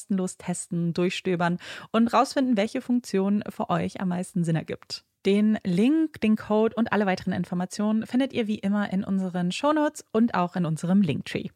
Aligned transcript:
kostenlos 0.00 0.38
testen, 0.38 0.94
durchstöbern 0.94 1.58
und 1.92 2.08
rausfinden, 2.08 2.56
welche 2.56 2.80
Funktion 2.80 3.44
für 3.50 3.68
euch 3.68 4.00
am 4.00 4.08
meisten 4.08 4.44
Sinn 4.44 4.56
ergibt. 4.56 5.04
Den 5.26 5.58
Link, 5.64 6.22
den 6.22 6.36
Code 6.36 6.74
und 6.74 6.92
alle 6.92 7.04
weiteren 7.04 7.34
Informationen 7.34 8.06
findet 8.06 8.32
ihr 8.32 8.46
wie 8.46 8.58
immer 8.58 8.90
in 8.90 9.04
unseren 9.04 9.52
Shownotes 9.52 10.02
und 10.12 10.34
auch 10.34 10.56
in 10.56 10.64
unserem 10.64 11.02
Linktree. 11.02 11.48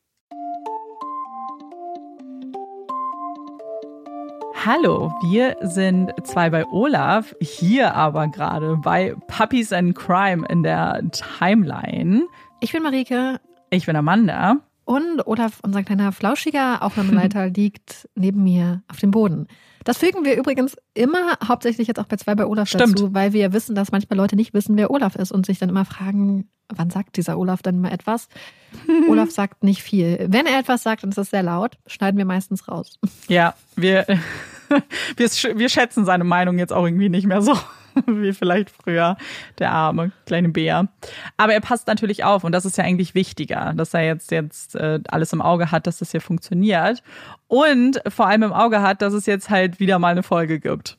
Hallo, 4.66 5.12
wir 5.31 5.56
sind 5.62 6.12
zwei 6.25 6.50
bei 6.50 6.66
Olaf, 6.66 7.34
hier 7.41 7.94
aber 7.94 8.28
gerade 8.28 8.76
bei 8.76 9.15
Puppies 9.26 9.72
and 9.72 9.94
Crime 9.94 10.47
in 10.49 10.62
der 10.62 11.03
Timeline. 11.11 12.26
Ich 12.61 12.72
bin 12.72 12.82
Marike. 12.82 13.41
Ich 13.71 13.87
bin 13.87 13.97
Amanda. 13.97 14.61
Und 14.84 15.27
Olaf, 15.27 15.61
unser 15.62 15.83
kleiner 15.83 16.12
flauschiger 16.12 16.83
Aufnahmeleiter, 16.83 17.47
liegt 17.56 18.09
neben 18.15 18.43
mir 18.43 18.83
auf 18.89 18.99
dem 18.99 19.11
Boden. 19.11 19.49
Das 19.84 19.99
fügen 19.99 20.25
wir 20.25 20.37
übrigens 20.37 20.77
immer 20.95 21.39
hauptsächlich 21.47 21.89
jetzt 21.89 22.00
auch 22.00 22.06
bei 22.06 22.17
zwei 22.17 22.34
bei 22.34 22.47
Olaf 22.47 22.69
Stimmt. 22.69 22.99
dazu, 22.99 23.15
weil 23.15 23.33
wir 23.33 23.53
wissen, 23.53 23.75
dass 23.75 23.93
manchmal 23.93 24.17
Leute 24.17 24.34
nicht 24.34 24.55
wissen, 24.55 24.77
wer 24.77 24.91
Olaf 24.91 25.15
ist 25.15 25.31
und 25.31 25.44
sich 25.44 25.59
dann 25.59 25.69
immer 25.69 25.84
fragen, 25.84 26.49
wann 26.75 26.91
sagt 26.91 27.17
dieser 27.17 27.39
Olaf 27.39 27.62
denn 27.62 27.81
mal 27.81 27.93
etwas? 27.93 28.28
Olaf 29.09 29.31
sagt 29.31 29.62
nicht 29.62 29.83
viel. 29.83 30.27
Wenn 30.28 30.47
er 30.47 30.59
etwas 30.59 30.83
sagt 30.83 31.05
und 31.05 31.11
es 31.11 31.19
ist 31.19 31.31
sehr 31.31 31.43
laut, 31.43 31.77
schneiden 31.87 32.17
wir 32.17 32.25
meistens 32.25 32.67
raus. 32.67 32.99
Ja, 33.28 33.55
wir, 33.77 34.06
wir, 35.17 35.28
wir 35.59 35.69
schätzen 35.69 36.06
seine 36.06 36.25
Meinung 36.25 36.59
jetzt 36.59 36.73
auch 36.73 36.84
irgendwie 36.84 37.11
nicht 37.11 37.27
mehr 37.27 37.43
so. 37.43 37.55
wie 38.06 38.32
vielleicht 38.32 38.71
früher 38.71 39.16
der 39.59 39.72
arme 39.72 40.12
kleine 40.27 40.49
Bär. 40.49 40.88
Aber 41.37 41.55
er 41.55 41.60
passt 41.60 41.87
natürlich 41.87 42.25
auf 42.25 42.44
und 42.44 42.53
das 42.53 42.65
ist 42.65 42.78
ja 42.78 42.84
eigentlich 42.84 43.15
wichtiger, 43.15 43.72
dass 43.75 43.94
er 43.94 44.05
jetzt, 44.05 44.31
jetzt 44.31 44.75
äh, 44.75 45.00
alles 45.09 45.32
im 45.32 45.43
Auge 45.43 45.71
hat, 45.71 45.87
dass 45.87 45.99
das 45.99 46.10
hier 46.10 46.21
funktioniert 46.21 47.03
und 47.49 48.00
vor 48.08 48.26
allem 48.26 48.43
im 48.43 48.52
Auge 48.52 48.82
hat, 48.82 49.02
dass 49.02 49.12
es 49.12 49.26
jetzt 49.26 49.50
halt 49.50 49.81
wieder 49.81 49.99
mal 49.99 50.12
eine 50.12 50.23
Folge 50.23 50.61
gibt. 50.61 50.99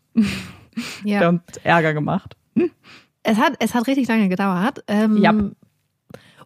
Ja. 1.04 1.30
und 1.30 1.42
Ärger 1.64 1.94
gemacht. 1.94 2.36
Es 3.24 3.38
hat, 3.38 3.54
es 3.60 3.74
hat 3.74 3.88
richtig 3.88 4.08
lange 4.08 4.30
gedauert. 4.30 4.84
Ähm, 4.88 5.18
ja. 5.18 5.34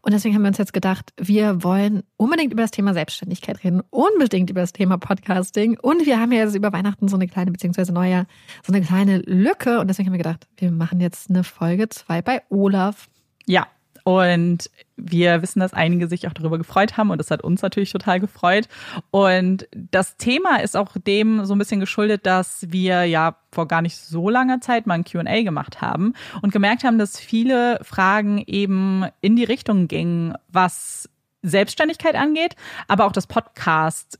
Und 0.02 0.14
deswegen 0.14 0.36
haben 0.36 0.42
wir 0.44 0.50
uns 0.50 0.58
jetzt 0.58 0.74
gedacht, 0.74 1.14
wir 1.18 1.64
wollen 1.64 2.04
unbedingt 2.18 2.54
über 2.54 2.62
das 2.62 2.72
Thema 2.72 2.94
Selbstständigkeit 2.94 3.64
reden, 3.64 3.82
unbedingt 3.90 4.50
über 4.50 4.62
das 4.62 4.74
Thema 4.74 4.98
Podcasting. 4.98 5.78
Und 5.80 6.06
wir 6.06 6.20
haben 6.20 6.32
ja 6.32 6.40
jetzt 6.40 6.56
über 6.56 6.72
Weihnachten 6.72 7.08
so 7.08 7.16
eine 7.16 7.28
kleine, 7.28 7.52
beziehungsweise 7.52 7.94
Neujahr, 7.94 8.26
so 8.66 8.74
eine 8.74 8.84
kleine 8.84 9.20
Lücke. 9.20 9.80
Und 9.80 9.88
deswegen 9.88 10.08
haben 10.08 10.14
wir 10.14 10.24
gedacht, 10.24 10.48
wir 10.58 10.72
machen 10.72 11.00
jetzt 11.00 11.30
eine 11.30 11.44
Folge 11.44 11.90
zwei 11.90 12.22
bei 12.22 12.42
Olaf. 12.50 13.10
Ja, 13.46 13.68
und 14.04 14.70
wir 14.98 15.42
wissen, 15.42 15.60
dass 15.60 15.74
einige 15.74 16.08
sich 16.08 16.28
auch 16.28 16.34
darüber 16.34 16.58
gefreut 16.58 16.98
haben 16.98 17.10
und 17.10 17.18
das 17.18 17.32
hat 17.32 17.44
uns 17.44 17.62
natürlich 17.62 17.92
total 17.92 18.20
gefreut. 18.20 18.68
Und 19.12 19.68
das 19.74 20.18
Thema 20.18 20.58
ist 20.58 20.76
auch 20.76 20.96
dem 20.98 21.46
so 21.46 21.56
ein 21.56 21.60
bisschen 21.60 21.80
geschuldet, 21.80 22.26
dass 22.26 22.66
wir 22.70 23.06
ja 23.06 23.38
vor 23.52 23.68
gar 23.68 23.82
nicht 23.82 23.98
so 23.98 24.30
langer 24.30 24.62
Zeit 24.62 24.88
mal 24.88 24.96
ein 24.96 25.04
QA 25.04 25.44
gemacht 25.44 25.82
haben 25.82 26.14
und 26.42 26.52
gemerkt 26.52 26.84
haben, 26.84 26.98
dass 26.98 27.20
viele 27.20 27.80
Fragen 27.84 28.44
eben 28.46 29.06
in 29.22 29.36
die 29.36 29.44
Richtung 29.44 29.88
gingen, 29.88 30.36
was 30.50 31.10
Selbstständigkeit 31.42 32.16
angeht, 32.16 32.56
aber 32.88 33.06
auch 33.06 33.12
das 33.14 33.28
Podcast 33.28 34.20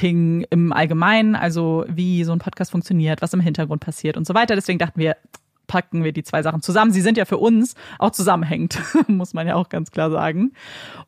im 0.00 0.72
Allgemeinen, 0.72 1.36
also 1.36 1.84
wie 1.88 2.24
so 2.24 2.32
ein 2.32 2.40
Podcast 2.40 2.72
funktioniert, 2.72 3.22
was 3.22 3.32
im 3.32 3.40
Hintergrund 3.40 3.80
passiert 3.80 4.16
und 4.16 4.26
so 4.26 4.34
weiter. 4.34 4.56
Deswegen 4.56 4.80
dachten 4.80 4.98
wir, 4.98 5.16
packen 5.66 6.04
wir 6.04 6.12
die 6.12 6.22
zwei 6.22 6.42
Sachen 6.42 6.62
zusammen. 6.62 6.92
Sie 6.92 7.00
sind 7.00 7.16
ja 7.16 7.24
für 7.24 7.38
uns 7.38 7.74
auch 7.98 8.10
zusammenhängend, 8.10 8.78
muss 9.08 9.34
man 9.34 9.46
ja 9.46 9.54
auch 9.54 9.68
ganz 9.68 9.90
klar 9.90 10.10
sagen. 10.10 10.52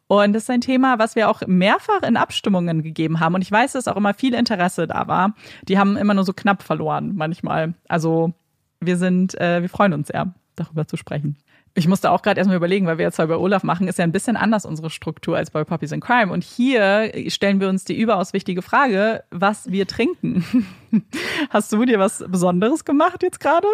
Und 0.07 0.33
das 0.33 0.45
ist 0.45 0.51
ein 0.51 0.61
Thema, 0.61 0.99
was 0.99 1.17
wir 1.17 1.29
auch 1.29 1.43
mehrfach 1.47 2.03
in 2.03 2.17
Abstimmungen 2.17 2.83
gegeben 2.83 3.21
haben. 3.21 3.35
Und 3.35 3.43
ich 3.43 3.51
weiß, 3.51 3.73
dass 3.73 3.89
auch 3.89 3.97
immer 3.97 4.15
viel 4.15 4.35
Interesse 4.35 4.87
da 4.87 5.09
war. 5.09 5.35
Die 5.69 5.79
haben 5.79 5.97
immer 5.97 6.15
nur 6.15 6.25
so 6.25 6.33
knapp 6.33 6.63
verloren 6.63 7.13
manchmal. 7.15 7.75
Also 7.89 8.33
wir 8.81 8.97
sind, 8.97 9.39
äh, 9.41 9.63
wir 9.63 9.69
freuen 9.69 9.93
uns 9.93 10.09
sehr, 10.09 10.33
darüber 10.55 10.87
zu 10.87 10.97
sprechen. 10.97 11.37
Ich 11.79 11.87
musste 11.87 12.11
auch 12.11 12.23
gerade 12.23 12.39
erstmal 12.39 12.57
überlegen, 12.57 12.87
weil 12.87 12.97
wir 12.97 13.05
jetzt 13.05 13.17
zwei 13.17 13.27
bei 13.27 13.37
Olaf 13.37 13.63
machen, 13.63 13.87
ist 13.87 13.99
ja 13.99 14.05
ein 14.05 14.13
bisschen 14.13 14.39
anders 14.39 14.65
unsere 14.65 14.89
Struktur 14.89 15.37
als 15.37 15.51
bei 15.51 15.63
Puppies 15.63 15.93
in 15.93 16.01
Crime. 16.01 16.33
Und 16.33 16.43
hier 16.43 17.13
stellen 17.29 17.61
wir 17.61 17.69
uns 17.69 17.85
die 17.85 18.01
überaus 18.01 18.33
wichtige 18.33 18.63
Frage, 18.63 19.25
was 19.31 19.71
wir 19.71 19.87
trinken. 19.87 20.67
Hast 21.51 21.75
du 21.75 21.85
dir 21.85 21.99
was 21.99 22.25
Besonderes 22.29 22.87
gemacht 22.87 23.23
jetzt 23.23 23.41
gerade? 23.41 23.69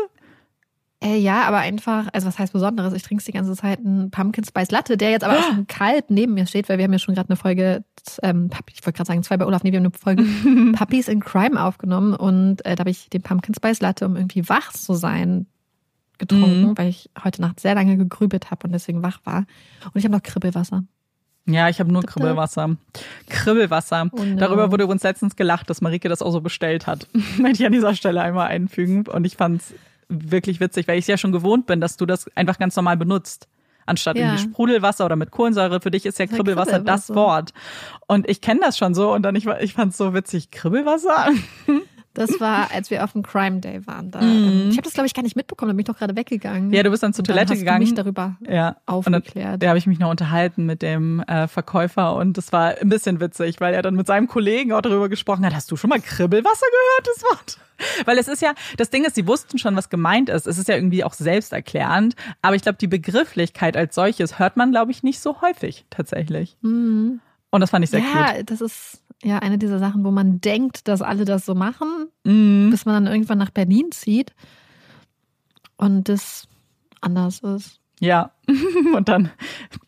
Äh, 1.02 1.19
ja, 1.19 1.43
aber 1.43 1.58
einfach, 1.58 2.06
also 2.12 2.28
was 2.28 2.38
heißt 2.38 2.52
Besonderes? 2.52 2.93
Ich 2.93 3.02
trinke 3.02 3.25
die 3.25 3.32
ganze 3.32 3.56
Zeit 3.56 3.81
einen 3.81 4.10
Pumpkin 4.10 4.44
Spice 4.44 4.70
Latte, 4.70 4.96
der 4.96 5.10
jetzt 5.10 5.25
aber 5.25 5.38
auch 5.38 5.43
schon 5.43 5.66
kalt 5.66 6.10
neben 6.10 6.34
mir 6.34 6.46
steht, 6.46 6.69
weil 6.69 6.78
wir 6.78 6.84
haben 6.84 6.93
ja 6.93 7.00
schon 7.00 7.14
gerade 7.14 7.28
eine 7.28 7.37
Folge, 7.37 7.84
ähm, 8.22 8.50
ich 8.72 8.87
wollte 8.87 8.96
gerade 8.96 9.08
sagen, 9.08 9.22
zwei 9.25 9.37
bei 9.37 9.46
Olaf, 9.46 9.64
nee, 9.64 9.72
wir 9.72 9.81
haben 9.81 9.87
eine 9.87 9.93
Folge 9.93 10.25
Puppies 10.76 11.08
in 11.08 11.20
Crime 11.20 11.60
aufgenommen 11.60 12.14
und 12.14 12.64
äh, 12.64 12.76
da 12.76 12.81
habe 12.81 12.90
ich 12.90 13.10
den 13.10 13.22
Pumpkin 13.22 13.54
Spice 13.54 13.81
Latte, 13.81 14.06
um 14.06 14.16
irgendwie 14.16 14.49
wach 14.49 14.72
zu 14.72 14.94
sein, 14.94 15.46
getrunken, 16.19 16.69
mhm. 16.69 16.78
weil 16.78 16.88
ich 16.88 17.10
heute 17.25 17.40
Nacht 17.40 17.58
sehr 17.58 17.75
lange 17.75 17.96
gegrübelt 17.96 18.52
habe 18.52 18.69
und 18.69 18.72
deswegen 18.72 19.02
wach 19.02 19.19
war. 19.25 19.38
Und 19.87 19.96
ich 19.96 20.05
habe 20.05 20.14
noch 20.14 20.22
Kribbelwasser. 20.22 20.84
Ja, 21.46 21.69
ich 21.69 21.81
habe 21.81 21.93
nur 21.93 22.05
Kribbelwasser. 22.05 22.76
Kribbelwasser. 23.28 24.08
Oh 24.12 24.22
no. 24.22 24.37
Darüber 24.37 24.70
wurde 24.70 24.87
uns 24.87 25.02
letztens 25.02 25.34
gelacht, 25.34 25.69
dass 25.69 25.81
Marike 25.81 26.08
das 26.08 26.22
auch 26.22 26.31
so 26.31 26.40
bestellt 26.40 26.87
hat. 26.87 27.08
Möchte 27.38 27.62
ich 27.62 27.66
an 27.66 27.72
dieser 27.72 27.96
Stelle 27.96 28.22
einmal 28.22 28.46
einfügen. 28.46 29.08
Und 29.08 29.25
ich 29.25 29.37
fand's 29.37 29.75
wirklich 30.12 30.60
witzig, 30.60 30.88
weil 30.88 30.98
ich 30.98 31.04
es 31.04 31.08
ja 31.08 31.16
schon 31.16 31.32
gewohnt 31.32 31.66
bin, 31.66 31.80
dass 31.80 31.96
du 31.96 32.06
das 32.06 32.28
einfach 32.36 32.58
ganz 32.58 32.76
normal 32.76 32.96
benutzt. 32.96 33.48
Anstatt 33.84 34.16
ja. 34.16 34.26
irgendwie 34.26 34.42
Sprudelwasser 34.42 35.04
oder 35.04 35.16
mit 35.16 35.32
Kohlensäure. 35.32 35.80
Für 35.80 35.90
dich 35.90 36.06
ist 36.06 36.18
ja 36.18 36.26
Kribbelwasser 36.26 36.78
das 36.78 37.12
Wort. 37.14 37.52
Und 38.06 38.28
ich 38.30 38.40
kenne 38.40 38.60
das 38.60 38.78
schon 38.78 38.94
so 38.94 39.12
und 39.12 39.22
dann 39.22 39.34
ich, 39.34 39.46
ich 39.46 39.74
fand 39.74 39.92
es 39.92 39.98
so 39.98 40.14
witzig. 40.14 40.50
Kribbelwasser? 40.50 41.30
Das 42.14 42.40
war, 42.40 42.70
als 42.72 42.90
wir 42.90 43.04
auf 43.04 43.12
dem 43.12 43.22
Crime 43.22 43.60
Day 43.60 43.86
waren. 43.86 44.10
Da. 44.10 44.20
Mhm. 44.20 44.68
Ich 44.70 44.76
habe 44.76 44.82
das, 44.82 44.92
glaube 44.92 45.06
ich, 45.06 45.14
gar 45.14 45.22
nicht 45.22 45.36
mitbekommen, 45.36 45.70
da 45.70 45.72
bin 45.72 45.80
ich 45.80 45.86
doch 45.86 45.96
gerade 45.96 46.14
weggegangen. 46.14 46.72
Ja, 46.72 46.82
du 46.82 46.90
bist 46.90 47.02
dann 47.02 47.14
zur 47.14 47.24
Toilette 47.24 47.46
dann 47.46 47.56
hast 47.56 47.60
gegangen. 47.60 47.80
Du 47.80 47.86
mich 47.86 47.94
darüber 47.94 48.36
ja. 48.48 48.76
aufgeklärt. 48.86 49.62
Da 49.62 49.68
habe 49.68 49.78
ich 49.78 49.86
mich 49.86 49.98
noch 49.98 50.10
unterhalten 50.10 50.66
mit 50.66 50.82
dem 50.82 51.20
äh, 51.20 51.48
Verkäufer 51.48 52.14
und 52.16 52.36
das 52.36 52.52
war 52.52 52.74
ein 52.80 52.88
bisschen 52.88 53.20
witzig, 53.20 53.60
weil 53.60 53.74
er 53.74 53.82
dann 53.82 53.94
mit 53.94 54.06
seinem 54.06 54.28
Kollegen 54.28 54.72
auch 54.72 54.82
darüber 54.82 55.08
gesprochen 55.08 55.44
hat. 55.46 55.54
Hast 55.54 55.70
du 55.70 55.76
schon 55.76 55.90
mal 55.90 56.00
Kribbelwasser 56.00 56.66
gehört, 56.66 57.16
das 57.16 57.22
Wort? 57.24 57.58
Weil 58.04 58.18
es 58.18 58.28
ist 58.28 58.42
ja, 58.42 58.54
das 58.76 58.90
Ding 58.90 59.04
ist, 59.04 59.14
sie 59.14 59.26
wussten 59.26 59.58
schon, 59.58 59.76
was 59.76 59.90
gemeint 59.90 60.28
ist. 60.28 60.46
Es 60.46 60.58
ist 60.58 60.68
ja 60.68 60.74
irgendwie 60.74 61.04
auch 61.04 61.14
selbsterklärend. 61.14 62.14
Aber 62.40 62.56
ich 62.56 62.62
glaube, 62.62 62.78
die 62.78 62.86
Begrifflichkeit 62.86 63.76
als 63.76 63.94
solches 63.94 64.38
hört 64.38 64.56
man, 64.56 64.70
glaube 64.70 64.90
ich, 64.90 65.02
nicht 65.02 65.20
so 65.20 65.40
häufig 65.40 65.84
tatsächlich. 65.90 66.56
Mhm. 66.62 67.20
Und 67.50 67.60
das 67.60 67.70
fand 67.70 67.84
ich 67.84 67.90
sehr 67.90 68.00
ja, 68.00 68.34
Ja, 68.36 68.42
das 68.42 68.60
ist 68.60 69.02
ja 69.22 69.38
eine 69.38 69.58
dieser 69.58 69.78
Sachen, 69.78 70.04
wo 70.04 70.10
man 70.10 70.40
denkt, 70.40 70.88
dass 70.88 71.02
alle 71.02 71.24
das 71.24 71.46
so 71.46 71.54
machen, 71.54 72.08
mhm. 72.24 72.70
bis 72.70 72.84
man 72.84 73.04
dann 73.04 73.12
irgendwann 73.12 73.38
nach 73.38 73.50
Berlin 73.50 73.92
zieht 73.92 74.34
und 75.76 76.08
das 76.08 76.48
anders 77.00 77.40
ist. 77.40 77.78
Ja, 78.00 78.32
und 78.96 79.08
dann 79.08 79.30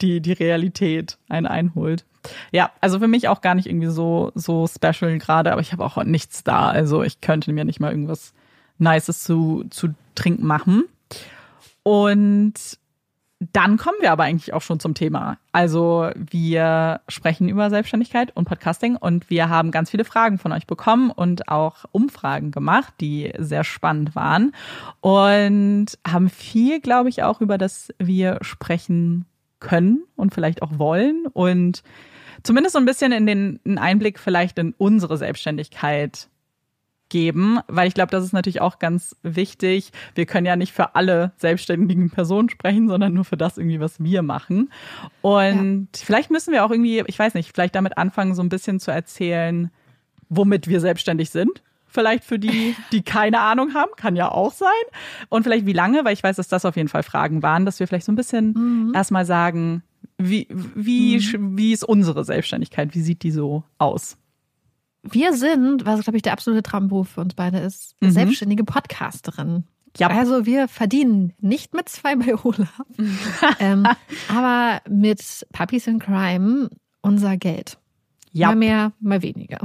die, 0.00 0.20
die 0.20 0.32
Realität 0.32 1.18
einen 1.28 1.46
einholt. 1.46 2.04
Ja, 2.52 2.70
also 2.80 2.98
für 3.00 3.08
mich 3.08 3.28
auch 3.28 3.40
gar 3.40 3.54
nicht 3.54 3.66
irgendwie 3.66 3.88
so, 3.90 4.30
so 4.34 4.66
special 4.66 5.18
gerade, 5.18 5.52
aber 5.52 5.60
ich 5.60 5.72
habe 5.72 5.84
auch 5.84 6.02
nichts 6.04 6.44
da. 6.44 6.68
Also 6.68 7.02
ich 7.02 7.20
könnte 7.20 7.52
mir 7.52 7.64
nicht 7.64 7.80
mal 7.80 7.90
irgendwas 7.90 8.32
Nices 8.78 9.22
zu, 9.22 9.64
zu 9.70 9.88
trinken 10.14 10.46
machen. 10.46 10.84
Und 11.82 12.54
dann 13.40 13.76
kommen 13.76 13.96
wir 14.00 14.12
aber 14.12 14.24
eigentlich 14.24 14.52
auch 14.52 14.62
schon 14.62 14.80
zum 14.80 14.94
Thema. 14.94 15.38
Also 15.52 16.10
wir 16.14 17.00
sprechen 17.08 17.48
über 17.48 17.68
Selbstständigkeit 17.70 18.34
und 18.36 18.46
Podcasting 18.46 18.96
und 18.96 19.28
wir 19.28 19.48
haben 19.48 19.70
ganz 19.70 19.90
viele 19.90 20.04
Fragen 20.04 20.38
von 20.38 20.52
euch 20.52 20.66
bekommen 20.66 21.10
und 21.10 21.48
auch 21.48 21.84
Umfragen 21.92 22.52
gemacht, 22.52 22.94
die 23.00 23.32
sehr 23.38 23.64
spannend 23.64 24.14
waren 24.14 24.52
und 25.00 25.86
haben 26.06 26.30
viel, 26.30 26.80
glaube 26.80 27.08
ich, 27.08 27.22
auch 27.22 27.40
über 27.40 27.58
das 27.58 27.92
wir 27.98 28.38
sprechen 28.42 29.26
können 29.60 30.04
und 30.16 30.34
vielleicht 30.34 30.62
auch 30.62 30.78
wollen 30.78 31.26
und 31.32 31.82
zumindest 32.42 32.74
so 32.74 32.78
ein 32.78 32.84
bisschen 32.84 33.12
in 33.12 33.26
den 33.26 33.78
Einblick 33.78 34.18
vielleicht 34.18 34.58
in 34.58 34.74
unsere 34.76 35.16
Selbstständigkeit 35.16 36.28
geben, 37.14 37.60
weil 37.68 37.86
ich 37.86 37.94
glaube, 37.94 38.10
das 38.10 38.24
ist 38.24 38.32
natürlich 38.32 38.60
auch 38.60 38.80
ganz 38.80 39.14
wichtig. 39.22 39.92
Wir 40.16 40.26
können 40.26 40.46
ja 40.46 40.56
nicht 40.56 40.72
für 40.72 40.96
alle 40.96 41.30
selbstständigen 41.36 42.10
Personen 42.10 42.50
sprechen, 42.50 42.88
sondern 42.88 43.14
nur 43.14 43.24
für 43.24 43.36
das 43.36 43.56
irgendwie, 43.56 43.78
was 43.78 44.02
wir 44.02 44.22
machen. 44.22 44.72
Und 45.22 45.88
ja. 45.94 46.04
vielleicht 46.04 46.32
müssen 46.32 46.52
wir 46.52 46.64
auch 46.64 46.72
irgendwie, 46.72 47.04
ich 47.06 47.16
weiß 47.16 47.34
nicht, 47.34 47.54
vielleicht 47.54 47.76
damit 47.76 47.98
anfangen, 47.98 48.34
so 48.34 48.42
ein 48.42 48.48
bisschen 48.48 48.80
zu 48.80 48.90
erzählen, 48.90 49.70
womit 50.28 50.66
wir 50.66 50.80
selbstständig 50.80 51.30
sind. 51.30 51.62
Vielleicht 51.86 52.24
für 52.24 52.40
die, 52.40 52.74
die 52.90 53.02
keine 53.02 53.38
Ahnung 53.42 53.74
haben, 53.74 53.92
kann 53.96 54.16
ja 54.16 54.32
auch 54.32 54.52
sein. 54.52 54.68
Und 55.28 55.44
vielleicht 55.44 55.66
wie 55.66 55.72
lange, 55.72 56.04
weil 56.04 56.14
ich 56.14 56.24
weiß, 56.24 56.34
dass 56.34 56.48
das 56.48 56.64
auf 56.64 56.74
jeden 56.74 56.88
Fall 56.88 57.04
Fragen 57.04 57.44
waren, 57.44 57.64
dass 57.64 57.78
wir 57.78 57.86
vielleicht 57.86 58.06
so 58.06 58.12
ein 58.12 58.16
bisschen 58.16 58.88
mhm. 58.88 58.92
erstmal 58.92 59.24
sagen, 59.24 59.84
wie, 60.18 60.48
wie, 60.50 61.18
mhm. 61.18 61.56
wie 61.56 61.72
ist 61.72 61.84
unsere 61.84 62.24
Selbstständigkeit? 62.24 62.92
Wie 62.92 63.02
sieht 63.02 63.22
die 63.22 63.30
so 63.30 63.62
aus? 63.78 64.16
Wir 65.04 65.34
sind, 65.34 65.84
was 65.84 66.02
glaube 66.02 66.16
ich 66.16 66.22
der 66.22 66.32
absolute 66.32 66.62
Traumberuf 66.62 67.10
für 67.10 67.20
uns 67.20 67.34
beide 67.34 67.58
ist, 67.58 67.94
mhm. 68.00 68.10
selbstständige 68.10 68.64
Podcasterin. 68.64 69.64
Ja. 69.98 70.08
Also 70.08 70.44
wir 70.44 70.66
verdienen 70.66 71.34
nicht 71.40 71.72
mit 71.72 71.88
zwei 71.88 72.16
bei 72.16 72.34
Olaf, 72.42 72.80
ähm, 73.60 73.86
aber 74.28 74.80
mit 74.88 75.46
Puppies 75.52 75.86
in 75.86 75.98
Crime 76.00 76.70
unser 77.00 77.36
Geld. 77.36 77.78
Ja. 78.32 78.48
Mal 78.48 78.56
mehr, 78.56 78.92
mal 78.98 79.22
weniger. 79.22 79.58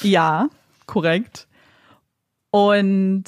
Ja, 0.00 0.48
korrekt. 0.86 1.48
Und 2.50 3.24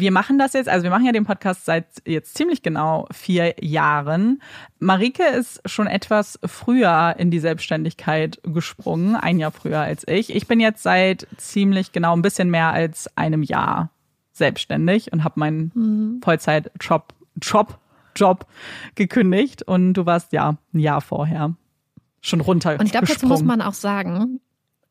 wir 0.00 0.12
machen 0.12 0.38
das 0.38 0.52
jetzt, 0.52 0.68
also 0.68 0.84
wir 0.84 0.90
machen 0.90 1.06
ja 1.06 1.12
den 1.12 1.24
Podcast 1.24 1.64
seit 1.64 1.86
jetzt 2.04 2.36
ziemlich 2.36 2.62
genau 2.62 3.06
vier 3.10 3.54
Jahren. 3.60 4.42
Marike 4.78 5.24
ist 5.24 5.60
schon 5.68 5.86
etwas 5.86 6.38
früher 6.44 7.14
in 7.18 7.30
die 7.30 7.38
Selbstständigkeit 7.38 8.40
gesprungen, 8.42 9.16
ein 9.16 9.38
Jahr 9.38 9.52
früher 9.52 9.80
als 9.80 10.06
ich. 10.06 10.34
Ich 10.34 10.46
bin 10.46 10.60
jetzt 10.60 10.82
seit 10.82 11.26
ziemlich 11.36 11.92
genau 11.92 12.14
ein 12.14 12.22
bisschen 12.22 12.50
mehr 12.50 12.72
als 12.72 13.08
einem 13.16 13.42
Jahr 13.42 13.90
selbstständig 14.32 15.12
und 15.12 15.24
habe 15.24 15.40
meinen 15.40 15.72
mhm. 15.74 16.20
Vollzeit-Job, 16.22 17.14
Job, 17.40 17.78
Job 18.14 18.46
gekündigt 18.94 19.62
und 19.62 19.94
du 19.94 20.06
warst 20.06 20.32
ja 20.32 20.56
ein 20.72 20.78
Jahr 20.78 21.00
vorher 21.00 21.54
schon 22.20 22.40
runter. 22.40 22.78
Und 22.78 22.86
ich 22.86 22.92
glaube, 22.92 23.06
dazu 23.06 23.26
muss 23.26 23.42
man 23.42 23.62
auch 23.62 23.74
sagen, 23.74 24.40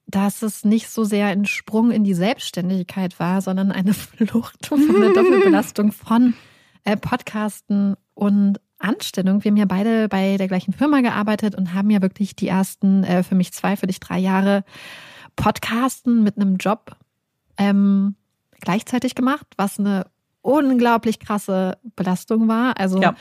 dass 0.08 0.42
es 0.42 0.64
nicht 0.64 0.90
so 0.90 1.04
sehr 1.04 1.28
ein 1.28 1.46
Sprung 1.46 1.92
in 1.92 2.04
die 2.04 2.14
Selbstständigkeit 2.14 3.20
war, 3.20 3.42
sondern 3.42 3.72
eine 3.72 3.94
Flucht 3.94 4.68
von 4.68 4.80
der 5.00 5.14
Doppelbelastung 5.14 5.92
von 5.92 6.34
äh, 6.84 6.96
Podcasten 6.98 7.96
und 8.14 8.60
Anstellung. 8.78 9.44
Wir 9.44 9.52
haben 9.52 9.58
ja 9.58 9.66
beide 9.66 10.08
bei 10.10 10.38
der 10.38 10.48
gleichen 10.48 10.74
Firma 10.74 11.02
gearbeitet 11.02 11.56
und 11.56 11.74
haben 11.74 11.90
ja 11.90 12.02
wirklich 12.02 12.36
die 12.36 12.48
ersten, 12.48 13.04
äh, 13.04 13.24
für 13.24 13.36
mich 13.36 13.54
zwei, 13.54 13.76
für 13.78 13.88
dich 13.88 14.00
drei 14.00 14.20
Jahre 14.20 14.64
Podcasten 15.36 16.24
mit 16.24 16.38
einem 16.38 16.58
Job 16.58 16.96
ähm, 17.58 18.16
gleichzeitig 18.60 19.16
gemacht, 19.16 19.46
was 19.58 19.80
eine 19.80 20.06
unglaublich 20.42 21.20
krasse 21.20 21.78
Belastung 21.96 22.48
war. 22.48 22.78
Also 22.80 23.02
ja. 23.02 23.16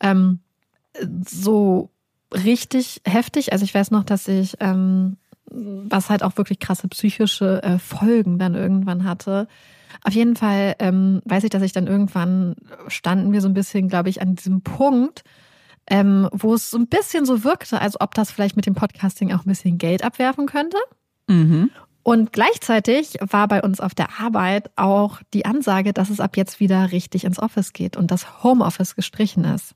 ähm, 0.00 0.40
so 1.26 1.90
richtig 2.32 3.00
heftig. 3.04 3.52
Also 3.52 3.64
ich 3.64 3.74
weiß 3.74 3.90
noch, 3.90 4.04
dass 4.04 4.26
ich 4.28 4.56
ähm, 4.60 5.16
was 5.50 6.10
halt 6.10 6.22
auch 6.22 6.36
wirklich 6.36 6.58
krasse 6.58 6.88
psychische 6.88 7.62
äh, 7.62 7.78
Folgen 7.78 8.38
dann 8.38 8.54
irgendwann 8.54 9.04
hatte. 9.04 9.48
Auf 10.04 10.12
jeden 10.12 10.36
Fall 10.36 10.76
ähm, 10.78 11.22
weiß 11.24 11.44
ich, 11.44 11.50
dass 11.50 11.62
ich 11.62 11.72
dann 11.72 11.86
irgendwann 11.86 12.54
standen 12.88 13.32
wir 13.32 13.40
so 13.40 13.48
ein 13.48 13.54
bisschen, 13.54 13.88
glaube 13.88 14.10
ich, 14.10 14.20
an 14.20 14.34
diesem 14.34 14.62
Punkt, 14.62 15.24
ähm, 15.90 16.28
wo 16.32 16.54
es 16.54 16.70
so 16.70 16.78
ein 16.78 16.86
bisschen 16.86 17.24
so 17.24 17.44
wirkte, 17.44 17.80
als 17.80 18.00
ob 18.00 18.14
das 18.14 18.30
vielleicht 18.30 18.56
mit 18.56 18.66
dem 18.66 18.74
Podcasting 18.74 19.32
auch 19.32 19.44
ein 19.44 19.48
bisschen 19.48 19.78
Geld 19.78 20.04
abwerfen 20.04 20.46
könnte. 20.46 20.76
Mhm. 21.28 21.70
Und 22.02 22.32
gleichzeitig 22.32 23.18
war 23.20 23.48
bei 23.48 23.62
uns 23.62 23.80
auf 23.80 23.94
der 23.94 24.18
Arbeit 24.18 24.70
auch 24.76 25.20
die 25.34 25.44
Ansage, 25.44 25.92
dass 25.92 26.10
es 26.10 26.20
ab 26.20 26.36
jetzt 26.36 26.60
wieder 26.60 26.90
richtig 26.92 27.24
ins 27.24 27.38
Office 27.38 27.72
geht 27.72 27.96
und 27.96 28.10
das 28.10 28.42
Homeoffice 28.42 28.96
gestrichen 28.96 29.44
ist. 29.44 29.74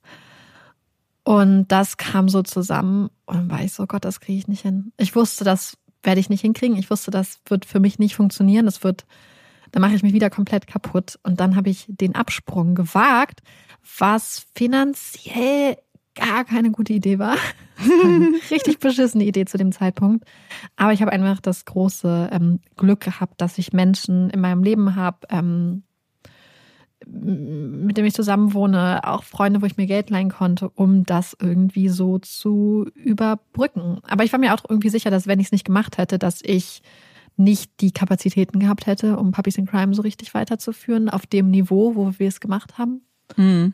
Und 1.25 1.69
das 1.69 1.97
kam 1.97 2.29
so 2.29 2.43
zusammen 2.43 3.11
und 3.27 3.37
dann 3.37 3.51
war 3.51 3.63
ich 3.63 3.73
so, 3.73 3.87
Gott, 3.87 4.05
das 4.05 4.21
kriege 4.21 4.39
ich 4.39 4.49
nicht 4.49 4.63
hin. 4.63 4.93
Ich 4.97 5.15
wusste, 5.15 5.45
das 5.45 5.79
werde 6.03 6.21
ich 6.21 6.29
nicht 6.29 6.41
hinkriegen. 6.41 6.77
Ich 6.77 6.91
wusste, 6.91 7.11
das 7.11 7.41
wird 7.47 7.65
für 7.65 7.81
mich 7.81 7.99
nicht 7.99 8.17
funktionieren. 8.17 8.67
Das 8.67 8.83
wird, 8.83 9.07
da 9.71 9.79
mache 9.79 9.95
ich 9.95 10.03
mich 10.03 10.13
wieder 10.13 10.31
komplett 10.31 10.67
kaputt. 10.67 11.19
Und 11.23 11.39
dann 11.39 11.55
habe 11.55 11.71
ich 11.71 11.87
den 11.89 12.17
Absprung 12.17 12.75
gewagt, 12.75 13.41
was 13.99 14.47
finanziell 14.55 15.77
gar 16.15 16.45
keine 16.45 16.71
gute 16.73 16.93
Idee 16.93 17.19
war. 17.19 17.37
richtig 18.51 18.79
beschissene 18.81 19.25
Idee 19.25 19.45
zu 19.45 19.59
dem 19.59 19.73
Zeitpunkt. 19.73 20.25
Aber 20.77 20.93
ich 20.93 21.01
habe 21.03 21.13
einfach 21.13 21.41
das 21.41 21.65
große 21.65 22.31
ähm, 22.33 22.61
Glück 22.77 23.01
gehabt, 23.01 23.41
dass 23.41 23.59
ich 23.59 23.73
Menschen 23.73 24.29
in 24.31 24.41
meinem 24.41 24.63
Leben 24.63 24.97
habe, 24.97 25.19
ähm, 25.31 25.85
mit 27.07 27.97
dem 27.97 28.05
ich 28.05 28.15
zusammen 28.15 28.55
wohne, 28.55 29.01
auch 29.05 29.23
Freunde, 29.25 29.63
wo 29.63 29.67
ich 29.67 29.77
mir 29.77 29.87
Geld 29.87 30.11
leihen 30.11 30.31
konnte, 30.31 30.69
um 30.71 31.05
das 31.05 31.37
irgendwie 31.41 31.89
so 31.89 32.19
zu 32.19 32.87
überbrücken. 32.95 33.99
Aber 34.09 34.25
ich 34.25 34.33
war 34.33 34.41
mir 34.41 34.55
auch 34.55 34.65
irgendwie 34.69 34.89
sicher, 34.89 35.11
dass 35.11 35.27
wenn 35.27 35.41
ich 35.41 35.47
es 35.47 35.53
nicht 35.53 35.65
gemacht 35.65 35.99
hätte, 35.99 36.19
dass 36.19 36.41
ich 36.43 36.83
nicht 37.37 37.81
die 37.81 37.93
Kapazitäten 37.93 38.59
gehabt 38.59 38.87
hätte, 38.87 39.17
um 39.17 39.33
Puppies 39.33 39.59
in 39.59 39.67
Crime 39.67 39.95
so 39.95 40.03
richtig 40.03 40.35
weiterzuführen, 40.35 41.09
auf 41.09 41.27
dem 41.27 41.51
Niveau, 41.51 41.95
wo 41.95 42.13
wir 42.19 42.29
es 42.29 42.41
gemacht 42.41 42.79
haben. 42.79 43.03
Mhm. 43.37 43.73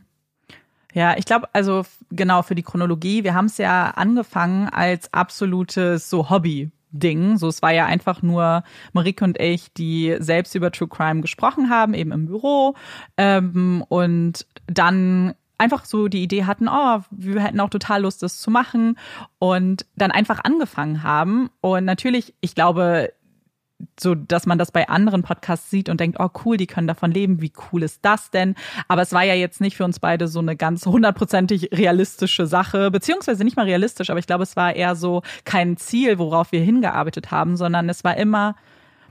Ja, 0.94 1.16
ich 1.16 1.26
glaube, 1.26 1.48
also 1.52 1.84
genau 2.10 2.42
für 2.42 2.54
die 2.54 2.62
Chronologie, 2.62 3.24
wir 3.24 3.34
haben 3.34 3.46
es 3.46 3.58
ja 3.58 3.90
angefangen 3.90 4.68
als 4.68 5.12
absolutes 5.12 6.08
so 6.08 6.30
Hobby. 6.30 6.70
Ding. 6.90 7.36
So, 7.38 7.48
es 7.48 7.62
war 7.62 7.72
ja 7.72 7.86
einfach 7.86 8.22
nur 8.22 8.62
Marike 8.92 9.24
und 9.24 9.40
ich, 9.40 9.72
die 9.72 10.16
selbst 10.18 10.54
über 10.54 10.70
True 10.72 10.88
Crime 10.88 11.20
gesprochen 11.20 11.70
haben, 11.70 11.94
eben 11.94 12.12
im 12.12 12.26
Büro. 12.26 12.74
Ähm, 13.16 13.84
und 13.88 14.46
dann 14.66 15.34
einfach 15.58 15.84
so 15.84 16.08
die 16.08 16.22
Idee 16.22 16.44
hatten, 16.44 16.68
oh, 16.68 17.00
wir 17.10 17.42
hätten 17.42 17.60
auch 17.60 17.70
total 17.70 18.02
Lust, 18.02 18.22
das 18.22 18.38
zu 18.38 18.50
machen. 18.50 18.96
Und 19.38 19.86
dann 19.96 20.10
einfach 20.10 20.44
angefangen 20.44 21.02
haben. 21.02 21.50
Und 21.60 21.84
natürlich, 21.84 22.34
ich 22.40 22.54
glaube, 22.54 23.12
so, 23.98 24.14
dass 24.14 24.46
man 24.46 24.58
das 24.58 24.72
bei 24.72 24.88
anderen 24.88 25.22
Podcasts 25.22 25.70
sieht 25.70 25.88
und 25.88 26.00
denkt, 26.00 26.18
oh 26.20 26.28
cool, 26.44 26.56
die 26.56 26.66
können 26.66 26.88
davon 26.88 27.12
leben, 27.12 27.40
wie 27.40 27.52
cool 27.72 27.82
ist 27.82 28.04
das 28.04 28.30
denn? 28.30 28.54
Aber 28.88 29.02
es 29.02 29.12
war 29.12 29.22
ja 29.22 29.34
jetzt 29.34 29.60
nicht 29.60 29.76
für 29.76 29.84
uns 29.84 30.00
beide 30.00 30.28
so 30.28 30.40
eine 30.40 30.56
ganz 30.56 30.86
hundertprozentig 30.86 31.70
realistische 31.72 32.46
Sache, 32.46 32.90
beziehungsweise 32.90 33.44
nicht 33.44 33.56
mal 33.56 33.66
realistisch, 33.66 34.10
aber 34.10 34.18
ich 34.18 34.26
glaube, 34.26 34.42
es 34.42 34.56
war 34.56 34.74
eher 34.74 34.96
so 34.96 35.22
kein 35.44 35.76
Ziel, 35.76 36.18
worauf 36.18 36.52
wir 36.52 36.60
hingearbeitet 36.60 37.30
haben, 37.30 37.56
sondern 37.56 37.88
es 37.88 38.04
war 38.04 38.16
immer 38.16 38.56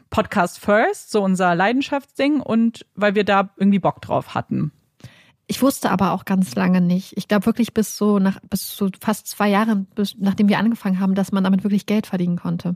Podcast 0.09 0.59
First, 0.59 1.12
so 1.12 1.21
unser 1.24 1.55
Leidenschaftsding 1.55 2.39
und 2.41 2.86
weil 2.95 3.15
wir 3.15 3.24
da 3.24 3.50
irgendwie 3.57 3.79
Bock 3.79 4.01
drauf 4.01 4.36
hatten. 4.36 4.71
Ich 5.49 5.61
wusste 5.61 5.89
aber 5.91 6.11
auch 6.11 6.25
ganz 6.25 6.55
lange 6.55 6.81
nicht. 6.81 7.15
Ich 7.15 7.29
glaube 7.29 7.45
wirklich 7.45 7.73
bis 7.73 7.95
so 7.95 8.19
nach 8.19 8.39
bis 8.49 8.75
so 8.75 8.89
fast 8.99 9.27
zwei 9.27 9.49
Jahren, 9.49 9.85
bis, 9.95 10.15
nachdem 10.19 10.49
wir 10.49 10.59
angefangen 10.59 10.99
haben, 10.99 11.15
dass 11.15 11.31
man 11.31 11.43
damit 11.43 11.63
wirklich 11.63 11.85
Geld 11.85 12.05
verdienen 12.05 12.37
konnte. 12.37 12.75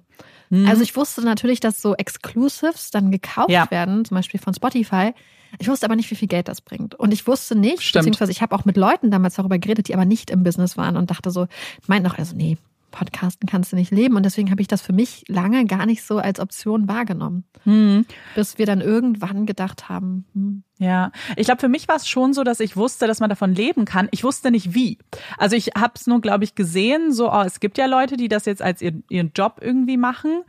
Mhm. 0.49 0.67
Also 0.67 0.81
ich 0.81 0.95
wusste 0.95 1.21
natürlich, 1.21 1.59
dass 1.59 1.81
so 1.81 1.95
Exclusives 1.95 2.89
dann 2.89 3.11
gekauft 3.11 3.49
ja. 3.49 3.69
werden, 3.71 4.05
zum 4.05 4.15
Beispiel 4.15 4.39
von 4.39 4.53
Spotify. 4.53 5.13
Ich 5.59 5.67
wusste 5.67 5.85
aber 5.85 5.97
nicht, 5.97 6.09
wie 6.11 6.15
viel 6.15 6.29
Geld 6.29 6.47
das 6.47 6.61
bringt. 6.61 6.95
Und 6.95 7.13
ich 7.13 7.27
wusste 7.27 7.55
nicht, 7.55 7.81
Stimmt. 7.81 8.05
beziehungsweise 8.05 8.31
ich 8.31 8.41
habe 8.41 8.55
auch 8.55 8.63
mit 8.63 8.77
Leuten 8.77 9.11
damals 9.11 9.35
darüber 9.35 9.59
geredet, 9.59 9.89
die 9.89 9.93
aber 9.93 10.05
nicht 10.05 10.29
im 10.29 10.43
Business 10.43 10.77
waren 10.77 10.95
und 10.95 11.11
dachte 11.11 11.29
so, 11.29 11.47
meinten 11.87 12.09
auch, 12.09 12.17
also 12.17 12.37
nee, 12.37 12.57
Podcasten 12.91 13.47
kannst 13.47 13.71
du 13.71 13.75
nicht 13.75 13.91
leben. 13.91 14.15
Und 14.15 14.23
deswegen 14.23 14.51
habe 14.51 14.61
ich 14.61 14.67
das 14.67 14.81
für 14.81 14.93
mich 14.93 15.23
lange 15.27 15.65
gar 15.65 15.85
nicht 15.85 16.03
so 16.03 16.19
als 16.19 16.39
Option 16.39 16.87
wahrgenommen. 16.87 17.45
Hm. 17.63 18.05
Bis 18.35 18.57
wir 18.57 18.65
dann 18.65 18.81
irgendwann 18.81 19.45
gedacht 19.45 19.89
haben. 19.89 20.25
Hm. 20.33 20.63
Ja, 20.77 21.11
ich 21.35 21.45
glaube, 21.45 21.61
für 21.61 21.69
mich 21.69 21.87
war 21.87 21.95
es 21.95 22.07
schon 22.07 22.33
so, 22.33 22.43
dass 22.43 22.59
ich 22.59 22.75
wusste, 22.75 23.07
dass 23.07 23.19
man 23.19 23.29
davon 23.29 23.53
leben 23.55 23.85
kann. 23.85 24.07
Ich 24.11 24.23
wusste 24.23 24.51
nicht 24.51 24.73
wie. 24.73 24.97
Also 25.37 25.55
ich 25.55 25.71
habe 25.77 25.93
es 25.95 26.07
nur, 26.07 26.21
glaube 26.21 26.43
ich, 26.43 26.55
gesehen, 26.55 27.13
so, 27.13 27.31
oh, 27.31 27.41
es 27.41 27.59
gibt 27.59 27.77
ja 27.77 27.85
Leute, 27.85 28.17
die 28.17 28.27
das 28.27 28.45
jetzt 28.45 28.61
als 28.61 28.81
ihren, 28.81 29.03
ihren 29.09 29.31
Job 29.33 29.59
irgendwie 29.61 29.97
machen. 29.97 30.43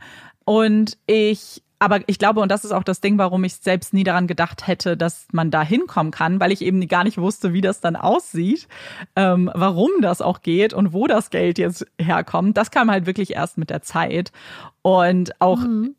Und 0.45 0.97
ich 1.07 1.63
aber 1.83 1.99
ich 2.07 2.17
glaube, 2.17 2.39
und 2.39 2.49
das 2.49 2.63
ist 2.63 2.71
auch 2.71 2.85
das 2.85 3.01
Ding, 3.01 3.17
warum 3.17 3.43
ich 3.43 3.55
selbst 3.55 3.93
nie 3.93 4.05
daran 4.05 4.25
gedacht 4.25 4.67
hätte, 4.67 4.95
dass 4.95 5.27
man 5.33 5.51
da 5.51 5.63
hinkommen 5.63 6.13
kann, 6.13 6.39
weil 6.39 6.53
ich 6.53 6.61
eben 6.61 6.87
gar 6.87 7.03
nicht 7.03 7.17
wusste, 7.17 7.51
wie 7.51 7.59
das 7.59 7.81
dann 7.81 7.97
aussieht, 7.97 8.69
ähm, 9.17 9.51
warum 9.53 9.89
das 10.01 10.21
auch 10.21 10.41
geht 10.41 10.73
und 10.73 10.93
wo 10.93 11.07
das 11.07 11.29
Geld 11.29 11.57
jetzt 11.57 11.85
herkommt. 11.99 12.55
Das 12.55 12.71
kam 12.71 12.89
halt 12.89 13.05
wirklich 13.05 13.33
erst 13.33 13.57
mit 13.57 13.69
der 13.69 13.81
Zeit. 13.81 14.31
Und 14.81 15.41
auch 15.41 15.59
mhm. 15.59 15.95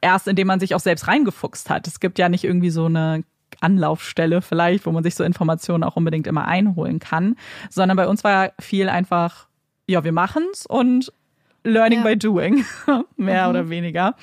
erst, 0.00 0.26
indem 0.26 0.48
man 0.48 0.58
sich 0.58 0.74
auch 0.74 0.80
selbst 0.80 1.06
reingefuchst 1.06 1.70
hat. 1.70 1.86
Es 1.86 2.00
gibt 2.00 2.18
ja 2.18 2.28
nicht 2.28 2.42
irgendwie 2.42 2.70
so 2.70 2.86
eine 2.86 3.22
Anlaufstelle 3.60 4.42
vielleicht, 4.42 4.86
wo 4.86 4.90
man 4.90 5.04
sich 5.04 5.14
so 5.14 5.22
Informationen 5.22 5.84
auch 5.84 5.94
unbedingt 5.94 6.26
immer 6.26 6.48
einholen 6.48 6.98
kann, 6.98 7.36
sondern 7.68 7.96
bei 7.96 8.08
uns 8.08 8.24
war 8.24 8.54
viel 8.58 8.88
einfach, 8.88 9.46
ja, 9.86 10.02
wir 10.02 10.12
machen's 10.12 10.66
und 10.66 11.12
Learning 11.64 12.00
ja. 12.00 12.04
by 12.04 12.16
Doing, 12.16 12.64
mehr 13.16 13.44
mhm. 13.44 13.50
oder 13.50 13.68
weniger. 13.68 14.14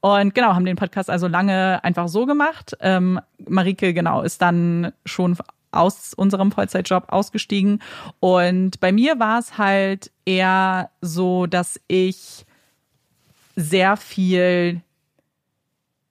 Und 0.00 0.34
genau, 0.34 0.54
haben 0.54 0.64
den 0.64 0.76
Podcast 0.76 1.10
also 1.10 1.26
lange 1.26 1.82
einfach 1.82 2.08
so 2.08 2.26
gemacht. 2.26 2.76
Ähm, 2.80 3.20
Marike, 3.48 3.92
genau, 3.92 4.22
ist 4.22 4.42
dann 4.42 4.92
schon 5.04 5.36
aus 5.72 6.14
unserem 6.14 6.52
Vollzeitjob 6.52 7.04
ausgestiegen. 7.08 7.82
Und 8.20 8.80
bei 8.80 8.92
mir 8.92 9.18
war 9.18 9.38
es 9.38 9.58
halt 9.58 10.10
eher 10.24 10.90
so, 11.00 11.46
dass 11.46 11.80
ich 11.88 12.46
sehr 13.56 13.96
viel 13.96 14.82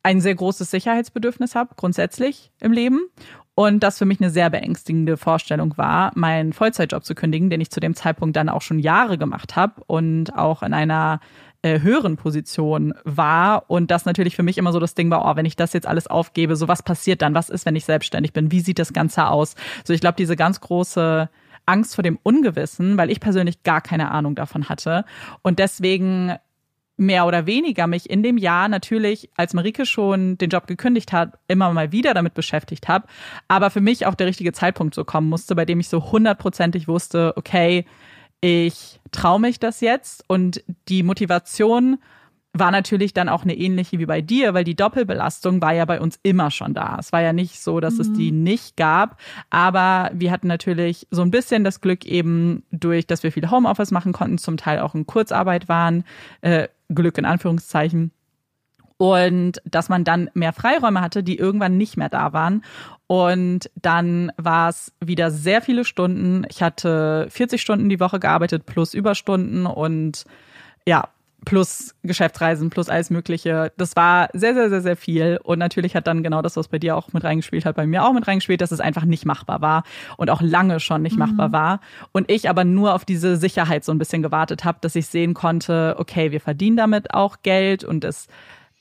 ein 0.04 0.22
sehr 0.22 0.36
großes 0.36 0.70
Sicherheitsbedürfnis 0.70 1.56
habe, 1.56 1.74
grundsätzlich 1.76 2.52
im 2.60 2.72
Leben. 2.72 3.08
Und 3.56 3.84
das 3.84 3.98
für 3.98 4.06
mich 4.06 4.20
eine 4.20 4.30
sehr 4.30 4.50
beängstigende 4.50 5.16
Vorstellung 5.16 5.78
war, 5.78 6.12
meinen 6.16 6.52
Vollzeitjob 6.52 7.06
zu 7.06 7.16
kündigen, 7.16 7.50
den 7.50 7.62
ich 7.62 7.72
zu 7.72 7.80
dem 7.80 7.96
Zeitpunkt 7.96 8.36
dann 8.36 8.50
auch 8.50 8.62
schon 8.62 8.80
Jahre 8.80 9.18
gemacht 9.18 9.56
habe 9.56 9.82
und 9.88 10.38
auch 10.38 10.62
in 10.62 10.74
einer 10.74 11.22
äh, 11.62 11.80
höheren 11.80 12.18
Position 12.18 12.94
war. 13.06 13.70
Und 13.70 13.92
das 13.92 14.04
natürlich 14.04 14.36
für 14.36 14.44
mich 14.44 14.58
immer 14.58 14.74
so 14.74 14.80
das 14.82 14.94
Ding 14.94 15.10
war, 15.10 15.26
oh, 15.26 15.38
wenn 15.38 15.46
ich 15.46 15.56
das 15.56 15.72
jetzt 15.72 15.88
alles 15.88 16.08
aufgebe, 16.08 16.58
so 16.58 16.68
was 16.68 16.84
passiert 16.84 17.22
dann? 17.22 17.34
Was 17.34 17.50
ist, 17.50 17.66
wenn 17.66 17.78
ich 17.78 17.86
selbstständig 17.86 18.34
bin? 18.34 18.52
Wie 18.52 18.60
sieht 18.60 18.78
das 18.78 18.92
Ganze 18.92 19.28
aus? 19.28 19.56
So, 19.86 19.94
ich 19.94 20.02
glaube, 20.02 20.18
diese 20.18 20.36
ganz 20.36 20.60
große 20.60 21.30
Angst 21.66 21.96
vor 21.96 22.04
dem 22.04 22.20
Ungewissen, 22.22 22.98
weil 22.98 23.10
ich 23.10 23.20
persönlich 23.20 23.64
gar 23.64 23.82
keine 23.82 24.12
Ahnung 24.12 24.36
davon 24.36 24.70
hatte. 24.70 25.06
Und 25.42 25.60
deswegen 25.60 26.36
mehr 26.98 27.26
oder 27.26 27.46
weniger 27.46 27.88
mich 27.88 28.10
in 28.10 28.24
dem 28.24 28.38
Jahr 28.38 28.68
natürlich, 28.68 29.30
als 29.36 29.54
Marike 29.54 29.86
schon 29.86 30.38
den 30.38 30.50
Job 30.50 30.68
gekündigt 30.68 31.12
hat, 31.12 31.38
immer 31.48 31.72
mal 31.74 31.92
wieder 31.92 32.14
damit 32.14 32.34
beschäftigt 32.34 32.88
habe. 32.88 33.08
Aber 33.48 33.70
für 33.70 33.82
mich 33.82 34.06
auch 34.06 34.16
der 34.16 34.28
richtige 34.28 34.54
Zeitpunkt 34.54 34.96
so 34.96 35.04
kommen 35.04 35.30
musste, 35.30 35.56
bei 35.56 35.66
dem 35.66 35.80
ich 35.80 35.90
so 35.90 36.12
hundertprozentig 36.12 36.88
wusste, 36.88 37.34
okay, 37.36 37.86
ich 38.42 39.00
traue 39.12 39.40
mich 39.40 39.60
das 39.60 39.82
jetzt 39.82 40.24
und 40.28 40.64
die 40.88 41.04
Motivation 41.04 41.98
war 42.58 42.72
natürlich 42.72 43.14
dann 43.14 43.28
auch 43.28 43.44
eine 43.44 43.56
ähnliche 43.56 44.00
wie 44.00 44.06
bei 44.06 44.22
dir, 44.22 44.54
weil 44.54 44.64
die 44.64 44.76
Doppelbelastung 44.76 45.62
war 45.62 45.74
ja 45.74 45.84
bei 45.84 46.00
uns 46.00 46.18
immer 46.24 46.52
schon 46.52 46.74
da. 46.74 46.96
Es 47.00 47.12
war 47.12 47.22
ja 47.22 47.34
nicht 47.34 47.62
so, 47.62 47.82
dass 47.82 47.96
mhm. 47.96 48.02
es 48.02 48.14
die 48.14 48.32
mhm. 48.32 48.44
nicht 48.44 48.78
gab, 48.78 49.20
aber 49.50 50.10
wir 50.14 50.32
hatten 50.32 50.48
natürlich 50.48 51.06
so 51.12 51.22
ein 51.22 51.32
bisschen 51.32 51.66
das 51.66 51.82
Glück 51.82 52.06
eben 52.06 52.64
durch, 52.72 53.08
dass 53.08 53.24
wir 53.24 53.34
viel 53.34 53.52
Homeoffice 53.52 53.92
machen 53.92 54.14
konnten, 54.14 54.38
zum 54.38 54.56
Teil 54.56 54.80
auch 54.80 54.96
in 54.96 55.06
Kurzarbeit 55.06 55.68
waren, 55.68 56.06
äh, 56.42 56.70
Glück 56.88 57.18
in 57.18 57.26
Anführungszeichen. 57.26 58.12
Und 58.98 59.62
dass 59.66 59.90
man 59.90 60.06
dann 60.06 60.30
mehr 60.34 60.54
Freiräume 60.54 61.02
hatte, 61.02 61.22
die 61.22 61.38
irgendwann 61.38 61.76
nicht 61.76 61.98
mehr 61.98 62.08
da 62.08 62.32
waren. 62.32 62.64
Und 63.08 63.70
dann 63.76 64.32
war 64.38 64.70
es 64.70 64.94
wieder 65.04 65.30
sehr 65.30 65.62
viele 65.62 65.84
Stunden. 65.84 66.46
Ich 66.50 66.64
hatte 66.64 67.28
40 67.30 67.62
Stunden 67.62 67.90
die 67.90 68.00
Woche 68.00 68.22
gearbeitet 68.22 68.66
plus 68.66 68.94
Überstunden 68.94 69.66
und 69.66 70.24
ja, 70.88 71.10
plus 71.44 71.96
Geschäftsreisen, 72.04 72.70
plus 72.70 72.90
alles 72.90 73.10
Mögliche. 73.10 73.72
Das 73.78 73.96
war 73.96 74.30
sehr, 74.34 74.54
sehr, 74.54 74.70
sehr, 74.70 74.82
sehr 74.82 74.96
viel. 74.96 75.40
Und 75.44 75.60
natürlich 75.60 75.96
hat 75.96 76.08
dann 76.08 76.24
genau 76.24 76.42
das, 76.42 76.56
was 76.56 76.68
bei 76.68 76.80
dir 76.80 76.96
auch 76.96 77.14
mit 77.14 77.24
reingespielt 77.24 77.66
hat, 77.66 77.76
bei 77.76 77.86
mir 77.86 78.04
auch 78.04 78.14
mit 78.14 78.28
reingespielt, 78.28 78.62
dass 78.62 78.72
es 78.72 78.80
einfach 78.80 79.06
nicht 79.06 79.26
machbar 79.26 79.62
war 79.62 79.84
und 80.18 80.30
auch 80.30 80.42
lange 80.42 80.80
schon 80.80 81.02
nicht 81.02 81.14
mhm. 81.14 81.20
machbar 81.20 81.52
war. 81.52 81.80
Und 82.12 82.32
ich 82.32 82.50
aber 82.50 82.64
nur 82.64 82.94
auf 82.94 83.06
diese 83.06 83.38
Sicherheit 83.38 83.84
so 83.84 83.92
ein 83.92 84.00
bisschen 84.00 84.24
gewartet 84.24 84.66
habe, 84.66 84.80
dass 84.82 84.96
ich 84.96 85.08
sehen 85.08 85.34
konnte, 85.34 85.96
okay, 86.00 86.32
wir 86.32 86.42
verdienen 86.42 86.78
damit 86.78 87.14
auch 87.14 87.38
Geld 87.44 87.84
und 87.84 88.04
es 88.04 88.28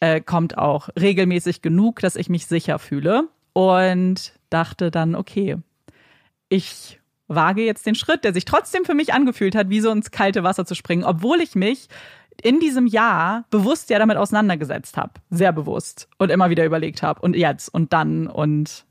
äh, 0.00 0.20
kommt 0.20 0.56
auch 0.56 0.88
regelmäßig 0.98 1.62
genug, 1.62 2.00
dass 2.00 2.16
ich 2.16 2.28
mich 2.28 2.46
sicher 2.46 2.78
fühle. 2.78 3.28
Und 3.52 4.32
dachte 4.50 4.90
dann, 4.90 5.14
okay, 5.14 5.58
ich 6.48 7.00
wage 7.28 7.64
jetzt 7.64 7.86
den 7.86 7.94
Schritt, 7.94 8.24
der 8.24 8.34
sich 8.34 8.44
trotzdem 8.44 8.84
für 8.84 8.94
mich 8.94 9.12
angefühlt 9.12 9.54
hat, 9.54 9.70
wie 9.70 9.80
so 9.80 9.90
ins 9.90 10.10
kalte 10.10 10.42
Wasser 10.42 10.66
zu 10.66 10.74
springen, 10.74 11.04
obwohl 11.04 11.40
ich 11.40 11.54
mich 11.54 11.88
in 12.42 12.60
diesem 12.60 12.86
Jahr 12.86 13.44
bewusst 13.50 13.90
ja 13.90 13.98
damit 13.98 14.16
auseinandergesetzt 14.16 14.96
habe. 14.96 15.12
Sehr 15.30 15.52
bewusst. 15.52 16.08
Und 16.18 16.30
immer 16.30 16.50
wieder 16.50 16.64
überlegt 16.64 17.02
habe. 17.02 17.20
Und 17.20 17.36
jetzt 17.36 17.68
und 17.68 17.92
dann. 17.92 18.26
Und 18.26 18.84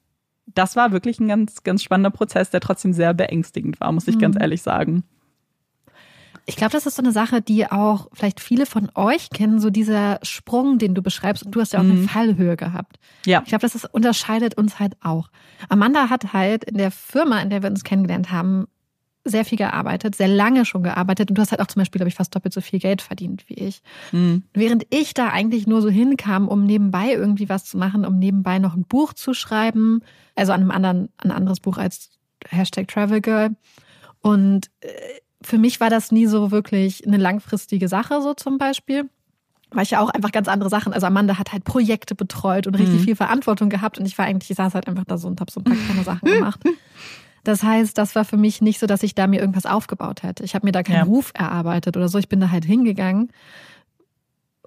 das 0.45 0.75
war 0.75 0.91
wirklich 0.91 1.19
ein 1.19 1.27
ganz, 1.27 1.63
ganz 1.63 1.83
spannender 1.83 2.11
Prozess, 2.11 2.49
der 2.49 2.61
trotzdem 2.61 2.93
sehr 2.93 3.13
beängstigend 3.13 3.79
war, 3.79 3.91
muss 3.91 4.07
ich 4.07 4.15
mhm. 4.15 4.21
ganz 4.21 4.37
ehrlich 4.39 4.61
sagen. 4.61 5.03
Ich 6.45 6.57
glaube, 6.57 6.73
das 6.73 6.85
ist 6.85 6.95
so 6.95 7.01
eine 7.01 7.13
Sache, 7.13 7.41
die 7.41 7.71
auch 7.71 8.09
vielleicht 8.11 8.41
viele 8.41 8.65
von 8.65 8.91
euch 8.95 9.29
kennen, 9.29 9.59
so 9.61 9.69
dieser 9.69 10.19
Sprung, 10.23 10.77
den 10.77 10.93
du 10.93 11.01
beschreibst. 11.01 11.45
Und 11.45 11.55
du 11.55 11.61
hast 11.61 11.71
ja 11.71 11.79
auch 11.79 11.83
mhm. 11.83 11.91
eine 11.91 12.01
Fallhöhe 12.01 12.57
gehabt. 12.57 12.97
Ja. 13.25 13.41
Ich 13.43 13.49
glaube, 13.49 13.61
das 13.61 13.75
ist, 13.75 13.85
unterscheidet 13.85 14.57
uns 14.57 14.77
halt 14.77 14.97
auch. 15.01 15.29
Amanda 15.69 16.09
hat 16.09 16.33
halt 16.33 16.65
in 16.65 16.77
der 16.77 16.91
Firma, 16.91 17.41
in 17.41 17.49
der 17.49 17.63
wir 17.63 17.69
uns 17.69 17.85
kennengelernt 17.85 18.31
haben, 18.31 18.67
sehr 19.25 19.45
viel 19.45 19.57
gearbeitet, 19.57 20.15
sehr 20.15 20.27
lange 20.27 20.65
schon 20.65 20.83
gearbeitet 20.83 21.29
und 21.29 21.37
du 21.37 21.41
hast 21.41 21.51
halt 21.51 21.61
auch 21.61 21.67
zum 21.67 21.79
Beispiel, 21.79 21.99
glaube 21.99 22.09
ich, 22.09 22.15
fast 22.15 22.35
doppelt 22.35 22.53
so 22.53 22.61
viel 22.61 22.79
Geld 22.79 23.01
verdient 23.01 23.47
wie 23.47 23.53
ich. 23.53 23.81
Mhm. 24.11 24.43
Während 24.53 24.85
ich 24.89 25.13
da 25.13 25.29
eigentlich 25.29 25.65
nur 25.65 25.81
so 25.81 25.89
hinkam, 25.89 26.47
um 26.47 26.65
nebenbei 26.65 27.13
irgendwie 27.13 27.47
was 27.47 27.65
zu 27.65 27.77
machen, 27.77 28.05
um 28.05 28.19
nebenbei 28.19 28.59
noch 28.59 28.75
ein 28.75 28.83
Buch 28.83 29.13
zu 29.13 29.33
schreiben, 29.33 30.01
also 30.35 30.51
an 30.51 30.61
einem 30.61 30.71
anderen, 30.71 31.09
ein 31.17 31.31
anderes 31.31 31.61
Buch 31.61 31.77
als 31.77 32.09
Hashtag 32.49 32.89
Travel 32.89 33.21
Girl 33.21 33.55
Und 34.21 34.69
äh, 34.81 34.89
für 35.41 35.57
mich 35.57 35.79
war 35.79 35.89
das 35.89 36.11
nie 36.11 36.25
so 36.25 36.51
wirklich 36.51 37.05
eine 37.07 37.17
langfristige 37.17 37.87
Sache, 37.87 38.21
so 38.21 38.33
zum 38.33 38.57
Beispiel. 38.57 39.09
Weil 39.71 39.83
ich 39.83 39.91
ja 39.91 40.01
auch 40.01 40.09
einfach 40.09 40.31
ganz 40.31 40.47
andere 40.47 40.69
Sachen, 40.69 40.93
also 40.93 41.07
Amanda 41.07 41.39
hat 41.39 41.51
halt 41.51 41.63
Projekte 41.63 42.13
betreut 42.13 42.67
und 42.67 42.75
richtig 42.75 42.99
mhm. 42.99 43.03
viel 43.05 43.15
Verantwortung 43.15 43.69
gehabt 43.69 43.97
und 43.97 44.05
ich 44.05 44.17
war 44.17 44.25
eigentlich, 44.25 44.51
ich 44.51 44.57
saß 44.57 44.75
halt 44.75 44.87
einfach 44.87 45.05
da 45.05 45.17
so 45.17 45.27
und 45.27 45.39
habe 45.41 45.51
so 45.51 45.61
ein 45.61 45.63
paar 45.63 45.75
kleine 45.75 46.03
Sachen 46.03 46.25
gemacht. 46.31 46.59
Das 47.43 47.63
heißt, 47.63 47.97
das 47.97 48.15
war 48.15 48.25
für 48.25 48.37
mich 48.37 48.61
nicht 48.61 48.79
so, 48.79 48.87
dass 48.87 49.03
ich 49.03 49.15
da 49.15 49.27
mir 49.27 49.39
irgendwas 49.39 49.65
aufgebaut 49.65 50.23
hätte. 50.23 50.43
Ich 50.43 50.55
habe 50.55 50.65
mir 50.65 50.71
da 50.71 50.83
keinen 50.83 50.95
ja. 50.95 51.03
Ruf 51.03 51.31
erarbeitet 51.33 51.97
oder 51.97 52.07
so. 52.07 52.17
Ich 52.17 52.29
bin 52.29 52.39
da 52.39 52.51
halt 52.51 52.65
hingegangen 52.65 53.31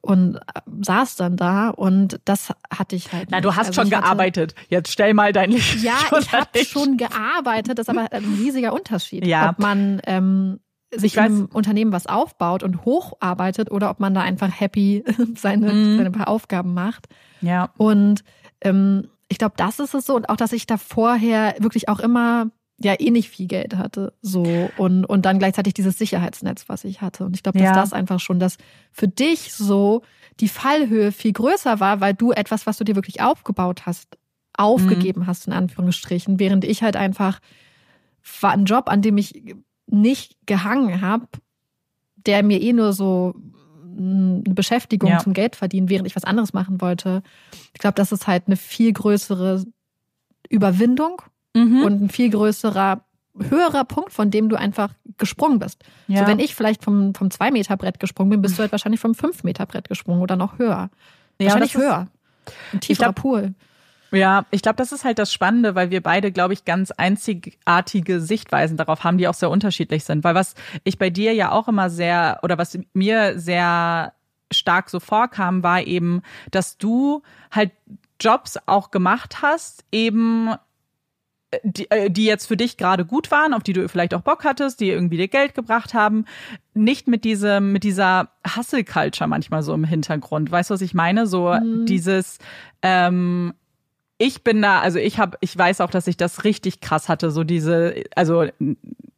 und 0.06 0.38
saß 0.82 1.16
dann 1.16 1.36
da 1.36 1.70
und 1.70 2.20
das 2.24 2.52
hatte 2.70 2.96
ich 2.96 3.12
halt. 3.12 3.28
Na, 3.30 3.40
du 3.40 3.56
hast 3.56 3.68
also 3.68 3.82
schon 3.82 3.90
gearbeitet. 3.90 4.54
Jetzt 4.68 4.92
stell 4.92 5.14
mal 5.14 5.32
dein 5.32 5.50
Licht. 5.50 5.82
Ja, 5.82 5.98
ich 6.18 6.32
habe 6.32 6.64
schon 6.64 6.96
gearbeitet. 6.96 7.78
Das 7.78 7.88
ist 7.88 7.96
aber 7.96 8.12
ein 8.12 8.24
riesiger 8.38 8.72
Unterschied, 8.72 9.26
ja. 9.26 9.50
ob 9.50 9.58
man 9.58 10.00
ähm, 10.06 10.60
sich 10.94 11.16
im 11.16 11.46
Unternehmen 11.46 11.92
was 11.92 12.06
aufbaut 12.06 12.62
und 12.62 12.84
hocharbeitet 12.84 13.70
oder 13.70 13.90
ob 13.90 14.00
man 14.00 14.14
da 14.14 14.22
einfach 14.22 14.48
happy 14.48 15.04
seine, 15.36 15.72
mhm. 15.72 15.96
seine 15.98 16.10
paar 16.10 16.28
Aufgaben 16.28 16.74
macht. 16.74 17.08
Ja. 17.40 17.70
Und 17.76 18.22
ähm, 18.60 19.08
ich 19.28 19.38
glaube, 19.38 19.54
das 19.56 19.80
ist 19.80 19.94
es 19.94 20.06
so 20.06 20.14
und 20.14 20.28
auch, 20.28 20.36
dass 20.36 20.52
ich 20.52 20.66
da 20.66 20.76
vorher 20.76 21.56
wirklich 21.58 21.88
auch 21.88 21.98
immer 21.98 22.50
ja 22.78 22.94
eh 22.98 23.10
nicht 23.10 23.30
viel 23.30 23.46
Geld 23.46 23.76
hatte. 23.76 24.12
So 24.22 24.70
und, 24.76 25.04
und 25.04 25.24
dann 25.24 25.38
gleichzeitig 25.38 25.74
dieses 25.74 25.98
Sicherheitsnetz, 25.98 26.68
was 26.68 26.84
ich 26.84 27.00
hatte. 27.00 27.24
Und 27.24 27.34
ich 27.34 27.42
glaube, 27.42 27.58
dass 27.58 27.66
ja. 27.66 27.74
das 27.74 27.92
einfach 27.92 28.20
schon, 28.20 28.38
dass 28.38 28.58
für 28.92 29.08
dich 29.08 29.54
so 29.54 30.02
die 30.40 30.48
Fallhöhe 30.48 31.12
viel 31.12 31.32
größer 31.32 31.80
war, 31.80 32.00
weil 32.00 32.14
du 32.14 32.32
etwas, 32.32 32.66
was 32.66 32.76
du 32.76 32.84
dir 32.84 32.94
wirklich 32.94 33.22
aufgebaut 33.22 33.86
hast, 33.86 34.18
aufgegeben 34.54 35.22
mhm. 35.22 35.26
hast, 35.26 35.46
in 35.46 35.52
Anführungsstrichen, 35.52 36.38
während 36.38 36.64
ich 36.64 36.82
halt 36.82 36.96
einfach 36.96 37.40
war 38.40 38.52
ein 38.52 38.64
Job, 38.64 38.88
an 38.88 39.02
dem 39.02 39.18
ich 39.18 39.42
nicht 39.86 40.36
gehangen 40.46 41.00
habe, 41.00 41.28
der 42.16 42.42
mir 42.42 42.60
eh 42.60 42.72
nur 42.72 42.92
so 42.92 43.34
eine 43.96 44.42
Beschäftigung 44.44 45.10
ja. 45.10 45.18
zum 45.18 45.32
Geld 45.32 45.56
verdienen, 45.56 45.88
während 45.88 46.06
ich 46.06 46.16
was 46.16 46.24
anderes 46.24 46.52
machen 46.52 46.80
wollte. 46.80 47.22
Ich 47.72 47.78
glaube, 47.78 47.94
das 47.94 48.12
ist 48.12 48.26
halt 48.26 48.44
eine 48.46 48.56
viel 48.56 48.92
größere 48.92 49.64
Überwindung 50.48 51.22
mhm. 51.56 51.82
und 51.82 52.02
ein 52.02 52.08
viel 52.08 52.30
größerer, 52.30 53.02
höherer 53.48 53.84
Punkt, 53.84 54.12
von 54.12 54.30
dem 54.30 54.48
du 54.48 54.56
einfach 54.56 54.90
gesprungen 55.18 55.58
bist. 55.58 55.82
Ja. 56.08 56.20
So, 56.20 56.26
wenn 56.26 56.38
ich 56.38 56.54
vielleicht 56.54 56.84
vom, 56.84 57.14
vom 57.14 57.28
2-Meter-Brett 57.28 58.00
gesprungen 58.00 58.30
bin, 58.30 58.42
bist 58.42 58.58
du 58.58 58.62
halt 58.62 58.72
wahrscheinlich 58.72 59.00
vom 59.00 59.12
5-Meter-Brett 59.12 59.88
gesprungen 59.88 60.22
oder 60.22 60.36
noch 60.36 60.58
höher. 60.58 60.90
Ja, 61.38 61.46
wahrscheinlich 61.46 61.76
höher. 61.76 62.08
Ein 62.72 62.80
tieferer 62.80 63.12
glaub, 63.12 63.16
Pool. 63.16 63.54
Ja, 64.12 64.46
ich 64.50 64.62
glaube, 64.62 64.76
das 64.76 64.92
ist 64.92 65.04
halt 65.04 65.18
das 65.18 65.32
Spannende, 65.32 65.74
weil 65.74 65.90
wir 65.90 66.02
beide, 66.02 66.30
glaube 66.30 66.54
ich, 66.54 66.64
ganz 66.64 66.90
einzigartige 66.92 68.20
Sichtweisen 68.20 68.76
darauf 68.76 69.04
haben, 69.04 69.18
die 69.18 69.28
auch 69.28 69.34
sehr 69.34 69.50
unterschiedlich 69.50 70.04
sind. 70.04 70.24
Weil 70.24 70.34
was 70.34 70.54
ich 70.84 70.98
bei 70.98 71.10
dir 71.10 71.32
ja 71.34 71.50
auch 71.50 71.68
immer 71.68 71.90
sehr 71.90 72.38
oder 72.42 72.56
was 72.56 72.78
mir 72.92 73.38
sehr 73.38 74.12
stark 74.52 74.90
so 74.90 75.00
vorkam, 75.00 75.62
war 75.62 75.82
eben, 75.82 76.22
dass 76.50 76.78
du 76.78 77.22
halt 77.50 77.72
Jobs 78.20 78.58
auch 78.66 78.90
gemacht 78.90 79.42
hast, 79.42 79.84
eben 79.90 80.54
die, 81.62 81.90
äh, 81.90 82.10
die 82.10 82.24
jetzt 82.24 82.46
für 82.46 82.56
dich 82.56 82.76
gerade 82.76 83.04
gut 83.04 83.30
waren, 83.30 83.54
auf 83.54 83.62
die 83.62 83.72
du 83.72 83.88
vielleicht 83.88 84.14
auch 84.14 84.22
Bock 84.22 84.44
hattest, 84.44 84.80
die 84.80 84.90
irgendwie 84.90 85.16
dir 85.16 85.28
Geld 85.28 85.54
gebracht 85.54 85.94
haben, 85.94 86.24
nicht 86.74 87.08
mit 87.08 87.24
diesem, 87.24 87.72
mit 87.72 87.84
dieser 87.84 88.30
Hustle-Culture 88.56 89.28
manchmal 89.28 89.62
so 89.62 89.74
im 89.74 89.84
Hintergrund. 89.84 90.50
Weißt 90.50 90.70
du, 90.70 90.74
was 90.74 90.80
ich 90.80 90.94
meine? 90.94 91.26
So 91.26 91.52
mhm. 91.52 91.86
dieses, 91.86 92.38
ähm, 92.82 93.54
ich 94.18 94.44
bin 94.44 94.62
da, 94.62 94.80
also 94.80 94.98
ich 94.98 95.18
habe, 95.18 95.36
ich 95.40 95.56
weiß 95.56 95.80
auch, 95.80 95.90
dass 95.90 96.06
ich 96.06 96.16
das 96.16 96.44
richtig 96.44 96.80
krass 96.80 97.08
hatte, 97.08 97.30
so 97.30 97.44
diese, 97.44 98.04
also 98.14 98.46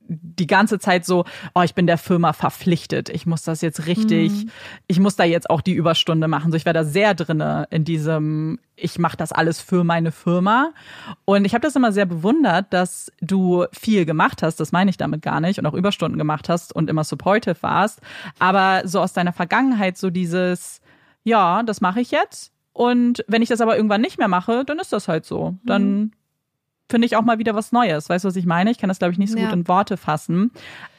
die 0.09 0.47
ganze 0.47 0.79
Zeit 0.79 1.05
so, 1.05 1.25
oh, 1.55 1.62
ich 1.62 1.75
bin 1.75 1.87
der 1.87 1.99
Firma 1.99 2.33
verpflichtet. 2.33 3.11
Ich 3.11 3.27
muss 3.27 3.43
das 3.43 3.61
jetzt 3.61 3.87
richtig, 3.87 4.33
mhm. 4.33 4.50
ich 4.87 4.99
muss 5.00 5.17
da 5.17 5.25
jetzt 5.25 5.50
auch 5.50 5.61
die 5.61 5.75
Überstunde 5.75 6.29
machen. 6.29 6.50
So, 6.50 6.57
ich 6.57 6.67
war 6.67 6.73
da 6.73 6.85
sehr 6.85 7.15
drinne 7.15 7.69
in 7.71 7.85
diesem, 7.85 8.59
ich 8.75 8.99
mache 8.99 9.17
das 9.17 9.33
alles 9.33 9.61
für 9.61 9.85
meine 9.85 10.11
Firma. 10.11 10.73
Und 11.27 11.44
ich 11.44 11.53
habe 11.55 11.62
das 11.62 11.77
immer 11.77 11.92
sehr 11.92 12.07
bewundert, 12.07 12.73
dass 12.73 13.12
du 13.21 13.66
viel 13.73 14.07
gemacht 14.07 14.42
hast. 14.42 14.57
Das 14.61 14.73
meine 14.73 14.90
ich 14.90 14.97
damit 14.97 15.23
gar 15.23 15.40
nicht 15.40 15.59
und 15.59 15.66
auch 15.66 15.75
Überstunden 15.75 16.18
gemacht 16.18 16.49
hast 16.49 16.75
und 16.75 16.88
immer 16.88 17.05
supportive 17.05 17.62
warst. 17.62 18.01
Aber 18.38 18.83
so 18.85 19.01
aus 19.01 19.12
deiner 19.12 19.33
Vergangenheit 19.33 19.99
so 19.99 20.09
dieses, 20.09 20.81
ja, 21.23 21.62
das 21.62 21.81
mache 21.81 22.01
ich 22.01 22.11
jetzt. 22.11 22.53
Und 22.73 23.25
wenn 23.29 23.42
ich 23.42 23.49
das 23.49 23.61
aber 23.61 23.77
irgendwann 23.77 24.01
nicht 24.01 24.18
mehr 24.18 24.29
mache, 24.29 24.64
dann 24.64 24.79
ist 24.79 24.92
das 24.92 25.09
halt 25.09 25.27
so. 25.27 25.59
Dann 25.64 25.99
mhm 25.99 26.11
finde 26.88 27.07
ich 27.07 27.16
auch 27.16 27.22
mal 27.22 27.38
wieder 27.38 27.55
was 27.55 27.72
Neues. 27.72 28.09
Weißt 28.09 28.24
du, 28.24 28.29
was 28.29 28.37
ich 28.37 28.46
meine? 28.46 28.70
Ich 28.70 28.79
kann 28.79 28.88
das, 28.88 28.98
glaube 28.98 29.12
ich, 29.12 29.18
nicht 29.18 29.33
so 29.33 29.38
ja. 29.38 29.44
gut 29.44 29.55
in 29.55 29.68
Worte 29.68 29.96
fassen. 29.96 30.51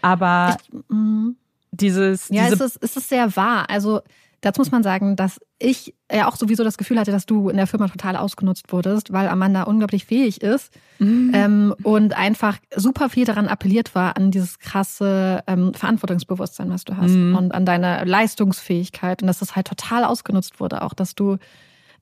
Aber 0.01 0.57
ich, 0.61 0.79
mm, 0.89 1.29
dieses. 1.71 2.29
Ja, 2.29 2.47
es, 2.47 2.59
ist, 2.59 2.77
es 2.81 2.97
ist 2.97 3.09
sehr 3.09 3.35
wahr. 3.35 3.69
Also 3.69 4.01
dazu 4.41 4.61
muss 4.61 4.71
man 4.71 4.83
sagen, 4.83 5.15
dass 5.15 5.39
ich 5.57 5.93
ja 6.11 6.27
auch 6.27 6.35
sowieso 6.35 6.63
das 6.63 6.77
Gefühl 6.77 6.99
hatte, 6.99 7.11
dass 7.11 7.25
du 7.25 7.49
in 7.49 7.57
der 7.57 7.67
Firma 7.67 7.87
total 7.87 8.15
ausgenutzt 8.15 8.71
wurdest, 8.71 9.11
weil 9.11 9.27
Amanda 9.27 9.63
unglaublich 9.63 10.05
fähig 10.05 10.41
ist 10.41 10.73
mhm. 10.99 11.31
ähm, 11.33 11.75
und 11.83 12.15
einfach 12.15 12.57
super 12.75 13.09
viel 13.09 13.25
daran 13.25 13.47
appelliert 13.47 13.95
war, 13.95 14.15
an 14.15 14.31
dieses 14.31 14.59
krasse 14.59 15.43
ähm, 15.47 15.73
Verantwortungsbewusstsein, 15.73 16.69
was 16.69 16.85
du 16.85 16.95
hast 16.95 17.11
mhm. 17.11 17.35
und 17.35 17.53
an 17.53 17.65
deine 17.65 18.05
Leistungsfähigkeit 18.05 19.21
und 19.21 19.27
dass 19.27 19.39
das 19.39 19.55
halt 19.55 19.67
total 19.67 20.05
ausgenutzt 20.05 20.59
wurde, 20.59 20.81
auch 20.81 20.93
dass 20.93 21.15
du 21.15 21.37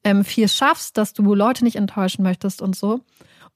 ähm, 0.04 0.24
viel 0.24 0.48
schaffst, 0.48 0.98
dass 0.98 1.14
du 1.14 1.34
Leute 1.34 1.64
nicht 1.64 1.76
enttäuschen 1.76 2.24
möchtest 2.24 2.62
und 2.62 2.76
so. 2.76 3.02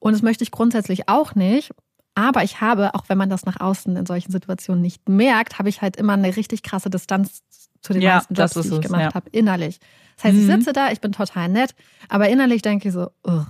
Und 0.02 0.14
das 0.14 0.22
möchte 0.22 0.42
ich 0.42 0.50
grundsätzlich 0.50 1.08
auch 1.08 1.36
nicht. 1.36 1.70
Aber 2.16 2.42
ich 2.42 2.60
habe, 2.60 2.94
auch 2.94 3.04
wenn 3.08 3.16
man 3.16 3.30
das 3.30 3.46
nach 3.46 3.60
außen 3.60 3.96
in 3.96 4.04
solchen 4.04 4.32
Situationen 4.32 4.82
nicht 4.82 5.08
merkt, 5.08 5.60
habe 5.60 5.68
ich 5.68 5.80
halt 5.80 5.96
immer 5.96 6.14
eine 6.14 6.36
richtig 6.36 6.64
krasse 6.64 6.90
Distanz 6.90 7.42
zu 7.80 7.92
den 7.92 8.02
ja, 8.02 8.16
meisten 8.16 8.34
Jobs, 8.34 8.54
die 8.54 8.74
ich 8.74 8.80
gemacht 8.80 9.00
ja. 9.00 9.14
habe, 9.14 9.30
innerlich. 9.30 9.78
Das 10.16 10.24
heißt, 10.24 10.34
mhm. 10.34 10.40
ich 10.40 10.46
sitze 10.46 10.72
da, 10.72 10.90
ich 10.90 11.00
bin 11.00 11.12
total 11.12 11.48
nett, 11.48 11.76
aber 12.08 12.28
innerlich 12.28 12.62
denke 12.62 12.88
ich 12.88 12.94
so, 12.94 13.10
ugh, 13.24 13.46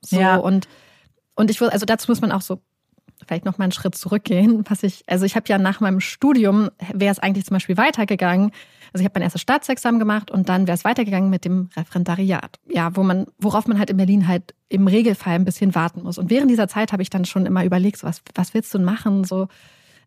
so 0.00 0.18
ja. 0.18 0.36
und 0.36 0.68
und 1.34 1.50
ich 1.50 1.60
will, 1.60 1.68
also 1.68 1.84
dazu 1.86 2.10
muss 2.10 2.20
man 2.20 2.32
auch 2.32 2.42
so 2.42 2.60
vielleicht 3.26 3.44
noch 3.44 3.58
mal 3.58 3.64
einen 3.64 3.72
Schritt 3.72 3.94
zurückgehen, 3.94 4.64
was 4.68 4.82
ich, 4.82 5.04
also 5.06 5.26
ich 5.26 5.36
habe 5.36 5.46
ja 5.48 5.58
nach 5.58 5.80
meinem 5.80 6.00
Studium 6.00 6.70
wäre 6.92 7.12
es 7.12 7.18
eigentlich 7.18 7.44
zum 7.44 7.54
Beispiel 7.54 7.76
weitergegangen, 7.76 8.52
also 8.92 9.02
ich 9.02 9.04
habe 9.04 9.12
mein 9.14 9.22
erstes 9.22 9.40
Staatsexamen 9.40 9.98
gemacht 9.98 10.30
und 10.30 10.48
dann 10.48 10.66
wäre 10.66 10.74
es 10.74 10.84
weitergegangen 10.84 11.30
mit 11.30 11.44
dem 11.44 11.68
Referendariat. 11.76 12.58
Ja, 12.68 12.96
wo 12.96 13.02
man, 13.02 13.26
worauf 13.38 13.66
man 13.66 13.78
halt 13.78 13.90
in 13.90 13.96
Berlin 13.96 14.26
halt 14.26 14.54
im 14.68 14.86
Regelfall 14.86 15.34
ein 15.34 15.44
bisschen 15.44 15.74
warten 15.74 16.02
muss. 16.02 16.18
Und 16.18 16.30
während 16.30 16.50
dieser 16.50 16.68
Zeit 16.68 16.92
habe 16.92 17.02
ich 17.02 17.10
dann 17.10 17.24
schon 17.24 17.46
immer 17.46 17.64
überlegt, 17.64 17.98
so 17.98 18.06
was, 18.06 18.22
was 18.34 18.54
willst 18.54 18.72
du 18.74 18.78
machen? 18.78 19.24
So, 19.24 19.48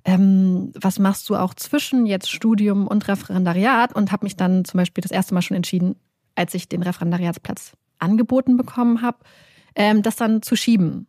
ähm, 0.06 0.72
was 0.80 1.00
machst 1.00 1.30
du 1.30 1.36
auch 1.36 1.54
zwischen 1.54 2.06
jetzt 2.06 2.30
Studium 2.30 2.88
und 2.88 3.08
Referendariat? 3.08 3.96
Und 3.96 4.12
habe 4.12 4.26
mich 4.26 4.36
dann 4.36 4.66
zum 4.66 4.80
Beispiel 4.80 5.02
das 5.02 5.12
erste 5.12 5.34
Mal 5.34 5.42
schon 5.42 5.58
entschieden, 5.58 5.96
als 6.36 6.54
ich 6.54 6.68
den 6.68 6.84
Referendariatsplatz 6.84 7.74
angeboten 8.00 8.58
bekommen 8.58 9.02
habe, 9.02 9.18
ähm, 9.76 10.02
das 10.02 10.16
dann 10.16 10.42
zu 10.42 10.56
schieben. 10.56 11.08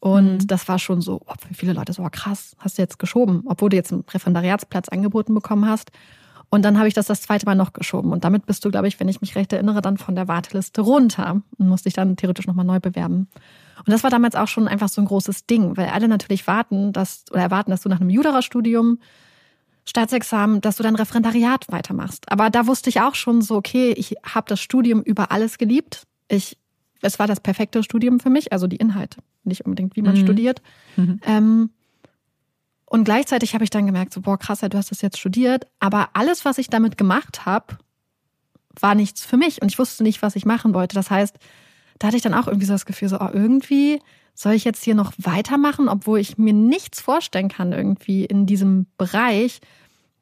Und 0.00 0.38
mhm. 0.38 0.46
das 0.46 0.68
war 0.68 0.78
schon 0.78 1.00
so, 1.00 1.22
oh, 1.26 1.34
für 1.38 1.54
viele 1.54 1.72
Leute 1.72 1.92
so, 1.92 2.02
oh, 2.02 2.08
krass, 2.10 2.54
hast 2.58 2.78
du 2.78 2.82
jetzt 2.82 2.98
geschoben, 2.98 3.42
obwohl 3.46 3.70
du 3.70 3.76
jetzt 3.76 3.92
einen 3.92 4.04
Referendariatsplatz 4.08 4.88
angeboten 4.88 5.34
bekommen 5.34 5.66
hast. 5.66 5.90
Und 6.56 6.62
dann 6.62 6.78
habe 6.78 6.88
ich 6.88 6.94
das 6.94 7.04
das 7.04 7.20
zweite 7.20 7.44
Mal 7.44 7.54
noch 7.54 7.74
geschoben. 7.74 8.12
Und 8.12 8.24
damit 8.24 8.46
bist 8.46 8.64
du, 8.64 8.70
glaube 8.70 8.88
ich, 8.88 8.98
wenn 8.98 9.08
ich 9.08 9.20
mich 9.20 9.36
recht 9.36 9.52
erinnere, 9.52 9.82
dann 9.82 9.98
von 9.98 10.14
der 10.14 10.26
Warteliste 10.26 10.80
runter 10.80 11.42
und 11.58 11.68
musste 11.68 11.90
ich 11.90 11.94
dann 11.94 12.16
theoretisch 12.16 12.46
nochmal 12.46 12.64
neu 12.64 12.80
bewerben. 12.80 13.28
Und 13.80 13.92
das 13.92 14.02
war 14.02 14.08
damals 14.08 14.36
auch 14.36 14.48
schon 14.48 14.66
einfach 14.66 14.88
so 14.88 15.02
ein 15.02 15.04
großes 15.04 15.44
Ding, 15.44 15.76
weil 15.76 15.90
alle 15.90 16.08
natürlich 16.08 16.46
warten, 16.46 16.94
dass 16.94 17.26
oder 17.30 17.42
erwarten, 17.42 17.72
dass 17.72 17.82
du 17.82 17.90
nach 17.90 18.00
einem 18.00 18.08
Jurastudium 18.08 19.00
Staatsexamen, 19.84 20.62
dass 20.62 20.76
du 20.76 20.82
dein 20.82 20.96
Referendariat 20.96 21.66
weitermachst. 21.68 22.32
Aber 22.32 22.48
da 22.48 22.66
wusste 22.66 22.88
ich 22.88 23.02
auch 23.02 23.16
schon 23.16 23.42
so, 23.42 23.56
okay, 23.56 23.92
ich 23.94 24.14
habe 24.24 24.48
das 24.48 24.58
Studium 24.58 25.02
über 25.02 25.32
alles 25.32 25.58
geliebt. 25.58 26.04
Ich, 26.28 26.56
es 27.02 27.18
war 27.18 27.26
das 27.26 27.40
perfekte 27.40 27.82
Studium 27.82 28.18
für 28.18 28.30
mich, 28.30 28.50
also 28.50 28.66
die 28.66 28.76
Inhalte, 28.76 29.18
nicht 29.44 29.66
unbedingt, 29.66 29.94
wie 29.94 30.02
man 30.02 30.14
mhm. 30.14 30.22
studiert. 30.22 30.62
Mhm. 30.96 31.20
Ähm, 31.26 31.70
und 32.88 33.04
gleichzeitig 33.04 33.54
habe 33.54 33.64
ich 33.64 33.70
dann 33.70 33.86
gemerkt, 33.86 34.12
so, 34.12 34.20
boah, 34.20 34.38
krass, 34.38 34.60
du 34.60 34.78
hast 34.78 34.90
das 34.90 35.02
jetzt 35.02 35.18
studiert. 35.18 35.66
Aber 35.80 36.10
alles, 36.12 36.44
was 36.44 36.58
ich 36.58 36.68
damit 36.68 36.96
gemacht 36.96 37.44
habe, 37.44 37.78
war 38.78 38.94
nichts 38.94 39.24
für 39.24 39.36
mich. 39.36 39.60
Und 39.60 39.68
ich 39.68 39.78
wusste 39.78 40.04
nicht, 40.04 40.22
was 40.22 40.36
ich 40.36 40.46
machen 40.46 40.72
wollte. 40.72 40.94
Das 40.94 41.10
heißt, 41.10 41.36
da 41.98 42.06
hatte 42.06 42.16
ich 42.16 42.22
dann 42.22 42.34
auch 42.34 42.46
irgendwie 42.46 42.66
so 42.66 42.72
das 42.72 42.86
Gefühl, 42.86 43.08
so, 43.08 43.18
oh, 43.20 43.28
irgendwie 43.32 44.00
soll 44.34 44.52
ich 44.52 44.64
jetzt 44.64 44.84
hier 44.84 44.94
noch 44.94 45.12
weitermachen, 45.18 45.88
obwohl 45.88 46.20
ich 46.20 46.38
mir 46.38 46.52
nichts 46.52 47.00
vorstellen 47.00 47.48
kann, 47.48 47.72
irgendwie 47.72 48.24
in 48.24 48.46
diesem 48.46 48.86
Bereich, 48.98 49.60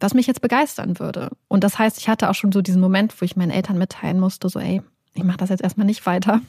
was 0.01 0.15
mich 0.15 0.27
jetzt 0.27 0.41
begeistern 0.41 0.99
würde. 0.99 1.31
Und 1.49 1.65
das 1.65 1.79
heißt, 1.79 1.99
ich 1.99 2.09
hatte 2.09 2.31
auch 2.31 2.35
schon 2.35 2.53
so 2.53 2.63
diesen 2.63 2.81
Moment, 2.81 3.21
wo 3.21 3.25
ich 3.25 3.37
meinen 3.37 3.51
Eltern 3.51 3.77
mitteilen 3.77 4.21
musste, 4.21 4.49
so, 4.49 4.61
ey, 4.61 4.83
ich 5.15 5.25
mache 5.25 5.37
das 5.37 5.51
jetzt 5.51 5.63
erstmal 5.63 5.87
nicht 5.87 6.07
weiter. 6.07 6.41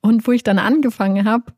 Und 0.00 0.26
wo 0.26 0.32
ich 0.32 0.42
dann 0.42 0.58
angefangen 0.58 1.28
habe, 1.28 1.52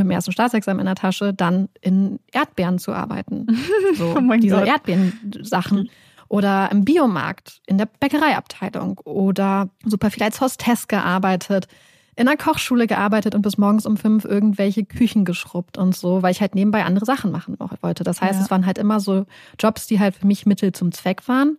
mit 0.00 0.06
dem 0.06 0.16
ersten 0.16 0.32
Staatsexamen 0.32 0.80
in 0.80 0.86
der 0.86 0.94
Tasche, 0.94 1.32
dann 1.32 1.68
in 1.80 2.18
Erdbeeren 2.32 2.78
zu 2.78 2.92
arbeiten. 2.92 3.46
So, 3.94 4.16
oh 4.16 4.36
diese 4.36 4.56
Gott. 4.56 4.68
Erdbeeren-Sachen. 4.68 5.90
Oder 6.28 6.70
im 6.70 6.84
Biomarkt, 6.84 7.60
in 7.66 7.76
der 7.76 7.86
Bäckereiabteilung. 7.86 8.98
Oder 8.98 9.68
super 9.84 10.10
viel 10.10 10.22
als 10.22 10.40
Hostess 10.40 10.86
gearbeitet. 10.86 11.66
in 12.16 12.28
einer 12.28 12.36
Kochschule 12.36 12.86
gearbeitet 12.86 13.34
und 13.34 13.42
bis 13.42 13.58
morgens 13.58 13.86
um 13.86 13.96
fünf 13.96 14.24
irgendwelche 14.24 14.84
Küchen 14.84 15.24
geschrubbt 15.24 15.78
und 15.78 15.96
so, 15.96 16.22
weil 16.22 16.32
ich 16.32 16.40
halt 16.40 16.54
nebenbei 16.54 16.84
andere 16.84 17.04
Sachen 17.04 17.32
machen 17.32 17.56
wollte. 17.58 18.04
Das 18.04 18.20
heißt, 18.20 18.38
ja. 18.38 18.44
es 18.44 18.50
waren 18.50 18.66
halt 18.66 18.78
immer 18.78 19.00
so 19.00 19.26
Jobs, 19.58 19.86
die 19.86 19.98
halt 19.98 20.14
für 20.14 20.26
mich 20.26 20.46
Mittel 20.46 20.72
zum 20.72 20.92
Zweck 20.92 21.26
waren. 21.28 21.58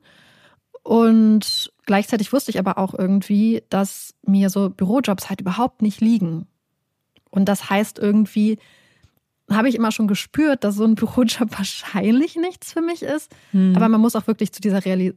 Und 0.83 1.71
gleichzeitig 1.85 2.33
wusste 2.33 2.51
ich 2.51 2.59
aber 2.59 2.77
auch 2.77 2.93
irgendwie, 2.93 3.63
dass 3.69 4.15
mir 4.25 4.49
so 4.49 4.69
Bürojobs 4.69 5.29
halt 5.29 5.41
überhaupt 5.41 5.81
nicht 5.81 6.01
liegen. 6.01 6.47
Und 7.31 7.45
das 7.45 7.69
heißt 7.69 7.97
irgendwie, 7.97 8.59
habe 9.49 9.69
ich 9.69 9.75
immer 9.75 9.91
schon 9.91 10.07
gespürt, 10.07 10.63
dass 10.63 10.75
so 10.75 10.85
ein 10.85 10.95
Bürojob 10.95 11.49
wahrscheinlich 11.57 12.35
nichts 12.35 12.73
für 12.73 12.81
mich 12.81 13.01
ist. 13.01 13.31
Hm. 13.51 13.73
Aber 13.75 13.89
man 13.89 14.01
muss 14.01 14.15
auch 14.15 14.27
wirklich 14.27 14.51
zu 14.51 14.61
dieser 14.61 14.85
Reali 14.85 15.13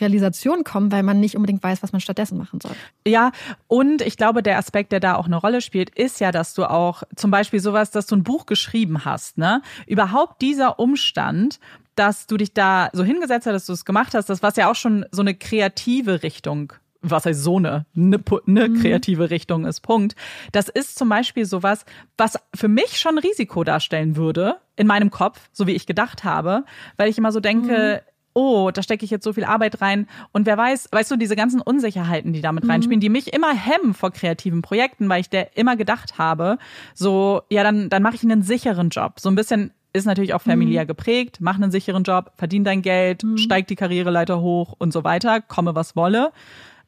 Realisation 0.00 0.64
kommen, 0.64 0.90
weil 0.90 1.02
man 1.02 1.20
nicht 1.20 1.36
unbedingt 1.36 1.62
weiß, 1.62 1.82
was 1.82 1.92
man 1.92 2.00
stattdessen 2.00 2.38
machen 2.38 2.58
soll. 2.60 2.72
Ja, 3.06 3.32
und 3.68 4.00
ich 4.00 4.16
glaube, 4.16 4.42
der 4.42 4.58
Aspekt, 4.58 4.92
der 4.92 4.98
da 4.98 5.14
auch 5.14 5.26
eine 5.26 5.36
Rolle 5.36 5.60
spielt, 5.60 5.90
ist 5.90 6.20
ja, 6.20 6.32
dass 6.32 6.54
du 6.54 6.64
auch 6.64 7.02
zum 7.14 7.30
Beispiel 7.30 7.60
sowas, 7.60 7.90
dass 7.90 8.06
du 8.06 8.16
ein 8.16 8.24
Buch 8.24 8.46
geschrieben 8.46 9.04
hast, 9.04 9.36
ne? 9.36 9.62
Überhaupt 9.86 10.40
dieser 10.40 10.80
Umstand, 10.80 11.60
dass 11.94 12.26
du 12.26 12.38
dich 12.38 12.54
da 12.54 12.88
so 12.92 13.04
hingesetzt 13.04 13.46
hast, 13.46 13.54
dass 13.54 13.66
du 13.66 13.72
es 13.74 13.84
gemacht 13.84 14.14
hast, 14.14 14.30
das 14.30 14.42
was 14.42 14.56
ja 14.56 14.70
auch 14.70 14.74
schon 14.74 15.04
so 15.12 15.20
eine 15.20 15.34
kreative 15.34 16.22
Richtung 16.22 16.72
was 17.00 17.26
heißt 17.26 17.42
so 17.42 17.58
eine, 17.58 17.86
eine, 17.96 18.20
eine 18.46 18.68
mhm. 18.68 18.80
kreative 18.80 19.30
Richtung 19.30 19.64
ist, 19.64 19.80
Punkt. 19.80 20.16
Das 20.52 20.68
ist 20.68 20.98
zum 20.98 21.08
Beispiel 21.08 21.44
sowas, 21.44 21.84
was 22.16 22.38
für 22.54 22.68
mich 22.68 22.98
schon 22.98 23.18
Risiko 23.18 23.64
darstellen 23.64 24.16
würde, 24.16 24.56
in 24.76 24.86
meinem 24.86 25.10
Kopf, 25.10 25.48
so 25.52 25.66
wie 25.66 25.72
ich 25.72 25.86
gedacht 25.86 26.24
habe, 26.24 26.64
weil 26.96 27.08
ich 27.08 27.18
immer 27.18 27.32
so 27.32 27.40
denke, 27.40 28.02
mhm. 28.02 28.10
oh, 28.34 28.70
da 28.72 28.82
stecke 28.82 29.04
ich 29.04 29.10
jetzt 29.10 29.24
so 29.24 29.32
viel 29.32 29.44
Arbeit 29.44 29.80
rein 29.80 30.08
und 30.32 30.46
wer 30.46 30.56
weiß, 30.56 30.88
weißt 30.90 31.10
du, 31.10 31.16
diese 31.16 31.36
ganzen 31.36 31.60
Unsicherheiten, 31.60 32.32
die 32.32 32.40
damit 32.40 32.64
mhm. 32.64 32.70
reinspielen, 32.70 33.00
die 33.00 33.08
mich 33.08 33.32
immer 33.32 33.54
hemmen 33.54 33.94
vor 33.94 34.10
kreativen 34.10 34.62
Projekten, 34.62 35.08
weil 35.08 35.20
ich 35.20 35.30
der 35.30 35.56
immer 35.56 35.76
gedacht 35.76 36.18
habe, 36.18 36.58
so, 36.94 37.42
ja, 37.48 37.62
dann, 37.62 37.90
dann 37.90 38.02
mache 38.02 38.16
ich 38.16 38.24
einen 38.24 38.42
sicheren 38.42 38.90
Job. 38.90 39.20
So 39.20 39.28
ein 39.28 39.34
bisschen 39.36 39.72
ist 39.92 40.04
natürlich 40.04 40.34
auch 40.34 40.42
familiär 40.42 40.84
mhm. 40.84 40.88
geprägt, 40.88 41.38
mach 41.40 41.56
einen 41.56 41.70
sicheren 41.70 42.02
Job, 42.02 42.32
verdien 42.36 42.62
dein 42.62 42.82
Geld, 42.82 43.24
mhm. 43.24 43.38
steig 43.38 43.68
die 43.68 43.76
Karriereleiter 43.76 44.40
hoch 44.40 44.74
und 44.78 44.92
so 44.92 45.02
weiter, 45.02 45.40
komme 45.40 45.74
was 45.74 45.96
wolle 45.96 46.32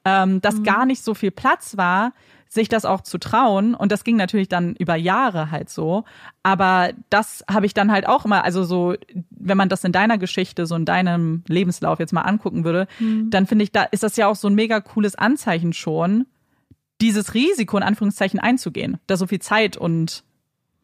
ähm, 0.05 0.41
dass 0.41 0.57
mhm. 0.57 0.65
gar 0.65 0.87
nicht 0.87 1.03
so 1.03 1.15
viel 1.15 1.31
Platz 1.31 1.77
war, 1.77 2.13
sich 2.49 2.69
das 2.69 2.85
auch 2.85 3.03
zu 3.03 3.19
trauen. 3.19 3.75
Und 3.75 3.93
das 3.93 4.03
ging 4.03 4.17
natürlich 4.17 4.49
dann 4.49 4.75
über 4.75 4.97
Jahre 4.97 5.51
halt 5.53 5.71
so. 5.71 6.05
Aber 6.43 6.91
das 7.09 7.45
habe 7.49 7.65
ich 7.65 7.75
dann 7.75 7.93
halt 7.93 8.09
auch 8.09 8.25
immer, 8.25 8.45
also 8.45 8.65
so, 8.65 8.95
wenn 9.31 9.57
man 9.57 9.69
das 9.69 9.85
in 9.85 9.93
deiner 9.93 10.19
Geschichte, 10.19 10.67
so 10.67 10.75
in 10.75 10.85
deinem 10.85 11.45
Lebenslauf 11.47 12.01
jetzt 12.01 12.13
mal 12.13 12.23
angucken 12.23 12.65
würde, 12.65 12.89
mhm. 12.99 13.31
dann 13.31 13.47
finde 13.47 13.63
ich, 13.63 13.73
da 13.73 13.85
ist 13.85 14.03
das 14.03 14.17
ja 14.17 14.27
auch 14.27 14.35
so 14.35 14.49
ein 14.49 14.55
mega 14.55 14.81
cooles 14.81 15.15
Anzeichen 15.15 15.73
schon, 15.73 16.27
dieses 17.01 17.35
Risiko 17.35 17.77
in 17.77 17.83
Anführungszeichen 17.85 18.41
einzugehen, 18.41 18.99
da 19.07 19.17
so 19.17 19.29
viel 19.29 19.41
Zeit 19.41 19.77
und 19.77 20.25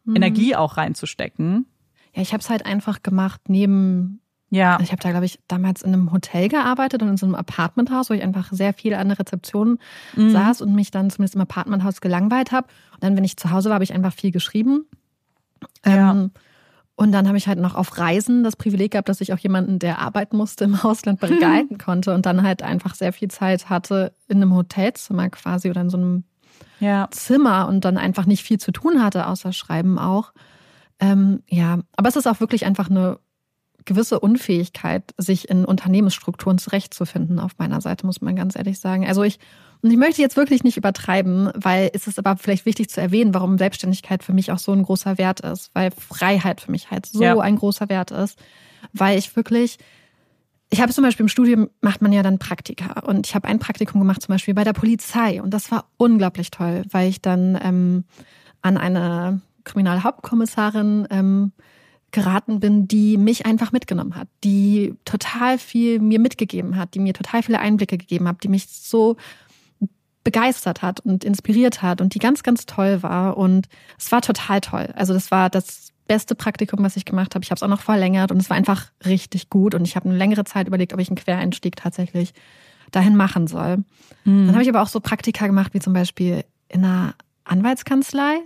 mhm. 0.04 0.16
Energie 0.16 0.54
auch 0.54 0.76
reinzustecken. 0.76 1.66
Ja, 2.14 2.22
ich 2.22 2.32
habe 2.32 2.40
es 2.40 2.48
halt 2.48 2.64
einfach 2.64 3.02
gemacht 3.02 3.42
neben 3.48 4.20
ja. 4.56 4.78
Ich 4.80 4.90
habe 4.90 5.02
da, 5.02 5.10
glaube 5.10 5.26
ich, 5.26 5.38
damals 5.48 5.82
in 5.82 5.92
einem 5.92 6.12
Hotel 6.12 6.48
gearbeitet 6.48 7.02
und 7.02 7.08
in 7.08 7.16
so 7.16 7.26
einem 7.26 7.34
Apartmenthaus, 7.34 8.10
wo 8.10 8.14
ich 8.14 8.22
einfach 8.22 8.52
sehr 8.52 8.72
viel 8.72 8.94
an 8.94 9.08
der 9.08 9.18
Rezeption 9.18 9.78
mhm. 10.14 10.30
saß 10.30 10.62
und 10.62 10.74
mich 10.74 10.90
dann 10.90 11.10
zumindest 11.10 11.34
im 11.34 11.42
Apartmenthaus 11.42 12.00
gelangweilt 12.00 12.52
habe. 12.52 12.68
Und 12.94 13.04
dann, 13.04 13.16
wenn 13.16 13.24
ich 13.24 13.36
zu 13.36 13.50
Hause 13.50 13.68
war, 13.68 13.74
habe 13.74 13.84
ich 13.84 13.92
einfach 13.92 14.14
viel 14.14 14.32
geschrieben. 14.32 14.86
Ja. 15.84 16.10
Ähm, 16.10 16.30
und 16.98 17.12
dann 17.12 17.28
habe 17.28 17.36
ich 17.36 17.46
halt 17.46 17.58
noch 17.58 17.74
auf 17.74 17.98
Reisen 17.98 18.42
das 18.42 18.56
Privileg 18.56 18.92
gehabt, 18.92 19.10
dass 19.10 19.20
ich 19.20 19.34
auch 19.34 19.38
jemanden, 19.38 19.78
der 19.78 19.98
arbeiten 19.98 20.38
musste, 20.38 20.64
im 20.64 20.76
Ausland 20.76 21.20
begleiten 21.20 21.76
konnte 21.84 22.14
und 22.14 22.24
dann 22.24 22.42
halt 22.42 22.62
einfach 22.62 22.94
sehr 22.94 23.12
viel 23.12 23.28
Zeit 23.28 23.68
hatte 23.68 24.14
in 24.28 24.38
einem 24.38 24.54
Hotelzimmer 24.54 25.28
quasi 25.28 25.68
oder 25.68 25.82
in 25.82 25.90
so 25.90 25.98
einem 25.98 26.24
ja. 26.80 27.08
Zimmer 27.10 27.68
und 27.68 27.84
dann 27.84 27.98
einfach 27.98 28.24
nicht 28.24 28.42
viel 28.42 28.58
zu 28.58 28.72
tun 28.72 29.02
hatte, 29.02 29.26
außer 29.26 29.52
Schreiben 29.52 29.98
auch. 29.98 30.32
Ähm, 30.98 31.42
ja, 31.48 31.80
aber 31.96 32.08
es 32.08 32.16
ist 32.16 32.26
auch 32.26 32.40
wirklich 32.40 32.64
einfach 32.64 32.88
eine 32.88 33.18
gewisse 33.86 34.20
Unfähigkeit, 34.20 35.14
sich 35.16 35.48
in 35.48 35.64
Unternehmensstrukturen 35.64 36.58
zurechtzufinden 36.58 37.38
auf 37.38 37.52
meiner 37.58 37.80
Seite, 37.80 38.04
muss 38.04 38.20
man 38.20 38.36
ganz 38.36 38.56
ehrlich 38.56 38.78
sagen. 38.78 39.06
Also 39.06 39.22
ich, 39.22 39.38
und 39.82 39.90
ich 39.90 39.96
möchte 39.96 40.20
jetzt 40.20 40.36
wirklich 40.36 40.64
nicht 40.64 40.76
übertreiben, 40.76 41.50
weil 41.54 41.90
es 41.94 42.06
ist 42.06 42.18
aber 42.18 42.36
vielleicht 42.36 42.66
wichtig 42.66 42.90
zu 42.90 43.00
erwähnen, 43.00 43.32
warum 43.32 43.58
Selbstständigkeit 43.58 44.22
für 44.22 44.32
mich 44.32 44.52
auch 44.52 44.58
so 44.58 44.72
ein 44.72 44.82
großer 44.82 45.18
Wert 45.18 45.40
ist, 45.40 45.70
weil 45.74 45.90
Freiheit 45.90 46.60
für 46.60 46.70
mich 46.70 46.90
halt 46.90 47.06
so 47.06 47.22
ja. 47.22 47.38
ein 47.38 47.56
großer 47.56 47.88
Wert 47.88 48.10
ist, 48.10 48.38
weil 48.92 49.18
ich 49.18 49.34
wirklich, 49.36 49.78
ich 50.70 50.80
habe 50.80 50.92
zum 50.92 51.04
Beispiel 51.04 51.24
im 51.24 51.28
Studium 51.28 51.70
macht 51.80 52.02
man 52.02 52.12
ja 52.12 52.22
dann 52.22 52.38
Praktika 52.38 53.00
und 53.00 53.26
ich 53.26 53.34
habe 53.34 53.48
ein 53.48 53.58
Praktikum 53.58 54.00
gemacht 54.00 54.22
zum 54.22 54.34
Beispiel 54.34 54.54
bei 54.54 54.64
der 54.64 54.72
Polizei 54.72 55.40
und 55.40 55.54
das 55.54 55.70
war 55.70 55.88
unglaublich 55.96 56.50
toll, 56.50 56.82
weil 56.90 57.08
ich 57.08 57.22
dann 57.22 57.58
ähm, 57.62 58.04
an 58.62 58.76
eine 58.76 59.40
Kriminalhauptkommissarin 59.64 61.06
ähm, 61.10 61.52
geraten 62.16 62.60
bin, 62.60 62.88
die 62.88 63.18
mich 63.18 63.44
einfach 63.44 63.72
mitgenommen 63.72 64.16
hat, 64.16 64.26
die 64.42 64.94
total 65.04 65.58
viel 65.58 66.00
mir 66.00 66.18
mitgegeben 66.18 66.76
hat, 66.76 66.94
die 66.94 66.98
mir 66.98 67.12
total 67.12 67.42
viele 67.42 67.58
Einblicke 67.58 67.98
gegeben 67.98 68.26
hat, 68.26 68.42
die 68.42 68.48
mich 68.48 68.68
so 68.68 69.16
begeistert 70.24 70.80
hat 70.80 71.00
und 71.00 71.24
inspiriert 71.24 71.82
hat 71.82 72.00
und 72.00 72.14
die 72.14 72.18
ganz, 72.18 72.42
ganz 72.42 72.64
toll 72.64 73.02
war. 73.02 73.36
Und 73.36 73.68
es 73.98 74.10
war 74.12 74.22
total 74.22 74.62
toll. 74.62 74.88
Also 74.96 75.12
das 75.12 75.30
war 75.30 75.50
das 75.50 75.92
beste 76.08 76.34
Praktikum, 76.34 76.82
was 76.82 76.96
ich 76.96 77.04
gemacht 77.04 77.34
habe. 77.34 77.44
Ich 77.44 77.50
habe 77.50 77.58
es 77.58 77.62
auch 77.62 77.68
noch 77.68 77.82
verlängert 77.82 78.32
und 78.32 78.38
es 78.38 78.48
war 78.48 78.56
einfach 78.56 78.86
richtig 79.04 79.50
gut. 79.50 79.74
Und 79.74 79.86
ich 79.86 79.94
habe 79.94 80.08
eine 80.08 80.16
längere 80.16 80.44
Zeit 80.44 80.68
überlegt, 80.68 80.94
ob 80.94 81.00
ich 81.00 81.08
einen 81.08 81.16
Quereinstieg 81.16 81.76
tatsächlich 81.76 82.32
dahin 82.92 83.14
machen 83.14 83.46
soll. 83.46 83.84
Mhm. 84.24 84.46
Dann 84.46 84.52
habe 84.52 84.62
ich 84.62 84.70
aber 84.70 84.80
auch 84.80 84.88
so 84.88 85.00
Praktika 85.00 85.46
gemacht, 85.46 85.74
wie 85.74 85.80
zum 85.80 85.92
Beispiel 85.92 86.44
in 86.70 86.82
einer 86.82 87.14
Anwaltskanzlei. 87.44 88.38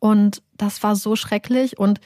Und 0.00 0.42
das 0.56 0.82
war 0.82 0.96
so 0.96 1.14
schrecklich. 1.14 1.78
Und 1.78 2.00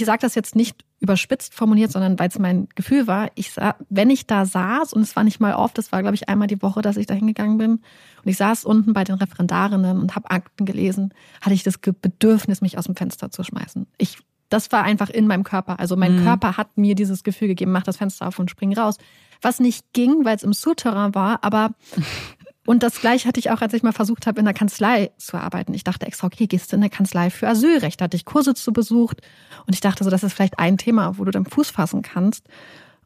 ich 0.00 0.06
sage 0.06 0.20
das 0.20 0.34
jetzt 0.34 0.56
nicht 0.56 0.84
überspitzt 1.00 1.54
formuliert, 1.54 1.92
sondern 1.92 2.18
weil 2.18 2.28
es 2.28 2.38
mein 2.38 2.68
Gefühl 2.74 3.06
war, 3.06 3.30
ich 3.34 3.52
sah, 3.52 3.76
wenn 3.88 4.10
ich 4.10 4.26
da 4.26 4.44
saß, 4.44 4.92
und 4.92 5.02
es 5.02 5.16
war 5.16 5.24
nicht 5.24 5.40
mal 5.40 5.54
oft, 5.54 5.78
das 5.78 5.92
war, 5.92 6.02
glaube 6.02 6.14
ich, 6.14 6.28
einmal 6.28 6.48
die 6.48 6.62
Woche, 6.62 6.82
dass 6.82 6.96
ich 6.96 7.06
da 7.06 7.14
hingegangen 7.14 7.58
bin, 7.58 7.72
und 7.72 8.30
ich 8.30 8.36
saß 8.36 8.64
unten 8.64 8.92
bei 8.92 9.04
den 9.04 9.16
Referendarinnen 9.16 10.00
und 10.00 10.16
habe 10.16 10.30
Akten 10.30 10.64
gelesen, 10.64 11.14
hatte 11.40 11.54
ich 11.54 11.62
das 11.62 11.78
Bedürfnis, 11.78 12.60
mich 12.60 12.78
aus 12.78 12.86
dem 12.86 12.96
Fenster 12.96 13.30
zu 13.30 13.42
schmeißen. 13.42 13.86
Ich, 13.96 14.18
das 14.48 14.72
war 14.72 14.82
einfach 14.82 15.10
in 15.10 15.26
meinem 15.26 15.44
Körper. 15.44 15.78
Also 15.78 15.96
mein 15.96 16.20
mhm. 16.20 16.24
Körper 16.24 16.56
hat 16.56 16.76
mir 16.76 16.94
dieses 16.94 17.22
Gefühl 17.22 17.48
gegeben, 17.48 17.72
mach 17.72 17.84
das 17.84 17.98
Fenster 17.98 18.26
auf 18.26 18.38
und 18.38 18.50
spring 18.50 18.76
raus. 18.76 18.96
Was 19.40 19.60
nicht 19.60 19.92
ging, 19.92 20.24
weil 20.24 20.36
es 20.36 20.42
im 20.42 20.52
Souterrain 20.52 21.14
war, 21.14 21.44
aber 21.44 21.70
Und 22.68 22.82
das 22.82 23.00
gleiche 23.00 23.26
hatte 23.26 23.40
ich 23.40 23.50
auch, 23.50 23.62
als 23.62 23.72
ich 23.72 23.82
mal 23.82 23.92
versucht 23.92 24.26
habe, 24.26 24.40
in 24.40 24.44
der 24.44 24.52
Kanzlei 24.52 25.10
zu 25.16 25.38
arbeiten. 25.38 25.72
Ich 25.72 25.84
dachte 25.84 26.06
extra, 26.06 26.26
okay, 26.26 26.46
gehst 26.46 26.70
du 26.70 26.76
in 26.76 26.82
eine 26.82 26.90
Kanzlei 26.90 27.30
für 27.30 27.48
Asylrecht? 27.48 27.98
Da 27.98 28.04
hatte 28.04 28.16
ich 28.18 28.26
Kurse 28.26 28.52
zu 28.52 28.74
besucht. 28.74 29.22
Und 29.66 29.72
ich 29.72 29.80
dachte 29.80 30.04
so, 30.04 30.10
das 30.10 30.22
ist 30.22 30.34
vielleicht 30.34 30.58
ein 30.58 30.76
Thema, 30.76 31.16
wo 31.16 31.24
du 31.24 31.30
dann 31.30 31.46
Fuß 31.46 31.70
fassen 31.70 32.02
kannst. 32.02 32.46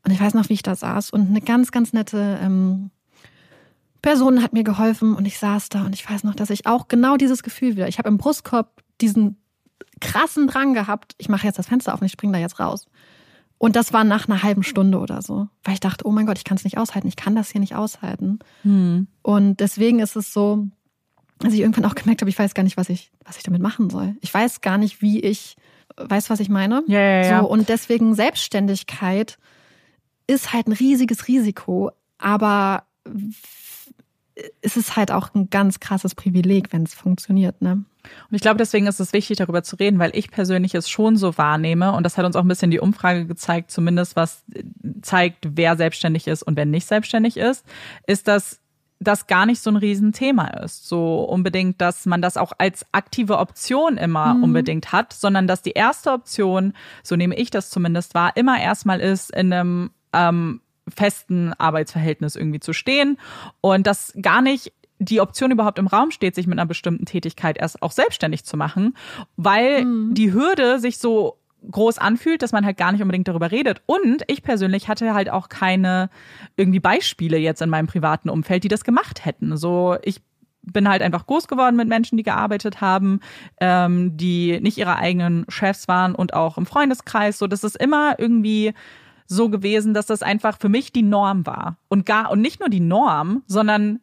Und 0.05 0.11
ich 0.11 0.21
weiß 0.21 0.35
noch, 0.35 0.49
wie 0.49 0.55
ich 0.55 0.65
da 0.65 0.75
saß. 0.75 1.11
Und 1.11 1.29
eine 1.29 1.41
ganz, 1.41 1.71
ganz 1.71 1.93
nette 1.93 2.41
ähm, 2.43 2.91
Person 4.03 4.43
hat 4.43 4.53
mir 4.53 4.65
geholfen. 4.65 5.15
Und 5.15 5.27
ich 5.27 5.39
saß 5.39 5.69
da 5.69 5.85
und 5.85 5.95
ich 5.95 6.11
weiß 6.11 6.25
noch, 6.25 6.35
dass 6.35 6.51
ich 6.51 6.67
auch 6.67 6.89
genau 6.89 7.17
dieses 7.17 7.45
Gefühl 7.45 7.77
wieder, 7.77 7.87
ich 7.87 7.99
habe 7.99 8.09
im 8.09 8.19
Brustkorb 8.19 8.83
diesen 9.01 9.41
krassen 10.01 10.49
Drang 10.49 10.75
gehabt, 10.75 11.15
ich 11.19 11.29
mache 11.29 11.47
jetzt 11.47 11.61
das 11.61 11.69
Fenster 11.69 11.95
auf 11.95 12.01
und 12.01 12.07
ich 12.07 12.13
springe 12.13 12.33
da 12.33 12.41
jetzt 12.41 12.59
raus. 12.59 12.89
Und 13.63 13.77
das 13.77 13.93
war 13.93 14.03
nach 14.03 14.29
einer 14.29 14.43
halben 14.43 14.65
Stunde 14.65 14.99
oder 14.99 15.23
so, 15.23 15.47
weil 15.63 15.75
ich 15.75 15.79
dachte, 15.79 16.05
oh 16.05 16.11
mein 16.11 16.27
Gott, 16.27 16.37
ich 16.37 16.43
kann 16.43 16.57
es 16.57 16.65
nicht 16.65 16.79
aushalten, 16.79 17.07
ich 17.07 17.15
kann 17.15 17.37
das 17.37 17.49
hier 17.49 17.61
nicht 17.61 17.77
aushalten. 17.77 18.41
Hm. 18.63 19.07
Und 19.23 19.61
deswegen 19.61 20.01
ist 20.01 20.17
es 20.17 20.33
so, 20.33 20.67
dass 21.39 21.55
ich 21.55 21.61
irgendwann 21.61 21.85
auch 21.85 21.95
gemerkt 21.95 22.23
habe, 22.23 22.29
ich 22.29 22.37
weiß 22.37 22.55
gar 22.55 22.65
nicht, 22.65 22.77
was 22.77 22.89
ich, 22.89 23.13
was 23.25 23.37
ich 23.37 23.45
damit 23.45 23.63
machen 23.63 23.89
soll. 23.89 24.17
Ich 24.21 24.35
weiß 24.35 24.63
gar 24.63 24.79
nicht, 24.79 25.01
wie 25.01 25.21
ich, 25.21 25.55
weiß, 25.97 26.29
was 26.29 26.41
ich 26.41 26.49
meine? 26.49 26.83
Ja, 26.89 26.99
ja, 26.99 27.25
ja. 27.25 27.41
So, 27.41 27.49
und 27.49 27.69
deswegen 27.69 28.17
Selbstständigkeit 28.17 29.39
ist 30.27 30.53
halt 30.53 30.67
ein 30.67 30.73
riesiges 30.73 31.29
Risiko, 31.29 31.93
aber 32.19 32.83
es 34.61 34.77
ist 34.77 34.97
halt 34.97 35.13
auch 35.13 35.33
ein 35.37 35.51
ganz 35.51 35.79
krasses 35.79 36.17
Privileg, 36.17 36.73
wenn 36.73 36.83
es 36.83 36.95
funktioniert, 36.95 37.63
ne? 37.63 37.85
Und 38.03 38.35
ich 38.35 38.43
glaube, 38.43 38.59
deswegen 38.59 38.87
ist 38.87 39.01
es 39.01 39.13
wichtig, 39.13 39.39
darüber 39.39 39.63
zu 39.63 39.77
reden, 39.77 39.99
weil 39.99 40.11
ich 40.15 40.31
persönlich 40.31 40.75
es 40.75 40.89
schon 40.89 41.17
so 41.17 41.39
wahrnehme. 41.39 41.93
Und 41.93 42.05
das 42.05 42.19
hat 42.19 42.25
uns 42.25 42.37
auch 42.37 42.43
ein 42.43 42.49
bisschen 42.49 42.71
die 42.71 42.81
Umfrage 42.81 43.27
gezeigt, 43.27 43.71
zumindest 43.71 44.17
was 44.17 44.45
zeigt, 45.03 45.47
wer 45.57 45.77
selbstständig 45.77 46.27
ist 46.27 46.43
und 46.43 46.57
wer 46.57 46.67
nicht 46.67 46.87
selbstständig 46.87 47.37
ist, 47.37 47.65
ist, 48.07 48.29
dass 48.29 48.61
das 49.03 49.27
gar 49.27 49.47
nicht 49.47 49.61
so 49.61 49.71
ein 49.71 49.77
Riesenthema 49.77 50.47
ist. 50.63 50.89
So 50.89 51.25
unbedingt, 51.25 51.81
dass 51.81 52.07
man 52.07 52.23
das 52.23 52.37
auch 52.37 52.53
als 52.59 52.87
aktive 52.93 53.39
Option 53.39 53.97
immer 53.97 54.35
mhm. 54.35 54.45
unbedingt 54.45 54.93
hat, 54.93 55.13
sondern 55.13 55.47
dass 55.47 55.63
die 55.63 55.73
erste 55.73 56.13
Option, 56.13 56.73
so 57.03 57.17
nehme 57.17 57.37
ich 57.37 57.51
das 57.51 57.71
zumindest 57.71 58.15
wahr, 58.15 58.33
immer 58.37 58.61
erstmal 58.61 59.01
ist, 59.01 59.35
in 59.35 59.53
einem 59.53 59.91
ähm, 60.13 60.61
festen 60.89 61.53
Arbeitsverhältnis 61.55 62.37
irgendwie 62.37 62.61
zu 62.61 62.73
stehen 62.73 63.19
und 63.61 63.87
das 63.87 64.13
gar 64.21 64.43
nicht 64.43 64.73
die 65.03 65.21
Option 65.21 65.51
überhaupt 65.51 65.79
im 65.79 65.87
Raum 65.87 66.11
steht, 66.11 66.35
sich 66.35 66.47
mit 66.47 66.59
einer 66.59 66.67
bestimmten 66.67 67.05
Tätigkeit 67.05 67.59
erst 67.59 67.83
auch 67.83 67.93
selbstständig 67.93 68.45
zu 68.45 68.57
machen, 68.57 68.97
weil 69.37 69.85
mhm. 69.85 70.15
die 70.15 70.33
Hürde 70.33 70.79
sich 70.79 70.99
so 70.99 71.39
groß 71.71 71.99
anfühlt, 71.99 72.43
dass 72.43 72.53
man 72.53 72.65
halt 72.65 72.77
gar 72.77 72.93
nicht 72.93 73.03
unbedingt 73.03 73.29
darüber 73.29 73.51
redet. 73.51 73.83
Und 73.87 74.25
ich 74.27 74.43
persönlich 74.43 74.89
hatte 74.89 75.15
halt 75.15 75.31
auch 75.31 75.49
keine 75.49 76.11
irgendwie 76.57 76.81
Beispiele 76.81 77.39
jetzt 77.39 77.63
in 77.63 77.71
meinem 77.71 77.87
privaten 77.87 78.29
Umfeld, 78.29 78.65
die 78.65 78.69
das 78.69 78.85
gemacht 78.85 79.25
hätten. 79.25 79.57
So, 79.57 79.97
ich 80.03 80.21
bin 80.63 80.89
halt 80.89 81.03
einfach 81.03 81.27
groß 81.27 81.49
geworden 81.49 81.77
mit 81.77 81.89
Menschen, 81.89 82.17
die 82.17 82.23
gearbeitet 82.23 82.81
haben, 82.81 83.21
ähm, 83.61 84.17
die 84.17 84.61
nicht 84.61 84.79
ihre 84.79 84.97
eigenen 84.97 85.45
Chefs 85.49 85.89
waren 85.89 86.15
und 86.15 86.35
auch 86.35 86.59
im 86.59 86.67
Freundeskreis. 86.67 87.39
So, 87.39 87.47
das 87.47 87.65
ist 87.65 87.77
immer 87.77 88.19
irgendwie 88.19 88.73
so 89.27 89.49
gewesen, 89.49 89.95
dass 89.95 90.07
das 90.07 90.23
einfach 90.23 90.59
für 90.59 90.69
mich 90.69 90.93
die 90.93 91.03
Norm 91.03 91.47
war. 91.47 91.79
Und 91.89 92.07
gar, 92.07 92.31
und 92.31 92.41
nicht 92.41 92.61
nur 92.61 92.69
die 92.69 92.81
Norm, 92.81 93.43
sondern 93.47 94.01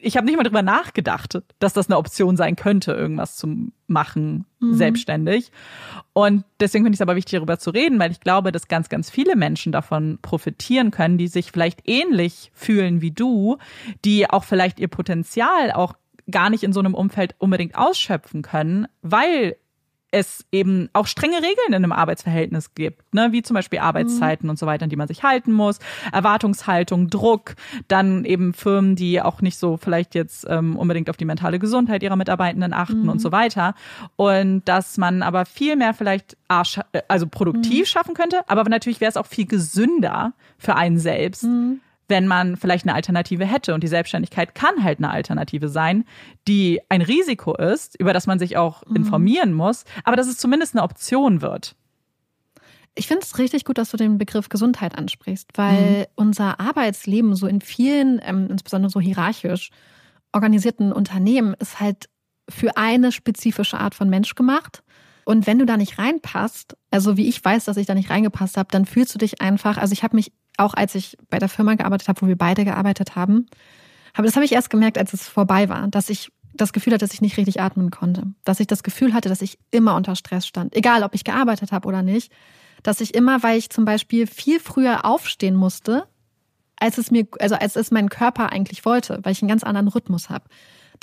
ich 0.00 0.16
habe 0.16 0.26
nicht 0.26 0.36
mal 0.36 0.42
drüber 0.42 0.62
nachgedacht, 0.62 1.42
dass 1.58 1.72
das 1.72 1.88
eine 1.88 1.98
Option 1.98 2.36
sein 2.36 2.56
könnte, 2.56 2.92
irgendwas 2.92 3.36
zu 3.36 3.72
machen, 3.86 4.46
mhm. 4.60 4.74
selbstständig. 4.74 5.50
Und 6.12 6.44
deswegen 6.60 6.84
finde 6.84 6.94
ich 6.94 6.98
es 6.98 7.02
aber 7.02 7.16
wichtig, 7.16 7.38
darüber 7.38 7.58
zu 7.58 7.70
reden, 7.70 7.98
weil 7.98 8.10
ich 8.10 8.20
glaube, 8.20 8.52
dass 8.52 8.68
ganz, 8.68 8.88
ganz 8.88 9.10
viele 9.10 9.36
Menschen 9.36 9.72
davon 9.72 10.18
profitieren 10.22 10.90
können, 10.90 11.18
die 11.18 11.28
sich 11.28 11.52
vielleicht 11.52 11.88
ähnlich 11.88 12.50
fühlen 12.54 13.00
wie 13.00 13.10
du, 13.10 13.58
die 14.04 14.28
auch 14.28 14.44
vielleicht 14.44 14.78
ihr 14.78 14.88
Potenzial 14.88 15.72
auch 15.72 15.94
gar 16.30 16.50
nicht 16.50 16.62
in 16.62 16.72
so 16.72 16.80
einem 16.80 16.94
Umfeld 16.94 17.34
unbedingt 17.38 17.76
ausschöpfen 17.76 18.42
können, 18.42 18.86
weil 19.02 19.56
es 20.14 20.44
eben 20.52 20.88
auch 20.92 21.08
strenge 21.08 21.36
Regeln 21.38 21.68
in 21.68 21.74
einem 21.74 21.92
Arbeitsverhältnis 21.92 22.74
gibt, 22.74 23.12
ne? 23.12 23.32
wie 23.32 23.42
zum 23.42 23.54
Beispiel 23.54 23.80
Arbeitszeiten 23.80 24.46
mhm. 24.46 24.50
und 24.50 24.58
so 24.58 24.66
weiter, 24.66 24.84
an 24.84 24.90
die 24.90 24.96
man 24.96 25.08
sich 25.08 25.24
halten 25.24 25.52
muss, 25.52 25.80
Erwartungshaltung, 26.12 27.10
Druck, 27.10 27.56
dann 27.88 28.24
eben 28.24 28.54
Firmen, 28.54 28.94
die 28.94 29.20
auch 29.20 29.42
nicht 29.42 29.58
so 29.58 29.76
vielleicht 29.76 30.14
jetzt 30.14 30.46
ähm, 30.48 30.76
unbedingt 30.76 31.10
auf 31.10 31.16
die 31.16 31.24
mentale 31.24 31.58
Gesundheit 31.58 32.04
ihrer 32.04 32.16
Mitarbeitenden 32.16 32.72
achten 32.72 33.02
mhm. 33.02 33.08
und 33.08 33.20
so 33.20 33.32
weiter. 33.32 33.74
Und 34.14 34.62
dass 34.66 34.98
man 34.98 35.22
aber 35.22 35.46
viel 35.46 35.74
mehr 35.74 35.94
vielleicht 35.94 36.36
also 36.46 37.26
produktiv 37.26 37.80
mhm. 37.80 37.86
schaffen 37.86 38.14
könnte, 38.14 38.48
aber 38.48 38.62
natürlich 38.68 39.00
wäre 39.00 39.10
es 39.10 39.16
auch 39.16 39.26
viel 39.26 39.46
gesünder 39.46 40.32
für 40.58 40.76
einen 40.76 40.98
selbst, 40.98 41.42
mhm 41.42 41.80
wenn 42.08 42.26
man 42.26 42.56
vielleicht 42.56 42.86
eine 42.86 42.94
Alternative 42.94 43.44
hätte. 43.44 43.74
Und 43.74 43.82
die 43.82 43.88
Selbstständigkeit 43.88 44.54
kann 44.54 44.82
halt 44.82 44.98
eine 44.98 45.10
Alternative 45.10 45.68
sein, 45.68 46.04
die 46.46 46.80
ein 46.88 47.02
Risiko 47.02 47.54
ist, 47.56 47.98
über 47.98 48.12
das 48.12 48.26
man 48.26 48.38
sich 48.38 48.56
auch 48.56 48.84
mhm. 48.86 48.96
informieren 48.96 49.52
muss, 49.52 49.84
aber 50.04 50.16
dass 50.16 50.26
es 50.26 50.38
zumindest 50.38 50.74
eine 50.74 50.82
Option 50.82 51.42
wird. 51.42 51.76
Ich 52.96 53.08
finde 53.08 53.22
es 53.24 53.38
richtig 53.38 53.64
gut, 53.64 53.78
dass 53.78 53.90
du 53.90 53.96
den 53.96 54.18
Begriff 54.18 54.48
Gesundheit 54.48 54.96
ansprichst, 54.96 55.50
weil 55.56 56.00
mhm. 56.00 56.04
unser 56.14 56.60
Arbeitsleben 56.60 57.34
so 57.34 57.46
in 57.46 57.60
vielen, 57.60 58.20
ähm, 58.22 58.48
insbesondere 58.50 58.90
so 58.90 59.00
hierarchisch 59.00 59.70
organisierten 60.32 60.92
Unternehmen, 60.92 61.54
ist 61.58 61.80
halt 61.80 62.08
für 62.48 62.76
eine 62.76 63.12
spezifische 63.12 63.78
Art 63.78 63.94
von 63.94 64.10
Mensch 64.10 64.34
gemacht. 64.34 64.82
Und 65.24 65.46
wenn 65.46 65.58
du 65.58 65.64
da 65.64 65.76
nicht 65.76 65.98
reinpasst, 65.98 66.76
also 66.90 67.16
wie 67.16 67.28
ich 67.28 67.42
weiß, 67.42 67.64
dass 67.64 67.78
ich 67.78 67.86
da 67.86 67.94
nicht 67.94 68.10
reingepasst 68.10 68.56
habe, 68.56 68.68
dann 68.70 68.84
fühlst 68.84 69.14
du 69.14 69.18
dich 69.18 69.40
einfach, 69.40 69.78
also 69.78 69.92
ich 69.92 70.02
habe 70.02 70.16
mich 70.16 70.32
auch 70.56 70.74
als 70.74 70.94
ich 70.94 71.16
bei 71.30 71.38
der 71.38 71.48
Firma 71.48 71.74
gearbeitet 71.74 72.08
habe, 72.08 72.22
wo 72.22 72.26
wir 72.26 72.36
beide 72.38 72.64
gearbeitet 72.64 73.16
haben, 73.16 73.46
aber 74.14 74.26
das 74.26 74.36
habe 74.36 74.44
ich 74.44 74.52
erst 74.52 74.70
gemerkt, 74.70 74.96
als 74.96 75.12
es 75.12 75.28
vorbei 75.28 75.68
war, 75.68 75.88
dass 75.88 76.08
ich 76.08 76.30
das 76.54 76.72
Gefühl 76.72 76.92
hatte, 76.92 77.04
dass 77.04 77.14
ich 77.14 77.20
nicht 77.20 77.36
richtig 77.36 77.60
atmen 77.60 77.90
konnte, 77.90 78.28
dass 78.44 78.60
ich 78.60 78.68
das 78.68 78.84
Gefühl 78.84 79.12
hatte, 79.12 79.28
dass 79.28 79.42
ich 79.42 79.58
immer 79.72 79.96
unter 79.96 80.14
Stress 80.14 80.46
stand, 80.46 80.74
egal 80.76 81.02
ob 81.02 81.14
ich 81.14 81.24
gearbeitet 81.24 81.72
habe 81.72 81.88
oder 81.88 82.02
nicht, 82.02 82.32
dass 82.84 83.00
ich 83.00 83.14
immer, 83.14 83.42
weil 83.42 83.58
ich 83.58 83.70
zum 83.70 83.84
Beispiel 83.84 84.26
viel 84.26 84.60
früher 84.60 85.04
aufstehen 85.04 85.56
musste, 85.56 86.06
als 86.76 86.98
es 86.98 87.10
mir, 87.10 87.26
also 87.40 87.56
als 87.56 87.76
es 87.76 87.90
mein 87.90 88.08
Körper 88.08 88.52
eigentlich 88.52 88.84
wollte, 88.84 89.18
weil 89.22 89.32
ich 89.32 89.42
einen 89.42 89.48
ganz 89.48 89.64
anderen 89.64 89.88
Rhythmus 89.88 90.30
habe 90.30 90.44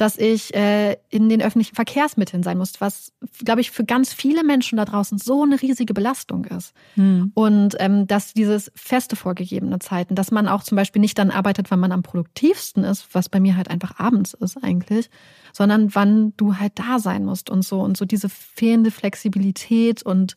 dass 0.01 0.17
ich 0.17 0.55
äh, 0.55 0.97
in 1.09 1.29
den 1.29 1.43
öffentlichen 1.43 1.75
Verkehrsmitteln 1.75 2.41
sein 2.41 2.57
muss, 2.57 2.81
was, 2.81 3.13
glaube 3.45 3.61
ich, 3.61 3.69
für 3.69 3.83
ganz 3.83 4.11
viele 4.11 4.43
Menschen 4.43 4.77
da 4.77 4.85
draußen 4.85 5.19
so 5.19 5.43
eine 5.43 5.61
riesige 5.61 5.93
Belastung 5.93 6.45
ist. 6.45 6.73
Hm. 6.95 7.31
Und 7.35 7.75
ähm, 7.77 8.07
dass 8.07 8.33
dieses 8.33 8.71
feste 8.73 9.15
vorgegebene 9.15 9.77
Zeiten, 9.77 10.15
dass 10.15 10.31
man 10.31 10.47
auch 10.47 10.63
zum 10.63 10.75
Beispiel 10.75 11.01
nicht 11.01 11.19
dann 11.19 11.29
arbeitet, 11.29 11.69
wann 11.69 11.79
man 11.79 11.91
am 11.91 12.01
produktivsten 12.01 12.83
ist, 12.83 13.13
was 13.13 13.29
bei 13.29 13.39
mir 13.39 13.55
halt 13.55 13.69
einfach 13.69 13.99
abends 13.99 14.33
ist 14.33 14.57
eigentlich, 14.63 15.11
sondern 15.53 15.93
wann 15.93 16.33
du 16.35 16.57
halt 16.57 16.79
da 16.79 16.97
sein 16.97 17.23
musst 17.23 17.51
und 17.51 17.63
so 17.63 17.81
und 17.81 17.95
so 17.95 18.05
diese 18.05 18.27
fehlende 18.27 18.89
Flexibilität 18.89 20.01
und 20.01 20.35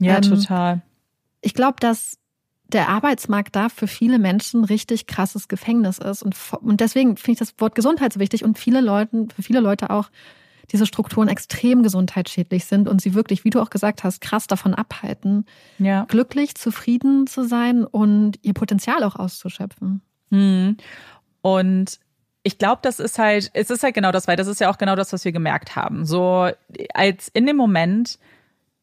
ja, 0.00 0.16
ähm, 0.16 0.22
total. 0.22 0.82
Ich 1.40 1.54
glaube, 1.54 1.76
dass 1.80 2.18
der 2.68 2.88
Arbeitsmarkt 2.88 3.56
da 3.56 3.68
für 3.68 3.86
viele 3.86 4.18
Menschen 4.18 4.64
richtig 4.64 5.06
krasses 5.06 5.48
Gefängnis 5.48 5.98
ist. 5.98 6.22
Und, 6.22 6.36
und 6.60 6.80
deswegen 6.80 7.16
finde 7.16 7.32
ich 7.32 7.38
das 7.38 7.54
Wort 7.58 7.74
Gesundheit 7.74 8.12
so 8.12 8.20
wichtig 8.20 8.44
und 8.44 8.58
viele 8.58 8.80
Leute, 8.80 9.26
für 9.34 9.42
viele 9.42 9.60
Leute 9.60 9.90
auch 9.90 10.10
diese 10.70 10.84
Strukturen 10.84 11.28
extrem 11.28 11.82
gesundheitsschädlich 11.82 12.66
sind 12.66 12.88
und 12.88 13.00
sie 13.00 13.14
wirklich, 13.14 13.44
wie 13.44 13.50
du 13.50 13.60
auch 13.60 13.70
gesagt 13.70 14.04
hast, 14.04 14.20
krass 14.20 14.46
davon 14.46 14.74
abhalten, 14.74 15.46
ja. 15.78 16.04
glücklich, 16.08 16.56
zufrieden 16.56 17.26
zu 17.26 17.44
sein 17.44 17.84
und 17.84 18.38
ihr 18.42 18.52
Potenzial 18.52 19.02
auch 19.02 19.16
auszuschöpfen. 19.16 20.02
Hm. 20.30 20.76
Und 21.40 21.98
ich 22.42 22.58
glaube, 22.58 22.80
das 22.82 23.00
ist 23.00 23.18
halt, 23.18 23.50
es 23.54 23.70
ist 23.70 23.82
halt 23.82 23.94
genau 23.94 24.12
das, 24.12 24.28
weil 24.28 24.36
das 24.36 24.46
ist 24.46 24.60
ja 24.60 24.70
auch 24.70 24.78
genau 24.78 24.94
das, 24.94 25.12
was 25.12 25.24
wir 25.24 25.32
gemerkt 25.32 25.74
haben. 25.74 26.04
So 26.04 26.50
als 26.92 27.28
in 27.28 27.46
dem 27.46 27.56
Moment, 27.56 28.18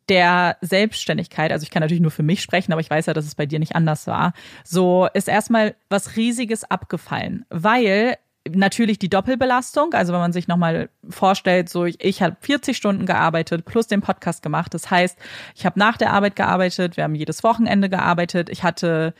der 0.09 0.57
Selbstständigkeit, 0.61 1.51
also 1.51 1.63
ich 1.63 1.71
kann 1.71 1.81
natürlich 1.81 2.01
nur 2.01 2.11
für 2.11 2.23
mich 2.23 2.41
sprechen, 2.41 2.71
aber 2.71 2.81
ich 2.81 2.89
weiß 2.89 3.07
ja, 3.07 3.13
dass 3.13 3.25
es 3.25 3.35
bei 3.35 3.45
dir 3.45 3.59
nicht 3.59 3.75
anders 3.75 4.07
war, 4.07 4.33
so 4.63 5.07
ist 5.13 5.27
erstmal 5.27 5.75
was 5.89 6.15
Riesiges 6.15 6.63
abgefallen, 6.63 7.45
weil 7.49 8.17
natürlich 8.49 8.99
die 8.99 9.09
Doppelbelastung, 9.09 9.93
also 9.93 10.13
wenn 10.13 10.19
man 10.19 10.33
sich 10.33 10.47
nochmal 10.47 10.89
vorstellt, 11.09 11.69
so 11.69 11.85
ich, 11.85 12.03
ich 12.03 12.21
habe 12.21 12.37
40 12.39 12.77
Stunden 12.77 13.05
gearbeitet 13.05 13.65
plus 13.65 13.87
den 13.87 14.01
Podcast 14.01 14.43
gemacht. 14.43 14.73
Das 14.73 14.91
heißt, 14.91 15.17
ich 15.55 15.65
habe 15.65 15.79
nach 15.79 15.97
der 15.97 16.13
Arbeit 16.13 16.35
gearbeitet, 16.35 16.95
wir 16.97 17.05
haben 17.05 17.15
jedes 17.15 17.43
Wochenende 17.43 17.89
gearbeitet, 17.89 18.49
ich 18.49 18.63
hatte 18.63 19.13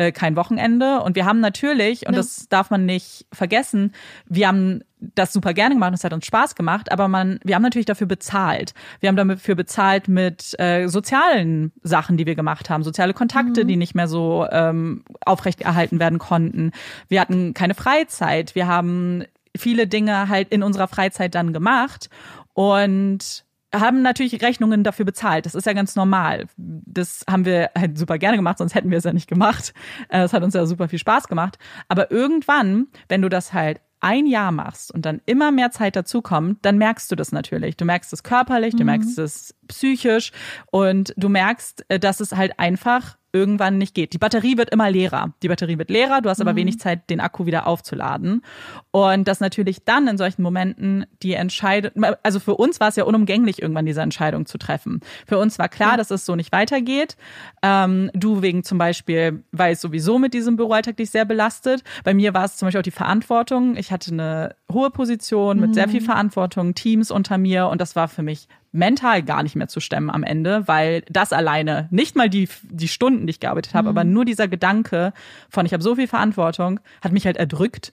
äh, 0.00 0.12
kein 0.12 0.34
Wochenende. 0.34 1.02
Und 1.02 1.14
wir 1.14 1.26
haben 1.26 1.40
natürlich, 1.40 2.06
und 2.06 2.14
ja. 2.14 2.20
das 2.20 2.48
darf 2.48 2.70
man 2.70 2.86
nicht 2.86 3.26
vergessen, 3.32 3.92
wir 4.26 4.48
haben 4.48 4.80
das 4.98 5.34
super 5.34 5.52
gerne 5.52 5.74
gemacht 5.74 5.90
und 5.90 5.94
es 5.94 6.04
hat 6.04 6.14
uns 6.14 6.24
Spaß 6.24 6.54
gemacht, 6.54 6.90
aber 6.90 7.06
man, 7.06 7.38
wir 7.44 7.54
haben 7.54 7.62
natürlich 7.62 7.84
dafür 7.84 8.06
bezahlt. 8.06 8.72
Wir 9.00 9.10
haben 9.10 9.16
dafür 9.16 9.56
bezahlt 9.56 10.08
mit 10.08 10.58
äh, 10.58 10.86
sozialen 10.88 11.72
Sachen, 11.82 12.16
die 12.16 12.24
wir 12.24 12.34
gemacht 12.34 12.70
haben, 12.70 12.82
soziale 12.82 13.12
Kontakte, 13.12 13.64
mhm. 13.64 13.68
die 13.68 13.76
nicht 13.76 13.94
mehr 13.94 14.08
so 14.08 14.46
ähm, 14.50 15.04
aufrechterhalten 15.26 16.00
werden 16.00 16.18
konnten. 16.18 16.72
Wir 17.08 17.20
hatten 17.20 17.52
keine 17.52 17.74
Freizeit. 17.74 18.54
Wir 18.54 18.66
haben 18.66 19.24
viele 19.54 19.86
Dinge 19.86 20.30
halt 20.30 20.48
in 20.48 20.62
unserer 20.62 20.88
Freizeit 20.88 21.34
dann 21.34 21.52
gemacht 21.52 22.08
und 22.54 23.44
haben 23.74 24.02
natürlich 24.02 24.42
Rechnungen 24.42 24.84
dafür 24.84 25.04
bezahlt. 25.04 25.46
Das 25.46 25.54
ist 25.54 25.66
ja 25.66 25.72
ganz 25.72 25.96
normal. 25.96 26.46
Das 26.56 27.24
haben 27.28 27.44
wir 27.44 27.70
halt 27.76 27.98
super 27.98 28.18
gerne 28.18 28.36
gemacht, 28.36 28.58
sonst 28.58 28.74
hätten 28.74 28.90
wir 28.90 28.98
es 28.98 29.04
ja 29.04 29.12
nicht 29.12 29.28
gemacht. 29.28 29.72
Es 30.08 30.32
hat 30.32 30.42
uns 30.42 30.54
ja 30.54 30.66
super 30.66 30.88
viel 30.88 30.98
Spaß 30.98 31.28
gemacht. 31.28 31.58
Aber 31.88 32.10
irgendwann, 32.10 32.88
wenn 33.08 33.22
du 33.22 33.28
das 33.28 33.52
halt 33.52 33.80
ein 34.00 34.26
Jahr 34.26 34.50
machst 34.50 34.92
und 34.92 35.04
dann 35.04 35.20
immer 35.26 35.52
mehr 35.52 35.70
Zeit 35.70 35.94
dazukommt, 35.94 36.58
dann 36.62 36.78
merkst 36.78 37.10
du 37.10 37.16
das 37.16 37.32
natürlich. 37.32 37.76
Du 37.76 37.84
merkst 37.84 38.12
es 38.12 38.22
körperlich, 38.22 38.74
du 38.74 38.80
mhm. 38.80 38.86
merkst 38.86 39.18
es 39.18 39.54
psychisch 39.68 40.32
und 40.70 41.12
du 41.16 41.28
merkst, 41.28 41.84
äh, 41.88 42.00
dass 42.00 42.20
es 42.20 42.34
halt 42.34 42.58
einfach 42.58 43.18
irgendwann 43.32 43.78
nicht 43.78 43.94
geht. 43.94 44.12
Die 44.12 44.18
Batterie 44.18 44.56
wird 44.56 44.70
immer 44.70 44.90
leerer. 44.90 45.32
Die 45.42 45.48
Batterie 45.48 45.78
wird 45.78 45.90
leerer, 45.90 46.20
du 46.20 46.28
hast 46.28 46.40
aber 46.40 46.52
mhm. 46.52 46.56
wenig 46.56 46.80
Zeit, 46.80 47.08
den 47.10 47.20
Akku 47.20 47.46
wieder 47.46 47.66
aufzuladen. 47.66 48.42
Und 48.90 49.28
das 49.28 49.40
natürlich 49.40 49.84
dann 49.84 50.08
in 50.08 50.18
solchen 50.18 50.42
Momenten 50.42 51.06
die 51.22 51.34
Entscheidung, 51.34 52.04
also 52.22 52.40
für 52.40 52.56
uns 52.56 52.80
war 52.80 52.88
es 52.88 52.96
ja 52.96 53.04
unumgänglich, 53.04 53.62
irgendwann 53.62 53.86
diese 53.86 54.00
Entscheidung 54.02 54.46
zu 54.46 54.58
treffen. 54.58 55.00
Für 55.26 55.38
uns 55.38 55.58
war 55.58 55.68
klar, 55.68 55.92
ja. 55.92 55.96
dass 55.96 56.10
es 56.10 56.26
so 56.26 56.34
nicht 56.36 56.52
weitergeht. 56.52 57.16
Ähm, 57.62 58.10
du 58.14 58.42
wegen 58.42 58.64
zum 58.64 58.78
Beispiel, 58.78 59.44
weil 59.52 59.74
es 59.74 59.80
sowieso 59.80 60.18
mit 60.18 60.34
diesem 60.34 60.56
Büroalltag 60.56 60.96
dich 60.96 61.10
sehr 61.10 61.24
belastet. 61.24 61.84
Bei 62.04 62.14
mir 62.14 62.34
war 62.34 62.44
es 62.44 62.56
zum 62.56 62.66
Beispiel 62.66 62.80
auch 62.80 62.84
die 62.84 62.90
Verantwortung. 62.90 63.76
Ich 63.76 63.92
hatte 63.92 64.12
eine 64.12 64.56
hohe 64.72 64.90
Position 64.90 65.56
mhm. 65.56 65.62
mit 65.62 65.74
sehr 65.74 65.88
viel 65.88 66.00
mhm. 66.00 66.06
Verantwortung, 66.06 66.74
Teams 66.74 67.10
unter 67.10 67.38
mir 67.38 67.68
und 67.68 67.80
das 67.80 67.96
war 67.96 68.08
für 68.08 68.22
mich 68.22 68.48
mental 68.72 69.22
gar 69.22 69.42
nicht 69.42 69.56
mehr 69.56 69.68
zu 69.68 69.80
stemmen 69.80 70.10
am 70.10 70.22
Ende, 70.22 70.68
weil 70.68 71.02
das 71.08 71.32
alleine, 71.32 71.88
nicht 71.90 72.16
mal 72.16 72.30
die, 72.30 72.48
die 72.62 72.88
Stunden, 72.88 73.26
die 73.26 73.32
ich 73.32 73.40
gearbeitet 73.40 73.74
habe, 73.74 73.90
mhm. 73.90 73.98
aber 73.98 74.04
nur 74.04 74.24
dieser 74.24 74.48
Gedanke 74.48 75.12
von, 75.48 75.66
ich 75.66 75.72
habe 75.72 75.82
so 75.82 75.96
viel 75.96 76.06
Verantwortung, 76.06 76.80
hat 77.02 77.12
mich 77.12 77.26
halt 77.26 77.36
erdrückt. 77.36 77.92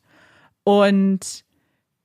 Und 0.64 1.44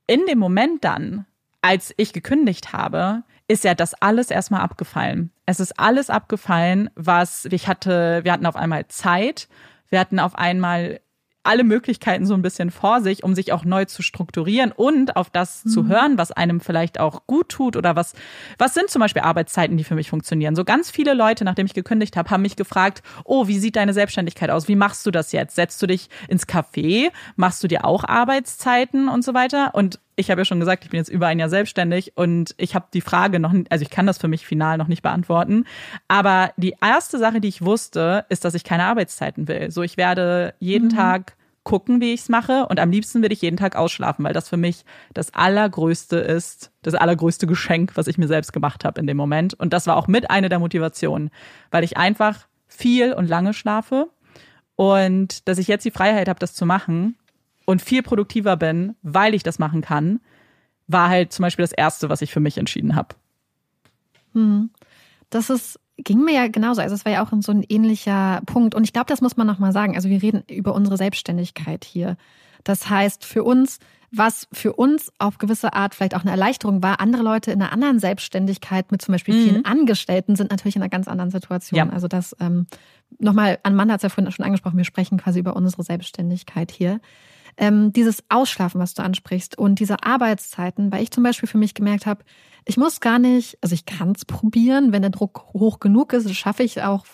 in 0.07 0.25
dem 0.27 0.39
Moment 0.39 0.83
dann, 0.83 1.25
als 1.61 1.93
ich 1.97 2.13
gekündigt 2.13 2.73
habe, 2.73 3.23
ist 3.47 3.63
ja 3.63 3.75
das 3.75 3.93
alles 3.93 4.31
erstmal 4.31 4.61
abgefallen. 4.61 5.31
Es 5.45 5.59
ist 5.59 5.79
alles 5.79 6.09
abgefallen, 6.09 6.89
was 6.95 7.45
ich 7.45 7.67
hatte, 7.67 8.21
wir 8.23 8.31
hatten 8.31 8.45
auf 8.45 8.55
einmal 8.55 8.87
Zeit, 8.87 9.47
wir 9.89 9.99
hatten 9.99 10.19
auf 10.19 10.35
einmal 10.35 10.99
alle 11.43 11.63
Möglichkeiten 11.63 12.25
so 12.25 12.33
ein 12.33 12.41
bisschen 12.41 12.71
vor 12.71 13.01
sich, 13.01 13.23
um 13.23 13.35
sich 13.35 13.51
auch 13.51 13.65
neu 13.65 13.85
zu 13.85 14.01
strukturieren 14.01 14.71
und 14.71 15.15
auf 15.15 15.29
das 15.29 15.65
mhm. 15.65 15.69
zu 15.69 15.87
hören, 15.87 16.17
was 16.17 16.31
einem 16.31 16.61
vielleicht 16.61 16.99
auch 16.99 17.27
gut 17.27 17.49
tut 17.49 17.75
oder 17.75 17.95
was, 17.95 18.13
was 18.57 18.73
sind 18.73 18.89
zum 18.89 19.01
Beispiel 19.01 19.21
Arbeitszeiten, 19.21 19.77
die 19.77 19.83
für 19.83 19.95
mich 19.95 20.09
funktionieren. 20.09 20.55
So 20.55 20.63
ganz 20.63 20.89
viele 20.89 21.13
Leute, 21.13 21.43
nachdem 21.43 21.65
ich 21.65 21.73
gekündigt 21.73 22.15
habe, 22.17 22.29
haben 22.29 22.41
mich 22.41 22.55
gefragt, 22.55 23.03
oh, 23.25 23.47
wie 23.47 23.59
sieht 23.59 23.75
deine 23.75 23.93
Selbstständigkeit 23.93 24.49
aus? 24.49 24.67
Wie 24.67 24.75
machst 24.75 25.05
du 25.05 25.11
das 25.11 25.31
jetzt? 25.31 25.55
Setzt 25.55 25.81
du 25.81 25.87
dich 25.87 26.09
ins 26.27 26.47
Café? 26.47 27.11
Machst 27.35 27.63
du 27.63 27.67
dir 27.67 27.85
auch 27.85 28.03
Arbeitszeiten 28.03 29.09
und 29.09 29.23
so 29.23 29.33
weiter? 29.33 29.75
Und 29.75 29.99
ich 30.15 30.29
habe 30.29 30.41
ja 30.41 30.45
schon 30.45 30.59
gesagt, 30.59 30.83
ich 30.83 30.89
bin 30.89 30.97
jetzt 30.97 31.09
über 31.09 31.27
ein 31.27 31.39
Jahr 31.39 31.49
selbstständig 31.49 32.13
und 32.15 32.53
ich 32.57 32.75
habe 32.75 32.87
die 32.93 33.01
Frage 33.01 33.39
noch, 33.39 33.53
also 33.69 33.81
ich 33.81 33.89
kann 33.89 34.05
das 34.05 34.17
für 34.17 34.27
mich 34.27 34.45
final 34.45 34.77
noch 34.77 34.87
nicht 34.87 35.01
beantworten. 35.01 35.65
Aber 36.07 36.51
die 36.57 36.75
erste 36.81 37.17
Sache, 37.17 37.41
die 37.41 37.47
ich 37.47 37.63
wusste, 37.63 38.25
ist, 38.29 38.45
dass 38.45 38.53
ich 38.53 38.63
keine 38.63 38.85
Arbeitszeiten 38.85 39.47
will. 39.47 39.71
So, 39.71 39.83
ich 39.83 39.97
werde 39.97 40.53
jeden 40.59 40.89
mhm. 40.89 40.95
Tag 40.95 41.35
gucken, 41.63 42.01
wie 42.01 42.13
ich 42.13 42.21
es 42.21 42.29
mache. 42.29 42.65
Und 42.67 42.79
am 42.79 42.91
liebsten 42.91 43.21
würde 43.21 43.33
ich 43.33 43.41
jeden 43.41 43.57
Tag 43.57 43.75
ausschlafen, 43.75 44.25
weil 44.25 44.33
das 44.33 44.49
für 44.49 44.57
mich 44.57 44.83
das 45.13 45.33
allergrößte 45.33 46.17
ist, 46.17 46.71
das 46.81 46.93
allergrößte 46.93 47.47
Geschenk, 47.47 47.95
was 47.95 48.07
ich 48.07 48.17
mir 48.17 48.27
selbst 48.27 48.53
gemacht 48.53 48.85
habe 48.85 48.99
in 48.99 49.07
dem 49.07 49.17
Moment. 49.17 49.53
Und 49.53 49.73
das 49.73 49.87
war 49.87 49.95
auch 49.95 50.07
mit 50.07 50.29
einer 50.29 50.49
der 50.49 50.59
Motivationen, 50.59 51.29
weil 51.71 51.83
ich 51.83 51.97
einfach 51.97 52.47
viel 52.67 53.13
und 53.13 53.29
lange 53.29 53.53
schlafe 53.53 54.09
und 54.75 55.47
dass 55.47 55.57
ich 55.57 55.67
jetzt 55.67 55.85
die 55.85 55.91
Freiheit 55.91 56.27
habe, 56.27 56.39
das 56.39 56.53
zu 56.53 56.65
machen 56.65 57.15
und 57.65 57.81
viel 57.81 58.03
produktiver 58.03 58.57
bin, 58.57 58.95
weil 59.01 59.33
ich 59.33 59.43
das 59.43 59.59
machen 59.59 59.81
kann, 59.81 60.19
war 60.87 61.09
halt 61.09 61.31
zum 61.31 61.43
Beispiel 61.43 61.63
das 61.63 61.71
Erste, 61.71 62.09
was 62.09 62.21
ich 62.21 62.31
für 62.31 62.39
mich 62.39 62.57
entschieden 62.57 62.95
habe. 62.95 63.15
Hm. 64.33 64.69
Das 65.29 65.49
ist 65.49 65.79
ging 65.97 66.23
mir 66.23 66.33
ja 66.33 66.47
genauso. 66.47 66.81
Also 66.81 66.95
es 66.95 67.05
war 67.05 67.11
ja 67.11 67.23
auch 67.23 67.31
so 67.41 67.51
ein 67.51 67.63
ähnlicher 67.67 68.41
Punkt. 68.45 68.75
Und 68.75 68.83
ich 68.83 68.93
glaube, 68.93 69.07
das 69.07 69.21
muss 69.21 69.37
man 69.37 69.47
nochmal 69.47 69.71
sagen. 69.71 69.95
Also 69.95 70.09
wir 70.09 70.21
reden 70.21 70.43
über 70.49 70.73
unsere 70.73 70.97
Selbstständigkeit 70.97 71.85
hier. 71.85 72.17
Das 72.63 72.89
heißt, 72.89 73.25
für 73.25 73.43
uns, 73.43 73.79
was 74.15 74.47
für 74.53 74.73
uns 74.73 75.11
auf 75.17 75.39
gewisse 75.39 75.73
Art 75.73 75.95
vielleicht 75.95 76.15
auch 76.15 76.21
eine 76.21 76.31
Erleichterung 76.31 76.83
war, 76.83 76.99
andere 76.99 77.23
Leute 77.23 77.51
in 77.51 77.61
einer 77.61 77.71
anderen 77.71 77.99
Selbstständigkeit 77.99 78.91
mit 78.91 79.01
zum 79.01 79.13
Beispiel 79.13 79.33
vielen 79.33 79.57
mhm. 79.57 79.65
Angestellten 79.65 80.35
sind 80.35 80.51
natürlich 80.51 80.75
in 80.75 80.83
einer 80.83 80.89
ganz 80.89 81.07
anderen 81.07 81.31
Situation. 81.31 81.77
Ja. 81.77 81.89
Also 81.89 82.07
das 82.07 82.35
ähm, 82.39 82.67
nochmal, 83.19 83.59
an 83.63 83.75
Mann 83.75 83.91
hat 83.91 83.97
es 83.97 84.03
ja 84.03 84.09
vorhin 84.09 84.31
schon 84.31 84.45
angesprochen, 84.45 84.77
wir 84.77 84.85
sprechen 84.85 85.17
quasi 85.17 85.39
über 85.39 85.55
unsere 85.55 85.83
Selbstständigkeit 85.83 86.71
hier 86.71 87.01
ähm, 87.57 87.91
dieses 87.91 88.23
Ausschlafen, 88.29 88.79
was 88.79 88.93
du 88.93 89.03
ansprichst 89.03 89.57
und 89.57 89.79
diese 89.79 90.03
Arbeitszeiten, 90.03 90.91
weil 90.91 91.03
ich 91.03 91.11
zum 91.11 91.23
Beispiel 91.23 91.49
für 91.49 91.57
mich 91.57 91.73
gemerkt 91.73 92.05
habe, 92.05 92.23
ich 92.65 92.77
muss 92.77 92.99
gar 92.99 93.19
nicht, 93.19 93.57
also 93.61 93.73
ich 93.73 93.85
kann 93.85 94.13
es 94.15 94.25
probieren, 94.25 94.91
wenn 94.91 95.01
der 95.01 95.11
Druck 95.11 95.47
hoch 95.53 95.79
genug 95.79 96.13
ist, 96.13 96.33
schaffe 96.35 96.63
ich 96.63 96.81
auch 96.81 97.05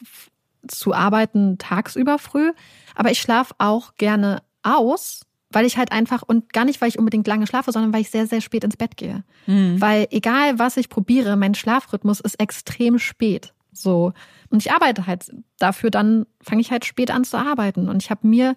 zu 0.68 0.94
arbeiten 0.94 1.58
tagsüber 1.58 2.20
früh, 2.20 2.52
aber 2.96 3.12
ich 3.12 3.20
schlafe 3.20 3.56
auch 3.58 3.96
gerne 3.96 4.42
aus, 4.64 5.22
weil 5.52 5.66
ich 5.66 5.78
halt 5.78 5.92
einfach 5.92 6.22
und 6.22 6.54
gar 6.54 6.66
nicht, 6.66 6.80
weil 6.82 6.90
ich 6.90 7.00
unbedingt 7.00 7.28
lange 7.28 7.48
schlafe, 7.48 7.72
sondern 7.72 7.94
weil 7.94 8.02
ich 8.02 8.10
sehr, 8.10 8.28
sehr 8.28 8.42
spät 8.42 8.64
ins 8.64 8.78
Bett 8.78 8.98
gehe. 8.98 9.24
Mhm. 9.48 9.82
Weil 9.82 10.08
egal, 10.12 10.60
was 10.60 10.78
ich 10.78 10.90
probiere, 10.90 11.36
mein 11.36 11.56
Schlafrhythmus 11.56 12.20
ist 12.20 12.40
extrem 12.40 13.00
spät. 13.00 13.54
So. 13.72 14.14
Und 14.50 14.66
ich 14.66 14.72
arbeite 14.72 15.08
halt 15.08 15.32
dafür, 15.58 15.90
dann 15.90 16.26
fange 16.42 16.62
ich 16.62 16.72
halt 16.72 16.86
spät 16.86 17.12
an 17.12 17.24
zu 17.24 17.38
arbeiten. 17.38 17.90
Und 17.90 18.04
ich 18.04 18.10
habe 18.10 18.28
mir 18.28 18.56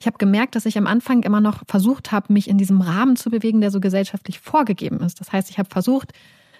ich 0.00 0.06
habe 0.06 0.16
gemerkt, 0.16 0.54
dass 0.56 0.64
ich 0.64 0.78
am 0.78 0.86
Anfang 0.86 1.22
immer 1.24 1.42
noch 1.42 1.62
versucht 1.66 2.10
habe, 2.10 2.32
mich 2.32 2.48
in 2.48 2.56
diesem 2.56 2.80
Rahmen 2.80 3.16
zu 3.16 3.28
bewegen, 3.28 3.60
der 3.60 3.70
so 3.70 3.80
gesellschaftlich 3.80 4.40
vorgegeben 4.40 5.00
ist. 5.00 5.20
Das 5.20 5.30
heißt, 5.30 5.50
ich 5.50 5.58
habe 5.58 5.68
versucht, 5.68 6.14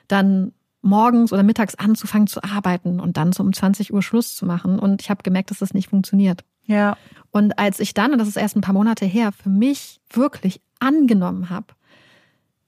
dann 0.08 0.52
morgens 0.82 1.32
oder 1.32 1.42
mittags 1.42 1.74
anzufangen 1.74 2.26
zu 2.26 2.42
arbeiten 2.42 3.00
und 3.00 3.16
dann 3.16 3.32
so 3.32 3.42
um 3.42 3.52
20 3.52 3.92
Uhr 3.92 4.02
Schluss 4.02 4.36
zu 4.36 4.46
machen. 4.46 4.78
Und 4.78 5.02
ich 5.02 5.10
habe 5.10 5.22
gemerkt, 5.22 5.50
dass 5.50 5.58
das 5.58 5.74
nicht 5.74 5.90
funktioniert. 5.90 6.44
Ja. 6.64 6.96
Und 7.30 7.58
als 7.58 7.80
ich 7.80 7.94
dann, 7.94 8.12
und 8.12 8.18
das 8.18 8.28
ist 8.28 8.36
erst 8.36 8.56
ein 8.56 8.62
paar 8.62 8.74
Monate 8.74 9.04
her, 9.04 9.32
für 9.32 9.50
mich 9.50 10.00
wirklich 10.10 10.60
angenommen 10.78 11.50
habe, 11.50 11.66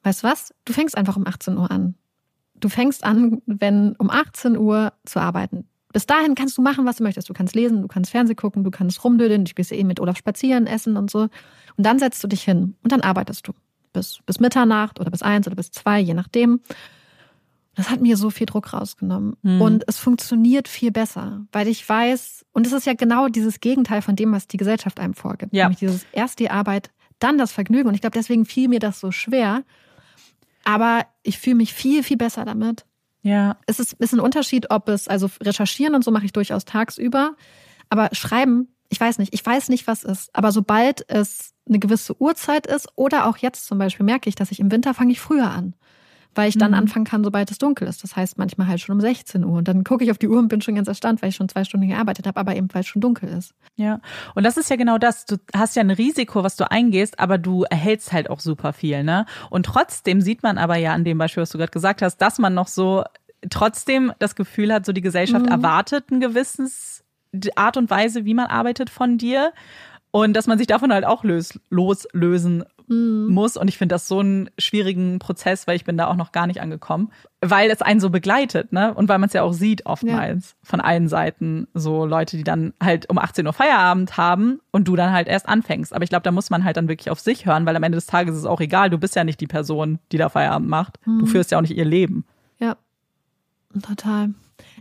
weißt 0.03 0.23
du 0.23 0.29
was? 0.29 0.55
Du 0.65 0.73
fängst 0.73 0.97
einfach 0.97 1.17
um 1.17 1.27
18 1.27 1.57
Uhr 1.57 1.71
an. 1.71 1.95
Du 2.55 2.69
fängst 2.69 3.05
an, 3.05 3.43
wenn 3.47 3.97
um 3.97 4.11
18 4.11 4.57
Uhr 4.57 4.93
zu 5.05 5.21
arbeiten. 5.21 5.67
Bis 5.93 6.07
dahin 6.07 6.35
kannst 6.35 6.57
du 6.57 6.63
machen, 6.63 6.87
was 6.87 6.97
du 6.97 7.03
möchtest. 7.03 7.29
Du 7.29 7.35
kannst 7.35 7.55
lesen, 7.55 7.83
du 7.83 7.89
kannst 7.89 8.11
Fernsehen 8.11 8.37
gucken, 8.37 8.65
du 8.65 8.71
kannst 8.71 9.05
rumdödeln, 9.05 9.45
du 9.45 9.53
gehst 9.53 9.73
eh 9.73 9.85
mit 9.85 10.01
Olaf 10.01 10.17
spazieren, 10.17 10.67
essen 10.67 10.97
und 10.97 11.11
so. 11.11 11.29
Und 11.77 11.87
dann 11.87 11.99
setzt 11.99 12.23
du 12.25 12.29
dich 12.29 12.43
hin 12.43 12.77
und 12.83 12.93
dann 12.93 13.03
arbeitest 13.03 13.47
du. 13.47 13.53
Bis, 13.93 14.21
bis 14.25 14.41
Mitternacht 14.41 15.01
oder 15.01 15.11
bis 15.11 15.23
eins 15.23 15.47
oder 15.47 15.57
bis 15.57 15.71
zwei, 15.71 16.01
je 16.01 16.15
nachdem. 16.15 16.61
Das 17.75 17.89
hat 17.89 18.01
mir 18.03 18.17
so 18.17 18.29
viel 18.31 18.47
Druck 18.47 18.73
rausgenommen. 18.73 19.37
Mhm. 19.43 19.61
Und 19.61 19.85
es 19.87 19.99
funktioniert 19.99 20.69
viel 20.69 20.91
besser, 20.91 21.47
weil 21.53 21.69
ich 21.69 21.89
weiß, 21.89 22.45
und 22.53 22.67
es 22.67 22.73
ist 22.73 22.87
ja 22.87 22.95
genau 22.95 23.29
dieses 23.29 23.61
Gegenteil 23.61 24.03
von 24.03 24.15
dem, 24.15 24.33
was 24.33 24.47
die 24.47 24.59
Gesellschaft 24.59 25.01
einem 25.01 25.15
vorgibt. 25.15 25.55
Ja. 25.55 25.65
Nämlich 25.65 25.79
dieses 25.79 26.07
erst 26.13 26.39
die 26.39 26.51
Arbeit, 26.51 26.91
dann 27.19 27.39
das 27.39 27.53
Vergnügen. 27.53 27.89
Und 27.89 27.95
ich 27.95 28.01
glaube, 28.01 28.17
deswegen 28.17 28.45
fiel 28.45 28.69
mir 28.69 28.81
das 28.81 29.01
so 29.01 29.11
schwer. 29.11 29.65
Aber 30.65 31.07
ich 31.23 31.39
fühle 31.39 31.57
mich 31.57 31.73
viel, 31.73 32.03
viel 32.03 32.19
besser 32.19 32.45
damit. 32.45 32.85
Ja. 33.23 33.57
Es 33.67 33.81
ist, 33.81 33.95
ist 33.95 34.13
ein 34.13 34.21
Unterschied, 34.21 34.71
ob 34.71 34.89
es, 34.89 35.09
also 35.09 35.31
recherchieren 35.43 35.95
und 35.95 36.05
so 36.05 36.11
mache 36.11 36.27
ich 36.27 36.33
durchaus 36.33 36.65
tagsüber, 36.65 37.37
aber 37.89 38.11
schreiben, 38.13 38.69
ich 38.89 39.01
weiß 39.01 39.19
nicht, 39.19 39.33
ich 39.33 39.45
weiß 39.45 39.69
nicht, 39.71 39.87
was 39.87 40.05
ist. 40.05 40.35
Aber 40.35 40.53
sobald 40.53 41.09
es 41.09 41.55
eine 41.69 41.79
gewisse 41.79 42.21
Uhrzeit 42.21 42.67
ist 42.67 42.89
oder 42.97 43.27
auch 43.27 43.39
jetzt 43.39 43.67
zum 43.67 43.79
Beispiel 43.79 44.05
merke 44.05 44.29
ich, 44.29 44.35
dass 44.35 44.51
ich 44.51 44.61
im 44.61 44.71
Winter 44.71 44.93
fange 44.93 45.13
ich 45.13 45.21
früher 45.21 45.51
an 45.51 45.75
weil 46.35 46.49
ich 46.49 46.57
dann 46.57 46.71
mhm. 46.71 46.79
anfangen 46.79 47.05
kann, 47.05 47.25
sobald 47.25 47.51
es 47.51 47.59
dunkel 47.59 47.87
ist. 47.89 48.03
Das 48.03 48.17
heißt 48.17 48.39
manchmal 48.39 48.67
halt 48.67 48.81
schon 48.81 48.95
um 48.95 49.01
16 49.01 49.45
Uhr. 49.45 49.59
Und 49.59 49.69
dann 49.69 49.85
gucke 49.85 50.05
ich 50.05 50.11
auf 50.11 50.19
die 50.19 50.29
Uhr 50.29 50.39
und 50.39 50.49
bin 50.49 50.61
schon 50.61 50.75
ganz 50.75 50.89
erstaunt, 50.89 51.23
weil 51.23 51.29
ich 51.29 51.37
schon 51.37 51.49
zwei 51.49 51.65
Stunden 51.65 51.89
gearbeitet 51.89 52.27
habe, 52.27 52.39
aber 52.41 52.57
eben 52.57 52.69
weil 52.73 52.81
es 52.81 52.87
schon 52.87 53.03
dunkel 53.03 53.29
ist. 53.29 53.55
Ja, 53.77 54.01
und 54.35 54.45
das 54.45 54.57
ist 54.57 54.71
ja 54.71 54.77
genau 54.77 54.99
das. 54.99 55.27
Du 55.27 55.37
hast 55.55 55.77
ja 55.77 55.83
ein 55.83 55.91
Risiko, 55.91 56.43
was 56.43 56.57
du 56.57 56.71
eingehst, 56.71 57.19
aber 57.19 57.39
du 57.39 57.65
erhältst 57.65 58.13
halt 58.13 58.31
auch 58.31 58.41
super 58.41 58.73
viel, 58.73 59.03
ne? 59.03 59.27
Und 59.51 59.67
trotzdem 59.67 60.21
sieht 60.21 60.43
man 60.43 60.59
aber 60.59 60.77
ja 60.77 60.93
an 60.93 61.05
dem 61.05 61.19
Beispiel, 61.19 61.43
was 61.43 61.51
du 61.51 61.59
gerade 61.59 61.73
gesagt 61.73 62.03
hast, 62.03 62.19
dass 62.19 62.39
man 62.39 62.55
noch 62.55 62.69
so 62.69 63.05
trotzdem 63.51 64.13
das 64.19 64.35
Gefühl 64.35 64.73
hat, 64.73 64.87
so 64.87 64.93
die 64.93 65.01
Gesellschaft 65.01 65.47
mhm. 65.47 65.53
erwartet 65.53 66.11
ein 66.11 66.21
gewisses 66.21 67.05
Art 67.57 67.77
und 67.77 67.91
Weise, 67.91 68.25
wie 68.25 68.35
man 68.35 68.47
arbeitet 68.47 68.91
von 68.91 69.19
dir. 69.19 69.53
Und 70.11 70.35
dass 70.35 70.47
man 70.47 70.59
sich 70.59 70.67
davon 70.67 70.93
halt 70.93 71.07
auch 71.07 71.25
lös 71.25 71.59
loslösen 71.71 72.65
mhm. 72.89 73.29
muss. 73.29 73.57
Und 73.57 73.69
ich 73.69 73.79
finde 73.79 73.95
das 73.95 74.09
so 74.09 74.21
einen 74.21 74.51
schwierigen 74.59 75.19
Prozess, 75.19 75.67
weil 75.67 75.77
ich 75.77 75.85
bin 75.85 75.97
da 75.97 76.07
auch 76.07 76.17
noch 76.17 76.33
gar 76.33 76.47
nicht 76.47 76.61
angekommen. 76.61 77.11
Weil 77.41 77.71
es 77.71 77.83
einen 77.83 78.01
so 78.01 78.11
begleitet, 78.11 78.73
ne? 78.73 78.95
Und 78.95 79.09
weil 79.09 79.19
man 79.19 79.27
es 79.27 79.33
ja 79.33 79.43
auch 79.43 79.53
sieht 79.53 79.87
oftmals 79.87 80.51
ja. 80.51 80.57
von 80.63 80.81
allen 80.81 81.09
Seiten. 81.09 81.67
So 81.75 82.07
Leute, 82.07 82.37
die 82.37 82.45
dann 82.45 82.73
halt 82.83 83.11
um 83.11 83.19
18 83.19 83.47
Uhr 83.47 83.53
Feierabend 83.53 84.17
haben 84.17 84.61
und 84.71 84.87
du 84.87 84.95
dann 84.97 85.13
halt 85.13 85.29
erst 85.29 85.49
anfängst. 85.49 85.93
Aber 85.93 86.05
ich 86.05 86.11
glaube, 86.11 86.23
da 86.23 86.31
muss 86.31 86.51
man 86.51 86.65
halt 86.65 86.77
dann 86.77 86.89
wirklich 86.89 87.11
auf 87.11 87.21
sich 87.21 87.47
hören, 87.47 87.67
weil 87.67 87.77
am 87.77 87.83
Ende 87.83 87.97
des 87.97 88.07
Tages 88.07 88.35
ist 88.35 88.41
es 88.41 88.47
auch 88.47 88.61
egal. 88.61 88.91
Du 88.91 88.99
bist 88.99 89.17
ja 89.17 89.25
nicht 89.25 89.41
die 89.41 89.47
Person, 89.47 89.99
die 90.13 90.19
da 90.19 90.29
Feierabend 90.29 90.69
macht. 90.69 90.99
Mhm. 91.07 91.21
Du 91.21 91.27
führst 91.27 91.51
ja 91.51 91.59
auch 91.59 91.63
nicht 91.63 91.77
ihr 91.77 91.85
Leben. 91.85 92.25
Ja, 92.59 92.77
total. 93.83 94.31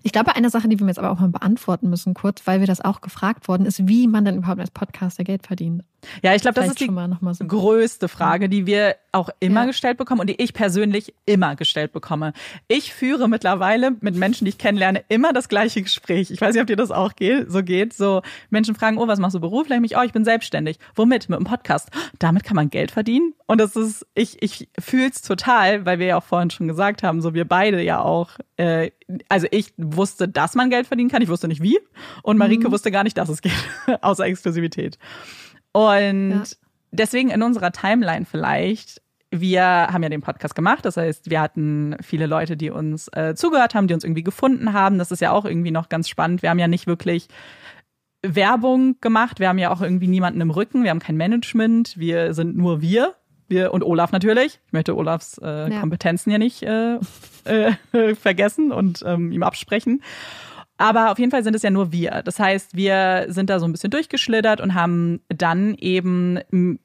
Ich 0.04 0.12
glaube, 0.12 0.36
eine 0.36 0.50
Sache, 0.50 0.68
die 0.68 0.80
wir 0.80 0.88
jetzt 0.88 1.00
aber 1.00 1.12
auch 1.12 1.20
mal 1.20 1.30
beantworten 1.30 1.90
müssen, 1.90 2.14
kurz, 2.14 2.46
weil 2.46 2.60
wir 2.60 2.68
das 2.68 2.82
auch 2.82 3.02
gefragt 3.02 3.48
worden 3.48 3.66
ist, 3.66 3.88
wie 3.88 4.08
man 4.08 4.26
denn 4.26 4.38
überhaupt 4.38 4.60
als 4.60 4.72
Podcaster 4.72 5.24
Geld 5.24 5.46
verdient. 5.46 5.84
Ja, 6.24 6.36
ich 6.36 6.42
glaube, 6.42 6.56
das 6.56 6.68
ist 6.68 6.80
die 6.80 6.90
so. 6.90 7.46
größte 7.46 8.08
Frage, 8.08 8.50
die 8.50 8.66
wir 8.66 8.96
auch 9.12 9.30
immer 9.40 9.62
ja. 9.62 9.66
gestellt 9.68 9.98
bekommen 9.98 10.22
und 10.22 10.30
die 10.30 10.42
ich 10.42 10.54
persönlich 10.54 11.14
immer 11.26 11.56
gestellt 11.56 11.92
bekomme. 11.92 12.34
Ich 12.68 12.94
führe 12.94 13.28
mittlerweile 13.28 13.92
mit 14.00 14.16
Menschen, 14.16 14.46
die 14.46 14.50
ich 14.50 14.58
kennenlerne, 14.58 15.04
immer 15.10 15.34
das 15.34 15.50
gleiche 15.50 15.82
Gespräch. 15.82 16.32
Ich 16.32 16.40
weiß 16.40 16.54
nicht, 16.54 16.62
ob 16.62 16.68
dir 16.68 16.76
das 16.76 16.92
auch 16.92 17.16
geht, 17.16 17.52
so 17.52 17.64
geht. 17.64 17.94
So 17.94 18.22
Menschen 18.50 18.76
fragen, 18.76 18.98
oh, 18.98 19.08
was 19.08 19.20
machst 19.20 19.36
du 19.36 19.40
beruflich? 19.40 19.80
Mich, 19.80 19.98
oh, 19.98 20.02
ich 20.02 20.14
bin 20.14 20.24
selbstständig. 20.24 20.78
Womit? 20.96 21.30
Mit 21.30 21.38
einem 21.38 21.46
Podcast. 21.46 21.90
Damit 22.20 22.44
kann 22.44 22.56
man 22.56 22.70
Geld 22.70 22.92
verdienen. 22.92 23.34
Und 23.48 23.60
das 23.60 23.76
ist, 23.76 24.08
ich, 24.16 24.42
ich 24.42 24.70
fühle 24.80 25.10
es 25.10 25.22
total, 25.22 25.86
weil 25.86 26.00
wir 26.00 26.08
ja 26.08 26.18
auch 26.18 26.24
vorhin 26.24 26.50
schon 26.50 26.68
gesagt 26.68 27.04
haben, 27.04 27.22
so 27.22 27.34
wir 27.34 27.46
beide 27.46 27.82
ja 27.82 28.00
auch, 28.00 28.32
äh, 28.56 28.92
also 29.28 29.48
ich 29.52 29.74
wusste, 29.78 30.30
dass 30.30 30.56
man 30.56 30.70
Geld 30.70 30.88
verdienen 30.88 31.10
kann, 31.10 31.22
ich 31.22 31.30
wusste 31.30 31.50
nicht 31.50 31.62
wie. 31.62 31.78
Und 32.24 32.38
Marike 32.38 32.70
mhm. 32.70 32.72
wusste 32.72 32.92
gar 32.92 33.04
nicht, 33.04 33.18
dass 33.18 33.28
es 33.30 33.42
geht, 33.42 33.52
außer 34.02 34.26
Exklusivität. 34.26 34.98
Und 35.74 36.32
ja. 36.32 36.44
deswegen 36.92 37.30
in 37.30 37.42
unserer 37.42 37.72
Timeline 37.72 38.26
vielleicht, 38.26 39.02
wir 39.32 39.64
haben 39.64 40.04
ja 40.04 40.10
den 40.10 40.22
Podcast 40.22 40.56
gemacht, 40.56 40.86
das 40.86 40.98
heißt, 40.98 41.30
wir 41.30 41.40
hatten 41.40 41.96
viele 42.02 42.26
Leute, 42.26 42.58
die 42.58 42.70
uns 42.70 43.08
äh, 43.10 43.34
zugehört 43.36 43.76
haben, 43.76 43.88
die 43.88 43.94
uns 43.94 44.04
irgendwie 44.04 44.24
gefunden 44.24 44.74
haben. 44.74 44.98
Das 44.98 45.12
ist 45.12 45.22
ja 45.22 45.32
auch 45.32 45.46
irgendwie 45.46 45.72
noch 45.72 45.88
ganz 45.88 46.10
spannend. 46.10 46.42
Wir 46.42 46.50
haben 46.50 46.60
ja 46.60 46.68
nicht 46.68 46.88
wirklich 46.88 47.30
Werbung 48.22 48.98
gemacht, 49.02 49.40
wir 49.40 49.48
haben 49.48 49.58
ja 49.58 49.72
auch 49.72 49.82
irgendwie 49.82 50.08
niemanden 50.08 50.42
im 50.42 50.52
Rücken, 50.52 50.84
wir 50.84 50.92
haben 50.92 51.00
kein 51.00 51.18
Management, 51.18 51.98
wir 51.98 52.34
sind 52.34 52.56
nur 52.56 52.82
wir. 52.82 53.16
Wir 53.48 53.74
und 53.74 53.84
Olaf 53.84 54.14
natürlich. 54.14 54.62
Ich 54.66 54.72
möchte 54.72 54.96
Olafs 54.96 55.38
äh, 55.38 55.70
ja. 55.70 55.82
Kompetenzen 55.82 56.30
hier 56.30 56.40
nicht 56.40 56.64
äh, 56.64 57.00
äh, 57.44 58.16
vergessen 58.16 58.72
und 58.72 59.04
ähm, 59.06 59.34
ihm 59.34 59.44
absprechen. 59.44 60.02
Aber 60.82 61.12
auf 61.12 61.20
jeden 61.20 61.30
Fall 61.30 61.44
sind 61.44 61.56
es 61.56 61.62
ja 61.62 61.70
nur 61.70 61.92
wir. 61.92 62.24
Das 62.24 62.40
heißt, 62.40 62.76
wir 62.76 63.28
sind 63.30 63.52
da 63.52 63.60
so 63.60 63.66
ein 63.66 63.72
bisschen 63.72 63.92
durchgeschlittert 63.92 64.60
und 64.62 64.74
haben 64.74 65.22
dann 65.30 65.76
eben 65.76 66.40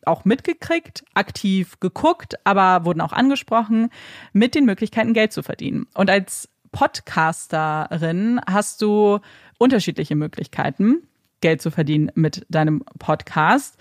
auch 0.05 0.27
mitgekriegt, 0.27 1.03
aktiv 1.15 1.81
geguckt, 1.81 2.35
aber 2.45 2.85
wurden 2.85 3.01
auch 3.01 3.13
angesprochen, 3.13 3.89
mit 4.35 4.55
den 4.55 4.67
Möglichkeiten 4.67 5.15
Geld 5.15 5.33
zu 5.33 5.43
verdienen. 5.43 5.87
Und 5.95 6.11
als 6.11 6.51
Podcasterin 6.73 8.39
hast 8.47 8.83
du 8.83 9.21
unterschiedliche 9.59 10.15
Möglichkeiten, 10.15 11.09
Geld 11.41 11.63
zu 11.63 11.71
verdienen 11.71 12.11
mit 12.15 12.47
deinem 12.49 12.83
Podcast. 12.99 13.79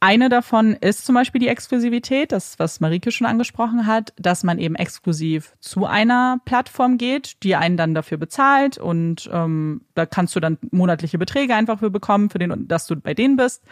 Eine 0.00 0.28
davon 0.28 0.74
ist 0.74 1.06
zum 1.06 1.14
Beispiel 1.14 1.40
die 1.40 1.48
Exklusivität, 1.48 2.30
das, 2.30 2.58
was 2.58 2.80
Marike 2.80 3.10
schon 3.10 3.26
angesprochen 3.26 3.86
hat, 3.86 4.12
dass 4.16 4.44
man 4.44 4.58
eben 4.58 4.74
exklusiv 4.74 5.54
zu 5.60 5.86
einer 5.86 6.40
Plattform 6.44 6.98
geht, 6.98 7.42
die 7.42 7.56
einen 7.56 7.78
dann 7.78 7.94
dafür 7.94 8.18
bezahlt 8.18 8.76
und 8.76 9.30
ähm, 9.32 9.82
da 9.94 10.04
kannst 10.04 10.36
du 10.36 10.40
dann 10.40 10.58
monatliche 10.72 11.16
Beträge 11.16 11.54
einfach 11.54 11.78
für 11.78 11.90
bekommen, 11.90 12.28
für 12.28 12.38
den, 12.38 12.68
dass 12.68 12.86
du 12.86 12.96
bei 12.96 13.14
denen 13.14 13.36
bist. 13.36 13.64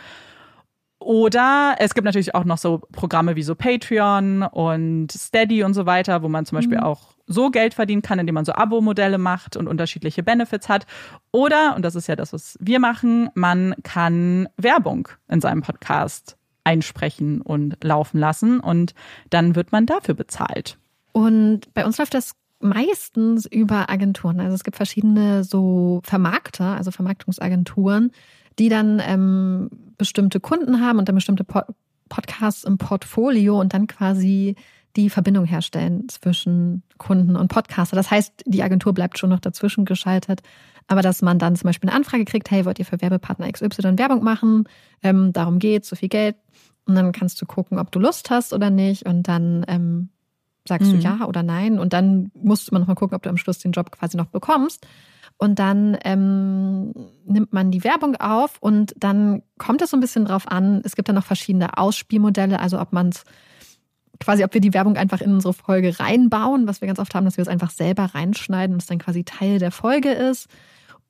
Oder 1.00 1.74
es 1.78 1.94
gibt 1.94 2.04
natürlich 2.04 2.34
auch 2.34 2.44
noch 2.44 2.58
so 2.58 2.80
Programme 2.92 3.36
wie 3.36 3.42
so 3.42 3.54
Patreon 3.54 4.42
und 4.42 5.12
Steady 5.12 5.64
und 5.64 5.74
so 5.74 5.84
weiter, 5.84 6.22
wo 6.22 6.28
man 6.28 6.46
zum 6.46 6.56
Beispiel 6.56 6.78
mhm. 6.78 6.84
auch 6.84 7.11
so 7.26 7.50
Geld 7.50 7.74
verdienen 7.74 8.02
kann, 8.02 8.18
indem 8.18 8.34
man 8.34 8.44
so 8.44 8.52
Abo-Modelle 8.52 9.18
macht 9.18 9.56
und 9.56 9.68
unterschiedliche 9.68 10.22
Benefits 10.22 10.68
hat. 10.68 10.86
Oder, 11.30 11.74
und 11.76 11.82
das 11.82 11.94
ist 11.94 12.06
ja 12.06 12.16
das, 12.16 12.32
was 12.32 12.56
wir 12.60 12.80
machen, 12.80 13.30
man 13.34 13.74
kann 13.82 14.48
Werbung 14.56 15.08
in 15.28 15.40
seinem 15.40 15.62
Podcast 15.62 16.36
einsprechen 16.64 17.40
und 17.40 17.82
laufen 17.82 18.18
lassen 18.18 18.60
und 18.60 18.94
dann 19.30 19.56
wird 19.56 19.72
man 19.72 19.86
dafür 19.86 20.14
bezahlt. 20.14 20.78
Und 21.12 21.72
bei 21.74 21.84
uns 21.84 21.98
läuft 21.98 22.14
das 22.14 22.34
meistens 22.60 23.46
über 23.46 23.90
Agenturen. 23.90 24.40
Also 24.40 24.54
es 24.54 24.64
gibt 24.64 24.76
verschiedene 24.76 25.44
so 25.44 26.00
Vermarkter, 26.04 26.76
also 26.76 26.90
Vermarktungsagenturen, 26.90 28.12
die 28.58 28.68
dann 28.68 29.02
ähm, 29.04 29.68
bestimmte 29.98 30.40
Kunden 30.40 30.80
haben 30.80 30.98
und 30.98 31.08
dann 31.08 31.16
bestimmte 31.16 31.44
po 31.44 31.62
Podcasts 32.08 32.64
im 32.64 32.76
Portfolio 32.76 33.58
und 33.58 33.72
dann 33.72 33.86
quasi 33.86 34.54
die 34.96 35.10
Verbindung 35.10 35.44
herstellen 35.44 36.08
zwischen 36.08 36.82
Kunden 36.98 37.36
und 37.36 37.48
Podcaster. 37.48 37.96
Das 37.96 38.10
heißt, 38.10 38.44
die 38.46 38.62
Agentur 38.62 38.92
bleibt 38.92 39.18
schon 39.18 39.30
noch 39.30 39.40
dazwischen 39.40 39.84
geschaltet, 39.84 40.42
aber 40.86 41.02
dass 41.02 41.22
man 41.22 41.38
dann 41.38 41.56
zum 41.56 41.68
Beispiel 41.68 41.88
eine 41.88 41.96
Anfrage 41.96 42.24
kriegt, 42.24 42.50
hey, 42.50 42.64
wollt 42.64 42.78
ihr 42.78 42.84
für 42.84 43.00
Werbepartner 43.00 43.50
XY 43.50 43.98
Werbung 43.98 44.22
machen? 44.22 44.64
Ähm, 45.02 45.32
darum 45.32 45.58
geht 45.58 45.84
so 45.84 45.96
viel 45.96 46.08
Geld. 46.08 46.36
Und 46.84 46.96
dann 46.96 47.12
kannst 47.12 47.40
du 47.40 47.46
gucken, 47.46 47.78
ob 47.78 47.92
du 47.92 48.00
Lust 48.00 48.30
hast 48.30 48.52
oder 48.52 48.68
nicht. 48.68 49.06
Und 49.06 49.28
dann 49.28 49.64
ähm, 49.68 50.08
sagst 50.66 50.92
mhm. 50.92 50.96
du 50.96 51.02
ja 51.02 51.24
oder 51.26 51.42
nein. 51.42 51.78
Und 51.78 51.92
dann 51.92 52.30
musst 52.34 52.72
man 52.72 52.82
noch 52.82 52.88
mal 52.88 52.94
gucken, 52.94 53.14
ob 53.14 53.22
du 53.22 53.30
am 53.30 53.36
Schluss 53.36 53.58
den 53.58 53.72
Job 53.72 53.92
quasi 53.92 54.16
noch 54.16 54.26
bekommst. 54.26 54.86
Und 55.38 55.58
dann 55.58 55.96
ähm, 56.04 56.92
nimmt 57.24 57.52
man 57.52 57.70
die 57.70 57.84
Werbung 57.84 58.16
auf 58.16 58.58
und 58.60 58.94
dann 58.96 59.42
kommt 59.58 59.82
es 59.82 59.90
so 59.90 59.96
ein 59.96 60.00
bisschen 60.00 60.24
drauf 60.24 60.46
an. 60.46 60.82
Es 60.84 60.94
gibt 60.94 61.08
dann 61.08 61.16
noch 61.16 61.24
verschiedene 61.24 61.78
Ausspielmodelle, 61.78 62.60
also 62.60 62.80
ob 62.80 62.92
man 62.92 63.08
es 63.08 63.24
quasi, 64.22 64.44
ob 64.44 64.54
wir 64.54 64.60
die 64.60 64.74
Werbung 64.74 64.96
einfach 64.96 65.20
in 65.20 65.32
unsere 65.32 65.52
Folge 65.52 65.98
reinbauen, 65.98 66.66
was 66.66 66.80
wir 66.80 66.86
ganz 66.86 66.98
oft 66.98 67.14
haben, 67.14 67.24
dass 67.24 67.36
wir 67.36 67.42
es 67.42 67.48
einfach 67.48 67.70
selber 67.70 68.06
reinschneiden 68.14 68.74
und 68.74 68.82
es 68.82 68.86
dann 68.86 68.98
quasi 68.98 69.24
Teil 69.24 69.58
der 69.58 69.70
Folge 69.70 70.10
ist. 70.10 70.48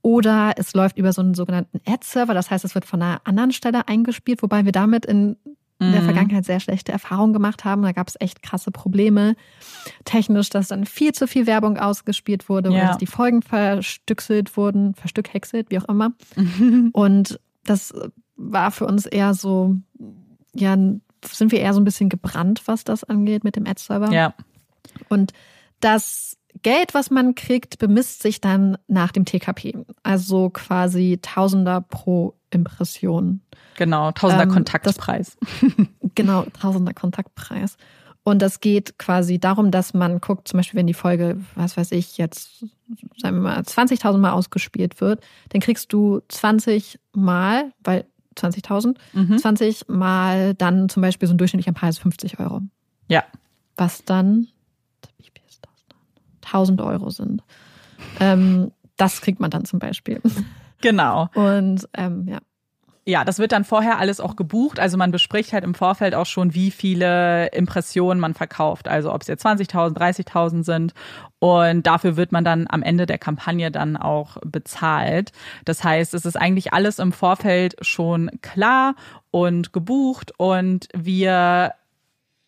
Oder 0.03 0.55
es 0.57 0.75
läuft 0.75 0.99
über 0.99 1.13
so 1.13 1.23
einen 1.23 1.35
sogenannten 1.35 1.81
Ad-Server, 1.87 2.35
das 2.35 2.51
heißt, 2.51 2.65
es 2.65 2.75
wird 2.75 2.85
von 2.85 3.01
einer 3.01 3.21
anderen 3.25 3.53
Stelle 3.53 3.87
eingespielt, 3.87 4.43
wobei 4.43 4.65
wir 4.65 4.73
damit 4.73 5.07
in 5.07 5.37
in 5.83 5.93
der 5.93 6.03
mhm. 6.03 6.07
Vergangenheit 6.07 6.45
sehr 6.45 6.61
schlechte 6.61 6.93
Erfahrungen 6.93 7.33
gemacht 7.33 7.65
haben. 7.65 7.83
Da 7.83 7.93
gab 7.93 8.09
es 8.09 8.17
echt 8.21 8.43
krasse 8.43 8.71
Probleme. 8.71 9.35
Technisch, 10.05 10.49
dass 10.49 10.69
dann 10.69 10.87
viel 10.87 11.13
zu 11.13 11.27
viel 11.27 11.47
Werbung 11.47 11.77
ausgespielt 11.77 12.49
wurde 12.49 12.71
ja. 12.71 12.77
oder 12.77 12.87
dass 12.89 12.99
die 12.99 13.07
Folgen 13.07 13.43
verstückselt 13.43 14.57
wurden, 14.57 14.95
verstückhäckselt, 14.95 15.71
wie 15.71 15.79
auch 15.79 15.89
immer. 15.89 16.13
Und 16.93 17.41
das 17.65 17.93
war 18.37 18.71
für 18.71 18.87
uns 18.87 19.07
eher 19.07 19.35
so, 19.35 19.77
ja, 20.55 20.77
sind 21.25 21.53
wir 21.53 21.61
eher 21.61 21.75
so 21.75 21.81
ein 21.81 21.85
bisschen 21.85 22.09
gebrannt, 22.09 22.63
was 22.67 22.85
das 22.85 23.05
angeht 23.05 23.45
mit 23.45 23.57
dem 23.57 23.67
Ad-Server. 23.67 24.13
Ja. 24.13 24.35
Und 25.09 25.33
das 25.81 26.37
Geld, 26.63 26.95
was 26.95 27.11
man 27.11 27.35
kriegt, 27.35 27.79
bemisst 27.79 28.23
sich 28.23 28.41
dann 28.41 28.77
nach 28.87 29.13
dem 29.13 29.25
TKP. 29.25 29.85
Also 30.03 30.51
quasi 30.51 31.19
Tausender 31.23 31.81
pro 31.81 32.35
Impression. 32.51 33.41
Genau, 33.77 34.13
Tausender 34.13 34.45
ähm, 34.45 34.51
Kontaktpreis. 34.51 35.37
Das, 35.41 35.71
genau, 36.15 36.45
Tausender 36.59 36.93
Kontaktpreis. 36.93 37.77
Und 38.25 38.41
das 38.41 38.61
geht 38.61 38.99
quasi 38.99 39.41
darum, 39.41 39.71
dass 39.71 39.95
man 39.95 40.21
guckt, 40.21 40.47
zum 40.47 40.59
Beispiel, 40.59 40.79
wenn 40.79 40.87
die 40.87 40.95
Folge, 40.95 41.41
was 41.57 41.77
weiß 41.77 41.91
ich, 41.93 42.19
jetzt, 42.19 42.65
sagen 43.17 43.37
wir 43.37 43.43
mal, 43.43 43.61
20.000 43.61 44.19
Mal 44.19 44.31
ausgespielt 44.31 45.01
wird, 45.01 45.25
dann 45.49 45.61
kriegst 45.61 45.93
du 45.93 46.21
20 46.29 47.01
Mal, 47.13 47.73
weil 47.83 48.05
20.000, 48.37 48.97
mhm. 49.13 49.39
20 49.39 49.89
Mal 49.89 50.55
dann 50.55 50.89
zum 50.89 51.03
Beispiel 51.03 51.29
so 51.29 51.35
ein 51.35 51.39
durchschnittlicher 51.39 51.73
Preis 51.73 51.99
50 51.99 52.41
Euro. 52.41 52.61
Ja. 53.09 53.25
Was 53.77 54.05
dann, 54.05 54.49
wie 55.19 55.25
viel 55.25 55.43
ist 55.49 55.65
das 55.65 55.85
dann? 55.89 55.99
1000 56.45 56.81
Euro 56.81 57.11
sind. 57.11 57.43
Ähm, 58.21 58.73
das 58.97 59.21
kriegt 59.21 59.41
man 59.41 59.51
dann 59.51 59.65
zum 59.65 59.79
Beispiel. 59.79 60.21
Genau. 60.83 61.29
Und 61.35 61.89
ähm, 61.95 62.27
ja. 62.29 62.41
Ja, 63.05 63.25
das 63.25 63.41
wird 63.41 63.51
dann 63.51 63.65
vorher 63.65 63.99
alles 63.99 64.21
auch 64.21 64.37
gebucht. 64.37 64.79
Also 64.79 64.97
man 64.97 65.11
bespricht 65.11 65.53
halt 65.53 65.65
im 65.65 65.75
Vorfeld 65.75 66.15
auch 66.15 66.27
schon, 66.27 66.55
wie 66.55 66.71
viele 66.71 67.49
Impressionen 67.49 68.21
man 68.21 68.35
verkauft. 68.35 68.87
Also 68.87 69.13
ob 69.13 69.23
es 69.23 69.29
jetzt 69.29 69.45
20.000, 69.45 69.97
30.000 69.97 70.63
sind. 70.63 70.95
Und 71.41 71.85
dafür 71.85 72.17
wird 72.17 72.31
man 72.31 72.45
dann 72.45 72.67
am 72.69 72.85
Ende 72.85 73.07
der 73.07 73.19
Kampagne 73.19 73.73
dann 73.73 73.97
auch 73.97 74.37
bezahlt. 74.45 75.33
Das 75.65 75.83
heißt, 75.83 76.15
es 76.15 76.25
ist 76.25 76.37
eigentlich 76.37 76.73
alles 76.73 77.01
im 77.01 77.11
Vorfeld 77.11 77.75
schon 77.85 78.31
klar 78.41 78.95
und 79.33 79.73
gebucht 79.73 80.33
und 80.37 80.87
wir 80.95 81.75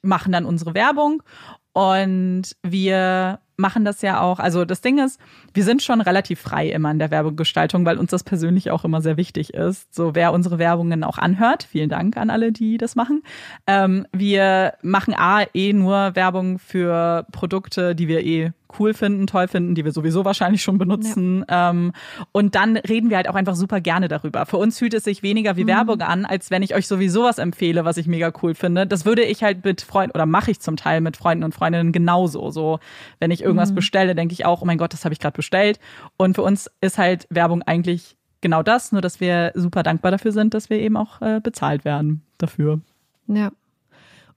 machen 0.02 0.30
dann 0.30 0.44
unsere 0.44 0.74
Werbung 0.74 1.24
und 1.72 2.54
wir 2.62 3.40
machen 3.56 3.84
das 3.84 4.02
ja 4.02 4.20
auch. 4.20 4.38
Also 4.38 4.64
das 4.64 4.80
Ding 4.80 4.98
ist, 4.98 5.20
wir 5.52 5.64
sind 5.64 5.82
schon 5.82 6.00
relativ 6.00 6.40
frei 6.40 6.68
immer 6.68 6.90
in 6.90 6.98
der 6.98 7.10
Werbegestaltung, 7.10 7.84
weil 7.86 7.98
uns 7.98 8.10
das 8.10 8.24
persönlich 8.24 8.70
auch 8.70 8.84
immer 8.84 9.00
sehr 9.00 9.16
wichtig 9.16 9.54
ist. 9.54 9.94
So 9.94 10.14
wer 10.14 10.32
unsere 10.32 10.58
Werbungen 10.58 11.04
auch 11.04 11.18
anhört, 11.18 11.64
vielen 11.64 11.88
Dank 11.88 12.16
an 12.16 12.30
alle, 12.30 12.52
die 12.52 12.78
das 12.78 12.96
machen. 12.96 13.22
Ähm, 13.66 14.06
wir 14.12 14.74
machen 14.82 15.14
A 15.16 15.44
eh 15.54 15.72
nur 15.72 16.16
Werbung 16.16 16.58
für 16.58 17.26
Produkte, 17.32 17.94
die 17.94 18.08
wir 18.08 18.24
eh 18.24 18.52
cool 18.78 18.94
finden, 18.94 19.26
toll 19.26 19.48
finden, 19.48 19.74
die 19.74 19.84
wir 19.84 19.92
sowieso 19.92 20.24
wahrscheinlich 20.24 20.62
schon 20.62 20.78
benutzen. 20.78 21.44
Ja. 21.48 21.70
Ähm, 21.70 21.92
und 22.32 22.54
dann 22.54 22.76
reden 22.76 23.10
wir 23.10 23.16
halt 23.16 23.28
auch 23.28 23.34
einfach 23.34 23.54
super 23.54 23.80
gerne 23.80 24.08
darüber. 24.08 24.46
Für 24.46 24.56
uns 24.56 24.78
fühlt 24.78 24.94
es 24.94 25.04
sich 25.04 25.22
weniger 25.22 25.56
wie 25.56 25.64
mhm. 25.64 25.68
Werbung 25.68 26.00
an, 26.00 26.24
als 26.24 26.50
wenn 26.50 26.62
ich 26.62 26.74
euch 26.74 26.88
sowieso 26.88 27.24
was 27.24 27.38
empfehle, 27.38 27.84
was 27.84 27.96
ich 27.96 28.06
mega 28.06 28.32
cool 28.42 28.54
finde. 28.54 28.86
Das 28.86 29.04
würde 29.04 29.22
ich 29.22 29.42
halt 29.42 29.64
mit 29.64 29.82
Freunden 29.82 30.14
oder 30.14 30.26
mache 30.26 30.50
ich 30.50 30.60
zum 30.60 30.76
Teil 30.76 31.00
mit 31.00 31.16
Freunden 31.16 31.44
und 31.44 31.54
Freundinnen 31.54 31.92
genauso. 31.92 32.50
So, 32.50 32.78
wenn 33.20 33.30
ich 33.30 33.42
irgendwas 33.42 33.70
mhm. 33.70 33.76
bestelle, 33.76 34.14
denke 34.14 34.32
ich 34.32 34.44
auch, 34.44 34.62
oh 34.62 34.64
mein 34.64 34.78
Gott, 34.78 34.92
das 34.92 35.04
habe 35.04 35.12
ich 35.12 35.20
gerade 35.20 35.36
bestellt. 35.36 35.78
Und 36.16 36.34
für 36.34 36.42
uns 36.42 36.70
ist 36.80 36.98
halt 36.98 37.26
Werbung 37.30 37.62
eigentlich 37.62 38.16
genau 38.40 38.62
das, 38.62 38.92
nur 38.92 39.00
dass 39.00 39.20
wir 39.20 39.52
super 39.54 39.82
dankbar 39.82 40.10
dafür 40.10 40.32
sind, 40.32 40.54
dass 40.54 40.70
wir 40.70 40.78
eben 40.78 40.96
auch 40.96 41.20
äh, 41.22 41.40
bezahlt 41.42 41.84
werden 41.84 42.22
dafür. 42.38 42.80
Ja. 43.26 43.50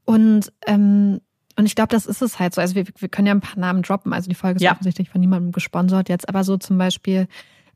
Und 0.05 0.53
ähm, 0.65 1.19
und 1.57 1.65
ich 1.65 1.75
glaube, 1.75 1.89
das 1.89 2.05
ist 2.05 2.21
es 2.21 2.39
halt 2.39 2.53
so. 2.53 2.61
Also 2.61 2.75
wir, 2.75 2.85
wir 2.97 3.09
können 3.09 3.27
ja 3.27 3.33
ein 3.33 3.41
paar 3.41 3.59
Namen 3.59 3.81
droppen. 3.81 4.13
Also 4.13 4.29
die 4.29 4.35
Folge 4.35 4.57
ist 4.57 4.61
ja. 4.61 4.73
offensichtlich 4.73 5.09
von 5.09 5.19
niemandem 5.19 5.51
gesponsert 5.51 6.07
jetzt, 6.07 6.29
aber 6.29 6.43
so 6.43 6.57
zum 6.57 6.77
Beispiel 6.77 7.27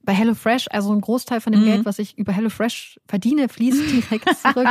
bei 0.03 0.13
HelloFresh, 0.13 0.67
also 0.71 0.93
ein 0.93 1.01
Großteil 1.01 1.41
von 1.41 1.53
dem 1.53 1.61
mhm. 1.61 1.65
Geld, 1.65 1.85
was 1.85 1.99
ich 1.99 2.17
über 2.17 2.31
HelloFresh 2.31 2.99
verdiene, 3.07 3.49
fließt 3.49 3.91
direkt 3.91 4.29
zurück. 4.41 4.67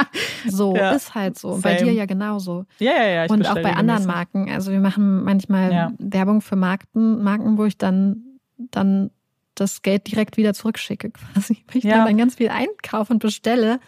So 0.48 0.74
ja. 0.76 0.92
ist 0.92 1.14
halt 1.14 1.38
so. 1.38 1.50
Und 1.50 1.62
bei 1.62 1.76
dir 1.76 1.92
ja 1.92 2.06
genauso. 2.06 2.66
Ja, 2.78 2.92
ja, 2.92 3.06
ja. 3.06 3.26
Und 3.26 3.46
auch 3.48 3.54
bei 3.54 3.74
anderen 3.74 4.06
Marken. 4.06 4.50
Also 4.50 4.72
wir 4.72 4.80
machen 4.80 5.24
manchmal 5.24 5.72
ja. 5.72 5.92
Werbung 5.98 6.40
für 6.40 6.56
Marken, 6.56 7.22
Marken, 7.22 7.58
wo 7.58 7.64
ich 7.64 7.78
dann, 7.78 8.38
dann 8.58 9.10
das 9.54 9.82
Geld 9.82 10.10
direkt 10.10 10.36
wieder 10.36 10.54
zurückschicke, 10.54 11.10
quasi. 11.10 11.64
Weil 11.68 11.78
ich 11.78 11.84
ja. 11.84 12.04
dann 12.04 12.16
ganz 12.16 12.36
viel 12.36 12.48
einkaufe 12.48 13.12
und 13.12 13.18
bestelle 13.20 13.80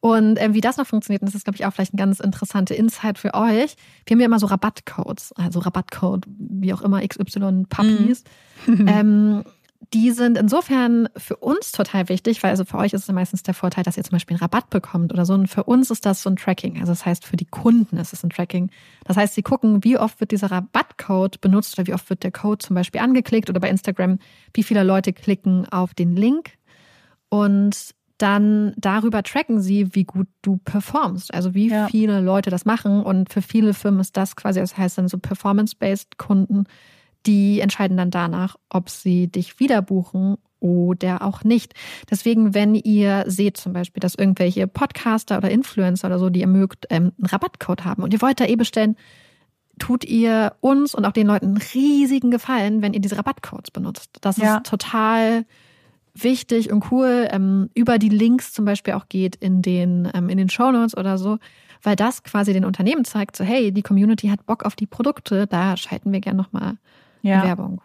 und 0.00 0.38
äh, 0.38 0.54
wie 0.54 0.62
das 0.62 0.78
noch 0.78 0.86
funktioniert, 0.86 1.22
das 1.22 1.34
ist, 1.34 1.44
glaube 1.44 1.56
ich, 1.56 1.66
auch 1.66 1.72
vielleicht 1.72 1.92
ein 1.92 1.98
ganz 1.98 2.20
interessanter 2.20 2.74
Insight 2.74 3.18
für 3.18 3.34
euch. 3.34 3.76
Wir 4.06 4.14
haben 4.14 4.20
ja 4.20 4.26
immer 4.26 4.38
so 4.38 4.46
Rabattcodes, 4.46 5.32
also 5.36 5.60
Rabattcode, 5.60 6.26
wie 6.26 6.72
auch 6.72 6.80
immer, 6.80 7.06
XY 7.06 7.66
Puppies. 7.68 8.24
Mhm. 8.66 8.88
ähm, 8.88 9.44
die 9.92 10.10
sind 10.12 10.38
insofern 10.38 11.08
für 11.16 11.36
uns 11.36 11.72
total 11.72 12.08
wichtig, 12.08 12.42
weil 12.42 12.50
also 12.50 12.64
für 12.64 12.78
euch 12.78 12.92
ist 12.92 13.02
es 13.02 13.06
ja 13.08 13.14
meistens 13.14 13.42
der 13.42 13.54
Vorteil, 13.54 13.82
dass 13.82 13.96
ihr 13.96 14.04
zum 14.04 14.12
Beispiel 14.12 14.36
einen 14.36 14.42
Rabatt 14.42 14.70
bekommt 14.70 15.12
oder 15.12 15.24
so. 15.24 15.34
Und 15.34 15.48
für 15.48 15.64
uns 15.64 15.90
ist 15.90 16.06
das 16.06 16.22
so 16.22 16.30
ein 16.30 16.36
Tracking. 16.36 16.78
Also 16.80 16.92
das 16.92 17.04
heißt, 17.04 17.24
für 17.24 17.36
die 17.36 17.46
Kunden 17.46 17.96
ist 17.96 18.12
es 18.12 18.22
ein 18.22 18.30
Tracking. 18.30 18.70
Das 19.04 19.16
heißt, 19.16 19.34
sie 19.34 19.42
gucken, 19.42 19.82
wie 19.82 19.98
oft 19.98 20.20
wird 20.20 20.30
dieser 20.30 20.50
Rabattcode 20.50 21.40
benutzt 21.40 21.78
oder 21.78 21.86
wie 21.86 21.94
oft 21.94 22.08
wird 22.08 22.22
der 22.22 22.30
Code 22.30 22.58
zum 22.58 22.74
Beispiel 22.74 23.00
angeklickt 23.00 23.50
oder 23.50 23.60
bei 23.60 23.70
Instagram, 23.70 24.18
wie 24.54 24.62
viele 24.62 24.82
Leute 24.82 25.12
klicken 25.12 25.66
auf 25.70 25.92
den 25.92 26.14
Link. 26.14 26.52
Und 27.28 27.94
dann 28.20 28.74
darüber 28.76 29.22
tracken 29.22 29.60
sie, 29.60 29.94
wie 29.94 30.04
gut 30.04 30.28
du 30.42 30.58
performst. 30.58 31.32
Also 31.32 31.54
wie 31.54 31.68
ja. 31.68 31.88
viele 31.88 32.20
Leute 32.20 32.50
das 32.50 32.64
machen. 32.64 33.02
Und 33.02 33.32
für 33.32 33.42
viele 33.42 33.72
Firmen 33.72 34.00
ist 34.00 34.16
das 34.16 34.36
quasi, 34.36 34.60
das 34.60 34.76
heißt 34.76 34.98
dann 34.98 35.08
so 35.08 35.18
performance-based 35.18 36.18
Kunden, 36.18 36.64
die 37.26 37.60
entscheiden 37.60 37.96
dann 37.96 38.10
danach, 38.10 38.56
ob 38.68 38.90
sie 38.90 39.28
dich 39.28 39.58
wieder 39.58 39.80
buchen 39.80 40.36
oder 40.58 41.22
auch 41.22 41.44
nicht. 41.44 41.72
Deswegen, 42.10 42.52
wenn 42.52 42.74
ihr 42.74 43.24
seht 43.26 43.56
zum 43.56 43.72
Beispiel, 43.72 44.00
dass 44.00 44.14
irgendwelche 44.14 44.66
Podcaster 44.66 45.38
oder 45.38 45.50
Influencer 45.50 46.08
oder 46.08 46.18
so, 46.18 46.28
die 46.28 46.40
ihr 46.40 46.46
mögt, 46.46 46.86
ähm, 46.90 47.12
einen 47.16 47.26
Rabattcode 47.26 47.84
haben 47.84 48.02
und 48.02 48.12
ihr 48.12 48.20
wollt 48.20 48.40
da 48.40 48.44
eh 48.44 48.56
bestellen, 48.56 48.96
tut 49.78 50.04
ihr 50.04 50.52
uns 50.60 50.94
und 50.94 51.06
auch 51.06 51.12
den 51.12 51.26
Leuten 51.26 51.46
einen 51.46 51.56
riesigen 51.56 52.30
Gefallen, 52.30 52.82
wenn 52.82 52.92
ihr 52.92 53.00
diese 53.00 53.16
Rabattcodes 53.16 53.70
benutzt. 53.70 54.18
Das 54.20 54.36
ja. 54.36 54.58
ist 54.58 54.66
total 54.66 55.46
wichtig 56.14 56.72
und 56.72 56.90
cool 56.90 57.28
ähm, 57.30 57.70
über 57.74 57.98
die 57.98 58.08
Links 58.08 58.52
zum 58.52 58.64
Beispiel 58.64 58.94
auch 58.94 59.08
geht 59.08 59.36
in 59.36 59.62
den, 59.62 60.10
ähm, 60.14 60.28
in 60.28 60.38
den 60.38 60.48
Shownotes 60.48 60.96
oder 60.96 61.18
so, 61.18 61.38
weil 61.82 61.96
das 61.96 62.22
quasi 62.22 62.52
den 62.52 62.64
Unternehmen 62.64 63.04
zeigt, 63.04 63.36
so 63.36 63.44
hey, 63.44 63.72
die 63.72 63.82
Community 63.82 64.28
hat 64.28 64.46
Bock 64.46 64.64
auf 64.64 64.76
die 64.76 64.86
Produkte, 64.86 65.46
da 65.46 65.76
schalten 65.76 66.12
wir 66.12 66.20
gerne 66.20 66.38
nochmal 66.38 66.76
ja. 67.22 67.44
Werbung. 67.44 67.80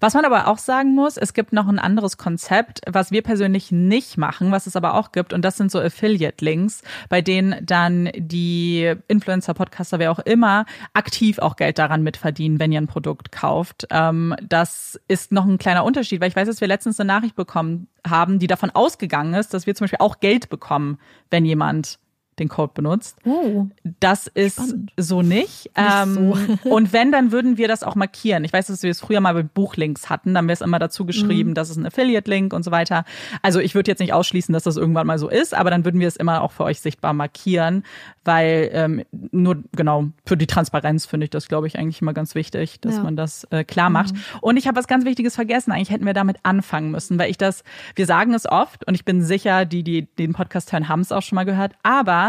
Was 0.00 0.14
man 0.14 0.24
aber 0.24 0.48
auch 0.48 0.58
sagen 0.58 0.94
muss, 0.94 1.16
es 1.16 1.34
gibt 1.34 1.52
noch 1.52 1.68
ein 1.68 1.78
anderes 1.78 2.16
Konzept, 2.16 2.80
was 2.86 3.10
wir 3.10 3.22
persönlich 3.22 3.72
nicht 3.72 4.18
machen, 4.18 4.52
was 4.52 4.66
es 4.66 4.76
aber 4.76 4.94
auch 4.94 5.12
gibt. 5.12 5.32
Und 5.32 5.44
das 5.44 5.56
sind 5.56 5.70
so 5.70 5.80
Affiliate-Links, 5.80 6.82
bei 7.08 7.22
denen 7.22 7.64
dann 7.64 8.10
die 8.16 8.94
Influencer, 9.08 9.54
Podcaster, 9.54 9.98
wer 9.98 10.10
auch 10.10 10.18
immer, 10.20 10.66
aktiv 10.94 11.38
auch 11.38 11.56
Geld 11.56 11.78
daran 11.78 12.02
mitverdienen, 12.02 12.60
wenn 12.60 12.72
ihr 12.72 12.80
ein 12.80 12.86
Produkt 12.86 13.32
kauft. 13.32 13.86
Ähm, 13.90 14.34
das 14.42 15.00
ist 15.08 15.32
noch 15.32 15.44
ein 15.44 15.58
kleiner 15.58 15.84
Unterschied, 15.84 16.20
weil 16.20 16.28
ich 16.28 16.36
weiß, 16.36 16.48
dass 16.48 16.60
wir 16.60 16.68
letztens 16.68 17.00
eine 17.00 17.08
Nachricht 17.08 17.36
bekommen 17.36 17.88
haben, 18.06 18.38
die 18.38 18.46
davon 18.46 18.70
ausgegangen 18.70 19.34
ist, 19.34 19.54
dass 19.54 19.66
wir 19.66 19.74
zum 19.74 19.84
Beispiel 19.84 20.00
auch 20.00 20.20
Geld 20.20 20.48
bekommen, 20.48 20.98
wenn 21.30 21.44
jemand 21.44 21.98
den 22.38 22.48
Code 22.48 22.72
benutzt. 22.74 23.16
Oh, 23.24 23.66
das 24.00 24.26
ist 24.26 24.54
spannend. 24.56 24.92
so 24.96 25.22
nicht. 25.22 25.70
Ähm, 25.74 26.34
so. 26.64 26.68
und 26.70 26.92
wenn, 26.92 27.10
dann 27.12 27.32
würden 27.32 27.56
wir 27.56 27.66
das 27.68 27.82
auch 27.82 27.94
markieren. 27.94 28.44
Ich 28.44 28.52
weiß, 28.52 28.66
dass 28.66 28.82
wir 28.82 28.90
es 28.90 29.00
früher 29.00 29.20
mal 29.20 29.34
mit 29.34 29.54
Buchlinks 29.54 30.10
hatten, 30.10 30.34
dann 30.34 30.46
wäre 30.46 30.54
es 30.54 30.60
immer 30.60 30.78
dazu 30.78 31.06
geschrieben, 31.06 31.50
Mhm. 31.50 31.54
das 31.54 31.70
ist 31.70 31.76
ein 31.76 31.86
Affiliate-Link 31.86 32.52
und 32.52 32.62
so 32.62 32.70
weiter. 32.70 33.04
Also 33.42 33.60
ich 33.60 33.74
würde 33.74 33.90
jetzt 33.90 34.00
nicht 34.00 34.12
ausschließen, 34.12 34.52
dass 34.52 34.64
das 34.64 34.76
irgendwann 34.76 35.06
mal 35.06 35.18
so 35.18 35.28
ist, 35.28 35.54
aber 35.54 35.70
dann 35.70 35.84
würden 35.84 36.00
wir 36.00 36.08
es 36.08 36.16
immer 36.16 36.42
auch 36.42 36.52
für 36.52 36.64
euch 36.64 36.80
sichtbar 36.80 37.12
markieren, 37.12 37.84
weil 38.24 38.70
ähm, 38.72 39.02
nur 39.30 39.62
genau 39.72 40.08
für 40.24 40.36
die 40.36 40.46
Transparenz 40.46 41.06
finde 41.06 41.24
ich 41.24 41.30
das, 41.30 41.48
glaube 41.48 41.66
ich, 41.66 41.78
eigentlich 41.78 42.02
immer 42.02 42.12
ganz 42.12 42.34
wichtig, 42.34 42.80
dass 42.80 42.94
Ja. 42.94 42.98
Mhm. 43.00 43.04
man 43.04 43.16
das 43.16 43.44
äh, 43.50 43.64
klar 43.64 43.88
macht. 43.90 44.14
Und 44.40 44.56
ich 44.56 44.66
habe 44.66 44.76
was 44.76 44.86
ganz 44.88 45.04
Wichtiges 45.04 45.34
vergessen. 45.34 45.72
Eigentlich 45.72 45.90
hätten 45.90 46.06
wir 46.06 46.14
damit 46.14 46.38
anfangen 46.42 46.90
müssen, 46.90 47.18
weil 47.18 47.30
ich 47.30 47.38
das, 47.38 47.64
wir 47.94 48.06
sagen 48.06 48.34
es 48.34 48.46
oft 48.46 48.86
und 48.86 48.94
ich 48.94 49.04
bin 49.04 49.22
sicher, 49.22 49.64
die, 49.64 49.82
die 49.82 50.02
den 50.16 50.32
Podcast 50.32 50.72
hören, 50.72 50.88
haben 50.88 51.00
es 51.00 51.12
auch 51.12 51.22
schon 51.22 51.36
mal 51.36 51.44
gehört. 51.44 51.72
Aber 51.82 52.25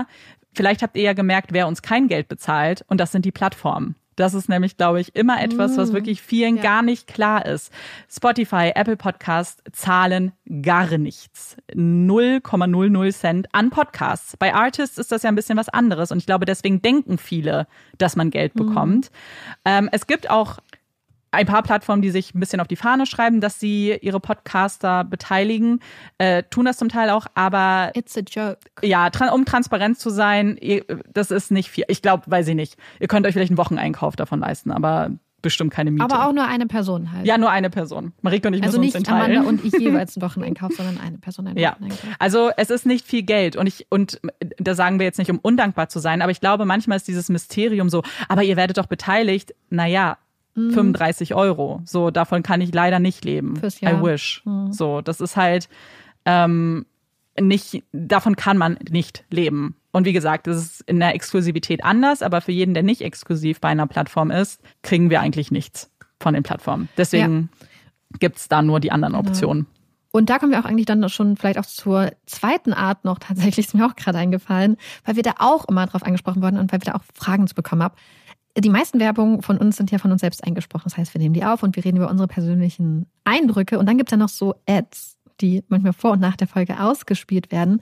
vielleicht 0.53 0.81
habt 0.81 0.95
ihr 0.97 1.03
ja 1.03 1.13
gemerkt, 1.13 1.53
wer 1.53 1.67
uns 1.67 1.81
kein 1.81 2.07
Geld 2.07 2.27
bezahlt 2.27 2.83
und 2.87 2.99
das 2.99 3.11
sind 3.11 3.25
die 3.25 3.31
Plattformen. 3.31 3.95
Das 4.15 4.33
ist 4.33 4.49
nämlich, 4.49 4.77
glaube 4.77 4.99
ich, 4.99 5.15
immer 5.15 5.39
etwas, 5.43 5.77
was 5.77 5.93
wirklich 5.93 6.23
vielen 6.23 6.55
Ja. 6.57 6.63
gar 6.63 6.81
nicht 6.81 7.05
klar 7.05 7.45
ist. 7.45 7.71
Spotify, 8.09 8.71
Apple 8.73 8.97
Podcast 8.97 9.61
zahlen 9.73 10.31
gar 10.63 10.97
nichts. 10.97 11.55
0,00 11.75 13.11
Cent 13.11 13.47
an 13.51 13.69
Podcasts. 13.69 14.35
Bei 14.37 14.55
Artists 14.55 14.97
ist 14.97 15.11
das 15.11 15.21
ja 15.21 15.29
ein 15.29 15.35
bisschen 15.35 15.57
was 15.57 15.69
anderes 15.69 16.11
und 16.11 16.17
ich 16.17 16.25
glaube, 16.25 16.45
deswegen 16.45 16.81
denken 16.81 17.19
viele, 17.19 17.67
dass 17.99 18.15
man 18.15 18.31
Geld 18.31 18.55
bekommt. 18.55 19.11
Ähm, 19.65 19.87
es 19.91 20.07
gibt 20.07 20.29
auch 20.31 20.57
ein 21.31 21.45
paar 21.45 21.63
Plattformen, 21.63 22.01
die 22.01 22.09
sich 22.09 22.33
ein 22.33 22.39
bisschen 22.39 22.59
auf 22.59 22.67
die 22.67 22.75
Fahne 22.75 23.05
schreiben, 23.05 23.41
dass 23.41 23.59
sie 23.59 23.97
ihre 24.01 24.19
Podcaster 24.19 25.03
beteiligen, 25.03 25.79
äh, 26.17 26.43
tun 26.43 26.65
das 26.65 26.77
zum 26.77 26.89
Teil 26.89 27.09
auch, 27.09 27.27
aber 27.35 27.91
It's 27.95 28.17
a 28.17 28.21
joke. 28.21 28.59
ja, 28.81 29.09
tra 29.09 29.29
um 29.31 29.45
transparent 29.45 29.99
zu 29.99 30.09
sein, 30.09 30.57
ihr, 30.59 30.83
das 31.11 31.31
ist 31.31 31.51
nicht 31.51 31.69
viel. 31.69 31.85
Ich 31.87 32.01
glaube, 32.01 32.23
weiß 32.27 32.47
ich 32.47 32.55
nicht. 32.55 32.77
Ihr 32.99 33.07
könnt 33.07 33.25
euch 33.25 33.33
vielleicht 33.33 33.51
einen 33.51 33.57
Wocheneinkauf 33.57 34.15
davon 34.15 34.39
leisten, 34.39 34.71
aber 34.71 35.11
bestimmt 35.41 35.71
keine 35.71 35.91
Miete. 35.91 36.03
Aber 36.03 36.27
auch 36.27 36.33
nur 36.33 36.45
eine 36.45 36.65
Person 36.65 37.11
halt. 37.11 37.25
ja, 37.25 37.37
nur 37.37 37.51
eine 37.51 37.69
Person. 37.69 38.13
Marike 38.21 38.47
und 38.47 38.55
ich 38.55 38.63
also 38.63 38.79
müssen 38.79 38.87
uns 38.87 38.95
nicht 38.95 39.07
den 39.07 39.15
teilen. 39.15 39.37
Amanda 39.37 39.49
und 39.49 39.63
ich 39.63 39.73
jeweils 39.79 40.17
einen 40.17 40.23
Wocheneinkauf, 40.23 40.73
sondern 40.73 40.99
eine 40.99 41.17
Person 41.19 41.47
einen 41.47 41.57
Ja, 41.57 41.77
also 42.19 42.49
es 42.57 42.69
ist 42.69 42.85
nicht 42.85 43.05
viel 43.05 43.23
Geld 43.23 43.55
und 43.55 43.67
ich 43.67 43.85
und 43.89 44.19
da 44.57 44.75
sagen 44.75 44.99
wir 44.99 45.05
jetzt 45.05 45.19
nicht, 45.19 45.29
um 45.29 45.39
undankbar 45.39 45.89
zu 45.89 45.99
sein, 45.99 46.21
aber 46.21 46.31
ich 46.31 46.41
glaube, 46.41 46.65
manchmal 46.65 46.97
ist 46.97 47.07
dieses 47.07 47.29
Mysterium 47.29 47.89
so, 47.89 48.03
aber 48.27 48.43
ihr 48.43 48.57
werdet 48.57 48.77
doch 48.77 48.87
beteiligt. 48.87 49.53
Naja, 49.69 50.17
Mhm. 50.57 50.71
35 50.71 51.35
Euro. 51.35 51.81
So, 51.85 52.09
davon 52.11 52.43
kann 52.43 52.61
ich 52.61 52.73
leider 52.73 52.99
nicht 52.99 53.23
leben. 53.23 53.55
Fürs 53.57 53.79
Jahr. 53.79 54.01
I 54.01 54.03
wish. 54.03 54.41
Mhm. 54.43 54.73
So, 54.73 55.01
das 55.01 55.21
ist 55.21 55.37
halt 55.37 55.69
ähm, 56.25 56.85
nicht, 57.39 57.83
davon 57.91 58.35
kann 58.35 58.57
man 58.57 58.77
nicht 58.89 59.23
leben. 59.29 59.75
Und 59.91 60.05
wie 60.05 60.13
gesagt, 60.13 60.47
das 60.47 60.57
ist 60.57 60.81
in 60.81 60.99
der 60.99 61.15
Exklusivität 61.15 61.83
anders, 61.83 62.21
aber 62.21 62.41
für 62.41 62.51
jeden, 62.51 62.73
der 62.73 62.83
nicht 62.83 63.01
exklusiv 63.01 63.61
bei 63.61 63.69
einer 63.69 63.87
Plattform 63.87 64.31
ist, 64.31 64.61
kriegen 64.81 65.09
wir 65.09 65.21
eigentlich 65.21 65.51
nichts 65.51 65.91
von 66.19 66.33
den 66.33 66.43
Plattformen. 66.43 66.89
Deswegen 66.97 67.49
gibt's 68.19 68.47
da 68.47 68.61
nur 68.61 68.79
die 68.79 68.91
anderen 68.91 69.13
Genau. 69.13 69.27
Optionen. 69.27 69.67
Und 70.11 70.29
da 70.29 70.39
kommen 70.39 70.51
wir 70.51 70.59
auch 70.59 70.65
eigentlich 70.65 70.85
dann 70.85 71.07
schon 71.09 71.37
vielleicht 71.37 71.59
auch 71.59 71.65
zur 71.65 72.11
zweiten 72.25 72.73
Art 72.73 73.05
noch 73.05 73.19
tatsächlich, 73.19 73.67
ist 73.67 73.75
mir 73.75 73.85
auch 73.85 73.95
gerade 73.95 74.17
eingefallen, 74.17 74.77
weil 75.05 75.15
wir 75.15 75.23
da 75.23 75.35
auch 75.39 75.65
immer 75.65 75.85
drauf 75.85 76.03
angesprochen 76.03 76.41
wurden 76.41 76.57
und 76.57 76.71
weil 76.71 76.81
wir 76.81 76.91
da 76.91 76.95
auch 76.95 77.03
Fragen 77.13 77.45
zu 77.47 77.53
bekommen 77.53 77.83
haben. 77.83 77.93
Die 78.57 78.69
meisten 78.69 78.99
Werbungen 78.99 79.41
von 79.43 79.57
uns 79.57 79.77
sind 79.77 79.91
ja 79.91 79.99
von 79.99 80.11
uns 80.11 80.21
selbst 80.21 80.43
eingesprochen. 80.43 80.83
Das 80.85 80.97
heißt, 80.97 81.13
wir 81.13 81.19
nehmen 81.19 81.33
die 81.33 81.45
auf 81.45 81.61
und 81.63 81.75
wir 81.75 81.85
reden 81.85 81.97
über 81.97 82.09
unsere 82.09 82.27
persönlichen 82.27 83.05
Eindrücke. 83.23 83.77
Und 83.77 83.85
dann 83.85 83.97
gibt 83.97 84.09
es 84.09 84.11
ja 84.11 84.17
noch 84.17 84.29
so 84.29 84.55
Ads, 84.67 85.17
die 85.41 85.63
manchmal 85.67 85.93
vor 85.93 86.11
und 86.11 86.19
nach 86.19 86.35
der 86.35 86.47
Folge 86.47 86.79
ausgespielt 86.79 87.51
werden. 87.51 87.81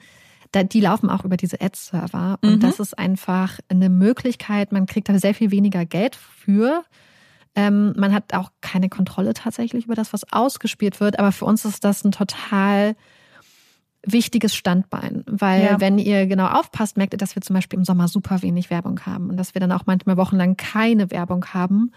Die 0.54 0.80
laufen 0.80 1.10
auch 1.10 1.24
über 1.24 1.36
diese 1.36 1.60
Ad-Server. 1.60 2.38
Und 2.42 2.56
Mhm. 2.56 2.60
das 2.60 2.78
ist 2.80 2.98
einfach 2.98 3.58
eine 3.68 3.88
Möglichkeit, 3.88 4.70
man 4.72 4.86
kriegt 4.86 5.08
da 5.08 5.18
sehr 5.18 5.34
viel 5.34 5.50
weniger 5.50 5.84
Geld 5.84 6.14
für. 6.16 6.84
Ähm, 7.54 7.94
man 7.96 8.12
hat 8.12 8.34
auch 8.34 8.50
keine 8.60 8.88
Kontrolle 8.88 9.32
tatsächlich 9.34 9.86
über 9.86 9.94
das, 9.94 10.12
was 10.12 10.30
ausgespielt 10.32 11.00
wird. 11.00 11.18
Aber 11.18 11.32
für 11.32 11.46
uns 11.46 11.64
ist 11.64 11.84
das 11.84 12.04
ein 12.04 12.12
total 12.12 12.96
wichtiges 14.06 14.54
Standbein, 14.54 15.24
weil 15.26 15.64
Ja. 15.64 15.80
wenn 15.80 15.98
ihr 15.98 16.26
genau 16.26 16.46
aufpasst, 16.46 16.96
merkt 16.96 17.12
ihr, 17.14 17.18
dass 17.18 17.34
wir 17.34 17.42
zum 17.42 17.54
Beispiel 17.54 17.78
im 17.78 17.84
Sommer 17.84 18.08
super 18.08 18.40
wenig 18.42 18.70
Werbung 18.70 19.00
haben 19.04 19.28
und 19.30 19.36
dass 19.36 19.54
wir 19.54 19.60
dann 19.60 19.72
auch 19.72 19.86
manchmal 19.86 20.16
wochenlang 20.16 20.56
keine 20.56 21.10
Werbung 21.10 21.44
haben. 21.46 21.90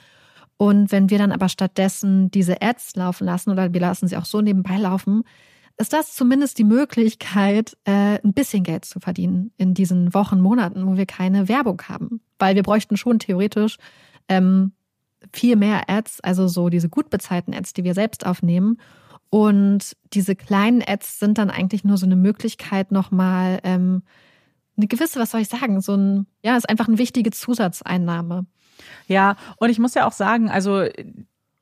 Und 0.58 0.92
wenn 0.92 1.10
wir 1.10 1.18
dann 1.18 1.32
aber 1.32 1.48
stattdessen 1.48 2.32
diese 2.32 2.62
Ads 2.62 2.96
laufen 2.96 3.26
lassen 3.26 3.50
oder 3.52 3.74
wir 3.74 3.80
lassen 3.80 4.08
sie 4.08 4.18
auch 4.18 4.26
so 4.26 4.42
nebenbei 4.42 4.78
laufen, 4.78 5.24
ist 5.78 5.94
das 5.94 6.14
zumindest 6.14 6.58
die 6.58 6.66
Möglichkeit, 6.66 7.78
äh, 7.86 8.20
ein 8.22 8.34
bisschen 8.34 8.64
Geld 8.64 8.84
zu 8.84 9.00
verdienen 9.00 9.52
in 9.56 9.74
diesen 9.74 10.14
Wochen, 10.14 10.42
Monaten, 10.42 10.86
wo 10.86 10.98
wir 10.98 11.06
keine 11.06 11.48
Werbung 11.48 11.82
haben. 11.88 12.20
Weil 12.38 12.56
wir 12.56 12.64
bräuchten 12.64 12.98
schon 12.98 13.20
theoretisch 13.20 13.78
ähm, 14.28 14.74
viel 15.32 15.56
mehr 15.56 15.90
Ads, 15.90 16.20
also 16.22 16.50
so 16.50 16.68
diese 16.68 16.90
gut 16.90 17.10
bezahlten 17.10 17.54
Ads, 17.54 17.74
die 17.74 17.86
wir 17.86 17.94
selbst 17.94 18.26
aufnehmen. 18.26 18.78
Und 19.30 19.96
diese 20.14 20.36
kleinen 20.36 20.82
Ads 20.86 21.20
sind 21.20 21.38
dann 21.38 21.50
eigentlich 21.50 21.84
nur 21.84 21.98
so 21.98 22.06
eine 22.06 22.16
Möglichkeit, 22.16 22.92
nochmal 22.92 23.60
ähm, 23.64 24.04
eine 24.76 24.88
gewisse, 24.88 25.20
was 25.20 25.32
soll 25.32 25.42
ich 25.42 25.50
sagen, 25.50 25.82
so 25.82 25.96
ein, 25.96 26.28
ja, 26.44 26.58
ist 26.58 26.70
einfach 26.70 26.88
eine 26.88 26.98
wichtige 26.98 27.32
Zusatzeinnahme. 27.32 28.46
Ja, 29.08 29.36
und 29.58 29.70
ich 29.70 29.80
muss 29.80 29.94
ja 29.94 30.08
auch 30.08 30.14
sagen, 30.14 30.50
also 30.50 30.86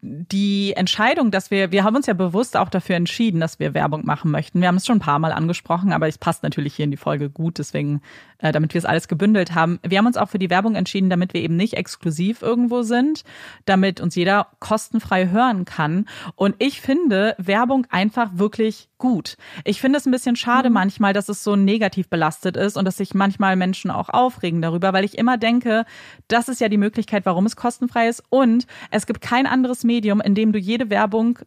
die 0.02 0.74
Entscheidung, 0.76 1.32
dass 1.32 1.50
wir, 1.50 1.72
wir 1.72 1.84
haben 1.84 1.95
uns 1.95 2.06
ja 2.06 2.14
bewusst 2.14 2.56
auch 2.56 2.70
dafür 2.70 2.95
entschieden, 2.95 3.39
dass 3.39 3.60
wir 3.60 3.74
Werbung 3.74 4.06
machen 4.06 4.30
möchten. 4.30 4.62
Wir 4.62 4.68
haben 4.68 4.76
es 4.76 4.86
schon 4.86 4.98
ein 4.98 5.02
paar 5.02 5.18
Mal 5.18 5.32
angesprochen, 5.32 5.91
aber 5.91 6.08
es 6.08 6.20
passt 6.20 6.43
natürlich 6.43 6.76
hier 6.76 6.86
in 6.86 6.91
die 6.91 6.98
Folge 6.98 7.32
gut, 7.32 7.58
deswegen, 7.58 8.02
äh, 8.38 8.52
damit 8.52 8.76
wir 8.76 8.80
es 8.80 8.86
alles 8.86 9.08
gebündelt 9.08 9.56
haben. 9.56 9.80
Wir 9.82 9.98
haben 9.98 10.06
uns 10.06 10.18
auch 10.18 10.30
für 10.30 10.38
die 10.38 10.52
Werbung 10.52 10.76
entschieden, 10.76 11.10
damit 11.10 11.34
wir 11.34 11.41
eben 11.41 11.56
nicht 11.56 11.74
exklusiv 11.74 12.43
irgendwo 12.43 12.84
sind, 12.84 13.24
damit 13.66 14.00
uns 14.00 14.14
jeder 14.14 14.48
kostenfrei 14.60 15.30
hören 15.30 15.66
kann. 15.66 16.06
Und 16.36 16.56
ich 16.60 16.80
finde 16.80 17.34
Werbung 17.39 17.88
einfach 17.89 18.30
wirklich 18.34 18.89
gut. 18.98 19.38
Ich 19.64 19.80
finde 19.82 19.98
es 19.98 20.06
ein 20.06 20.12
bisschen 20.12 20.36
schade 20.36 20.70
manchmal, 20.70 21.14
dass 21.14 21.30
es 21.30 21.43
so 21.43 21.56
negativ 21.56 22.10
belastet 22.10 22.58
ist 22.58 22.78
und 22.78 22.86
dass 22.86 22.98
sich 22.98 23.14
manchmal 23.14 23.56
Menschen 23.56 23.91
auch 23.91 24.10
aufregen 24.10 24.62
darüber, 24.62 24.93
weil 24.93 25.06
ich 25.06 25.18
immer 25.18 25.38
denke, 25.38 25.86
das 26.28 26.50
ist 26.50 26.62
ja 26.62 26.70
die 26.70 26.78
Möglichkeit, 26.78 27.26
warum 27.26 27.45
es 27.45 27.56
kostenfrei 27.56 28.08
ist 28.08 28.24
und 28.30 28.66
es 28.91 29.06
gibt 29.06 29.22
kein 29.22 29.45
anderes 29.45 29.84
Medium, 29.88 30.22
in 30.22 30.36
dem 30.36 30.52
du 30.52 30.60
jede 30.60 30.92
Werbung 30.92 31.40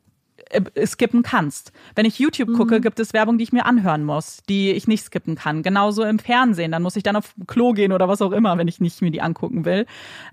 äh, 0.51 0.87
skippen 0.87 1.23
kannst. 1.23 1.73
Wenn 1.95 2.07
ich 2.07 2.19
YouTube 2.19 2.53
gucke, 2.57 2.81
gibt 2.81 2.99
es 2.99 3.13
Werbung, 3.13 3.39
die 3.39 3.45
ich 3.45 3.53
mir 3.53 3.67
anhören 3.67 4.05
muss, 4.05 4.43
die 4.49 4.73
ich 4.73 4.89
nicht 4.89 5.05
skippen 5.05 5.37
kann. 5.37 5.63
Genauso 5.63 6.03
im 6.03 6.19
Fernsehen, 6.19 6.73
dann 6.73 6.83
muss 6.83 6.97
ich 6.97 7.05
dann 7.05 7.17
auf 7.17 7.35
Klo 7.47 7.73
gehen 7.73 7.93
oder 7.93 8.09
was 8.09 8.21
auch 8.21 8.33
immer, 8.33 8.59
wenn 8.59 8.67
ich 8.67 8.81
nicht 8.81 9.01
mir 9.01 9.13
die 9.13 9.23
angucken 9.23 9.65
will. 9.65 9.87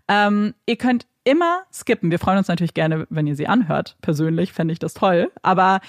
Ähm, 0.08 0.55
ihr 0.66 0.78
könnt 0.78 1.05
immer 1.24 1.64
skippen. 1.72 2.10
Wir 2.10 2.20
freuen 2.20 2.39
uns 2.39 2.47
natürlich 2.47 2.74
gerne, 2.74 3.05
wenn 3.10 3.28
ihr 3.28 3.36
sie 3.36 3.47
anhört. 3.47 3.97
Persönlich 4.01 4.53
fände 4.53 4.72
ich 4.72 4.80
das 4.80 4.93
toll. 4.93 5.32
Aber 5.43 5.82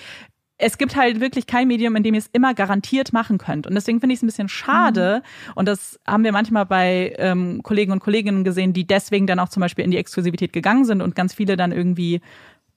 es 0.59 0.77
gibt 0.77 0.97
halt 0.97 1.21
wirklich 1.21 1.47
kein 1.47 1.69
Medium, 1.69 1.95
in 1.95 2.03
dem 2.03 2.15
ihr 2.15 2.19
es 2.19 2.29
immer 2.33 2.53
garantiert 2.53 3.13
machen 3.13 3.39
könnt. 3.39 3.67
Und 3.67 3.75
deswegen 3.75 4.01
finde 4.01 4.13
ich 4.13 4.19
es 4.19 4.23
ein 4.23 4.27
bisschen 4.27 4.49
schade. 4.49 5.23
Und 5.55 5.69
das 5.69 6.01
haben 6.07 6.25
wir 6.25 6.33
manchmal 6.33 6.67
bei 6.67 7.15
ähm, 7.17 7.63
Kollegen 7.63 7.93
und 7.93 8.01
Kolleginnen 8.01 8.43
gesehen, 8.43 8.73
die 8.73 8.87
deswegen 8.87 9.29
dann 9.29 9.39
auch 9.39 9.49
zum 9.49 9.61
Beispiel 9.61 9.85
in 9.85 9.93
die 9.93 9.97
Exklusivität 9.97 10.53
gegangen 10.53 10.85
sind 10.85 11.01
und 11.01 11.15
ganz 11.15 11.33
viele 11.33 11.57
dann 11.57 11.71
irgendwie 11.71 12.21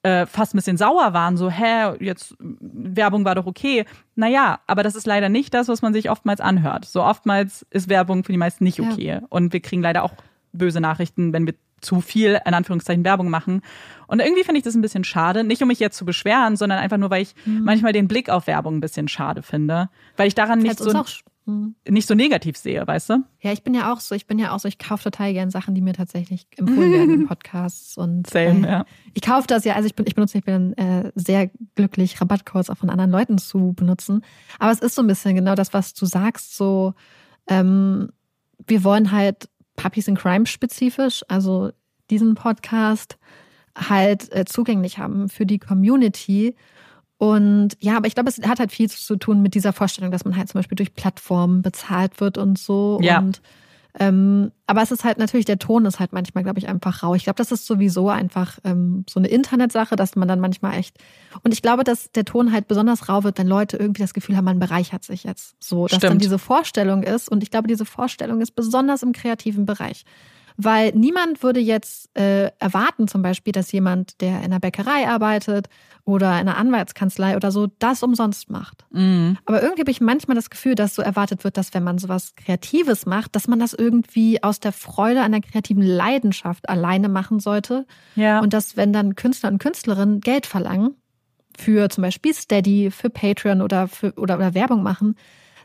äh, 0.04 0.26
fast 0.26 0.54
ein 0.54 0.58
bisschen 0.58 0.78
sauer 0.78 1.14
waren, 1.14 1.38
so, 1.38 1.50
hä, 1.50 1.94
jetzt 2.00 2.36
Werbung 2.40 3.26
war 3.26 3.36
doch 3.36 3.46
okay. 3.46 3.86
Naja, 4.16 4.60
aber 4.68 4.84
das 4.84 4.96
ist 4.96 5.06
leider 5.06 5.30
nicht 5.30 5.54
das, 5.54 5.68
was 5.68 5.82
man 5.82 5.94
sich 5.94 6.10
oftmals 6.10 6.42
anhört. 6.42 6.86
So 6.86 7.04
oftmals 7.04 7.66
ist 7.70 7.90
Werbung 7.90 8.24
für 8.24 8.32
die 8.32 8.38
meisten 8.38 8.64
nicht 8.64 8.80
Ja. 8.80 8.90
okay. 8.90 9.20
Und 9.30 9.54
wir 9.54 9.60
kriegen 9.60 9.82
leider 9.82 10.04
auch 10.04 10.14
böse 10.54 10.82
Nachrichten, 10.82 11.34
wenn 11.34 11.46
wir 11.46 11.54
zu 11.82 12.02
viel, 12.02 12.40
in 12.46 12.54
Anführungszeichen, 12.54 13.04
Werbung 13.04 13.30
machen. 13.30 13.62
Und 14.08 14.20
irgendwie 14.20 14.44
finde 14.44 14.60
ich 14.60 14.64
das 14.64 14.76
ein 14.76 14.82
bisschen 14.82 15.04
schade. 15.04 15.44
Nicht, 15.44 15.62
um 15.62 15.68
mich 15.68 15.80
jetzt 15.80 15.98
zu 15.98 16.06
beschweren, 16.06 16.58
sondern 16.58 16.80
einfach 16.80 16.98
nur, 16.98 17.10
weil 17.10 17.22
ich 17.22 17.34
manchmal 17.46 17.94
den 17.94 18.08
Blick 18.08 18.30
auf 18.30 18.48
Werbung 18.48 18.78
ein 18.78 18.82
bisschen 18.82 19.08
schade 19.08 19.42
finde. 19.42 19.90
Weil 20.18 20.28
ich 20.28 20.36
daran 20.36 20.60
nicht 20.60 20.78
so, 20.80 20.92
auch, 20.92 21.08
hm. 21.46 21.76
nicht 21.88 22.08
so 22.08 22.14
negativ 22.14 22.56
sehe, 22.56 22.86
weißt 22.86 23.10
du? 23.10 23.24
ja, 23.40 23.52
ich 23.52 23.64
bin 23.64 23.74
ja 23.74 23.92
auch 23.92 24.00
so, 24.00 24.14
ich 24.14 24.28
bin 24.28 24.38
ja 24.38 24.52
auch 24.52 24.60
so, 24.60 24.68
ich 24.68 24.78
kaufe 24.78 25.06
total 25.06 25.34
gern 25.34 25.50
Sachen, 25.50 25.74
die 25.74 25.82
mir 25.82 25.94
tatsächlich 25.94 26.46
empfohlen 26.56 26.92
werden 26.92 27.14
in 27.14 27.28
Podcasts 27.28 27.98
und 27.98 28.30
Same, 28.30 28.68
äh, 28.68 28.72
ja. 28.72 28.86
ich 29.16 29.24
kaufe 29.24 29.48
das 29.48 29.66
ja, 29.66 29.74
also 29.74 29.88
ich 29.88 29.96
bin, 29.96 30.06
ich 30.06 30.14
benutze, 30.14 30.38
ich 30.38 30.44
bin 30.44 30.78
äh, 30.78 31.12
sehr 31.16 31.50
glücklich, 31.74 32.22
Rabattcodes 32.22 32.70
auch 32.70 32.78
von 32.78 32.92
anderen 32.92 33.10
Leuten 33.10 33.40
zu 33.40 33.74
benutzen. 33.74 34.24
Aber 34.60 34.72
es 34.72 34.80
ist 34.80 34.94
so 34.94 35.02
ein 35.02 35.08
bisschen 35.08 35.36
genau 35.36 35.56
das, 35.56 35.74
was 35.74 35.96
du 35.96 36.06
sagst, 36.06 36.56
so, 36.56 36.94
ähm, 37.48 38.12
wir 38.68 38.84
wollen 38.84 39.12
halt 39.12 39.50
Puppies 39.76 40.08
in 40.08 40.16
Crime 40.16 40.46
spezifisch, 40.46 41.24
also 41.28 41.72
diesen 42.10 42.36
Podcast, 42.36 43.18
halt 43.76 44.32
äh, 44.34 44.46
zugänglich 44.46 44.98
haben 44.98 45.30
für 45.30 45.46
die 45.46 45.60
Community. 45.60 46.56
Und 47.18 47.78
ja, 47.80 47.98
aber 47.98 48.08
ich 48.08 48.16
glaube, 48.16 48.30
es 48.30 48.42
hat 48.42 48.60
halt 48.60 48.72
viel 48.72 48.90
zu 48.90 49.16
tun 49.16 49.42
mit 49.42 49.54
dieser 49.54 49.74
Vorstellung, 49.74 50.12
dass 50.12 50.26
man 50.26 50.36
halt 50.36 50.50
zum 50.50 50.60
Beispiel 50.60 50.76
durch 50.76 50.94
Plattformen 50.94 51.62
bezahlt 51.62 52.20
wird 52.20 52.38
und 52.38 52.58
so. 52.58 53.00
Ja. 53.02 53.20
Und 53.20 53.42
ähm, 54.00 54.52
aber 54.68 54.82
es 54.82 54.92
ist 54.92 55.04
halt 55.04 55.18
natürlich, 55.18 55.46
der 55.46 55.60
Ton 55.60 55.86
ist 55.86 56.00
halt 56.00 56.14
manchmal, 56.14 56.44
glaube 56.44 56.60
ich, 56.60 56.68
einfach 56.68 57.04
rau. 57.04 57.14
Ich 57.16 57.24
glaube, 57.24 57.38
das 57.38 57.52
ist 57.52 57.66
sowieso 57.66 58.10
einfach 58.10 58.58
ähm, 58.64 59.06
so 59.10 59.20
eine 59.20 59.28
Internetsache, 59.28 59.96
dass 59.96 60.16
man 60.16 60.28
dann 60.28 60.40
manchmal 60.40 60.78
echt. 60.78 60.98
Und 61.44 61.54
ich 61.54 61.62
glaube, 61.62 61.84
dass 61.84 62.12
der 62.12 62.26
Ton 62.26 62.52
halt 62.52 62.68
besonders 62.68 63.10
rau 63.10 63.24
wird, 63.24 63.38
wenn 63.38 63.48
Leute 63.48 63.78
irgendwie 63.78 64.02
das 64.02 64.14
Gefühl 64.14 64.38
haben, 64.38 64.46
man 64.46 64.60
bereichert 64.60 65.04
sich 65.04 65.24
jetzt. 65.24 65.56
So, 65.60 65.88
dass 65.88 65.98
Stimmt. 65.98 66.12
dann 66.12 66.20
diese 66.20 66.40
Vorstellung 66.40 67.04
ist. 67.04 67.30
Und 67.30 67.44
ich 67.44 67.52
glaube, 67.52 67.68
diese 67.68 67.86
Vorstellung 67.86 68.42
ist 68.42 68.52
besonders 68.52 69.04
im 69.04 69.12
kreativen 69.12 69.66
Bereich. 69.66 70.06
Weil 70.58 70.92
niemand 70.94 71.44
würde 71.44 71.60
jetzt 71.60 72.10
äh, 72.18 72.52
erwarten, 72.60 73.08
zum 73.08 73.22
Beispiel, 73.22 73.54
dass 73.54 73.72
jemand, 73.72 74.22
der 74.22 74.40
in 74.40 74.46
einer 74.46 74.60
Bäckerei 74.60 75.08
arbeitet 75.08 75.68
oder 76.04 76.34
in 76.34 76.48
einer 76.48 76.58
Anwaltskanzlei 76.58 77.36
oder 77.36 77.52
so, 77.52 77.68
das 77.80 78.04
umsonst 78.04 78.50
macht. 78.50 78.86
Mhm. 78.92 79.38
Aber 79.46 79.62
irgendwie 79.62 79.82
habe 79.82 79.92
ich 79.92 80.02
manchmal 80.02 80.36
das 80.36 80.50
Gefühl, 80.50 80.76
dass 80.76 80.96
so 80.96 81.02
erwartet 81.02 81.44
wird, 81.44 81.58
dass 81.58 81.74
wenn 81.74 81.84
man 81.84 81.98
sowas 81.98 82.36
Kreatives 82.36 83.06
macht, 83.06 83.36
dass 83.36 83.48
man 83.48 83.60
das 83.60 83.74
irgendwie 83.74 84.44
aus 84.44 84.60
der 84.60 84.72
Freude 84.72 85.28
der 85.30 85.42
kreativen 85.42 85.84
Leidenschaft 85.84 86.70
alleine 86.70 87.10
machen 87.10 87.40
sollte. 87.40 87.86
Ja. 88.16 88.40
Und 88.40 88.54
dass, 88.54 88.78
wenn 88.78 88.94
dann 88.94 89.16
Künstler 89.16 89.50
und 89.50 89.60
Künstlerinnen 89.60 90.22
Geld 90.22 90.46
verlangen, 90.46 90.96
für 91.58 91.90
zum 91.90 92.04
Beispiel 92.04 92.34
Steady, 92.34 92.92
für 92.92 93.10
Patreon 93.10 93.62
oder, 93.62 93.88
für, 93.88 94.14
oder, 94.14 94.36
oder 94.36 94.54
Werbung 94.54 94.84
machen, 94.84 95.16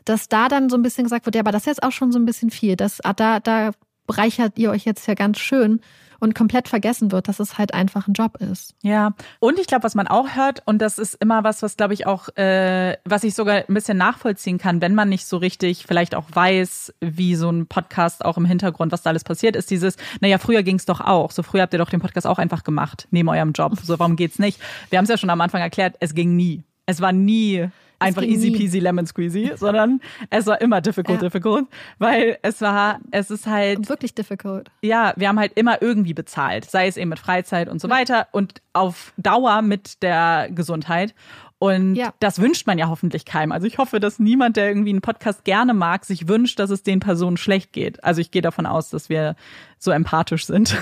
dass 0.05 0.29
da 0.29 0.47
dann 0.47 0.69
so 0.69 0.77
ein 0.77 0.83
bisschen 0.83 1.03
gesagt 1.03 1.25
wird, 1.25 1.35
ja, 1.35 1.41
aber 1.41 1.51
das 1.51 1.63
ist 1.63 1.67
jetzt 1.67 1.83
auch 1.83 1.91
schon 1.91 2.11
so 2.11 2.19
ein 2.19 2.25
bisschen 2.25 2.49
viel. 2.49 2.75
Das, 2.75 3.03
ah, 3.03 3.13
da, 3.13 3.39
da 3.39 3.71
bereichert 4.07 4.57
ihr 4.57 4.71
euch 4.71 4.85
jetzt 4.85 5.07
ja 5.07 5.13
ganz 5.13 5.37
schön 5.37 5.81
und 6.19 6.35
komplett 6.35 6.67
vergessen 6.67 7.11
wird, 7.11 7.27
dass 7.27 7.39
es 7.39 7.57
halt 7.57 7.73
einfach 7.73 8.07
ein 8.07 8.13
Job 8.13 8.37
ist. 8.37 8.73
Ja, 8.81 9.13
und 9.39 9.59
ich 9.59 9.67
glaube, 9.67 9.83
was 9.83 9.95
man 9.95 10.07
auch 10.07 10.35
hört, 10.35 10.63
und 10.65 10.79
das 10.79 10.97
ist 10.97 11.15
immer 11.15 11.43
was, 11.43 11.61
was 11.61 11.77
glaube 11.77 11.93
ich 11.93 12.07
auch, 12.07 12.29
äh, 12.35 12.97
was 13.05 13.23
ich 13.23 13.35
sogar 13.35 13.63
ein 13.67 13.73
bisschen 13.73 13.97
nachvollziehen 13.97 14.57
kann, 14.57 14.81
wenn 14.81 14.95
man 14.95 15.09
nicht 15.09 15.25
so 15.25 15.37
richtig 15.37 15.85
vielleicht 15.87 16.15
auch 16.15 16.25
weiß, 16.33 16.93
wie 17.01 17.35
so 17.35 17.49
ein 17.49 17.67
Podcast 17.67 18.25
auch 18.25 18.37
im 18.37 18.45
Hintergrund, 18.45 18.91
was 18.91 19.03
da 19.03 19.11
alles 19.11 19.23
passiert, 19.23 19.55
ist 19.55 19.69
dieses, 19.69 19.97
naja, 20.21 20.37
früher 20.37 20.63
ging 20.63 20.77
es 20.77 20.85
doch 20.85 21.01
auch. 21.01 21.31
So 21.31 21.43
früher 21.43 21.61
habt 21.61 21.73
ihr 21.73 21.79
doch 21.79 21.89
den 21.89 21.99
Podcast 21.99 22.27
auch 22.27 22.39
einfach 22.39 22.63
gemacht, 22.63 23.07
neben 23.11 23.29
eurem 23.29 23.51
Job. 23.51 23.73
So, 23.83 23.99
warum 23.99 24.15
geht's 24.15 24.39
nicht? 24.39 24.59
Wir 24.89 24.97
haben 24.97 25.03
es 25.03 25.09
ja 25.09 25.17
schon 25.17 25.29
am 25.29 25.41
Anfang 25.41 25.61
erklärt, 25.61 25.95
es 25.99 26.13
ging 26.15 26.35
nie. 26.35 26.63
Es 26.85 27.01
war 27.01 27.11
nie 27.11 27.69
einfach 27.99 28.21
easy 28.23 28.51
nie. 28.51 28.57
peasy 28.57 28.79
lemon 28.79 29.05
squeezy, 29.05 29.51
sondern 29.57 30.01
es 30.29 30.45
war 30.45 30.59
immer 30.61 30.81
difficult, 30.81 31.21
Ja. 31.21 31.27
difficult, 31.29 31.65
weil 31.99 32.37
es 32.41 32.61
war, 32.61 32.99
es 33.11 33.31
ist 33.31 33.47
halt 33.47 33.77
Und 33.77 33.89
wirklich 33.89 34.13
difficult. 34.15 34.69
ja, 34.81 35.13
wir 35.15 35.27
haben 35.29 35.39
halt 35.39 35.53
immer 35.55 35.81
irgendwie 35.81 36.13
bezahlt, 36.13 36.65
sei 36.69 36.87
es 36.87 36.97
eben 36.97 37.09
mit 37.09 37.19
Freizeit 37.19 37.69
und 37.69 37.81
so 37.81 37.89
weiter 37.89 38.27
und 38.31 38.61
auf 38.73 39.13
Dauer 39.17 39.61
mit 39.61 40.01
der 40.03 40.49
Gesundheit. 40.51 41.13
Und 41.59 41.95
Ja. 41.95 42.13
das 42.19 42.39
wünscht 42.39 42.67
man 42.67 42.77
ja 42.77 42.87
hoffentlich 42.87 43.25
keinem. 43.25 43.51
Also 43.51 43.65
ich 43.65 43.79
hoffe, 43.79 43.99
dass 43.99 44.19
niemand, 44.19 44.57
der 44.57 44.67
irgendwie 44.67 44.91
einen 44.91 45.01
Podcast 45.01 45.43
gerne 45.43 45.73
mag, 45.73 46.05
sich 46.05 46.27
wünscht, 46.27 46.59
dass 46.59 46.69
es 46.69 46.83
den 46.83 46.99
Personen 46.99 47.35
schlecht 47.37 47.73
geht. 47.73 48.03
Also 48.03 48.21
ich 48.21 48.29
gehe 48.29 48.43
davon 48.43 48.67
aus, 48.67 48.91
dass 48.91 49.09
wir 49.09 49.35
so 49.79 49.91
empathisch 49.91 50.45
sind. 50.45 50.75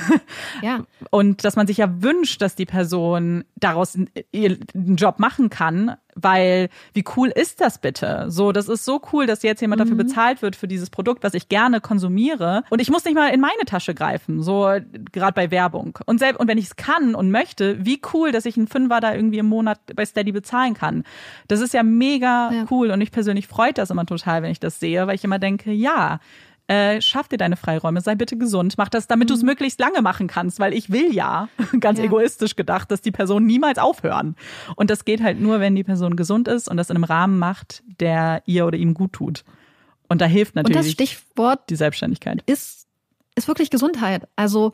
Ja. 0.61 0.85
Und 1.11 1.43
dass 1.43 1.55
man 1.55 1.67
sich 1.67 1.77
ja 1.77 2.01
wünscht, 2.01 2.41
dass 2.41 2.55
die 2.55 2.65
Person 2.65 3.43
daraus 3.55 3.97
ihren 4.31 4.59
Job 4.95 5.19
machen 5.19 5.49
kann, 5.49 5.95
weil 6.15 6.69
wie 6.93 7.03
cool 7.17 7.27
ist 7.27 7.59
das 7.59 7.77
bitte? 7.79 8.27
So, 8.29 8.53
das 8.53 8.69
ist 8.69 8.85
so 8.85 9.01
cool, 9.11 9.25
dass 9.25 9.43
jetzt 9.43 9.59
jemand 9.59 9.81
dafür 9.81 9.97
bezahlt 9.97 10.41
wird 10.41 10.55
für 10.55 10.67
dieses 10.67 10.89
Produkt, 10.89 11.23
was 11.23 11.33
ich 11.33 11.49
gerne 11.49 11.81
konsumiere 11.81 12.63
und 12.69 12.79
ich 12.79 12.89
muss 12.89 13.03
nicht 13.03 13.15
mal 13.15 13.33
in 13.33 13.41
meine 13.41 13.65
Tasche 13.65 13.93
greifen, 13.93 14.41
so 14.41 14.69
gerade 15.11 15.33
bei 15.33 15.51
Werbung. 15.51 15.99
Und 16.05 16.19
selbst 16.19 16.39
und 16.39 16.47
wenn 16.47 16.57
ich 16.57 16.65
es 16.65 16.75
kann 16.77 17.15
und 17.15 17.31
möchte, 17.31 17.85
wie 17.85 18.01
cool, 18.13 18.31
dass 18.31 18.45
ich 18.45 18.55
einen 18.55 18.67
Fünfer 18.67 19.01
da 19.01 19.13
irgendwie 19.13 19.39
im 19.39 19.47
Monat 19.47 19.79
bei 19.93 20.05
Steady 20.05 20.31
bezahlen 20.31 20.73
kann. 20.73 21.03
Das 21.49 21.59
ist 21.59 21.73
ja 21.73 21.83
mega 21.83 22.51
Ja. 22.51 22.65
cool 22.71 22.91
und 22.91 23.01
ich 23.01 23.11
persönlich 23.11 23.47
freut 23.47 23.77
das 23.77 23.89
immer 23.89 24.05
total, 24.05 24.41
wenn 24.41 24.51
ich 24.51 24.59
das 24.61 24.79
sehe, 24.79 25.05
weil 25.07 25.15
ich 25.15 25.23
immer 25.25 25.39
denke, 25.39 25.71
ja, 25.71 26.19
äh, 26.67 26.99
schaff 27.01 27.27
dir 27.27 27.37
deine 27.37 27.55
Freiräume, 27.57 28.01
sei 28.01 28.15
bitte 28.15 28.37
gesund, 28.37 28.75
mach 28.77 28.89
das, 28.89 29.07
damit 29.07 29.29
du 29.29 29.33
es 29.35 29.43
möglichst 29.43 29.79
lange 29.79 30.01
machen 30.01 30.27
kannst, 30.27 30.59
weil 30.59 30.73
ich 30.73 30.89
will 30.91 31.13
ja, 31.13 31.47
ganz 31.79 31.99
Ja. 31.99 32.05
egoistisch 32.05 32.55
gedacht, 32.55 32.89
dass 32.91 33.01
die 33.01 33.11
Personen 33.11 33.45
niemals 33.45 33.77
aufhören. 33.77 34.35
Und 34.75 34.89
das 34.89 35.05
geht 35.05 35.21
halt 35.21 35.39
nur, 35.39 35.59
wenn 35.59 35.75
die 35.75 35.83
Person 35.83 36.15
gesund 36.15 36.47
ist 36.47 36.67
und 36.67 36.77
das 36.77 36.89
in 36.89 36.95
einem 36.95 37.03
Rahmen 37.03 37.37
macht, 37.39 37.83
der 37.99 38.41
ihr 38.45 38.65
oder 38.65 38.77
ihm 38.77 38.93
gut 38.93 39.13
tut. 39.13 39.43
Und 40.07 40.21
da 40.21 40.25
hilft 40.25 40.55
Und 40.55 40.63
das 40.67 40.69
natürlich 40.71 40.93
Stichwort 40.93 41.69
die 41.69 41.75
Selbstständigkeit. 41.75 42.41
ist, 42.45 42.87
ist 43.35 43.47
wirklich 43.47 43.69
Gesundheit. 43.69 44.27
Also, 44.35 44.71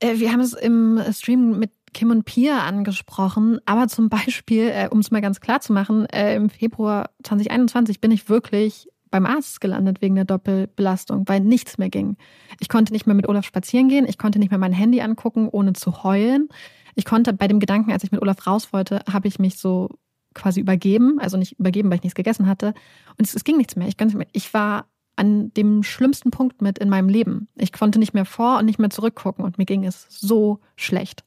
äh, 0.00 0.18
wir 0.18 0.32
haben 0.32 0.40
es 0.40 0.52
im 0.52 1.00
Stream 1.12 1.58
mit 1.58 1.70
Kim 1.92 2.10
und 2.10 2.24
Pia 2.24 2.58
angesprochen, 2.60 3.60
aber 3.66 3.86
zum 3.88 4.08
Beispiel, 4.08 4.68
äh, 4.68 4.88
um 4.90 4.98
es 4.98 5.10
mal 5.12 5.20
ganz 5.20 5.40
klar 5.40 5.60
zu 5.60 5.72
machen, 5.72 6.06
äh, 6.06 6.34
im 6.34 6.50
Februar 6.50 7.10
2021 7.22 8.00
bin 8.00 8.10
ich 8.10 8.28
wirklich 8.28 8.88
beim 9.14 9.26
Arzt 9.26 9.60
gelandet 9.60 10.02
wegen 10.02 10.16
der 10.16 10.24
Doppelbelastung, 10.24 11.28
weil 11.28 11.38
nichts 11.38 11.78
mehr 11.78 11.88
ging. 11.88 12.16
Ich 12.58 12.68
konnte 12.68 12.92
nicht 12.92 13.06
mehr 13.06 13.14
mit 13.14 13.28
Olaf 13.28 13.44
spazieren 13.44 13.88
gehen, 13.88 14.06
ich 14.08 14.18
konnte 14.18 14.40
nicht 14.40 14.50
mehr 14.50 14.58
mein 14.58 14.72
Handy 14.72 15.00
angucken, 15.02 15.48
ohne 15.48 15.72
zu 15.72 16.02
heulen. 16.02 16.48
Ich 16.96 17.04
konnte 17.04 17.32
bei 17.32 17.46
dem 17.46 17.60
Gedanken, 17.60 17.92
als 17.92 18.02
ich 18.02 18.10
mit 18.10 18.20
Olaf 18.20 18.44
raus 18.44 18.72
wollte, 18.72 19.02
habe 19.08 19.28
ich 19.28 19.38
mich 19.38 19.56
so 19.56 19.88
quasi 20.34 20.58
übergeben, 20.58 21.20
also 21.20 21.36
nicht 21.36 21.60
übergeben, 21.60 21.90
weil 21.90 21.98
ich 21.98 22.02
nichts 22.02 22.16
gegessen 22.16 22.48
hatte. 22.48 22.74
Und 23.16 23.24
es, 23.24 23.36
es 23.36 23.44
ging 23.44 23.56
nichts 23.56 23.76
mehr. 23.76 23.86
Ich, 23.86 23.96
nicht 23.96 24.16
mehr. 24.16 24.26
ich 24.32 24.52
war 24.52 24.88
an 25.14 25.54
dem 25.54 25.84
schlimmsten 25.84 26.32
Punkt 26.32 26.60
mit 26.60 26.80
in 26.80 26.88
meinem 26.88 27.08
Leben. 27.08 27.46
Ich 27.54 27.72
konnte 27.72 28.00
nicht 28.00 28.14
mehr 28.14 28.24
vor 28.24 28.58
und 28.58 28.64
nicht 28.64 28.80
mehr 28.80 28.90
zurückgucken 28.90 29.44
und 29.44 29.58
mir 29.58 29.64
ging 29.64 29.84
es 29.84 30.08
so 30.10 30.58
schlecht. 30.74 31.24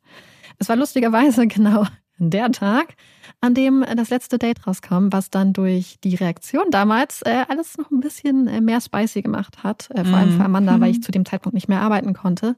Es 0.60 0.68
war 0.68 0.76
lustigerweise 0.76 1.48
genau 1.48 1.86
der 2.20 2.52
Tag, 2.52 2.96
an 3.42 3.54
dem 3.54 3.86
das 3.96 4.10
letzte 4.10 4.38
Date 4.38 4.66
rauskam, 4.66 5.08
was 5.12 5.30
dann 5.30 5.54
durch 5.54 5.98
die 6.04 6.16
Reaktion 6.16 6.66
damals 6.72 7.22
äh, 7.24 7.46
alles 7.48 7.78
noch 7.78 7.92
ein 7.92 8.00
bisschen 8.00 8.48
äh, 8.48 8.62
mehr 8.62 8.82
spicy 8.82 9.22
gemacht 9.22 9.64
hat. 9.64 9.90
Äh, 9.92 10.04
vor 10.06 10.18
allem 10.18 10.30
Mhm. 10.30 10.38
für 10.38 10.44
Amanda, 10.46 10.80
weil 10.80 10.92
ich 10.92 11.04
zu 11.04 11.12
dem 11.12 11.26
Zeitpunkt 11.26 11.54
nicht 11.54 11.68
mehr 11.70 11.82
arbeiten 11.82 12.14
konnte. 12.14 12.56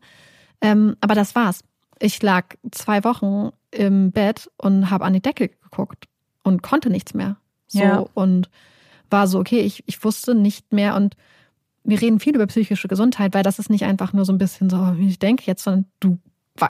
Ähm, 0.62 0.96
aber 1.02 1.16
das 1.16 1.36
war's. 1.36 1.64
Ich 2.00 2.22
lag 2.22 2.46
zwei 2.72 3.04
Wochen 3.04 3.50
im 3.72 4.12
Bett 4.12 4.50
und 4.58 4.90
habe 4.90 5.06
an 5.06 5.14
die 5.14 5.22
Decke 5.22 5.50
geguckt 5.50 6.06
und 6.44 6.62
konnte 6.64 6.90
nichts 6.90 7.14
mehr. 7.14 7.36
So 7.68 7.80
Ja. 7.80 8.06
und 8.14 8.50
war 9.10 9.28
so, 9.28 9.40
okay, 9.40 9.60
ich, 9.62 9.84
ich 9.88 10.04
wusste 10.04 10.36
nicht 10.36 10.72
mehr 10.72 10.96
und 10.96 11.16
wir 11.84 12.00
reden 12.02 12.20
viel 12.20 12.36
über 12.36 12.46
psychische 12.48 12.88
Gesundheit, 12.88 13.34
weil 13.34 13.44
das 13.44 13.58
ist 13.60 13.70
nicht 13.70 13.84
einfach 13.86 14.14
nur 14.14 14.24
so 14.26 14.32
ein 14.34 14.38
bisschen 14.38 14.70
so, 14.70 14.78
wie 14.98 15.08
ich 15.08 15.20
denke 15.20 15.44
jetzt, 15.46 15.64
sondern 15.64 15.86
du 16.00 16.20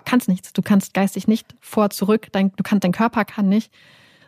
kannst 0.05 0.27
nichts. 0.27 0.53
Du 0.53 0.61
kannst 0.61 0.93
geistig 0.93 1.27
nicht 1.27 1.55
vor, 1.59 1.89
zurück, 1.89 2.27
dein, 2.31 2.51
du 2.55 2.63
kannst, 2.63 2.83
dein 2.83 2.91
Körper 2.91 3.25
kann 3.25 3.49
nicht. 3.49 3.73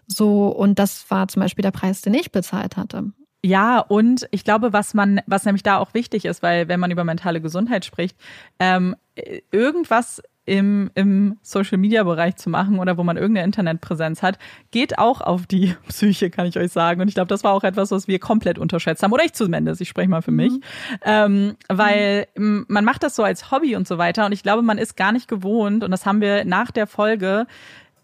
So, 0.07 0.47
und 0.47 0.80
das 0.80 1.09
war 1.09 1.28
zum 1.28 1.41
Beispiel 1.41 1.64
der 1.64 1.72
Preis, 1.72 2.01
den 2.01 2.14
ich 2.14 2.32
bezahlt 2.32 2.78
hatte. 2.78 3.12
Ja, 3.43 3.80
und 3.80 4.28
ich 4.32 4.43
glaube, 4.43 4.72
was 4.72 4.93
man, 4.93 5.22
was 5.26 5.45
nämlich 5.45 5.64
da 5.64 5.78
auch 5.78 5.93
wichtig 5.93 6.26
ist, 6.26 6.43
weil 6.43 6.68
wenn 6.68 6.80
man 6.80 6.91
über 6.91 7.03
mentale 7.03 7.41
Gesundheit 7.41 7.86
spricht, 7.86 8.16
ähm, 8.59 8.95
äh, 9.16 9.41
irgendwas 9.51 10.22
im, 10.46 10.89
im 10.96 11.38
Social 11.44 11.78
Media 11.78 12.04
Bereich 12.04 12.36
zu 12.36 12.50
machen 12.50 12.80
oder 12.80 12.98
wo 12.98 13.04
man 13.04 13.16
irgendeine 13.16 13.46
Internetpräsenz 13.46 14.24
hat, 14.24 14.39
geht 14.72 14.98
auch 14.98 15.22
auf 15.22 15.46
die 15.46 15.76
Psyche, 15.88 16.30
kann 16.30 16.48
ich 16.48 16.58
euch 16.58 16.72
sagen. 16.72 17.02
Und 17.02 17.08
ich 17.08 17.14
glaube, 17.14 17.28
das 17.28 17.44
war 17.44 17.54
auch 17.54 17.64
etwas, 17.64 17.92
was 17.92 18.08
wir 18.08 18.20
komplett 18.20 18.58
unterschätzt 18.58 19.04
haben. 19.04 19.14
Oder 19.14 19.24
ich 19.24 19.34
zumindest, 19.34 19.82
ich 19.82 19.89
spreche 19.89 20.10
mal 20.10 20.22
für 20.22 20.32
mich. 20.32 20.54
Ähm, 21.06 21.56
weil 21.70 22.28
m, 22.36 22.66
man 22.68 22.86
macht 22.86 23.04
das 23.04 23.16
so 23.16 23.24
als 23.24 23.52
Hobby 23.52 23.76
und 23.76 23.88
so 23.88 23.98
weiter. 23.98 24.26
Und 24.26 24.32
ich 24.32 24.44
glaube, 24.44 24.64
man 24.64 24.78
ist 24.78 24.98
gar 24.98 25.12
nicht 25.12 25.28
gewohnt, 25.28 25.84
und 25.84 25.92
das 25.92 26.06
haben 26.06 26.22
wir 26.22 26.44
nach 26.46 26.72
der 26.72 26.88
Folge 26.88 27.46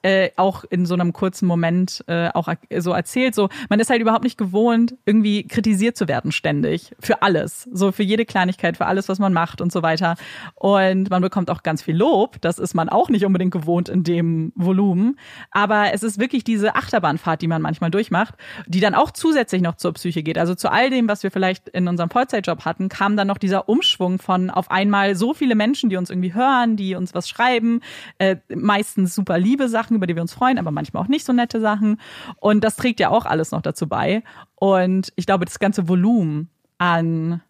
äh, 0.07 0.31
auch 0.37 0.63
in 0.69 0.85
so 0.85 0.93
einem 0.93 1.11
kurzen 1.11 1.47
Moment 1.47 2.01
äh, 2.07 2.29
auch 2.29 2.47
so 2.77 2.93
erzählt. 2.93 3.35
So, 3.35 3.49
man 3.67 3.81
ist 3.81 3.89
halt 3.89 3.99
überhaupt 3.99 4.23
nicht 4.23 4.37
gewohnt, 4.37 4.95
irgendwie 5.05 5.43
kritisiert 5.45 5.97
zu 5.97 6.07
werden 6.07 6.31
ständig 6.31 6.95
für 6.97 7.21
alles, 7.21 7.67
so 7.73 7.91
für 7.91 8.03
jede 8.03 8.23
Kleinigkeit, 8.23 8.77
für 8.77 8.85
alles, 8.85 9.09
was 9.09 9.19
man 9.19 9.33
macht 9.33 9.59
und 9.59 9.69
so 9.69 9.81
weiter. 9.83 10.15
Und 10.55 11.09
man 11.09 11.21
bekommt 11.21 11.51
auch 11.51 11.61
ganz 11.61 11.81
viel 11.81 11.97
Lob. 11.97 12.39
Das 12.39 12.57
ist 12.57 12.73
man 12.73 12.87
auch 12.87 13.09
nicht 13.09 13.25
unbedingt 13.25 13.51
gewohnt 13.51 13.89
in 13.89 14.05
dem 14.05 14.53
Volumen. 14.55 15.19
Aber 15.51 15.93
es 15.93 16.03
ist 16.03 16.19
wirklich 16.19 16.45
diese 16.45 16.75
Achterbahnfahrt, 16.75 17.41
die 17.41 17.49
man 17.49 17.61
manchmal 17.61 17.91
durchmacht, 17.91 18.35
die 18.65 18.79
dann 18.79 18.95
auch 18.95 19.11
zusätzlich 19.11 19.61
noch 19.61 19.75
zur 19.75 19.91
Psyche 19.91 20.23
geht. 20.23 20.37
Also 20.37 20.55
zu 20.55 20.71
all 20.71 20.89
dem, 20.89 21.09
was 21.09 21.23
wir 21.23 21.31
vielleicht 21.31 21.67
in 21.67 21.89
unserem 21.89 22.09
Vollzeitjob 22.09 22.63
hatten, 22.63 22.87
kam 22.87 23.17
dann 23.17 23.27
noch 23.27 23.39
dieser 23.39 23.67
Umschwung 23.67 24.19
von 24.19 24.51
auf 24.51 24.71
einmal 24.71 25.15
so 25.15 25.33
viele 25.33 25.55
Menschen, 25.55 25.89
die 25.89 25.97
uns 25.97 26.09
irgendwie 26.09 26.33
hören, 26.33 26.77
die 26.77 26.95
uns 26.95 27.13
was 27.13 27.27
schreiben, 27.27 27.81
äh, 28.19 28.37
meistens 28.55 29.13
super 29.13 29.37
liebe 29.37 29.67
Sachen, 29.67 29.96
über 29.97 30.07
die 30.07 30.15
wir 30.15 30.21
uns 30.21 30.33
freuen, 30.33 30.57
aber 30.57 30.71
manchmal 30.71 31.03
auch 31.03 31.07
nicht 31.07 31.25
so 31.25 31.33
nette 31.33 31.59
Sachen. 31.59 31.99
Und 32.39 32.63
das 32.63 32.75
trägt 32.77 32.99
ja 32.99 33.09
auch 33.09 33.25
alles 33.25 33.51
noch 33.51 33.61
dazu 33.61 33.87
bei. 33.87 34.23
Und 34.55 35.11
ich 35.15 35.25
glaube, 35.25 35.45
das 35.45 35.59
ganze 35.59 35.87
Volumen 35.89 36.49
an 36.77 37.41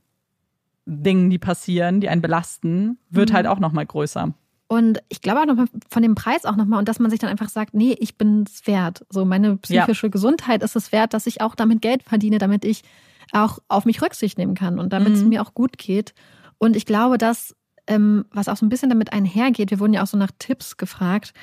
Dingen, 0.85 1.29
die 1.29 1.37
passieren, 1.37 1.99
die 1.99 2.09
einen 2.09 2.21
belasten, 2.21 2.97
wird 3.09 3.33
halt 3.33 3.45
auch 3.47 3.59
noch 3.59 3.73
mal 3.73 3.85
größer. 3.85 4.33
Und 4.69 4.99
ich 5.09 5.21
glaube 5.21 5.41
auch 5.41 5.45
nochmal 5.45 5.67
von 5.89 6.01
dem 6.01 6.15
Preis 6.15 6.45
auch 6.45 6.55
nochmal 6.57 6.79
und 6.79 6.89
dass 6.89 6.99
man 6.99 7.09
sich 7.09 7.19
dann 7.19 7.29
einfach 7.29 7.49
sagt, 7.49 7.73
nee, 7.73 7.95
ich 7.99 8.17
bin 8.17 8.43
es 8.47 8.67
wert. 8.67 9.05
So 9.09 9.23
meine 9.23 9.57
psychische 9.57 10.09
Gesundheit 10.09 10.61
ist 10.63 10.75
es 10.75 10.91
wert, 10.91 11.13
dass 11.13 11.25
ich 11.27 11.41
auch 11.41 11.55
damit 11.55 11.81
Geld 11.81 12.03
verdiene, 12.03 12.37
damit 12.37 12.65
ich 12.65 12.83
auch 13.31 13.59
auf 13.69 13.85
mich 13.85 14.01
Rücksicht 14.01 14.37
nehmen 14.37 14.55
kann 14.55 14.79
und 14.79 14.91
damit 14.93 15.13
es 15.13 15.23
Mhm. 15.23 15.29
mir 15.29 15.41
auch 15.41 15.53
gut 15.53 15.77
geht. 15.77 16.13
Und 16.57 16.75
ich 16.75 16.85
glaube, 16.85 17.17
dass 17.17 17.55
ähm, 17.89 18.25
was 18.31 18.49
auch 18.49 18.57
so 18.57 18.65
ein 18.65 18.69
bisschen 18.69 18.89
damit 18.89 19.13
einhergeht, 19.13 19.71
wir 19.71 19.79
wurden 19.79 19.93
ja 19.93 20.03
auch 20.03 20.07
so 20.07 20.17
nach 20.17 20.31
Tipps 20.39 20.75
gefragt. 20.75 21.33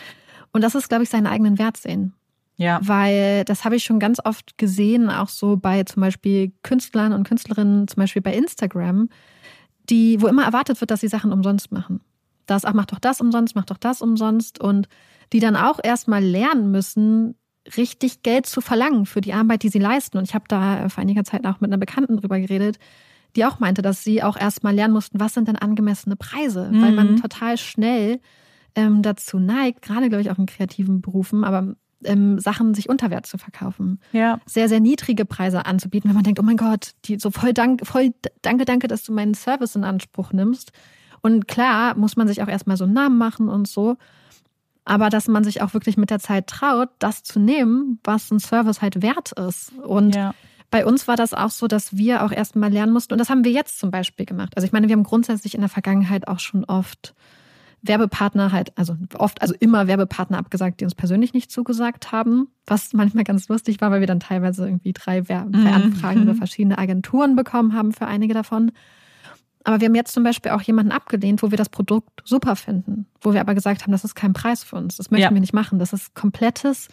Und 0.54 0.62
das 0.62 0.74
ist, 0.74 0.88
glaube 0.88 1.02
ich, 1.02 1.10
seinen 1.10 1.26
eigenen 1.26 1.58
Wert 1.58 1.76
sehen. 1.76 2.14
Ja. 2.56 2.78
Weil 2.82 3.44
das 3.44 3.64
habe 3.64 3.74
ich 3.74 3.82
schon 3.82 3.98
ganz 3.98 4.20
oft 4.24 4.56
gesehen, 4.56 5.10
auch 5.10 5.28
so 5.28 5.56
bei 5.56 5.82
zum 5.82 6.00
Beispiel 6.00 6.52
Künstlern 6.62 7.12
und 7.12 7.26
Künstlerinnen, 7.26 7.88
zum 7.88 8.00
Beispiel 8.00 8.22
bei 8.22 8.32
Instagram, 8.32 9.08
die, 9.90 10.22
wo 10.22 10.28
immer 10.28 10.44
erwartet 10.44 10.80
wird, 10.80 10.92
dass 10.92 11.00
sie 11.00 11.08
Sachen 11.08 11.32
umsonst 11.32 11.72
machen. 11.72 12.00
Das, 12.46 12.64
ach, 12.64 12.72
mach 12.72 12.86
doch 12.86 13.00
das 13.00 13.20
umsonst, 13.20 13.56
mach 13.56 13.64
doch 13.64 13.78
das 13.78 14.00
umsonst. 14.00 14.60
Und 14.60 14.88
die 15.32 15.40
dann 15.40 15.56
auch 15.56 15.80
erstmal 15.82 16.22
lernen 16.22 16.70
müssen, 16.70 17.34
richtig 17.76 18.22
Geld 18.22 18.46
zu 18.46 18.60
verlangen 18.60 19.06
für 19.06 19.20
die 19.20 19.32
Arbeit, 19.32 19.64
die 19.64 19.70
sie 19.70 19.80
leisten. 19.80 20.18
Und 20.18 20.28
ich 20.28 20.34
habe 20.34 20.44
da 20.46 20.88
vor 20.88 21.02
einiger 21.02 21.24
Zeit 21.24 21.44
auch 21.46 21.60
mit 21.60 21.70
einer 21.70 21.78
Bekannten 21.78 22.18
drüber 22.18 22.38
geredet, 22.38 22.78
die 23.34 23.44
auch 23.44 23.58
meinte, 23.58 23.82
dass 23.82 24.04
sie 24.04 24.22
auch 24.22 24.36
erstmal 24.36 24.74
lernen 24.74 24.94
mussten, 24.94 25.18
was 25.18 25.34
sind 25.34 25.48
denn 25.48 25.56
angemessene 25.56 26.14
Preise? 26.14 26.70
Mhm. 26.70 26.82
Weil 26.82 26.92
man 26.92 27.16
total 27.16 27.58
schnell 27.58 28.20
ähm, 28.74 29.02
dazu 29.02 29.38
neigt, 29.38 29.82
gerade 29.82 30.08
glaube 30.08 30.22
ich 30.22 30.30
auch 30.30 30.38
in 30.38 30.46
kreativen 30.46 31.00
Berufen, 31.00 31.44
aber 31.44 31.76
ähm, 32.04 32.38
Sachen 32.38 32.74
sich 32.74 32.88
unter 32.88 33.10
Wert 33.10 33.26
zu 33.26 33.38
verkaufen. 33.38 34.00
Ja. 34.12 34.40
Sehr, 34.46 34.68
sehr 34.68 34.80
niedrige 34.80 35.24
Preise 35.24 35.66
anzubieten, 35.66 36.08
wenn 36.08 36.14
man 36.14 36.24
denkt, 36.24 36.40
oh 36.40 36.44
mein 36.44 36.56
Gott, 36.56 36.92
die 37.04 37.18
so 37.18 37.30
voll 37.30 37.52
dank, 37.52 37.86
voll 37.86 38.12
danke, 38.42 38.64
danke, 38.64 38.88
dass 38.88 39.02
du 39.02 39.12
meinen 39.12 39.34
Service 39.34 39.76
in 39.76 39.84
Anspruch 39.84 40.32
nimmst. 40.32 40.72
Und 41.22 41.48
klar 41.48 41.96
muss 41.96 42.16
man 42.16 42.28
sich 42.28 42.42
auch 42.42 42.48
erstmal 42.48 42.76
so 42.76 42.84
einen 42.84 42.92
Namen 42.92 43.16
machen 43.16 43.48
und 43.48 43.66
so. 43.66 43.96
Aber 44.84 45.08
dass 45.08 45.28
man 45.28 45.44
sich 45.44 45.62
auch 45.62 45.72
wirklich 45.72 45.96
mit 45.96 46.10
der 46.10 46.18
Zeit 46.18 46.46
traut, 46.46 46.90
das 46.98 47.22
zu 47.22 47.40
nehmen, 47.40 47.98
was 48.04 48.30
ein 48.30 48.38
Service 48.38 48.82
halt 48.82 49.00
wert 49.00 49.32
ist. 49.32 49.72
Und 49.78 50.14
ja. 50.14 50.34
bei 50.70 50.84
uns 50.84 51.08
war 51.08 51.16
das 51.16 51.32
auch 51.32 51.50
so, 51.50 51.66
dass 51.66 51.96
wir 51.96 52.22
auch 52.22 52.32
erstmal 52.32 52.70
lernen 52.70 52.92
mussten. 52.92 53.14
Und 53.14 53.18
das 53.18 53.30
haben 53.30 53.44
wir 53.44 53.52
jetzt 53.52 53.78
zum 53.78 53.90
Beispiel 53.90 54.26
gemacht. 54.26 54.52
Also 54.56 54.66
ich 54.66 54.72
meine, 54.72 54.88
wir 54.88 54.94
haben 54.94 55.04
grundsätzlich 55.04 55.54
in 55.54 55.60
der 55.60 55.70
Vergangenheit 55.70 56.28
auch 56.28 56.38
schon 56.38 56.66
oft 56.66 57.14
Werbepartner 57.86 58.50
halt, 58.50 58.76
also 58.76 58.96
oft, 59.18 59.42
also 59.42 59.54
immer 59.60 59.86
Werbepartner 59.86 60.38
abgesagt, 60.38 60.80
die 60.80 60.84
uns 60.84 60.94
persönlich 60.94 61.34
nicht 61.34 61.50
zugesagt 61.50 62.12
haben, 62.12 62.48
was 62.66 62.92
manchmal 62.92 63.24
ganz 63.24 63.48
lustig 63.48 63.80
war, 63.80 63.90
weil 63.90 64.00
wir 64.00 64.06
dann 64.06 64.20
teilweise 64.20 64.66
irgendwie 64.66 64.92
drei, 64.92 65.20
drei 65.20 65.44
mhm. 65.44 65.66
Anfragen 65.66 66.22
über 66.22 66.34
verschiedene 66.34 66.78
Agenturen 66.78 67.36
bekommen 67.36 67.74
haben 67.74 67.92
für 67.92 68.06
einige 68.06 68.34
davon. 68.34 68.72
Aber 69.64 69.80
wir 69.80 69.86
haben 69.86 69.94
jetzt 69.94 70.12
zum 70.12 70.24
Beispiel 70.24 70.52
auch 70.52 70.62
jemanden 70.62 70.92
abgelehnt, 70.92 71.42
wo 71.42 71.50
wir 71.50 71.58
das 71.58 71.68
Produkt 71.68 72.22
super 72.24 72.56
finden, 72.56 73.06
wo 73.20 73.32
wir 73.32 73.40
aber 73.40 73.54
gesagt 73.54 73.82
haben, 73.82 73.92
das 73.92 74.04
ist 74.04 74.14
kein 74.14 74.34
Preis 74.34 74.62
für 74.62 74.76
uns, 74.76 74.96
das 74.96 75.10
möchten 75.10 75.22
ja. 75.22 75.34
wir 75.34 75.40
nicht 75.40 75.54
machen, 75.54 75.78
das 75.78 75.92
ist 75.92 76.14
komplettes 76.14 76.88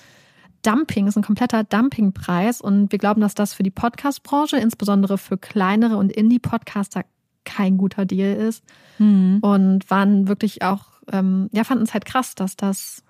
Dumping, 0.61 1.07
ist 1.07 1.17
ein 1.17 1.23
kompletter 1.23 1.63
Dumpingpreis 1.63 2.61
und 2.61 2.91
wir 2.91 2.99
glauben, 2.99 3.21
dass 3.21 3.33
das 3.33 3.53
für 3.53 3.63
die 3.63 3.71
Podcast-Branche, 3.71 4.57
insbesondere 4.57 5.17
für 5.17 5.37
kleinere 5.37 5.97
und 5.97 6.11
Indie-Podcaster 6.11 7.03
kein 7.45 7.77
guter 7.77 8.05
Deal 8.05 8.35
ist. 8.35 8.63
Mhm. 8.99 9.39
Und 9.41 9.89
waren 9.89 10.27
wirklich 10.27 10.61
auch, 10.63 10.85
ähm, 11.11 11.49
ja, 11.51 11.63
fanden 11.63 11.83
es 11.83 11.93
halt 11.93 12.05
krass, 12.05 12.35
dass 12.35 12.55
das. 12.55 13.03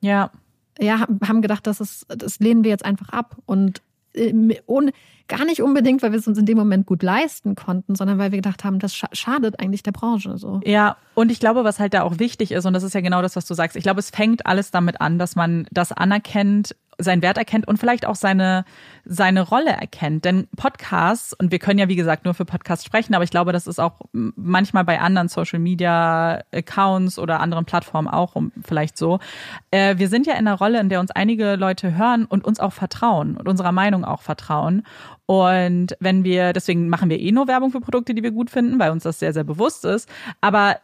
Ja. 0.00 0.30
Ja, 0.78 1.06
haben 1.26 1.40
gedacht, 1.40 1.66
dass 1.66 1.80
es, 1.80 2.06
das 2.08 2.38
lehnen 2.38 2.62
wir 2.62 2.70
jetzt 2.70 2.84
einfach 2.84 3.08
ab. 3.08 3.36
Und 3.46 3.80
äh, 4.14 4.60
ohne, 4.66 4.92
gar 5.28 5.44
nicht 5.44 5.62
unbedingt, 5.62 6.02
weil 6.02 6.12
wir 6.12 6.18
es 6.18 6.26
uns 6.26 6.38
in 6.38 6.46
dem 6.46 6.56
Moment 6.56 6.86
gut 6.86 7.02
leisten 7.02 7.54
konnten, 7.54 7.94
sondern 7.94 8.18
weil 8.18 8.30
wir 8.30 8.38
gedacht 8.38 8.64
haben, 8.64 8.78
das 8.78 8.94
schadet 8.94 9.60
eigentlich 9.60 9.82
der 9.82 9.92
Branche 9.92 10.38
so. 10.38 10.60
Ja, 10.64 10.96
und 11.14 11.32
ich 11.32 11.40
glaube, 11.40 11.64
was 11.64 11.78
halt 11.78 11.94
da 11.94 12.02
auch 12.02 12.18
wichtig 12.18 12.52
ist, 12.52 12.64
und 12.66 12.74
das 12.74 12.82
ist 12.82 12.94
ja 12.94 13.00
genau 13.00 13.22
das, 13.22 13.36
was 13.36 13.46
du 13.46 13.54
sagst, 13.54 13.76
ich 13.76 13.82
glaube, 13.82 14.00
es 14.00 14.10
fängt 14.10 14.46
alles 14.46 14.70
damit 14.70 15.00
an, 15.00 15.18
dass 15.18 15.36
man 15.36 15.66
das 15.70 15.92
anerkennt, 15.92 16.76
seinen 16.98 17.22
Wert 17.22 17.36
erkennt 17.36 17.68
und 17.68 17.78
vielleicht 17.78 18.06
auch 18.06 18.14
seine, 18.14 18.64
seine 19.04 19.42
Rolle 19.42 19.70
erkennt. 19.70 20.24
Denn 20.24 20.48
Podcasts, 20.56 21.32
und 21.34 21.50
wir 21.50 21.58
können 21.58 21.78
ja 21.78 21.88
wie 21.88 21.96
gesagt 21.96 22.24
nur 22.24 22.34
für 22.34 22.44
Podcasts 22.44 22.84
sprechen, 22.84 23.14
aber 23.14 23.24
ich 23.24 23.30
glaube, 23.30 23.52
das 23.52 23.66
ist 23.66 23.78
auch 23.78 24.00
manchmal 24.12 24.84
bei 24.84 25.00
anderen 25.00 25.28
Social 25.28 25.58
Media 25.58 26.42
Accounts 26.52 27.18
oder 27.18 27.40
anderen 27.40 27.64
Plattformen 27.64 28.08
auch 28.08 28.34
vielleicht 28.64 28.96
so. 28.96 29.18
Äh, 29.70 29.98
wir 29.98 30.08
sind 30.08 30.26
ja 30.26 30.34
in 30.34 30.46
einer 30.46 30.58
Rolle, 30.58 30.80
in 30.80 30.88
der 30.88 31.00
uns 31.00 31.10
einige 31.10 31.56
Leute 31.56 31.96
hören 31.96 32.24
und 32.24 32.44
uns 32.44 32.60
auch 32.60 32.72
vertrauen 32.72 33.36
und 33.36 33.48
unserer 33.48 33.72
Meinung 33.72 34.04
auch 34.04 34.22
vertrauen. 34.22 34.82
Und 35.26 35.96
wenn 35.98 36.24
wir, 36.24 36.52
deswegen 36.52 36.88
machen 36.88 37.10
wir 37.10 37.18
eh 37.18 37.32
nur 37.32 37.48
Werbung 37.48 37.72
für 37.72 37.80
Produkte, 37.80 38.14
die 38.14 38.22
wir 38.22 38.30
gut 38.30 38.48
finden, 38.48 38.78
weil 38.78 38.92
uns 38.92 39.02
das 39.02 39.18
sehr, 39.18 39.32
sehr 39.32 39.44
bewusst 39.44 39.84
ist. 39.84 40.08
Aber 40.40 40.76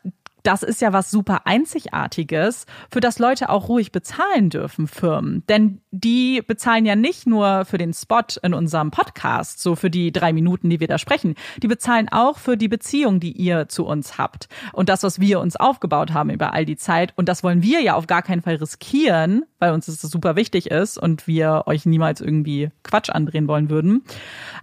das 0.43 0.63
ist 0.63 0.81
ja 0.81 0.93
was 0.93 1.11
super 1.11 1.43
Einzigartiges, 1.47 2.67
für 2.91 3.01
das 3.01 3.19
Leute 3.19 3.49
auch 3.49 3.69
ruhig 3.69 3.93
bezahlen 3.93 4.51
dürfen, 4.51 4.87
Firmen. 4.87 5.45
Denn 5.49 5.81
die 5.91 6.43
bezahlen 6.47 6.87
ja 6.87 6.97
nicht 6.97 7.27
nur 7.27 7.65
für 7.65 7.79
den 7.79 7.93
Spot 7.93 8.23
in 8.43 8.55
unserem 8.55 8.91
Podcast, 8.91 9.61
so 9.61 9.77
für 9.77 9.91
die 9.91 10.13
drei 10.13 10.33
Minuten, 10.33 10.71
die 10.71 10.81
wir 10.81 10.89
da 10.89 10.99
sprechen. 10.99 11.35
Die 11.63 11.69
bezahlen 11.69 12.09
auch 12.11 12.39
für 12.39 12.57
die 12.57 12.69
Beziehung, 12.69 13.21
die 13.21 13.33
ihr 13.33 13.69
zu 13.69 13.87
uns 13.87 14.19
habt. 14.19 14.49
Und 14.73 14.89
das, 14.89 15.03
was 15.03 15.21
wir 15.21 15.41
uns 15.41 15.57
aufgebaut 15.57 16.13
haben 16.13 16.31
über 16.31 16.53
all 16.53 16.65
die 16.65 16.77
Zeit. 16.77 17.13
Und 17.17 17.29
das 17.29 17.43
wollen 17.43 17.63
wir 17.63 17.81
ja 17.81 17.95
auf 17.95 18.07
gar 18.07 18.23
keinen 18.23 18.43
Fall 18.43 18.57
riskieren, 18.57 19.45
weil 19.63 19.73
uns 19.73 19.87
das 19.87 20.01
super 20.03 20.37
wichtig 20.37 20.71
ist 20.71 20.99
und 20.99 21.27
wir 21.27 21.63
euch 21.67 21.87
niemals 21.87 22.21
irgendwie 22.21 22.71
Quatsch 22.83 23.09
andrehen 23.09 23.49
wollen 23.49 23.71
würden. 23.71 24.03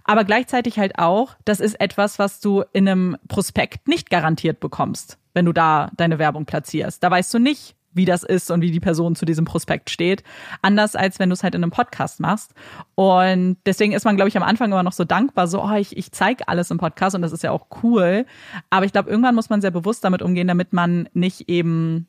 Aber 0.04 0.24
gleichzeitig 0.24 0.78
halt 0.78 0.98
auch, 0.98 1.34
das 1.44 1.58
ist 1.58 1.80
etwas, 1.80 2.18
was 2.18 2.40
du 2.40 2.62
in 2.72 2.88
einem 2.88 3.16
Prospekt 3.26 3.88
nicht 3.88 4.10
garantiert 4.10 4.60
bekommst 4.60 5.18
wenn 5.34 5.44
du 5.44 5.52
da 5.52 5.90
deine 5.96 6.18
Werbung 6.18 6.44
platzierst. 6.44 7.02
Da 7.02 7.10
weißt 7.10 7.32
du 7.34 7.38
nicht, 7.38 7.76
wie 7.92 8.04
das 8.04 8.22
ist 8.22 8.50
und 8.50 8.60
wie 8.60 8.70
die 8.70 8.80
Person 8.80 9.16
zu 9.16 9.24
diesem 9.24 9.44
Prospekt 9.44 9.90
steht. 9.90 10.22
Anders 10.62 10.94
als 10.94 11.18
wenn 11.18 11.28
du 11.28 11.34
es 11.34 11.42
halt 11.42 11.54
in 11.54 11.62
einem 11.62 11.72
Podcast 11.72 12.20
machst. 12.20 12.54
Und 12.94 13.56
deswegen 13.66 13.92
ist 13.92 14.04
man, 14.04 14.16
glaube 14.16 14.28
ich, 14.28 14.36
am 14.36 14.44
Anfang 14.44 14.70
immer 14.70 14.84
noch 14.84 14.92
so 14.92 15.04
dankbar, 15.04 15.48
so, 15.48 15.62
oh, 15.62 15.74
ich, 15.74 15.96
ich 15.96 16.12
zeige 16.12 16.46
alles 16.46 16.70
im 16.70 16.78
Podcast 16.78 17.16
und 17.16 17.22
das 17.22 17.32
ist 17.32 17.42
ja 17.42 17.50
auch 17.50 17.66
cool. 17.82 18.26
Aber 18.70 18.86
ich 18.86 18.92
glaube, 18.92 19.10
irgendwann 19.10 19.34
muss 19.34 19.50
man 19.50 19.60
sehr 19.60 19.72
bewusst 19.72 20.04
damit 20.04 20.22
umgehen, 20.22 20.46
damit 20.46 20.72
man 20.72 21.08
nicht 21.14 21.48
eben, 21.48 22.06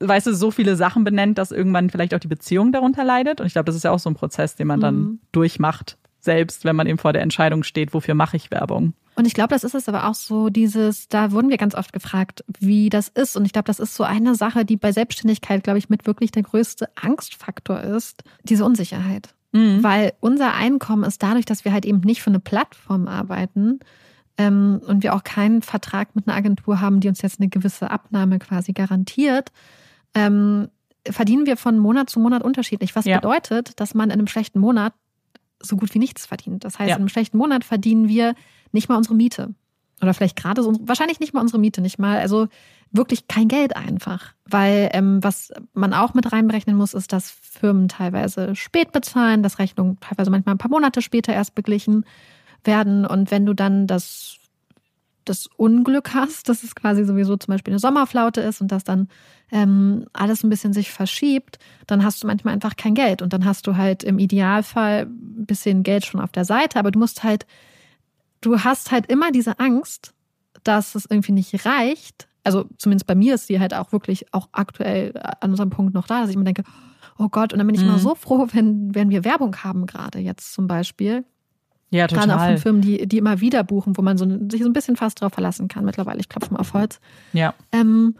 weißt 0.00 0.28
du, 0.28 0.34
so 0.34 0.50
viele 0.50 0.76
Sachen 0.76 1.04
benennt, 1.04 1.38
dass 1.38 1.50
irgendwann 1.50 1.90
vielleicht 1.90 2.14
auch 2.14 2.20
die 2.20 2.28
Beziehung 2.28 2.72
darunter 2.72 3.04
leidet. 3.04 3.40
Und 3.40 3.46
ich 3.46 3.52
glaube, 3.52 3.66
das 3.66 3.76
ist 3.76 3.84
ja 3.84 3.90
auch 3.90 3.98
so 3.98 4.10
ein 4.10 4.14
Prozess, 4.14 4.54
den 4.54 4.66
man 4.66 4.80
dann 4.80 4.96
mhm. 4.96 5.20
durchmacht, 5.32 5.98
selbst 6.20 6.64
wenn 6.64 6.76
man 6.76 6.86
eben 6.86 6.98
vor 6.98 7.12
der 7.12 7.22
Entscheidung 7.22 7.62
steht, 7.62 7.94
wofür 7.94 8.14
mache 8.14 8.36
ich 8.36 8.50
Werbung. 8.50 8.94
Und 9.18 9.26
ich 9.26 9.34
glaube, 9.34 9.48
das 9.48 9.64
ist 9.64 9.74
es 9.74 9.88
aber 9.88 10.08
auch 10.08 10.14
so, 10.14 10.48
dieses, 10.48 11.08
da 11.08 11.32
wurden 11.32 11.50
wir 11.50 11.56
ganz 11.56 11.74
oft 11.74 11.92
gefragt, 11.92 12.44
wie 12.60 12.88
das 12.88 13.08
ist. 13.08 13.36
Und 13.36 13.44
ich 13.44 13.52
glaube, 13.52 13.66
das 13.66 13.80
ist 13.80 13.96
so 13.96 14.04
eine 14.04 14.36
Sache, 14.36 14.64
die 14.64 14.76
bei 14.76 14.92
Selbstständigkeit, 14.92 15.64
glaube 15.64 15.80
ich, 15.80 15.88
mit 15.88 16.06
wirklich 16.06 16.30
der 16.30 16.44
größte 16.44 16.88
Angstfaktor 16.94 17.80
ist, 17.80 18.22
diese 18.44 18.64
Unsicherheit. 18.64 19.34
Mhm. 19.50 19.82
Weil 19.82 20.12
unser 20.20 20.54
Einkommen 20.54 21.02
ist 21.02 21.20
dadurch, 21.20 21.46
dass 21.46 21.64
wir 21.64 21.72
halt 21.72 21.84
eben 21.84 22.00
nicht 22.00 22.22
für 22.22 22.30
eine 22.30 22.38
Plattform 22.38 23.08
arbeiten 23.08 23.80
ähm, 24.36 24.80
und 24.86 25.02
wir 25.02 25.14
auch 25.14 25.24
keinen 25.24 25.62
Vertrag 25.62 26.14
mit 26.14 26.28
einer 26.28 26.36
Agentur 26.36 26.80
haben, 26.80 27.00
die 27.00 27.08
uns 27.08 27.20
jetzt 27.20 27.40
eine 27.40 27.48
gewisse 27.48 27.90
Abnahme 27.90 28.38
quasi 28.38 28.72
garantiert, 28.72 29.50
ähm, 30.14 30.68
verdienen 31.08 31.46
wir 31.46 31.56
von 31.56 31.78
Monat 31.78 32.10
zu 32.10 32.20
Monat 32.20 32.42
unterschiedlich. 32.42 32.94
Was 32.96 33.04
ja. 33.04 33.16
bedeutet, 33.16 33.78
dass 33.80 33.94
man 33.94 34.10
in 34.10 34.18
einem 34.18 34.26
schlechten 34.26 34.58
Monat 34.58 34.92
so 35.60 35.76
gut 35.76 35.94
wie 35.94 35.98
nichts 35.98 36.26
verdient. 36.26 36.64
Das 36.64 36.78
heißt, 36.78 36.88
ja. 36.88 36.96
in 36.96 37.02
einem 37.02 37.08
schlechten 37.08 37.36
Monat 37.36 37.64
verdienen 37.64 38.08
wir 38.08 38.34
nicht 38.72 38.88
mal 38.88 38.96
unsere 38.96 39.14
Miete. 39.14 39.54
Oder 40.00 40.14
vielleicht 40.14 40.36
gerade 40.36 40.62
so, 40.62 40.76
wahrscheinlich 40.80 41.18
nicht 41.18 41.34
mal 41.34 41.40
unsere 41.40 41.58
Miete, 41.58 41.80
nicht 41.80 41.98
mal, 41.98 42.18
also 42.18 42.46
wirklich 42.92 43.26
kein 43.26 43.48
Geld 43.48 43.76
einfach. 43.76 44.32
Weil 44.44 44.90
ähm, 44.92 45.22
was 45.22 45.52
man 45.72 45.92
auch 45.92 46.14
mit 46.14 46.32
reinberechnen 46.32 46.76
muss, 46.76 46.94
ist, 46.94 47.12
dass 47.12 47.30
Firmen 47.30 47.88
teilweise 47.88 48.54
spät 48.54 48.92
bezahlen, 48.92 49.42
dass 49.42 49.58
Rechnungen 49.58 49.98
teilweise 50.00 50.30
manchmal 50.30 50.54
ein 50.54 50.58
paar 50.58 50.70
Monate 50.70 51.02
später 51.02 51.32
erst 51.32 51.54
beglichen 51.54 52.04
werden. 52.64 53.04
Und 53.06 53.30
wenn 53.30 53.44
du 53.44 53.54
dann 53.54 53.86
das, 53.86 54.36
das 55.28 55.46
Unglück 55.56 56.14
hast, 56.14 56.48
dass 56.48 56.62
es 56.62 56.74
quasi 56.74 57.04
sowieso 57.04 57.36
zum 57.36 57.52
Beispiel 57.52 57.72
eine 57.72 57.78
Sommerflaute 57.78 58.40
ist 58.40 58.60
und 58.60 58.72
dass 58.72 58.84
dann 58.84 59.08
ähm, 59.50 60.06
alles 60.12 60.44
ein 60.44 60.50
bisschen 60.50 60.72
sich 60.72 60.90
verschiebt, 60.90 61.58
dann 61.86 62.04
hast 62.04 62.22
du 62.22 62.26
manchmal 62.26 62.54
einfach 62.54 62.76
kein 62.76 62.94
Geld. 62.94 63.22
Und 63.22 63.32
dann 63.32 63.44
hast 63.44 63.66
du 63.66 63.76
halt 63.76 64.04
im 64.04 64.18
Idealfall 64.18 65.02
ein 65.02 65.46
bisschen 65.46 65.82
Geld 65.82 66.06
schon 66.06 66.20
auf 66.20 66.32
der 66.32 66.44
Seite, 66.44 66.78
aber 66.78 66.90
du 66.90 66.98
musst 66.98 67.22
halt 67.22 67.46
du 68.40 68.60
hast 68.60 68.90
halt 68.90 69.06
immer 69.06 69.30
diese 69.30 69.58
Angst, 69.58 70.14
dass 70.64 70.94
es 70.94 71.06
irgendwie 71.08 71.32
nicht 71.32 71.64
reicht. 71.64 72.28
Also 72.44 72.66
zumindest 72.78 73.06
bei 73.06 73.14
mir 73.14 73.34
ist 73.34 73.48
die 73.48 73.60
halt 73.60 73.74
auch 73.74 73.92
wirklich 73.92 74.32
auch 74.32 74.48
aktuell 74.52 75.12
an 75.40 75.50
unserem 75.50 75.70
Punkt 75.70 75.94
noch 75.94 76.06
da, 76.06 76.20
dass 76.20 76.30
ich 76.30 76.36
mir 76.36 76.44
denke, 76.44 76.64
oh 77.18 77.28
Gott, 77.28 77.52
und 77.52 77.58
dann 77.58 77.66
bin 77.66 77.74
ich 77.74 77.82
mhm. 77.82 77.88
immer 77.88 77.98
so 77.98 78.14
froh, 78.14 78.46
wenn, 78.52 78.94
wenn 78.94 79.10
wir 79.10 79.24
Werbung 79.24 79.56
haben, 79.56 79.86
gerade 79.86 80.18
jetzt 80.18 80.52
zum 80.52 80.66
Beispiel. 80.66 81.24
Ja, 81.90 82.06
total. 82.06 82.26
Gerade 82.26 82.40
auch 82.40 82.46
von 82.46 82.58
Firmen, 82.58 82.82
die, 82.82 83.06
die 83.06 83.18
immer 83.18 83.40
wieder 83.40 83.64
buchen, 83.64 83.96
wo 83.96 84.02
man 84.02 84.18
so, 84.18 84.26
sich 84.50 84.62
so 84.62 84.68
ein 84.68 84.72
bisschen 84.72 84.96
fast 84.96 85.20
drauf 85.20 85.32
verlassen 85.32 85.68
kann 85.68 85.84
mittlerweile. 85.84 86.20
Ich 86.20 86.28
klopfe 86.28 86.52
mal 86.52 86.60
auf 86.60 86.74
Holz. 86.74 87.00
Ja. 87.32 87.54
Ähm, 87.72 88.16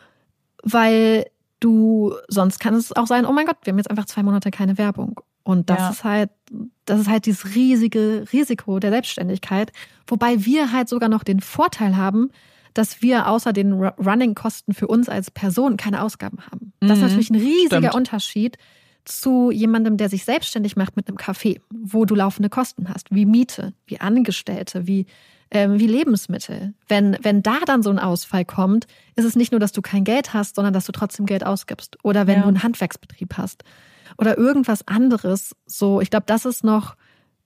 weil 0.63 1.27
du, 1.61 2.15
sonst 2.29 2.61
kann 2.61 2.75
es 2.75 2.95
auch 2.97 3.07
sein, 3.07 3.27
oh 3.27 3.33
mein 3.33 3.47
Gott, 3.47 3.57
wir 3.63 3.73
haben 3.73 3.79
jetzt 3.79 3.91
einfach 3.91 4.07
zwei 4.07 4.23
Monate 4.23 4.51
keine 4.51 4.79
Werbung. 4.79 5.21
Und 5.43 5.71
das 5.71 5.79
ja. 5.79 5.91
ist 5.91 6.05
halt, 6.05 6.31
das 6.85 7.01
ist 7.01 7.09
halt 7.09 7.27
dieses 7.27 7.55
riesige 7.55 8.25
Risiko 8.33 8.79
der 8.79 8.91
Selbstständigkeit. 8.91 9.73
Wobei 10.07 10.45
wir 10.45 10.73
halt 10.73 10.89
sogar 10.89 11.09
noch 11.09 11.25
den 11.25 11.41
Vorteil 11.41 11.97
haben, 11.97 12.31
dass 12.75 13.03
wir 13.03 13.29
außer 13.29 13.53
den 13.53 13.73
Running-Kosten 13.73 14.75
für 14.75 14.87
uns 14.87 15.09
als 15.09 15.31
Person 15.31 15.77
keine 15.77 16.03
Ausgaben 16.03 16.39
haben. 16.51 16.73
Das 16.81 16.93
ist 16.93 16.97
mhm. 16.99 17.03
natürlich 17.03 17.31
ein 17.31 17.37
riesiger 17.37 17.79
Stimmt. 17.79 17.95
Unterschied 17.95 18.59
zu 19.09 19.51
jemandem, 19.51 19.97
der 19.97 20.09
sich 20.09 20.25
selbstständig 20.25 20.77
macht 20.77 20.97
mit 20.97 21.09
einem 21.09 21.17
Café, 21.17 21.61
wo 21.71 22.05
du 22.05 22.15
laufende 22.15 22.49
Kosten 22.49 22.89
hast, 22.89 23.11
wie 23.11 23.27
Miete, 23.27 23.73
wie 23.87 24.01
Angestellte, 24.01 24.87
wie, 24.87 25.07
äh, 25.51 25.69
wie 25.71 25.87
Lebensmittel. 25.87 26.75
Wenn, 26.89 27.17
wenn 27.23 27.43
da 27.43 27.59
dann 27.67 27.83
so 27.83 27.91
ein 27.91 27.99
Ausfall 27.99 28.45
kommt, 28.45 28.87
ist 29.17 29.25
es 29.25 29.37
nicht 29.37 29.53
nur, 29.53 29.61
dass 29.61 29.73
du 29.73 29.83
kein 29.83 30.05
Geld 30.05 30.35
hast, 30.35 30.57
sondern 30.57 30.75
dass 30.75 30.87
du 30.87 30.93
trotzdem 30.93 31.27
Geld 31.27 31.45
ausgibst. 31.45 31.97
Oder 32.05 32.27
wenn 32.27 32.37
ja. 32.37 32.43
du 32.43 32.49
einen 32.49 32.63
Handwerksbetrieb 32.63 33.37
hast. 33.37 33.65
Oder 34.19 34.37
irgendwas 34.37 34.87
anderes. 34.87 35.55
So, 35.67 36.01
ich 36.01 36.11
glaube, 36.11 36.27
das 36.27 36.45
ist 36.45 36.65
noch 36.65 36.97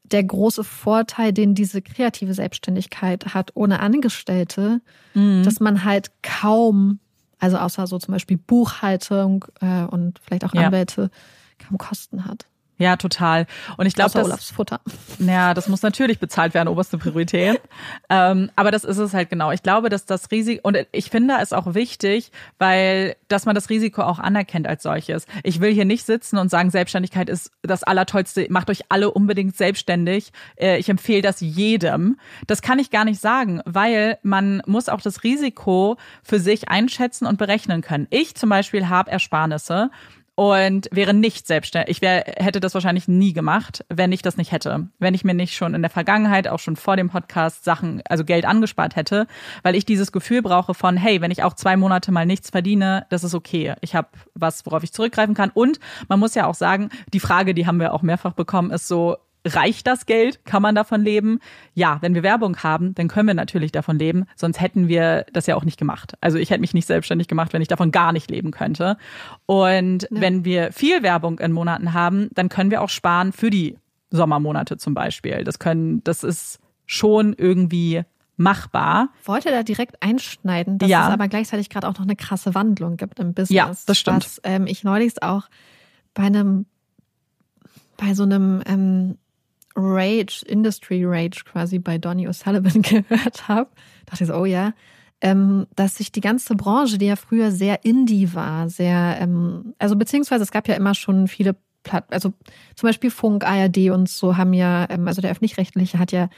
der 0.04 0.24
große 0.24 0.64
Vorteil, 0.64 1.32
den 1.32 1.54
diese 1.54 1.80
kreative 1.80 2.34
Selbstständigkeit 2.34 3.34
hat, 3.34 3.52
ohne 3.54 3.80
Angestellte, 3.80 4.80
mhm. 5.14 5.42
dass 5.42 5.60
man 5.60 5.84
halt 5.84 6.10
kaum, 6.22 6.98
also 7.38 7.56
außer 7.56 7.86
so 7.86 7.98
zum 7.98 8.12
Beispiel 8.12 8.36
Buchhaltung 8.36 9.44
äh, 9.60 9.84
und 9.84 10.18
vielleicht 10.18 10.44
auch 10.44 10.52
Anwälte, 10.54 11.02
ja. 11.02 11.08
Kaum 11.66 11.78
Kosten 11.78 12.26
hat. 12.26 12.46
Ja, 12.82 12.96
total. 12.96 13.46
Und 13.76 13.86
ich 13.86 13.94
glaube, 13.94 14.10
das 14.12 14.50
Futter. 14.50 14.80
Ja, 15.20 15.54
das 15.54 15.68
muss 15.68 15.82
natürlich 15.82 16.18
bezahlt 16.18 16.52
werden, 16.52 16.66
oberste 16.66 16.98
Priorität. 16.98 17.60
ähm, 18.10 18.50
aber 18.56 18.72
das 18.72 18.82
ist 18.82 18.98
es 18.98 19.14
halt 19.14 19.30
genau. 19.30 19.52
Ich 19.52 19.62
glaube, 19.62 19.88
dass 19.88 20.04
das 20.04 20.32
Risiko 20.32 20.66
und 20.66 20.76
ich 20.90 21.08
finde 21.08 21.34
es 21.40 21.52
auch 21.52 21.74
wichtig, 21.74 22.32
weil 22.58 23.14
dass 23.28 23.46
man 23.46 23.54
das 23.54 23.70
Risiko 23.70 24.02
auch 24.02 24.18
anerkennt 24.18 24.66
als 24.66 24.82
solches. 24.82 25.26
Ich 25.44 25.60
will 25.60 25.72
hier 25.72 25.84
nicht 25.84 26.04
sitzen 26.04 26.38
und 26.38 26.50
sagen, 26.50 26.70
Selbstständigkeit 26.70 27.28
ist 27.28 27.52
das 27.62 27.84
allertollste. 27.84 28.46
Macht 28.50 28.68
euch 28.68 28.80
alle 28.88 29.12
unbedingt 29.12 29.56
selbstständig. 29.56 30.32
Äh, 30.56 30.78
ich 30.78 30.88
empfehle 30.88 31.22
das 31.22 31.40
jedem. 31.40 32.18
Das 32.48 32.62
kann 32.62 32.80
ich 32.80 32.90
gar 32.90 33.04
nicht 33.04 33.20
sagen, 33.20 33.60
weil 33.64 34.18
man 34.22 34.60
muss 34.66 34.88
auch 34.88 35.00
das 35.00 35.22
Risiko 35.22 35.98
für 36.24 36.40
sich 36.40 36.68
einschätzen 36.68 37.26
und 37.26 37.38
berechnen 37.38 37.80
können. 37.80 38.08
Ich 38.10 38.34
zum 38.34 38.48
Beispiel 38.48 38.88
habe 38.88 39.10
Ersparnisse 39.12 39.90
und 40.34 40.88
wäre 40.90 41.12
nicht 41.12 41.46
selbstständig. 41.46 41.96
Ich 41.96 42.02
wär, 42.02 42.24
hätte 42.36 42.60
das 42.60 42.74
wahrscheinlich 42.74 43.06
nie 43.06 43.32
gemacht, 43.32 43.84
wenn 43.88 44.12
ich 44.12 44.22
das 44.22 44.36
nicht 44.36 44.50
hätte. 44.50 44.88
Wenn 44.98 45.14
ich 45.14 45.24
mir 45.24 45.34
nicht 45.34 45.54
schon 45.54 45.74
in 45.74 45.82
der 45.82 45.90
Vergangenheit, 45.90 46.48
auch 46.48 46.58
schon 46.58 46.76
vor 46.76 46.96
dem 46.96 47.10
Podcast, 47.10 47.64
Sachen, 47.64 48.02
also 48.08 48.24
Geld 48.24 48.46
angespart 48.46 48.96
hätte, 48.96 49.26
weil 49.62 49.74
ich 49.74 49.84
dieses 49.84 50.10
Gefühl 50.10 50.40
brauche 50.40 50.72
von, 50.74 50.96
hey, 50.96 51.20
wenn 51.20 51.30
ich 51.30 51.42
auch 51.42 51.54
zwei 51.54 51.76
Monate 51.76 52.12
mal 52.12 52.24
nichts 52.24 52.50
verdiene, 52.50 53.06
das 53.10 53.24
ist 53.24 53.34
okay. 53.34 53.74
Ich 53.82 53.94
habe 53.94 54.08
was, 54.34 54.64
worauf 54.64 54.82
ich 54.82 54.92
zurückgreifen 54.92 55.34
kann. 55.34 55.50
Und 55.52 55.78
man 56.08 56.18
muss 56.18 56.34
ja 56.34 56.46
auch 56.46 56.54
sagen, 56.54 56.88
die 57.12 57.20
Frage, 57.20 57.52
die 57.52 57.66
haben 57.66 57.78
wir 57.78 57.92
auch 57.92 58.02
mehrfach 58.02 58.32
bekommen, 58.32 58.70
ist 58.70 58.88
so, 58.88 59.18
Reicht 59.44 59.86
das 59.88 60.06
Geld? 60.06 60.44
Kann 60.44 60.62
man 60.62 60.74
davon 60.74 61.02
leben? 61.02 61.40
Ja, 61.74 61.98
wenn 62.00 62.14
wir 62.14 62.22
Werbung 62.22 62.58
haben, 62.58 62.94
dann 62.94 63.08
können 63.08 63.26
wir 63.26 63.34
natürlich 63.34 63.72
davon 63.72 63.98
leben. 63.98 64.24
Sonst 64.36 64.60
hätten 64.60 64.86
wir 64.86 65.26
das 65.32 65.46
ja 65.46 65.56
auch 65.56 65.64
nicht 65.64 65.78
gemacht. 65.78 66.14
Also 66.20 66.38
ich 66.38 66.50
hätte 66.50 66.60
mich 66.60 66.74
nicht 66.74 66.86
selbstständig 66.86 67.26
gemacht, 67.26 67.52
wenn 67.52 67.62
ich 67.62 67.68
davon 67.68 67.90
gar 67.90 68.12
nicht 68.12 68.30
leben 68.30 68.52
könnte. 68.52 68.96
Und 69.46 70.02
ja. 70.02 70.08
wenn 70.20 70.44
wir 70.44 70.72
viel 70.72 71.02
Werbung 71.02 71.40
in 71.40 71.50
Monaten 71.52 71.92
haben, 71.92 72.28
dann 72.34 72.48
können 72.48 72.70
wir 72.70 72.82
auch 72.82 72.88
sparen 72.88 73.32
für 73.32 73.50
die 73.50 73.76
Sommermonate 74.10 74.76
zum 74.76 74.94
Beispiel. 74.94 75.42
Das 75.42 75.58
können, 75.58 76.04
das 76.04 76.22
ist 76.22 76.60
schon 76.86 77.32
irgendwie 77.32 78.02
machbar. 78.36 79.08
Wollte 79.24 79.50
da 79.50 79.62
direkt 79.62 80.02
einschneiden, 80.02 80.78
dass 80.78 80.88
ja. 80.88 81.08
es 81.08 81.12
aber 81.12 81.28
gleichzeitig 81.28 81.68
gerade 81.68 81.88
auch 81.88 81.94
noch 81.94 82.02
eine 82.02 82.16
krasse 82.16 82.54
Wandlung 82.54 82.96
gibt 82.96 83.18
im 83.18 83.34
Business. 83.34 83.50
Ja, 83.50 83.72
das 83.86 83.98
stimmt. 83.98 84.24
Was 84.24 84.40
ähm, 84.44 84.66
ich 84.66 84.84
neulich 84.84 85.22
auch 85.22 85.48
bei 86.14 86.24
einem 86.24 86.66
bei 87.96 88.14
so 88.14 88.24
einem 88.24 88.62
ähm, 88.66 89.18
Rage, 89.74 90.44
Industry 90.46 91.04
Rage 91.04 91.44
quasi 91.44 91.78
bei 91.78 91.98
Donny 91.98 92.28
O'Sullivan 92.28 92.82
gehört 93.08 93.48
habe, 93.48 93.70
dachte 94.06 94.24
ich 94.24 94.28
so, 94.28 94.34
oh 94.34 94.44
ja, 94.44 94.72
ähm, 95.20 95.66
dass 95.76 95.96
sich 95.96 96.10
die 96.10 96.20
ganze 96.20 96.54
Branche, 96.56 96.98
die 96.98 97.06
ja 97.06 97.16
früher 97.16 97.52
sehr 97.52 97.84
indie 97.84 98.34
war, 98.34 98.68
sehr, 98.68 99.18
ähm, 99.20 99.74
also 99.78 99.96
beziehungsweise 99.96 100.42
es 100.42 100.50
gab 100.50 100.68
ja 100.68 100.74
immer 100.74 100.94
schon 100.94 101.28
viele 101.28 101.56
Platt, 101.84 102.06
also 102.10 102.32
zum 102.74 102.88
Beispiel 102.88 103.10
Funk, 103.10 103.44
ARD 103.44 103.90
und 103.90 104.08
so 104.08 104.36
haben 104.36 104.52
ja, 104.52 104.86
ähm, 104.90 105.06
also 105.06 105.20
der 105.20 105.30
öffentlich-rechtliche 105.30 105.98
hat 105.98 106.12
ja 106.12 106.28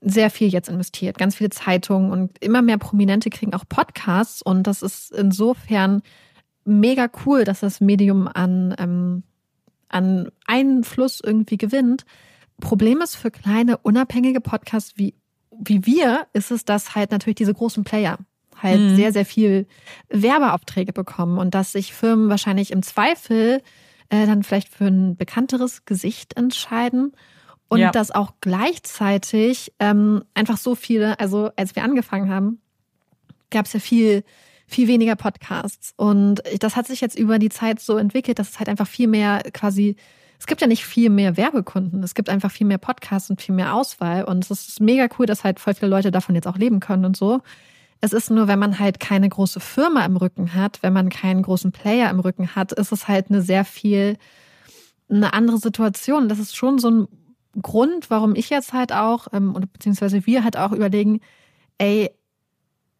sehr 0.00 0.30
viel 0.30 0.48
jetzt 0.48 0.68
investiert, 0.68 1.18
ganz 1.18 1.36
viele 1.36 1.50
Zeitungen 1.50 2.10
und 2.10 2.38
immer 2.42 2.62
mehr 2.62 2.78
Prominente 2.78 3.30
kriegen 3.30 3.54
auch 3.54 3.64
Podcasts 3.68 4.42
und 4.42 4.66
das 4.66 4.82
ist 4.82 5.12
insofern 5.12 6.02
mega 6.64 7.08
cool, 7.24 7.44
dass 7.44 7.60
das 7.60 7.80
Medium 7.80 8.28
an, 8.28 8.74
ähm, 8.78 9.22
an 9.88 10.30
Einfluss 10.46 11.20
irgendwie 11.24 11.56
gewinnt. 11.56 12.04
Problem 12.60 13.00
ist 13.00 13.16
für 13.16 13.30
kleine, 13.30 13.78
unabhängige 13.78 14.40
Podcasts 14.40 14.94
wie, 14.96 15.14
wie 15.50 15.84
wir, 15.86 16.26
ist 16.32 16.50
es, 16.50 16.64
dass 16.64 16.94
halt 16.94 17.10
natürlich 17.10 17.36
diese 17.36 17.54
großen 17.54 17.84
Player 17.84 18.18
halt 18.60 18.80
mhm. 18.80 18.96
sehr, 18.96 19.12
sehr 19.12 19.26
viel 19.26 19.66
Werbeaufträge 20.08 20.92
bekommen 20.92 21.38
und 21.38 21.54
dass 21.54 21.72
sich 21.72 21.92
Firmen 21.92 22.28
wahrscheinlich 22.28 22.70
im 22.70 22.82
Zweifel 22.82 23.62
äh, 24.08 24.26
dann 24.26 24.42
vielleicht 24.42 24.68
für 24.68 24.86
ein 24.86 25.16
bekannteres 25.16 25.84
Gesicht 25.84 26.36
entscheiden. 26.36 27.12
Und 27.68 27.80
ja. 27.80 27.90
dass 27.90 28.12
auch 28.12 28.34
gleichzeitig 28.40 29.72
ähm, 29.80 30.22
einfach 30.34 30.56
so 30.56 30.76
viele, 30.76 31.18
also 31.18 31.50
als 31.56 31.74
wir 31.74 31.82
angefangen 31.82 32.30
haben, 32.30 32.60
gab 33.50 33.66
es 33.66 33.72
ja 33.72 33.80
viel, 33.80 34.22
viel 34.68 34.86
weniger 34.86 35.16
Podcasts. 35.16 35.92
Und 35.96 36.42
das 36.60 36.76
hat 36.76 36.86
sich 36.86 37.00
jetzt 37.00 37.18
über 37.18 37.40
die 37.40 37.48
Zeit 37.48 37.80
so 37.80 37.98
entwickelt, 37.98 38.38
dass 38.38 38.50
es 38.50 38.58
halt 38.60 38.68
einfach 38.68 38.86
viel 38.86 39.08
mehr 39.08 39.42
quasi 39.52 39.96
es 40.38 40.46
gibt 40.46 40.60
ja 40.60 40.66
nicht 40.66 40.84
viel 40.84 41.10
mehr 41.10 41.36
Werbekunden. 41.36 42.02
Es 42.02 42.14
gibt 42.14 42.28
einfach 42.28 42.50
viel 42.50 42.66
mehr 42.66 42.78
Podcasts 42.78 43.30
und 43.30 43.40
viel 43.40 43.54
mehr 43.54 43.74
Auswahl. 43.74 44.24
Und 44.24 44.44
es 44.44 44.68
ist 44.68 44.80
mega 44.80 45.08
cool, 45.18 45.26
dass 45.26 45.44
halt 45.44 45.60
voll 45.60 45.74
viele 45.74 45.90
Leute 45.90 46.10
davon 46.10 46.34
jetzt 46.34 46.46
auch 46.46 46.58
leben 46.58 46.80
können 46.80 47.04
und 47.04 47.16
so. 47.16 47.40
Es 48.00 48.12
ist 48.12 48.30
nur, 48.30 48.46
wenn 48.46 48.58
man 48.58 48.78
halt 48.78 49.00
keine 49.00 49.28
große 49.28 49.60
Firma 49.60 50.04
im 50.04 50.16
Rücken 50.16 50.54
hat, 50.54 50.82
wenn 50.82 50.92
man 50.92 51.08
keinen 51.08 51.42
großen 51.42 51.72
Player 51.72 52.10
im 52.10 52.20
Rücken 52.20 52.54
hat, 52.54 52.72
ist 52.72 52.92
es 52.92 53.08
halt 53.08 53.30
eine 53.30 53.40
sehr 53.40 53.64
viel, 53.64 54.18
eine 55.08 55.32
andere 55.32 55.58
Situation. 55.58 56.28
Das 56.28 56.38
ist 56.38 56.54
schon 56.54 56.78
so 56.78 56.90
ein 56.90 57.08
Grund, 57.62 58.10
warum 58.10 58.34
ich 58.34 58.50
jetzt 58.50 58.74
halt 58.74 58.92
auch, 58.92 59.28
ähm, 59.32 59.54
beziehungsweise 59.72 60.26
wir 60.26 60.44
halt 60.44 60.58
auch 60.58 60.72
überlegen, 60.72 61.20
ey, 61.78 62.10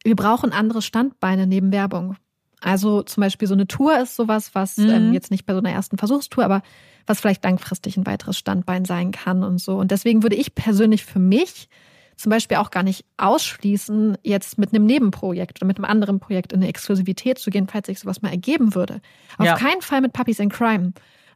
wir 0.03 0.17
brauchen 0.17 0.53
andere 0.53 0.81
Standbeine 0.81 1.47
neben 1.47 1.73
Werbung. 1.73 2.17
Also 2.61 3.03
zum 3.03 3.21
Beispiel 3.21 3.49
so 3.49 3.55
eine 3.55 3.67
Tour 3.67 3.99
ist 4.01 4.17
sowas, 4.17 4.55
was 4.55 4.77
mhm. 4.79 4.89
ähm, 4.89 5.13
jetzt 5.13 5.31
nicht 5.31 5.47
bei 5.47 5.53
so 5.53 5.59
einer 5.59 5.71
ersten 5.71 5.99
Versuchstour, 5.99 6.45
aber 6.45 6.63
was 7.07 7.21
vielleicht 7.21 7.45
langfristig 7.45 7.97
ein 7.97 8.07
weiteres 8.07 8.39
Standbein 8.39 8.85
sein 8.85 9.13
kann 9.13 9.43
und 9.43 9.59
so. 9.59 9.77
Und 9.77 9.91
deswegen 9.91 10.23
würde 10.23 10.37
ich 10.37 10.55
persönlich 10.55 11.05
für 11.05 11.19
mich 11.19 11.69
zum 12.17 12.31
Beispiel 12.31 12.57
auch 12.57 12.71
gar 12.71 12.83
nicht 12.83 13.05
ausschließen, 13.19 14.17
jetzt 14.23 14.59
mit 14.59 14.73
einem 14.73 14.87
Nebenprojekt 14.87 15.59
oder 15.59 15.67
mit 15.67 15.77
einem 15.77 15.85
anderen 15.85 16.19
Projekt 16.19 16.53
in 16.53 16.61
eine 16.61 16.69
Exklusivität 16.69 17.39
zu 17.39 17.51
gehen, 17.51 17.69
falls 17.69 17.87
sich 17.87 18.01
sowas 18.01 18.23
mal 18.23 18.31
ergeben 18.31 18.75
würde. 18.75 19.01
Auf 19.37 19.47
ja. 19.47 19.55
keinen 19.57 19.83
Fall 19.83 20.01
mit 20.01 20.15
Puppies 20.15 20.39
in 20.39 20.49
Crime. 20.49 20.93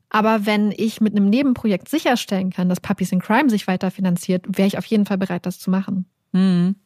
Aber 0.08 0.46
wenn 0.46 0.72
ich 0.76 1.00
mit 1.00 1.14
einem 1.14 1.28
Nebenprojekt 1.28 1.88
sicherstellen 1.88 2.50
kann, 2.50 2.68
dass 2.68 2.80
Puppies 2.80 3.12
in 3.12 3.20
Crime 3.20 3.50
sich 3.50 3.66
weiter 3.66 3.90
finanziert, 3.90 4.44
wäre 4.48 4.66
ich 4.66 4.78
auf 4.78 4.86
jeden 4.86 5.06
Fall 5.06 5.18
bereit, 5.18 5.46
das 5.46 5.58
zu 5.58 5.70
machen. 5.70 6.06
Mhm. 6.32 6.76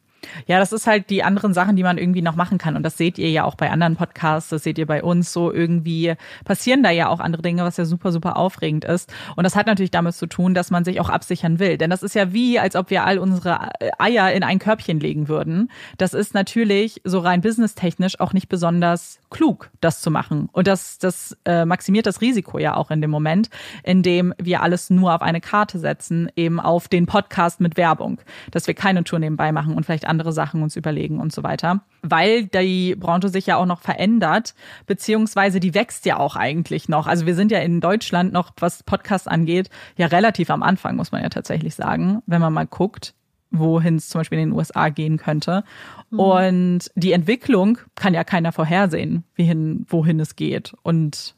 Ja, 0.47 0.59
das 0.59 0.73
ist 0.73 0.87
halt 0.87 1.11
die 1.11 1.23
anderen 1.23 1.55
Sachen, 1.55 1.77
die 1.77 1.83
man 1.83 1.99
irgendwie 1.99 2.23
noch 2.23 2.37
machen 2.37 2.59
kann. 2.59 2.77
Und 2.77 2.83
das 2.83 2.97
seht 2.97 3.19
ihr 3.19 3.31
ja 3.31 3.45
auch 3.45 3.55
bei 3.55 3.71
anderen 3.71 3.97
Podcasts, 3.97 4.51
das 4.51 4.63
seht 4.63 4.79
ihr 4.79 4.87
bei 4.87 5.03
uns 5.03 5.33
so 5.33 5.53
irgendwie 5.53 6.15
passieren 6.45 6.83
da 6.83 6.91
ja 6.91 7.09
auch 7.09 7.21
andere 7.21 7.43
Dinge, 7.43 7.63
was 7.65 7.77
ja 7.77 7.85
super, 7.85 8.13
super 8.13 8.37
aufregend 8.37 8.85
ist. 8.85 9.13
Und 9.37 9.45
das 9.45 9.57
hat 9.57 9.67
natürlich 9.67 9.91
damit 9.91 10.15
zu 10.15 10.27
tun, 10.27 10.55
dass 10.55 10.71
man 10.71 10.85
sich 10.85 11.01
auch 11.01 11.09
absichern 11.09 11.59
will. 11.59 11.79
Denn 11.79 11.91
das 11.91 12.03
ist 12.03 12.15
ja 12.15 12.33
wie, 12.33 12.59
als 12.59 12.77
ob 12.77 12.91
wir 12.91 13.05
all 13.05 13.19
unsere 13.19 13.71
Eier 13.99 14.33
in 14.33 14.43
ein 14.43 14.59
Körbchen 14.59 15.01
legen 15.01 15.29
würden. 15.29 15.71
Das 15.99 16.15
ist 16.15 16.35
natürlich 16.35 17.01
so 17.05 17.19
rein 17.19 17.41
businesstechnisch 17.41 18.21
auch 18.21 18.33
nicht 18.33 18.49
besonders 18.49 19.19
klug, 19.31 19.71
das 19.81 20.01
zu 20.01 20.11
machen. 20.11 20.49
Und 20.53 20.67
das, 20.67 20.99
das 20.99 21.37
äh, 21.45 21.65
maximiert 21.65 22.07
das 22.07 22.21
Risiko 22.21 22.59
ja 22.59 22.77
auch 22.77 22.91
in 22.91 23.01
dem 23.01 23.11
Moment, 23.11 23.51
in 23.83 24.03
dem 24.03 24.33
wir 24.39 24.63
alles 24.63 24.91
nur 24.91 25.15
auf 25.15 25.23
eine 25.23 25.41
Karte 25.41 25.79
setzen, 25.79 26.31
eben 26.37 26.61
auf 26.61 26.89
den 26.89 27.07
Podcast 27.07 27.61
mit 27.61 27.77
Werbung, 27.77 28.21
dass 28.51 28.67
wir 28.67 28.75
keine 28.75 29.05
Tour 29.05 29.19
nebenbei 29.19 29.53
machen 29.53 29.75
und 29.75 29.85
vielleicht 29.85 30.07
andere 30.07 30.14
Sachen 30.33 30.63
uns 30.63 30.77
überlegen 30.77 31.21
und 31.21 31.33
so 31.33 31.43
weiter. 31.43 31.83
Weil 32.03 32.47
die 32.47 32.95
Branche 32.95 33.29
sich 33.29 33.47
ja 33.47 33.57
auch 33.57 33.67
noch 33.67 33.81
verändert, 33.81 34.55
beziehungsweise 34.87 35.61
die 35.61 35.75
wächst 35.75 36.07
ja 36.07 36.19
auch 36.19 36.37
eigentlich 36.37 36.89
noch. 36.89 37.07
Also 37.07 37.27
wir 37.27 37.35
sind 37.35 37.51
ja 37.51 37.59
in 37.59 37.81
Deutschland 37.81 38.33
noch, 38.33 38.53
was 38.59 38.83
Podcasts 38.83 39.29
angeht, 39.29 39.71
ja 39.97 40.07
relativ 40.07 40.51
am 40.51 40.63
Anfang, 40.63 40.97
muss 40.97 41.13
man 41.13 41.23
ja 41.23 41.29
tatsächlich 41.29 41.75
sagen, 41.75 42.23
wenn 42.27 42.41
man 42.41 42.53
mal 42.53 42.67
guckt 42.67 43.15
wohin 43.57 43.97
es 43.97 44.09
zum 44.09 44.21
Beispiel 44.21 44.41
in 44.41 44.51
den 44.51 44.59
USA 44.59 44.89
gehen 44.89 45.17
könnte. 45.17 45.63
Mhm. 46.11 46.19
Und 46.19 46.91
die 46.97 47.13
Entwicklung 47.13 47.79
kann 47.95 48.13
ja 48.13 48.25
keiner 48.25 48.51
vorhersehen, 48.51 49.23
wohin, 49.37 49.87
wohin 49.89 50.19
es 50.21 50.35
geht. 50.35 50.75
Und 50.83 51.37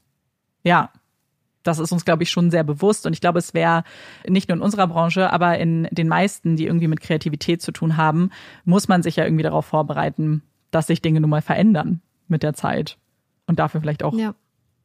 ja, 0.62 0.91
das 1.67 1.79
ist 1.79 1.93
uns, 1.93 2.05
glaube 2.05 2.23
ich, 2.23 2.31
schon 2.31 2.51
sehr 2.51 2.64
bewusst. 2.64 3.07
Und 3.07 3.12
ich 3.12 3.21
glaube, 3.21 3.39
es 3.39 3.55
wäre 3.55 3.85
nicht 4.29 4.49
nur 4.49 4.57
in 4.57 4.62
unserer 4.62 4.87
Branche, 4.87 5.33
aber 5.33 5.59
in 5.59 5.89
den 5.91 6.09
meisten, 6.09 6.57
die 6.57 6.67
irgendwie 6.67 6.89
mit 6.89 7.01
Kreativität 7.01 7.62
zu 7.62 7.73
tun 7.73 7.97
haben, 7.97 8.31
muss 8.64 8.89
man 8.89 9.03
sich 9.03 9.17
ja 9.17 9.25
irgendwie 9.25 9.43
darauf 9.43 9.67
vorbereiten, 9.67 10.43
dass 10.71 10.87
sich 10.87 11.03
Dinge 11.03 11.21
nun 11.21 11.31
mal 11.31 11.43
verändern 11.43 12.01
mit 12.29 12.43
der 12.43 12.55
Zeit. 12.55 12.99
Und 13.47 13.59
dafür 13.59 13.81
vielleicht 13.81 14.03
auch 14.03 14.14
ja. 14.14 14.35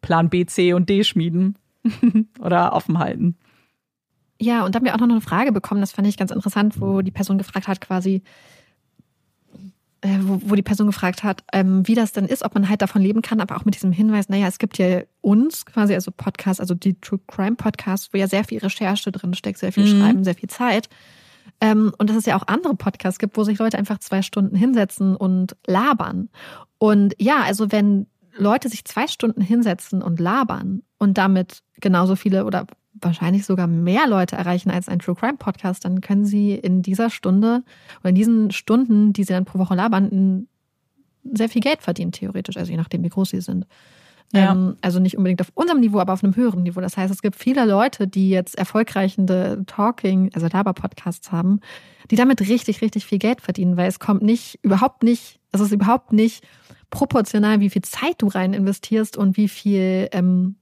Plan 0.01 0.29
B, 0.29 0.45
C 0.45 0.73
und 0.73 0.89
D 0.89 1.03
schmieden 1.03 1.57
oder 2.39 2.73
offen 2.73 2.99
halten. 2.99 3.37
Ja, 4.39 4.65
und 4.65 4.73
dann 4.73 4.79
haben 4.81 4.85
wir 4.85 4.95
auch 4.95 4.99
noch 4.99 5.09
eine 5.09 5.21
Frage 5.21 5.51
bekommen, 5.51 5.81
das 5.81 5.91
fand 5.91 6.07
ich 6.07 6.17
ganz 6.17 6.31
interessant, 6.31 6.81
wo 6.81 7.01
die 7.01 7.11
Person 7.11 7.37
gefragt 7.37 7.67
hat, 7.67 7.79
quasi, 7.79 8.23
wo, 10.21 10.41
wo 10.45 10.55
die 10.55 10.63
Person 10.63 10.87
gefragt 10.87 11.23
hat, 11.23 11.43
ähm, 11.53 11.87
wie 11.87 11.95
das 11.95 12.11
denn 12.11 12.25
ist, 12.25 12.43
ob 12.43 12.55
man 12.55 12.69
halt 12.69 12.81
davon 12.81 13.01
leben 13.01 13.21
kann, 13.21 13.39
aber 13.39 13.55
auch 13.55 13.65
mit 13.65 13.75
diesem 13.75 13.91
Hinweis, 13.91 14.29
naja, 14.29 14.47
es 14.47 14.57
gibt 14.57 14.77
ja 14.77 15.01
uns 15.21 15.65
quasi, 15.65 15.93
also 15.93 16.11
Podcasts, 16.11 16.59
also 16.59 16.73
die 16.73 16.99
True 16.99 17.19
Crime 17.27 17.55
Podcasts, 17.55 18.09
wo 18.11 18.17
ja 18.17 18.27
sehr 18.27 18.43
viel 18.43 18.59
Recherche 18.59 19.11
drin 19.11 19.33
steckt, 19.33 19.59
sehr 19.59 19.71
viel 19.71 19.85
mhm. 19.85 19.99
Schreiben, 19.99 20.23
sehr 20.23 20.35
viel 20.35 20.49
Zeit. 20.49 20.89
Ähm, 21.59 21.93
und 21.97 22.09
dass 22.09 22.17
es 22.17 22.25
ja 22.25 22.35
auch 22.35 22.47
andere 22.47 22.75
Podcasts 22.75 23.19
gibt, 23.19 23.37
wo 23.37 23.43
sich 23.43 23.59
Leute 23.59 23.77
einfach 23.77 23.99
zwei 23.99 24.23
Stunden 24.23 24.55
hinsetzen 24.55 25.15
und 25.15 25.55
labern. 25.67 26.29
Und 26.79 27.13
ja, 27.19 27.41
also 27.43 27.71
wenn 27.71 28.07
Leute 28.35 28.69
sich 28.69 28.85
zwei 28.85 29.07
Stunden 29.07 29.41
hinsetzen 29.41 30.01
und 30.01 30.19
labern 30.19 30.81
und 30.97 31.17
damit 31.17 31.61
genauso 31.79 32.15
viele 32.15 32.45
oder 32.45 32.65
wahrscheinlich 32.93 33.45
sogar 33.45 33.67
mehr 33.67 34.07
Leute 34.07 34.35
erreichen 34.35 34.69
als 34.69 34.89
ein 34.89 34.99
True 34.99 35.15
Crime 35.15 35.37
Podcast, 35.37 35.85
dann 35.85 36.01
können 36.01 36.25
sie 36.25 36.53
in 36.53 36.81
dieser 36.81 37.09
Stunde 37.09 37.63
oder 38.01 38.09
in 38.09 38.15
diesen 38.15 38.51
Stunden, 38.51 39.13
die 39.13 39.23
sie 39.23 39.33
dann 39.33 39.45
pro 39.45 39.59
Woche 39.59 39.75
labern, 39.75 40.47
sehr 41.23 41.49
viel 41.49 41.61
Geld 41.61 41.81
verdienen, 41.81 42.11
theoretisch, 42.11 42.57
also 42.57 42.71
je 42.71 42.77
nachdem, 42.77 43.03
wie 43.03 43.09
groß 43.09 43.29
sie 43.29 43.41
sind. 43.41 43.65
Ja. 44.33 44.53
Ähm, 44.53 44.77
also 44.81 44.99
nicht 44.99 45.17
unbedingt 45.17 45.41
auf 45.41 45.51
unserem 45.55 45.81
Niveau, 45.81 45.99
aber 45.99 46.13
auf 46.13 46.23
einem 46.23 46.35
höheren 46.35 46.63
Niveau. 46.63 46.79
Das 46.79 46.95
heißt, 46.95 47.13
es 47.13 47.21
gibt 47.21 47.35
viele 47.35 47.65
Leute, 47.65 48.07
die 48.07 48.29
jetzt 48.29 48.57
erfolgreichende 48.57 49.63
Talking, 49.67 50.31
also 50.33 50.47
Laber-Podcasts 50.47 51.31
haben, 51.31 51.59
die 52.09 52.15
damit 52.15 52.41
richtig, 52.41 52.81
richtig 52.81 53.05
viel 53.05 53.19
Geld 53.19 53.41
verdienen, 53.41 53.77
weil 53.77 53.89
es 53.89 53.99
kommt 53.99 54.21
nicht, 54.21 54.59
überhaupt 54.61 55.03
nicht, 55.03 55.39
es 55.51 55.59
ist 55.59 55.71
überhaupt 55.71 56.13
nicht 56.13 56.45
proportional, 56.89 57.59
wie 57.59 57.69
viel 57.69 57.81
Zeit 57.81 58.15
du 58.19 58.27
rein 58.27 58.53
investierst 58.53 59.17
und 59.17 59.37
wie 59.37 59.47
viel 59.47 60.09
ähm, 60.11 60.55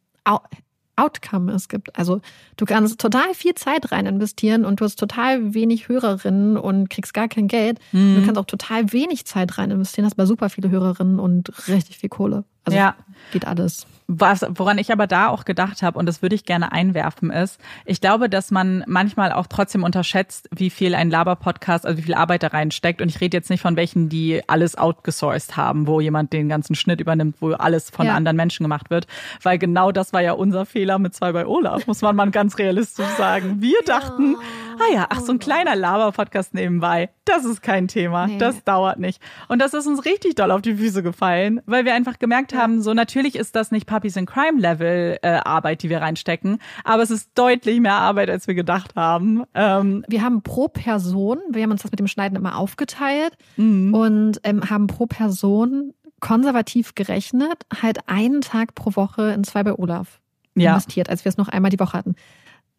Outcome 1.00 1.52
es 1.54 1.70
gibt. 1.70 1.96
Also 1.98 2.22
du 2.58 2.66
kannst 2.66 3.00
total 3.00 3.34
viel 3.34 3.56
Zeit 3.56 3.92
rein 3.92 4.06
investieren 4.06 4.66
und 4.66 4.80
du 4.80 4.86
hast 4.86 4.98
total 4.98 5.54
wenig 5.54 5.88
Hörerinnen 5.88 6.58
und 6.58 6.90
kriegst 6.90 7.14
gar 7.14 7.28
kein 7.28 7.48
Geld. 7.48 7.80
Mhm. 7.92 8.16
Du 8.16 8.26
kannst 8.26 8.38
auch 8.38 8.46
total 8.46 8.92
wenig 8.92 9.26
Zeit 9.26 9.58
rein 9.58 9.72
investieren, 9.72 10.06
hast 10.06 10.20
aber 10.20 10.28
super 10.28 10.50
viele 10.50 10.70
Hörerinnen 10.70 11.20
und 11.20 11.52
richtig 11.68 11.98
viel 11.98 12.10
Kohle. 12.10 12.44
Also 12.66 12.78
ja. 12.78 12.96
geht 13.32 13.48
alles. 13.48 13.88
Was, 14.12 14.44
woran 14.50 14.80
ich 14.80 14.92
aber 14.92 15.06
da 15.06 15.28
auch 15.28 15.46
gedacht 15.46 15.84
habe, 15.84 16.00
und 16.00 16.08
das 16.08 16.24
würde 16.24 16.34
ich 16.34 16.44
gerne 16.44 16.72
einwerfen, 16.72 17.30
ist, 17.30 17.62
ich 17.86 18.02
glaube, 18.02 18.28
dass 18.28 18.50
man 18.50 18.84
manchmal 18.88 19.32
auch 19.32 19.46
trotzdem 19.46 19.84
unterschätzt, 19.84 20.50
wie 20.52 20.72
viel 20.72 20.96
ein 20.96 21.12
Laber-Podcast, 21.12 21.86
also 21.86 21.96
wie 22.00 22.02
viel 22.02 22.16
Arbeit 22.16 22.42
da 22.42 22.48
reinsteckt. 22.48 23.04
Und 23.04 23.10
ich 23.10 23.22
rede 23.22 23.38
jetzt 23.38 23.52
nicht 23.52 23.62
von 23.62 23.76
welchen, 23.76 24.10
die 24.10 24.42
alles 24.48 24.76
outgesourced 24.76 25.58
haben, 25.58 25.86
wo 25.86 26.02
jemand 26.02 26.34
den 26.34 26.50
ganzen 26.50 26.74
Schnitt 26.74 27.02
übernimmt, 27.02 27.36
wo 27.40 27.52
alles 27.52 27.92
von 27.92 28.08
ja. 28.08 28.16
anderen 28.16 28.36
Menschen 28.36 28.64
gemacht 28.64 28.90
wird. 28.90 29.06
Weil 29.44 29.60
genau 29.60 29.92
das 29.92 30.12
war 30.12 30.24
ja 30.24 30.32
unser 30.32 30.66
Fehler 30.66 30.98
mit 30.98 31.14
zwei 31.14 31.32
bei 31.32 31.46
Olaf, 31.46 31.86
muss 31.86 32.02
man 32.02 32.16
mal 32.16 32.32
ganz 32.32 32.58
realistisch 32.58 33.10
sagen. 33.16 33.62
Wir 33.62 33.78
dachten, 33.86 34.32
ja. 34.32 34.86
ah 34.88 34.94
ja, 34.96 35.08
ach, 35.10 35.20
so 35.20 35.34
ein 35.34 35.40
kleiner 35.40 35.76
Laber-Podcast 35.76 36.56
nebenbei, 36.56 37.10
das 37.26 37.46
ist 37.46 37.62
kein 37.62 37.88
Thema, 37.88 38.26
nee. 38.26 38.40
das 38.40 38.64
dauert 38.64 38.98
nicht. 38.98 39.22
Und 39.50 39.60
das 39.62 39.76
ist 39.76 39.86
uns 39.86 40.04
richtig 40.04 40.34
doll 40.34 40.50
auf 40.50 40.64
die 40.64 40.74
Füße 40.74 41.04
gefallen, 41.04 41.62
weil 41.68 41.86
wir 41.86 41.94
einfach 41.94 42.18
gemerkt 42.18 42.56
haben, 42.56 42.59
so 42.82 42.94
natürlich 42.94 43.36
ist 43.36 43.56
das 43.56 43.72
nicht 43.72 43.86
Puppies 43.86 44.16
in 44.16 44.26
Crime 44.26 44.60
Level 44.60 45.18
äh, 45.22 45.40
Arbeit, 45.44 45.84
die 45.84 45.90
wir 45.90 46.02
reinstecken, 46.02 46.60
aber 46.84 47.04
es 47.04 47.12
ist 47.12 47.32
deutlich 47.36 47.80
mehr 47.80 47.96
Arbeit, 47.96 48.30
als 48.30 48.48
wir 48.48 48.56
gedacht 48.56 48.96
haben. 48.96 49.44
Ähm, 49.54 50.06
wir 50.08 50.22
haben 50.22 50.42
pro 50.42 50.68
Person, 50.68 51.40
wir 51.50 51.64
haben 51.64 51.72
uns 51.72 51.82
das 51.82 51.92
mit 51.92 52.00
dem 52.00 52.08
Schneiden 52.08 52.36
immer 52.36 52.58
aufgeteilt 52.58 53.38
mhm. 53.58 53.94
und 53.94 54.40
ähm, 54.44 54.70
haben 54.70 54.88
pro 54.88 55.06
Person 55.06 55.94
konservativ 56.20 56.96
gerechnet 56.96 57.66
halt 57.82 58.08
einen 58.08 58.42
Tag 58.42 58.76
pro 58.76 58.96
Woche 58.96 59.32
in 59.32 59.44
zwei 59.44 59.64
bei 59.64 59.74
Olaf 59.74 60.20
ja. 60.56 60.72
investiert, 60.72 61.10
als 61.10 61.26
wir 61.26 61.30
es 61.30 61.38
noch 61.38 61.48
einmal 61.48 61.72
die 61.72 61.80
Woche 61.80 61.98
hatten. 61.98 62.16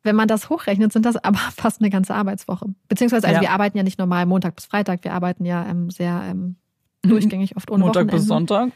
Wenn 0.03 0.16
man 0.16 0.28
das 0.28 0.49
hochrechnet, 0.49 0.93
sind 0.93 1.05
das 1.07 1.16
aber 1.24 1.39
fast 1.39 1.81
eine 1.81 1.91
ganze 1.91 2.14
Arbeitswoche. 2.14 2.66
Beziehungsweise, 2.89 3.26
also 3.26 3.37
ja. 3.37 3.43
wir 3.43 3.51
arbeiten 3.51 3.76
ja 3.76 3.83
nicht 3.83 3.99
normal 3.99 4.26
Montag 4.26 4.57
bis 4.57 4.66
Freitag, 4.66 5.05
wir 5.05 5.12
arbeiten 5.12 5.45
ja 5.45 5.66
ähm, 5.66 5.91
sehr 5.91 6.22
ähm, 6.26 6.57
durchgängig 7.03 7.57
oft 7.57 7.70
ohne 7.70 7.84
Montag 7.84 8.12
Wochenenden. 8.12 8.18
bis 8.18 8.26
Sonntag. 8.26 8.72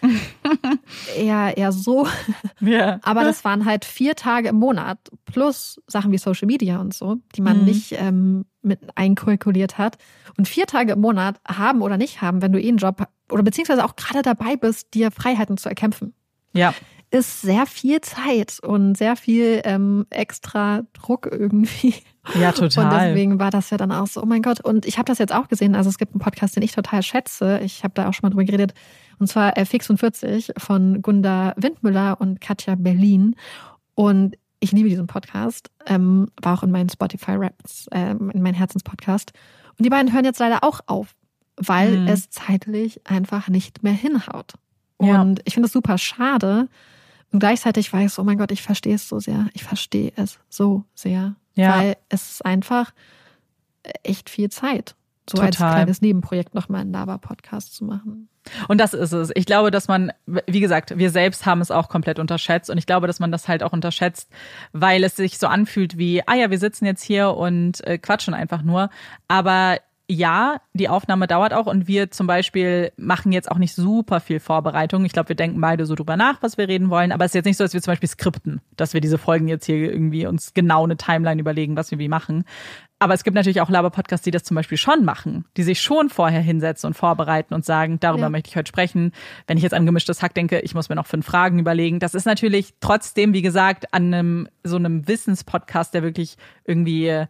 eher, 1.16 1.57
eher 1.57 1.72
so. 1.72 2.07
Ja. 2.61 2.99
Aber 3.03 3.25
das 3.25 3.45
waren 3.45 3.66
halt 3.66 3.85
vier 3.85 4.14
Tage 4.14 4.49
im 4.49 4.57
Monat 4.57 4.99
plus 5.27 5.83
Sachen 5.87 6.12
wie 6.12 6.18
Social 6.18 6.47
Media 6.47 6.81
und 6.81 6.95
so, 6.95 7.16
die 7.35 7.43
man 7.43 7.59
mhm. 7.59 7.64
nicht 7.64 7.93
ähm, 7.93 8.47
mit 8.62 8.81
einkalkuliert 8.95 9.77
hat. 9.77 9.99
Und 10.39 10.49
vier 10.49 10.66
Tage 10.66 10.93
im 10.93 11.01
Monat 11.01 11.41
haben 11.47 11.83
oder 11.83 11.99
nicht 11.99 12.22
haben, 12.22 12.41
wenn 12.41 12.53
du 12.53 12.61
eh 12.61 12.68
einen 12.68 12.79
Job 12.79 13.07
oder 13.31 13.43
beziehungsweise 13.43 13.85
auch 13.85 13.97
gerade 13.97 14.22
dabei 14.22 14.57
bist, 14.57 14.95
dir 14.95 15.11
Freiheiten 15.11 15.59
zu 15.59 15.68
erkämpfen. 15.68 16.14
Ja 16.55 16.72
ist 17.11 17.43
sehr 17.43 17.67
viel 17.67 18.01
Zeit 18.01 18.59
und 18.63 18.97
sehr 18.97 19.17
viel 19.17 19.61
ähm, 19.65 20.07
extra 20.11 20.83
Druck 20.93 21.29
irgendwie. 21.31 21.95
Ja, 22.41 22.53
total. 22.53 22.85
Und 22.85 22.93
deswegen 22.93 23.39
war 23.39 23.51
das 23.51 23.71
ja 23.71 23.77
dann 23.77 23.93
auch 23.93 24.07
so, 24.07 24.23
oh 24.23 24.27
mein 24.27 24.43
Gott. 24.43 24.61
Und 24.61 24.87
ich 24.87 24.97
habe 24.99 25.07
das 25.07 25.19
jetzt 25.19 25.33
auch 25.33 25.49
gesehen. 25.49 25.75
Also 25.75 25.91
es 25.91 25.99
gibt 25.99 26.15
einen 26.15 26.21
Podcast, 26.21 26.57
den 26.57 26.63
ich 26.63 26.73
total 26.73 27.03
schätze. 27.03 27.61
Ich 27.63 27.85
habe 27.85 27.95
da 27.95 28.09
auch 28.09 28.15
schon 28.15 28.23
mal 28.23 28.31
drüber 28.31 28.45
geredet. 28.45 28.75
Und 29.19 29.27
zwar 29.29 29.57
äh, 29.57 29.65
Fix 29.65 29.91
und 29.91 29.99
40 29.99 30.53
von 30.57 31.03
Gunda 31.03 31.53
Windmüller 31.57 32.21
und 32.21 32.41
Katja 32.41 32.75
Berlin. 32.77 33.37
Und 33.95 34.37
ich 34.61 34.73
liebe 34.73 34.89
diesen 34.89 35.07
Podcast. 35.07 35.71
Ähm, 35.87 36.29
war 36.43 36.59
auch 36.59 36.63
in 36.63 36.71
meinen 36.71 36.89
Spotify-Raps, 36.89 37.89
ähm, 37.93 38.31
in 38.31 38.43
meinen 38.43 38.55
Herzenspodcast. 38.55 39.33
Und 39.79 39.85
die 39.85 39.91
beiden 39.91 40.13
hören 40.13 40.25
jetzt 40.25 40.41
leider 40.41 40.65
auch 40.65 40.81
auf, 40.87 41.15
weil 41.57 41.99
mhm. 41.99 42.09
es 42.09 42.31
zeitlich 42.31 43.07
einfach 43.07 43.49
nicht 43.49 43.83
mehr 43.83 43.93
hinhaut. 43.93 44.55
Und 44.97 45.39
ja. 45.39 45.43
ich 45.45 45.55
finde 45.55 45.67
es 45.67 45.73
super 45.73 45.99
schade, 45.99 46.69
und 47.35 47.41
gleichzeitig 47.41 47.93
weiß 47.93 48.12
ich, 48.12 48.18
oh 48.20 48.22
mein 48.22 48.39
Gott, 48.39 48.53
ich 48.53 48.62
verstehe 48.62 48.95
es 48.95 49.09
so 49.09 49.18
sehr. 49.18 49.49
Ich 49.55 49.64
verstehe 49.64 50.12
es 50.14 50.39
so 50.49 50.85
sehr. 50.95 51.35
Ja. 51.57 51.76
Weil 51.76 51.97
es 52.09 52.30
ist 52.30 52.47
einfach 52.47 52.93
echt 54.05 54.30
viel 54.30 54.51
Zeit, 54.51 54.95
so 55.28 55.39
Total. 55.39 55.47
als 55.47 55.57
kleines 55.57 56.01
Nebenprojekt 56.01 56.55
nochmal 56.55 56.82
einen 56.82 56.93
Lava-Podcast 56.93 57.74
zu 57.74 57.85
machen. 57.85 58.28
Und 58.68 58.78
das 58.78 58.95
ist 58.95 59.11
es. 59.11 59.32
Ich 59.35 59.47
glaube, 59.47 59.72
dass 59.72 59.89
man, 59.89 60.12
wie 60.47 60.61
gesagt, 60.61 60.97
wir 60.97 61.11
selbst 61.11 61.45
haben 61.45 61.61
es 61.61 61.72
auch 61.72 61.89
komplett 61.89 62.20
unterschätzt. 62.20 62.70
Und 62.70 62.78
ich 62.78 62.87
glaube, 62.87 63.09
dass 63.09 63.18
man 63.18 63.32
das 63.32 63.49
halt 63.49 63.64
auch 63.64 63.72
unterschätzt, 63.72 64.30
weil 64.72 65.03
es 65.03 65.16
sich 65.16 65.37
so 65.39 65.49
anfühlt 65.49 65.99
wie, 65.99 66.22
ah 66.28 66.35
ja, 66.35 66.51
wir 66.51 66.59
sitzen 66.61 66.87
jetzt 66.87 67.03
hier 67.03 67.30
und 67.30 67.85
äh, 67.85 67.99
quatschen 67.99 68.35
einfach 68.35 68.62
nur. 68.62 68.91
Aber 69.26 69.80
ja, 70.07 70.61
die 70.75 70.91
Aufnahme 70.91 71.27
dauert 71.27 71.55
auch 71.55 71.67
und 71.67 71.89
wir 71.89 72.11
zum 72.11 72.27
Beispiel 72.27 72.93
machen 72.99 73.33
jetzt 73.33 73.51
auch 73.51 73.57
nicht 73.57 73.75
super 73.75 74.21
viel 74.21 74.39
Vorbereitung. 74.39 75.05
Ich 75.07 75.13
glaube, 75.13 75.31
wir 75.31 75.37
denken 75.37 75.61
beide 75.61 75.87
so 75.87 75.95
drüber 75.95 76.17
nach, 76.17 76.43
was 76.43 76.59
wir 76.59 76.69
reden 76.69 76.91
wollen, 76.91 77.11
aber 77.11 77.25
es 77.25 77.31
ist 77.31 77.37
jetzt 77.37 77.47
nicht 77.47 77.57
so, 77.57 77.65
dass 77.65 77.73
wir 77.73 77.81
zum 77.81 77.93
Beispiel 77.93 78.09
skripten, 78.11 78.61
dass 78.77 78.93
wir 78.93 79.01
diese 79.01 79.17
Folgen 79.17 79.49
jetzt 79.49 79.65
hier 79.65 79.77
irgendwie 79.77 80.27
uns 80.27 80.53
genau 80.53 80.85
eine 80.85 80.99
Timeline 80.99 81.41
überlegen, 81.41 81.77
was 81.77 81.91
wir 81.91 81.99
wie 81.99 82.09
machen. 82.09 82.45
Aber 82.99 83.15
es 83.15 83.25
gibt 83.25 83.35
natürlich 83.35 83.61
auch 83.61 83.71
Laber-Podcasts, 83.71 84.25
die 84.25 84.31
das 84.31 84.45
zum 84.45 84.55
Beispiel 84.55 84.79
schon 84.79 85.05
machen, 85.05 85.47
die 85.57 85.63
sich 85.63 85.81
schon 85.81 86.11
vorher 86.11 86.41
hinsetzen 86.41 86.89
und 86.89 86.95
vorbereiten 86.95 87.55
und 87.55 87.65
sagen, 87.65 87.99
darüber 87.99 88.25
ja. 88.25 88.31
möchte 88.31 88.49
ich 88.49 88.57
heute 88.57 88.69
sprechen. 88.69 89.13
Wenn 89.47 89.57
ich 89.57 89.63
jetzt 89.63 89.75
an 89.75 89.87
gemischtes 89.87 90.23
Hack 90.23 90.35
denke, 90.35 90.61
ich 90.61 90.75
muss 90.75 90.89
mir 90.89 90.95
noch 90.95 91.07
fünf 91.07 91.27
Fragen 91.27 91.59
überlegen. 91.59 91.99
Das 91.99 92.15
ist 92.15 92.25
natürlich 92.27 92.75
trotzdem, 92.81 93.33
wie 93.33 93.43
gesagt, 93.43 93.93
an 93.93 94.15
einem 94.15 94.49
so 94.63 94.77
einem 94.77 95.09
Wissenspodcast, 95.09 95.93
der 95.95 96.03
wirklich 96.03 96.37
irgendwie 96.65 97.27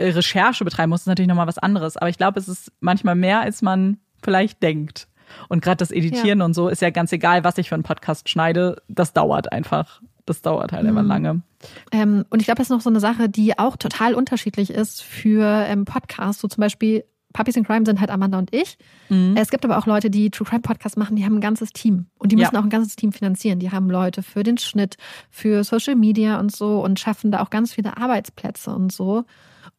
Recherche 0.00 0.64
betreiben 0.64 0.90
muss, 0.90 1.02
ist 1.02 1.06
natürlich 1.06 1.28
nochmal 1.28 1.46
was 1.46 1.58
anderes. 1.58 1.96
Aber 1.96 2.08
ich 2.08 2.18
glaube, 2.18 2.38
es 2.38 2.48
ist 2.48 2.72
manchmal 2.80 3.14
mehr, 3.14 3.40
als 3.40 3.62
man 3.62 3.98
vielleicht 4.22 4.62
denkt. 4.62 5.08
Und 5.48 5.62
gerade 5.62 5.78
das 5.78 5.90
Editieren 5.90 6.40
ja. 6.40 6.44
und 6.44 6.54
so 6.54 6.68
ist 6.68 6.82
ja 6.82 6.90
ganz 6.90 7.12
egal, 7.12 7.44
was 7.44 7.58
ich 7.58 7.68
für 7.68 7.74
einen 7.74 7.84
Podcast 7.84 8.28
schneide. 8.28 8.82
Das 8.88 9.12
dauert 9.12 9.52
einfach. 9.52 10.02
Das 10.26 10.42
dauert 10.42 10.72
halt 10.72 10.84
mhm. 10.84 10.90
immer 10.90 11.02
lange. 11.02 11.42
Ähm, 11.90 12.24
und 12.30 12.40
ich 12.40 12.46
glaube, 12.46 12.58
das 12.58 12.66
ist 12.66 12.70
noch 12.70 12.80
so 12.80 12.90
eine 12.90 13.00
Sache, 13.00 13.28
die 13.28 13.58
auch 13.58 13.76
total 13.76 14.14
unterschiedlich 14.14 14.70
ist 14.70 15.02
für 15.02 15.44
ähm, 15.66 15.84
Podcasts. 15.84 16.40
So 16.40 16.48
zum 16.48 16.60
Beispiel 16.60 17.04
Puppies 17.32 17.56
in 17.56 17.64
Crime 17.64 17.84
sind 17.86 18.00
halt 18.00 18.10
Amanda 18.10 18.38
und 18.38 18.54
ich. 18.54 18.76
Mhm. 19.08 19.34
Es 19.36 19.50
gibt 19.50 19.64
aber 19.64 19.78
auch 19.78 19.86
Leute, 19.86 20.10
die 20.10 20.30
True 20.30 20.46
Crime 20.46 20.60
Podcasts 20.60 20.96
machen, 20.96 21.16
die 21.16 21.24
haben 21.24 21.36
ein 21.36 21.40
ganzes 21.40 21.72
Team. 21.72 22.06
Und 22.18 22.30
die 22.30 22.36
müssen 22.36 22.54
ja. 22.54 22.60
auch 22.60 22.64
ein 22.64 22.70
ganzes 22.70 22.94
Team 22.94 23.12
finanzieren. 23.12 23.58
Die 23.58 23.70
haben 23.70 23.90
Leute 23.90 24.22
für 24.22 24.42
den 24.42 24.58
Schnitt, 24.58 24.96
für 25.30 25.64
Social 25.64 25.96
Media 25.96 26.38
und 26.38 26.54
so 26.54 26.82
und 26.82 27.00
schaffen 27.00 27.32
da 27.32 27.40
auch 27.40 27.50
ganz 27.50 27.72
viele 27.72 27.96
Arbeitsplätze 27.96 28.70
und 28.70 28.92
so. 28.92 29.24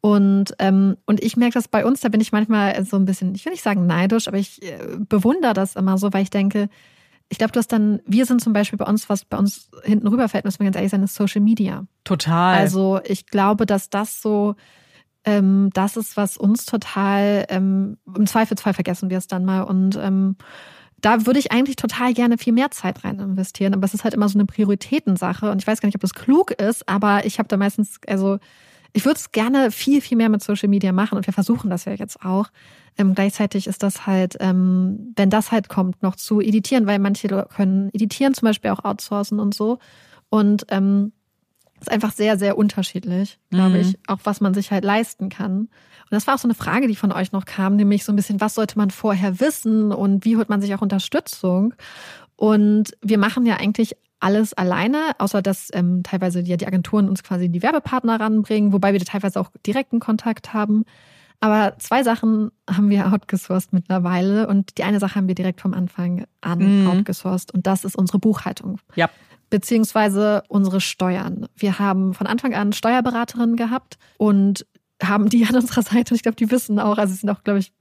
Und, 0.04 0.54
ähm, 0.58 0.98
und 1.06 1.24
ich 1.24 1.38
merke 1.38 1.54
das 1.54 1.66
bei 1.66 1.86
uns, 1.86 2.02
da 2.02 2.10
bin 2.10 2.20
ich 2.20 2.30
manchmal 2.30 2.84
so 2.84 2.98
ein 2.98 3.06
bisschen, 3.06 3.34
ich 3.34 3.46
will 3.46 3.52
nicht 3.52 3.62
sagen 3.62 3.86
neidisch, 3.86 4.28
aber 4.28 4.36
ich 4.36 4.62
äh, 4.62 4.98
bewundere 4.98 5.54
das 5.54 5.76
immer 5.76 5.96
so, 5.96 6.12
weil 6.12 6.22
ich 6.22 6.28
denke, 6.28 6.68
ich 7.30 7.38
glaube, 7.38 7.52
du 7.52 7.58
hast 7.58 7.72
dann, 7.72 8.02
wir 8.04 8.26
sind 8.26 8.42
zum 8.42 8.52
Beispiel 8.52 8.76
bei 8.76 8.84
uns, 8.84 9.08
was 9.08 9.24
bei 9.24 9.38
uns 9.38 9.70
hinten 9.82 10.06
rüberfällt, 10.06 10.44
müssen 10.44 10.58
wir 10.58 10.66
ganz 10.66 10.76
ehrlich 10.76 10.90
sein, 10.90 11.02
ist 11.02 11.14
Social 11.14 11.40
Media. 11.40 11.86
Total. 12.04 12.58
Also 12.58 13.00
ich 13.06 13.28
glaube, 13.28 13.64
dass 13.64 13.88
das 13.88 14.20
so, 14.20 14.56
ähm, 15.24 15.70
das 15.72 15.96
ist, 15.96 16.18
was 16.18 16.36
uns 16.36 16.66
total, 16.66 17.46
ähm, 17.48 17.96
im 18.14 18.26
Zweifelsfall 18.26 18.74
vergessen 18.74 19.08
wir 19.08 19.16
es 19.16 19.26
dann 19.26 19.46
mal. 19.46 19.62
Und 19.62 19.96
ähm, 19.96 20.36
da 21.00 21.24
würde 21.24 21.38
ich 21.38 21.50
eigentlich 21.50 21.76
total 21.76 22.12
gerne 22.12 22.36
viel 22.36 22.52
mehr 22.52 22.70
Zeit 22.70 23.04
rein 23.04 23.20
investieren. 23.20 23.72
Aber 23.72 23.86
es 23.86 23.94
ist 23.94 24.04
halt 24.04 24.12
immer 24.12 24.28
so 24.28 24.38
eine 24.38 24.44
Prioritätensache. 24.44 25.50
Und 25.50 25.62
ich 25.62 25.66
weiß 25.66 25.80
gar 25.80 25.86
nicht, 25.86 25.96
ob 25.96 26.02
das 26.02 26.12
klug 26.12 26.50
ist, 26.50 26.86
aber 26.90 27.24
ich 27.24 27.38
habe 27.38 27.48
da 27.48 27.56
meistens, 27.56 28.00
also 28.06 28.38
ich 28.96 29.04
würde 29.04 29.18
es 29.18 29.32
gerne 29.32 29.72
viel, 29.72 30.00
viel 30.00 30.16
mehr 30.16 30.28
mit 30.28 30.42
Social 30.42 30.68
Media 30.68 30.92
machen 30.92 31.18
und 31.18 31.26
wir 31.26 31.34
versuchen 31.34 31.68
das 31.68 31.84
ja 31.84 31.92
jetzt 31.92 32.24
auch. 32.24 32.46
Ähm, 32.96 33.14
gleichzeitig 33.14 33.66
ist 33.66 33.82
das 33.82 34.06
halt, 34.06 34.36
ähm, 34.38 35.12
wenn 35.16 35.30
das 35.30 35.50
halt 35.50 35.68
kommt, 35.68 36.02
noch 36.02 36.14
zu 36.14 36.40
editieren, 36.40 36.86
weil 36.86 37.00
manche 37.00 37.28
können 37.54 37.90
editieren, 37.92 38.34
zum 38.34 38.46
Beispiel 38.46 38.70
auch 38.70 38.84
outsourcen 38.84 39.40
und 39.40 39.52
so. 39.52 39.78
Und 40.30 40.66
ähm, 40.70 41.12
ist 41.80 41.90
einfach 41.90 42.12
sehr, 42.12 42.38
sehr 42.38 42.56
unterschiedlich, 42.56 43.38
glaube 43.50 43.70
mhm. 43.70 43.80
ich, 43.80 43.98
auch 44.06 44.20
was 44.22 44.40
man 44.40 44.54
sich 44.54 44.70
halt 44.70 44.84
leisten 44.84 45.28
kann. 45.28 45.58
Und 45.58 46.12
das 46.12 46.28
war 46.28 46.36
auch 46.36 46.38
so 46.38 46.46
eine 46.46 46.54
Frage, 46.54 46.86
die 46.86 46.96
von 46.96 47.10
euch 47.10 47.32
noch 47.32 47.46
kam, 47.46 47.74
nämlich 47.74 48.04
so 48.04 48.12
ein 48.12 48.16
bisschen, 48.16 48.40
was 48.40 48.54
sollte 48.54 48.78
man 48.78 48.90
vorher 48.90 49.40
wissen 49.40 49.90
und 49.90 50.24
wie 50.24 50.36
holt 50.36 50.48
man 50.48 50.62
sich 50.62 50.72
auch 50.74 50.82
Unterstützung? 50.82 51.74
Und 52.36 52.96
wir 53.02 53.18
machen 53.18 53.44
ja 53.44 53.56
eigentlich 53.56 53.96
alles 54.20 54.54
alleine, 54.54 55.12
außer 55.18 55.42
dass 55.42 55.68
ähm, 55.72 56.02
teilweise 56.02 56.40
ja 56.40 56.56
die 56.56 56.66
Agenturen 56.66 57.08
uns 57.08 57.22
quasi 57.22 57.48
die 57.48 57.62
Werbepartner 57.62 58.18
ranbringen, 58.20 58.72
wobei 58.72 58.92
wir 58.92 59.00
teilweise 59.00 59.40
auch 59.40 59.50
direkten 59.66 60.00
Kontakt 60.00 60.54
haben. 60.54 60.84
Aber 61.40 61.76
zwei 61.78 62.02
Sachen 62.02 62.50
haben 62.70 62.88
wir 62.88 63.12
outgesourced 63.12 63.72
mittlerweile 63.72 64.46
und 64.46 64.78
die 64.78 64.84
eine 64.84 64.98
Sache 64.98 65.16
haben 65.16 65.28
wir 65.28 65.34
direkt 65.34 65.60
vom 65.60 65.74
Anfang 65.74 66.24
an 66.40 66.82
mhm. 66.82 66.88
outgesourced 66.88 67.52
und 67.52 67.66
das 67.66 67.84
ist 67.84 67.96
unsere 67.96 68.18
Buchhaltung. 68.18 68.78
Ja. 68.94 69.10
Beziehungsweise 69.50 70.42
unsere 70.48 70.80
Steuern. 70.80 71.46
Wir 71.54 71.78
haben 71.78 72.14
von 72.14 72.26
Anfang 72.26 72.54
an 72.54 72.72
Steuerberaterinnen 72.72 73.56
gehabt 73.56 73.98
und 74.16 74.64
haben 75.02 75.28
die 75.28 75.44
an 75.48 75.56
unserer 75.56 75.82
Seite. 75.82 76.14
Ich 76.14 76.22
glaube, 76.22 76.36
die 76.36 76.50
wissen 76.50 76.78
auch, 76.78 76.96
also 76.98 77.12
sie 77.12 77.20
sind 77.20 77.30
auch, 77.30 77.44
glaube 77.44 77.58
ich, 77.58 77.72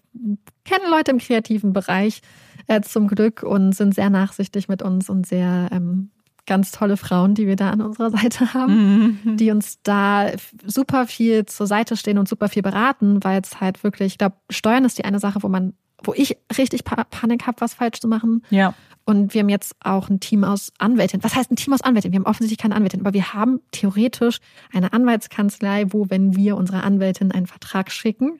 kennen 0.66 0.90
Leute 0.90 1.12
im 1.12 1.20
kreativen 1.20 1.74
Bereich 1.74 2.22
äh, 2.68 2.82
zum 2.82 3.08
Glück 3.08 3.44
und 3.44 3.74
sind 3.74 3.96
sehr 3.96 4.10
nachsichtig 4.10 4.68
mit 4.68 4.82
uns 4.82 5.10
und 5.10 5.26
sehr 5.26 5.70
ähm, 5.72 6.12
ganz 6.46 6.72
tolle 6.72 6.98
Frauen, 6.98 7.36
die 7.36 7.48
wir 7.48 7.56
da 7.56 7.70
an 7.70 7.82
unserer 7.82 8.10
Seite 8.12 8.54
haben, 8.54 9.20
mhm. 9.24 9.38
die 9.38 9.52
uns 9.52 9.80
da 9.84 10.32
super 10.66 11.08
viel 11.08 11.46
zur 11.46 11.68
Seite 11.68 11.96
stehen 11.98 12.18
und 12.18 12.28
super 12.28 12.50
viel 12.50 12.62
beraten, 12.62 13.24
weil 13.24 13.42
es 13.42 13.62
halt 13.62 13.84
wirklich, 13.84 14.14
ich 14.14 14.18
glaube, 14.18 14.36
Steuern 14.50 14.86
ist 14.86 14.98
die 14.98 15.06
eine 15.06 15.20
Sache, 15.20 15.44
wo 15.44 15.48
man, 15.48 15.74
wo 16.04 16.14
ich 16.14 16.38
richtig 16.58 16.84
Panik 16.84 17.48
habe, 17.48 17.62
was 17.62 17.74
falsch 17.74 18.00
zu 18.00 18.08
machen. 18.08 18.44
Ja. 18.50 18.74
Und 19.06 19.34
wir 19.34 19.42
haben 19.42 19.50
jetzt 19.50 19.76
auch 19.82 20.10
ein 20.10 20.20
Team 20.20 20.44
aus 20.44 20.72
Anwältinnen. 20.78 21.24
Was 21.24 21.36
heißt 21.36 21.52
ein 21.52 21.58
Team 21.58 21.74
aus 21.74 21.82
Anwältinnen? 21.82 22.14
Wir 22.14 22.20
haben 22.20 22.30
offensichtlich 22.30 22.58
keine 22.58 22.76
Anwältin, 22.76 23.02
aber 23.02 23.14
wir 23.14 23.34
haben 23.34 23.60
theoretisch 23.72 24.40
eine 24.74 24.94
Anwaltskanzlei, 24.94 25.88
wo, 25.90 26.10
wenn 26.10 26.36
wir 26.36 26.56
unserer 26.56 26.84
Anwältin 26.84 27.32
einen 27.32 27.48
Vertrag 27.48 27.92
schicken, 27.92 28.40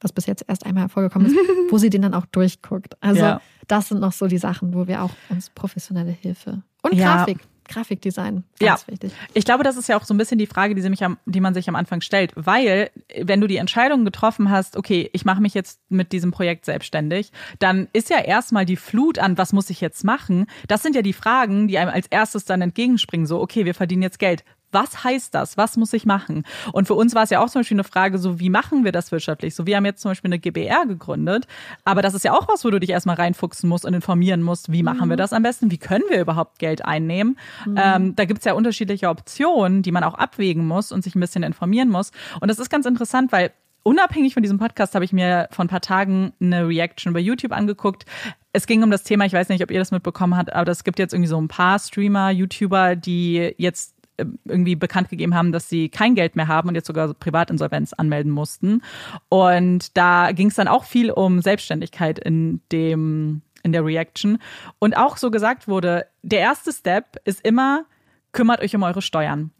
was 0.00 0.12
bis 0.12 0.26
jetzt 0.26 0.44
erst 0.48 0.66
einmal 0.66 0.88
vorgekommen 0.88 1.28
ist, 1.28 1.36
wo 1.70 1.78
sie 1.78 1.88
den 1.88 2.02
dann 2.02 2.14
auch 2.14 2.26
durchguckt. 2.26 3.02
Also 3.02 3.20
ja. 3.20 3.40
das 3.68 3.88
sind 3.88 4.00
noch 4.00 4.12
so 4.12 4.26
die 4.26 4.38
Sachen, 4.38 4.74
wo 4.74 4.86
wir 4.86 5.02
auch 5.02 5.12
uns 5.30 5.48
professionelle 5.50 6.12
Hilfe 6.12 6.62
und 6.82 6.94
ja. 6.94 7.16
Grafik. 7.16 7.38
Grafikdesign, 7.68 8.44
ganz 8.58 8.82
ja. 8.82 8.92
wichtig. 8.92 9.12
Ich 9.34 9.44
glaube, 9.44 9.64
das 9.64 9.76
ist 9.76 9.88
ja 9.88 9.96
auch 9.96 10.04
so 10.04 10.12
ein 10.12 10.18
bisschen 10.18 10.36
die 10.36 10.46
Frage, 10.46 10.74
die, 10.74 10.88
mich 10.90 11.04
am, 11.04 11.18
die 11.26 11.40
man 11.40 11.54
sich 11.54 11.68
am 11.68 11.76
Anfang 11.76 12.00
stellt, 12.00 12.32
weil 12.34 12.90
wenn 13.18 13.40
du 13.40 13.46
die 13.46 13.56
Entscheidung 13.56 14.04
getroffen 14.04 14.50
hast, 14.50 14.76
okay, 14.76 15.08
ich 15.12 15.24
mache 15.24 15.40
mich 15.40 15.54
jetzt 15.54 15.80
mit 15.88 16.12
diesem 16.12 16.32
Projekt 16.32 16.66
selbstständig, 16.66 17.32
dann 17.60 17.88
ist 17.92 18.10
ja 18.10 18.18
erstmal 18.18 18.66
die 18.66 18.76
Flut 18.76 19.18
an, 19.18 19.38
was 19.38 19.52
muss 19.52 19.70
ich 19.70 19.80
jetzt 19.80 20.04
machen? 20.04 20.46
Das 20.68 20.82
sind 20.82 20.94
ja 20.94 21.02
die 21.02 21.12
Fragen, 21.12 21.68
die 21.68 21.78
einem 21.78 21.90
als 21.90 22.06
erstes 22.08 22.44
dann 22.44 22.60
entgegenspringen, 22.62 23.26
so, 23.26 23.40
okay, 23.40 23.64
wir 23.64 23.74
verdienen 23.74 24.02
jetzt 24.02 24.18
Geld 24.18 24.44
was 24.72 25.04
heißt 25.04 25.34
das? 25.34 25.56
Was 25.56 25.76
muss 25.76 25.92
ich 25.92 26.06
machen? 26.06 26.44
Und 26.72 26.86
für 26.86 26.94
uns 26.94 27.14
war 27.14 27.22
es 27.22 27.30
ja 27.30 27.40
auch 27.40 27.48
zum 27.50 27.60
Beispiel 27.60 27.76
eine 27.76 27.84
Frage, 27.84 28.18
so 28.18 28.40
wie 28.40 28.50
machen 28.50 28.84
wir 28.84 28.92
das 28.92 29.12
wirtschaftlich? 29.12 29.54
So, 29.54 29.66
wir 29.66 29.76
haben 29.76 29.84
jetzt 29.84 30.02
zum 30.02 30.10
Beispiel 30.10 30.28
eine 30.28 30.38
GBR 30.38 30.86
gegründet, 30.86 31.46
aber 31.84 32.02
das 32.02 32.14
ist 32.14 32.24
ja 32.24 32.32
auch 32.32 32.48
was, 32.48 32.64
wo 32.64 32.70
du 32.70 32.80
dich 32.80 32.90
erstmal 32.90 33.16
reinfuchsen 33.16 33.68
musst 33.68 33.84
und 33.84 33.94
informieren 33.94 34.42
musst, 34.42 34.72
wie 34.72 34.82
machen 34.82 35.06
mhm. 35.06 35.10
wir 35.10 35.16
das 35.16 35.32
am 35.32 35.42
besten? 35.42 35.70
Wie 35.70 35.78
können 35.78 36.04
wir 36.08 36.20
überhaupt 36.20 36.58
Geld 36.58 36.84
einnehmen? 36.84 37.38
Mhm. 37.66 37.76
Ähm, 37.76 38.16
da 38.16 38.24
gibt's 38.24 38.44
ja 38.44 38.54
unterschiedliche 38.54 39.08
Optionen, 39.08 39.82
die 39.82 39.92
man 39.92 40.04
auch 40.04 40.14
abwägen 40.14 40.66
muss 40.66 40.92
und 40.92 41.04
sich 41.04 41.14
ein 41.14 41.20
bisschen 41.20 41.42
informieren 41.42 41.88
muss. 41.88 42.10
Und 42.40 42.48
das 42.48 42.58
ist 42.58 42.70
ganz 42.70 42.86
interessant, 42.86 43.32
weil 43.32 43.52
unabhängig 43.82 44.34
von 44.34 44.42
diesem 44.42 44.58
Podcast 44.58 44.94
habe 44.94 45.04
ich 45.04 45.12
mir 45.12 45.48
vor 45.50 45.64
ein 45.64 45.68
paar 45.68 45.80
Tagen 45.80 46.32
eine 46.40 46.66
Reaction 46.66 47.12
bei 47.12 47.20
YouTube 47.20 47.52
angeguckt. 47.52 48.04
Es 48.52 48.66
ging 48.66 48.82
um 48.82 48.90
das 48.90 49.02
Thema, 49.02 49.24
ich 49.24 49.32
weiß 49.32 49.48
nicht, 49.48 49.62
ob 49.62 49.70
ihr 49.70 49.78
das 49.78 49.90
mitbekommen 49.90 50.36
habt, 50.36 50.52
aber 50.52 50.70
es 50.70 50.84
gibt 50.84 50.98
jetzt 50.98 51.12
irgendwie 51.14 51.28
so 51.28 51.40
ein 51.40 51.48
paar 51.48 51.78
Streamer, 51.78 52.30
YouTuber, 52.30 52.96
die 52.96 53.54
jetzt 53.58 53.94
irgendwie 54.18 54.76
bekannt 54.76 55.08
gegeben 55.08 55.34
haben, 55.34 55.52
dass 55.52 55.68
sie 55.68 55.88
kein 55.88 56.14
Geld 56.14 56.36
mehr 56.36 56.48
haben 56.48 56.68
und 56.68 56.74
jetzt 56.74 56.86
sogar 56.86 57.12
Privatinsolvenz 57.14 57.92
anmelden 57.92 58.30
mussten. 58.30 58.82
Und 59.28 59.96
da 59.96 60.32
ging 60.32 60.48
es 60.48 60.54
dann 60.54 60.68
auch 60.68 60.84
viel 60.84 61.10
um 61.10 61.40
Selbstständigkeit 61.40 62.18
in 62.18 62.60
dem 62.70 63.42
in 63.64 63.70
der 63.70 63.84
Reaction 63.84 64.38
und 64.80 64.96
auch 64.96 65.16
so 65.16 65.30
gesagt 65.30 65.68
wurde, 65.68 66.06
der 66.22 66.40
erste 66.40 66.72
Step 66.72 67.16
ist 67.24 67.46
immer 67.46 67.84
kümmert 68.32 68.60
euch 68.60 68.74
um 68.74 68.82
eure 68.82 69.02
Steuern. 69.02 69.52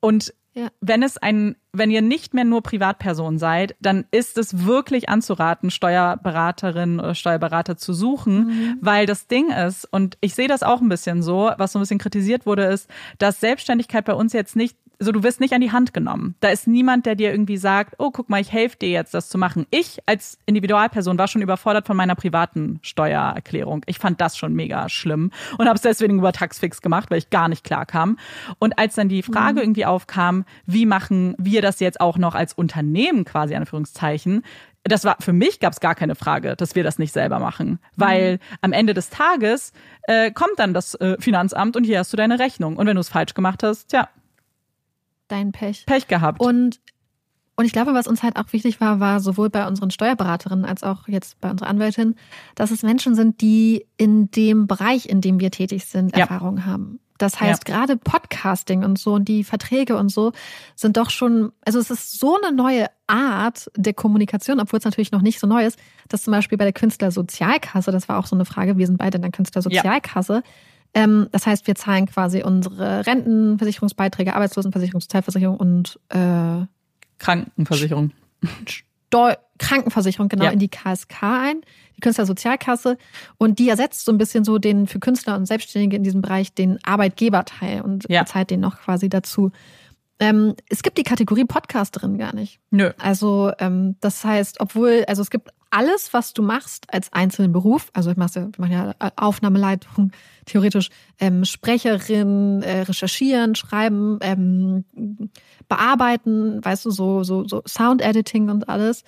Und 0.00 0.34
ja. 0.58 0.68
Wenn 0.80 1.04
es 1.04 1.18
ein, 1.18 1.54
wenn 1.78 1.90
ihr 1.90 2.02
nicht 2.02 2.34
mehr 2.34 2.44
nur 2.44 2.62
Privatperson 2.62 3.38
seid, 3.38 3.76
dann 3.80 4.04
ist 4.10 4.38
es 4.38 4.66
wirklich 4.66 5.08
anzuraten, 5.08 5.70
Steuerberaterin 5.70 7.00
oder 7.00 7.14
Steuerberater 7.14 7.76
zu 7.76 7.92
suchen, 7.92 8.46
mhm. 8.46 8.78
weil 8.80 9.06
das 9.06 9.26
Ding 9.26 9.50
ist, 9.50 9.84
und 9.90 10.18
ich 10.20 10.34
sehe 10.34 10.48
das 10.48 10.62
auch 10.62 10.80
ein 10.80 10.88
bisschen 10.88 11.22
so, 11.22 11.50
was 11.56 11.72
so 11.72 11.78
ein 11.78 11.82
bisschen 11.82 11.98
kritisiert 11.98 12.46
wurde, 12.46 12.64
ist, 12.64 12.88
dass 13.18 13.40
Selbstständigkeit 13.40 14.04
bei 14.04 14.14
uns 14.14 14.32
jetzt 14.32 14.56
nicht 14.56 14.76
so 15.00 15.12
du 15.12 15.22
wirst 15.22 15.40
nicht 15.40 15.54
an 15.54 15.60
die 15.60 15.70
Hand 15.70 15.94
genommen. 15.94 16.34
Da 16.40 16.48
ist 16.48 16.66
niemand, 16.66 17.06
der 17.06 17.14
dir 17.14 17.30
irgendwie 17.30 17.56
sagt, 17.56 17.94
oh, 17.98 18.10
guck 18.10 18.28
mal, 18.28 18.40
ich 18.40 18.52
helfe 18.52 18.78
dir 18.78 18.88
jetzt, 18.88 19.14
das 19.14 19.28
zu 19.28 19.38
machen. 19.38 19.66
Ich 19.70 19.98
als 20.06 20.38
Individualperson 20.46 21.18
war 21.18 21.28
schon 21.28 21.42
überfordert 21.42 21.86
von 21.86 21.96
meiner 21.96 22.16
privaten 22.16 22.80
Steuererklärung. 22.82 23.82
Ich 23.86 23.98
fand 23.98 24.20
das 24.20 24.36
schon 24.36 24.54
mega 24.54 24.88
schlimm 24.88 25.30
und 25.56 25.66
habe 25.66 25.76
es 25.76 25.82
deswegen 25.82 26.18
über 26.18 26.32
Taxfix 26.32 26.82
gemacht, 26.82 27.10
weil 27.10 27.18
ich 27.18 27.30
gar 27.30 27.48
nicht 27.48 27.62
klar 27.62 27.86
kam. 27.86 28.18
Und 28.58 28.78
als 28.78 28.96
dann 28.96 29.08
die 29.08 29.22
Frage 29.22 29.54
mhm. 29.54 29.58
irgendwie 29.58 29.86
aufkam, 29.86 30.44
wie 30.66 30.86
machen 30.86 31.36
wir 31.38 31.62
das 31.62 31.67
jetzt 31.78 32.00
auch 32.00 32.18
noch 32.18 32.34
als 32.34 32.54
Unternehmen 32.54 33.24
quasi, 33.24 33.54
Anführungszeichen, 33.54 34.42
das 34.84 35.04
war 35.04 35.16
für 35.20 35.32
mich 35.32 35.60
gab 35.60 35.72
es 35.72 35.80
gar 35.80 35.94
keine 35.94 36.14
Frage, 36.14 36.56
dass 36.56 36.74
wir 36.74 36.82
das 36.82 36.98
nicht 36.98 37.12
selber 37.12 37.38
machen, 37.38 37.78
weil 37.96 38.34
mhm. 38.34 38.38
am 38.62 38.72
Ende 38.72 38.94
des 38.94 39.10
Tages 39.10 39.72
äh, 40.04 40.30
kommt 40.30 40.58
dann 40.58 40.72
das 40.72 40.94
äh, 40.94 41.16
Finanzamt 41.18 41.76
und 41.76 41.84
hier 41.84 41.98
hast 41.98 42.12
du 42.12 42.16
deine 42.16 42.38
Rechnung 42.38 42.76
und 42.76 42.86
wenn 42.86 42.96
du 42.96 43.00
es 43.00 43.08
falsch 43.08 43.34
gemacht 43.34 43.62
hast, 43.62 43.88
tja, 43.88 44.08
dein 45.28 45.52
Pech. 45.52 45.86
Pech 45.86 46.08
gehabt. 46.08 46.40
Und, 46.40 46.80
und 47.56 47.64
ich 47.64 47.72
glaube, 47.72 47.94
was 47.94 48.06
uns 48.06 48.22
halt 48.22 48.36
auch 48.36 48.52
wichtig 48.52 48.80
war, 48.80 49.00
war 49.00 49.20
sowohl 49.20 49.50
bei 49.50 49.66
unseren 49.66 49.90
Steuerberaterinnen 49.90 50.64
als 50.64 50.82
auch 50.82 51.06
jetzt 51.06 51.40
bei 51.40 51.50
unserer 51.50 51.68
Anwältin, 51.68 52.16
dass 52.54 52.70
es 52.70 52.82
Menschen 52.82 53.14
sind, 53.14 53.40
die 53.40 53.86
in 53.96 54.30
dem 54.30 54.66
Bereich, 54.66 55.08
in 55.08 55.20
dem 55.20 55.40
wir 55.40 55.50
tätig 55.50 55.86
sind, 55.86 56.16
ja. 56.16 56.22
Erfahrung 56.22 56.64
haben. 56.64 57.00
Das 57.18 57.40
heißt, 57.40 57.68
ja. 57.68 57.74
gerade 57.74 57.96
Podcasting 57.96 58.84
und 58.84 58.98
so 58.98 59.14
und 59.14 59.28
die 59.28 59.44
Verträge 59.44 59.96
und 59.96 60.08
so 60.08 60.32
sind 60.76 60.96
doch 60.96 61.10
schon, 61.10 61.52
also 61.64 61.78
es 61.78 61.90
ist 61.90 62.18
so 62.18 62.38
eine 62.40 62.56
neue 62.56 62.86
Art 63.06 63.70
der 63.76 63.92
Kommunikation, 63.92 64.60
obwohl 64.60 64.78
es 64.78 64.84
natürlich 64.84 65.12
noch 65.12 65.22
nicht 65.22 65.40
so 65.40 65.46
neu 65.46 65.66
ist, 65.66 65.78
dass 66.08 66.22
zum 66.22 66.32
Beispiel 66.32 66.56
bei 66.56 66.64
der 66.64 66.72
Künstlersozialkasse, 66.72 67.90
das 67.90 68.08
war 68.08 68.18
auch 68.18 68.26
so 68.26 68.36
eine 68.36 68.44
Frage, 68.44 68.78
wir 68.78 68.86
sind 68.86 68.98
beide 68.98 69.16
in 69.16 69.22
der 69.22 69.32
Künstlersozialkasse, 69.32 70.34
ja. 70.34 70.42
Ähm, 70.94 71.28
das 71.32 71.46
heißt, 71.46 71.66
wir 71.66 71.74
zahlen 71.74 72.06
quasi 72.06 72.42
unsere 72.42 73.06
Rentenversicherungsbeiträge, 73.06 74.34
Arbeitslosenversicherung, 74.34 75.00
Sozialversicherung 75.00 75.56
und 75.58 76.00
äh, 76.08 76.64
Krankenversicherung. 77.18 78.12
Steu 78.66 79.34
Krankenversicherung 79.58 80.28
genau 80.28 80.44
ja. 80.44 80.50
in 80.50 80.58
die 80.58 80.68
KSK 80.68 81.22
ein, 81.22 81.60
die 81.96 82.00
Künstlersozialkasse. 82.00 82.96
Und 83.36 83.58
die 83.58 83.68
ersetzt 83.68 84.04
so 84.04 84.12
ein 84.12 84.18
bisschen 84.18 84.44
so 84.44 84.58
den 84.58 84.86
für 84.86 85.00
Künstler 85.00 85.36
und 85.36 85.46
Selbstständige 85.46 85.96
in 85.96 86.02
diesem 86.02 86.22
Bereich 86.22 86.54
den 86.54 86.78
Arbeitgeberteil 86.84 87.82
und 87.82 88.06
ja. 88.08 88.24
zahlt 88.24 88.50
den 88.50 88.60
noch 88.60 88.80
quasi 88.80 89.08
dazu. 89.08 89.52
Ähm, 90.20 90.54
es 90.68 90.82
gibt 90.82 90.98
die 90.98 91.04
Kategorie 91.04 91.44
Podcasterin 91.44 92.18
gar 92.18 92.34
nicht. 92.34 92.58
Nö. 92.70 92.90
Also 92.98 93.52
ähm, 93.58 93.96
das 94.00 94.24
heißt, 94.24 94.60
obwohl, 94.60 95.04
also 95.06 95.22
es 95.22 95.30
gibt 95.30 95.50
alles, 95.70 96.12
was 96.12 96.32
du 96.32 96.42
machst 96.42 96.92
als 96.92 97.12
einzelnen 97.12 97.52
Beruf, 97.52 97.90
also 97.92 98.10
ich 98.10 98.16
mache 98.16 98.40
ja, 98.40 98.48
mach 98.56 98.68
ja 98.68 98.94
Aufnahmeleitung, 99.16 100.12
theoretisch 100.46 100.88
ähm, 101.20 101.44
Sprecherin, 101.44 102.62
äh, 102.62 102.80
recherchieren, 102.80 103.54
schreiben, 103.54 104.18
ähm, 104.22 104.84
bearbeiten, 105.68 106.64
weißt 106.64 106.86
du, 106.86 106.90
so, 106.90 107.22
so, 107.22 107.46
so 107.46 107.62
Sound 107.66 108.02
Editing 108.02 108.48
und 108.48 108.68
alles. 108.68 109.04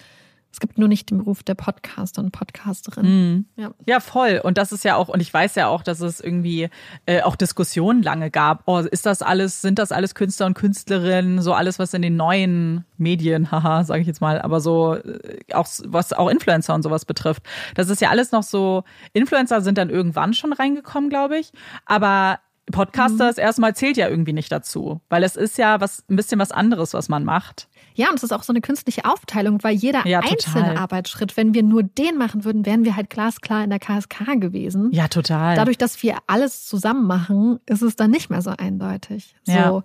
Es 0.52 0.58
gibt 0.58 0.78
nur 0.78 0.88
nicht 0.88 1.10
den 1.10 1.18
Beruf 1.18 1.42
der 1.42 1.54
Podcaster 1.54 2.22
und 2.22 2.32
Podcasterin. 2.32 3.06
Mhm. 3.06 3.44
Ja. 3.56 3.70
ja, 3.86 4.00
voll. 4.00 4.40
Und 4.42 4.58
das 4.58 4.72
ist 4.72 4.84
ja 4.84 4.96
auch, 4.96 5.08
und 5.08 5.20
ich 5.20 5.32
weiß 5.32 5.54
ja 5.54 5.68
auch, 5.68 5.82
dass 5.82 6.00
es 6.00 6.20
irgendwie 6.20 6.68
äh, 7.06 7.22
auch 7.22 7.36
Diskussionen 7.36 8.02
lange 8.02 8.30
gab. 8.30 8.64
Oh, 8.66 8.78
ist 8.78 9.06
das 9.06 9.22
alles, 9.22 9.62
sind 9.62 9.78
das 9.78 9.92
alles 9.92 10.14
Künstler 10.14 10.46
und 10.46 10.54
Künstlerinnen, 10.54 11.40
so 11.40 11.54
alles, 11.54 11.78
was 11.78 11.94
in 11.94 12.02
den 12.02 12.16
neuen 12.16 12.84
Medien, 12.96 13.50
haha, 13.52 13.84
sage 13.84 14.00
ich 14.00 14.06
jetzt 14.06 14.20
mal, 14.20 14.42
aber 14.42 14.60
so 14.60 14.94
äh, 14.94 15.38
auch 15.52 15.68
was 15.86 16.12
auch 16.12 16.28
Influencer 16.28 16.74
und 16.74 16.82
sowas 16.82 17.04
betrifft. 17.04 17.44
Das 17.76 17.88
ist 17.88 18.00
ja 18.00 18.10
alles 18.10 18.32
noch 18.32 18.42
so, 18.42 18.82
Influencer 19.12 19.60
sind 19.60 19.78
dann 19.78 19.88
irgendwann 19.88 20.34
schon 20.34 20.52
reingekommen, 20.52 21.10
glaube 21.10 21.38
ich. 21.38 21.52
Aber 21.86 22.40
Podcasters 22.70 23.36
mhm. 23.36 23.42
erstmal 23.42 23.74
zählt 23.74 23.96
ja 23.96 24.08
irgendwie 24.08 24.32
nicht 24.32 24.50
dazu, 24.50 25.00
weil 25.08 25.22
es 25.22 25.36
ist 25.36 25.58
ja 25.58 25.80
was 25.80 26.04
ein 26.08 26.16
bisschen 26.16 26.38
was 26.38 26.52
anderes, 26.52 26.94
was 26.94 27.08
man 27.08 27.24
macht. 27.24 27.68
Ja, 27.94 28.08
und 28.08 28.16
es 28.16 28.22
ist 28.22 28.32
auch 28.32 28.42
so 28.42 28.52
eine 28.52 28.60
künstliche 28.60 29.04
Aufteilung, 29.04 29.62
weil 29.62 29.74
jeder 29.74 30.06
ja, 30.06 30.20
einzelne 30.20 30.78
Arbeitsschritt, 30.78 31.36
wenn 31.36 31.54
wir 31.54 31.62
nur 31.62 31.82
den 31.82 32.16
machen 32.16 32.44
würden, 32.44 32.64
wären 32.64 32.84
wir 32.84 32.96
halt 32.96 33.10
glasklar 33.10 33.64
in 33.64 33.70
der 33.70 33.78
KSK 33.78 34.40
gewesen. 34.40 34.90
Ja, 34.92 35.08
total. 35.08 35.56
Dadurch, 35.56 35.78
dass 35.78 36.02
wir 36.02 36.18
alles 36.26 36.66
zusammen 36.66 37.06
machen, 37.06 37.60
ist 37.66 37.82
es 37.82 37.96
dann 37.96 38.10
nicht 38.10 38.30
mehr 38.30 38.42
so 38.42 38.50
eindeutig. 38.56 39.34
So. 39.44 39.52
Ja. 39.52 39.82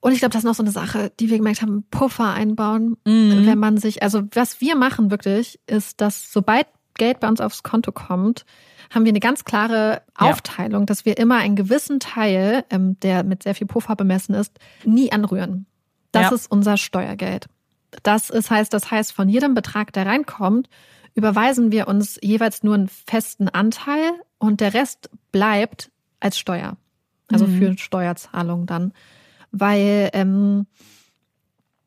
Und 0.00 0.12
ich 0.12 0.18
glaube, 0.18 0.32
das 0.32 0.40
ist 0.40 0.46
noch 0.46 0.54
so 0.54 0.64
eine 0.64 0.72
Sache, 0.72 1.12
die 1.20 1.30
wir 1.30 1.38
gemerkt 1.38 1.62
haben, 1.62 1.84
Puffer 1.90 2.32
einbauen, 2.32 2.96
mhm. 3.04 3.46
wenn 3.46 3.58
man 3.58 3.76
sich, 3.76 4.02
also 4.02 4.22
was 4.34 4.60
wir 4.60 4.74
machen 4.74 5.10
wirklich, 5.10 5.60
ist, 5.66 6.00
dass 6.00 6.32
sobald 6.32 6.66
Geld 6.94 7.20
bei 7.20 7.28
uns 7.28 7.40
aufs 7.40 7.62
Konto 7.62 7.92
kommt, 7.92 8.44
haben 8.92 9.04
wir 9.04 9.10
eine 9.10 9.20
ganz 9.20 9.44
klare 9.44 10.02
Aufteilung, 10.14 10.82
ja. 10.82 10.86
dass 10.86 11.04
wir 11.04 11.18
immer 11.18 11.38
einen 11.38 11.56
gewissen 11.56 11.98
Teil, 11.98 12.64
ähm, 12.70 12.98
der 13.00 13.24
mit 13.24 13.42
sehr 13.42 13.54
viel 13.54 13.66
Puffer 13.66 13.96
bemessen 13.96 14.34
ist, 14.34 14.58
nie 14.84 15.10
anrühren. 15.10 15.66
Das 16.12 16.30
ja. 16.30 16.34
ist 16.34 16.50
unser 16.50 16.76
Steuergeld. 16.76 17.46
Das 18.02 18.30
ist, 18.30 18.50
heißt, 18.50 18.72
das 18.72 18.90
heißt, 18.90 19.12
von 19.12 19.28
jedem 19.28 19.54
Betrag, 19.54 19.92
der 19.92 20.06
reinkommt, 20.06 20.68
überweisen 21.14 21.72
wir 21.72 21.88
uns 21.88 22.18
jeweils 22.22 22.62
nur 22.62 22.74
einen 22.74 22.88
festen 22.88 23.48
Anteil 23.48 24.12
und 24.38 24.60
der 24.60 24.74
Rest 24.74 25.10
bleibt 25.30 25.90
als 26.20 26.38
Steuer. 26.38 26.76
Also 27.30 27.46
mhm. 27.46 27.58
für 27.58 27.78
Steuerzahlung 27.78 28.66
dann. 28.66 28.92
Weil 29.50 30.10
ähm, 30.12 30.66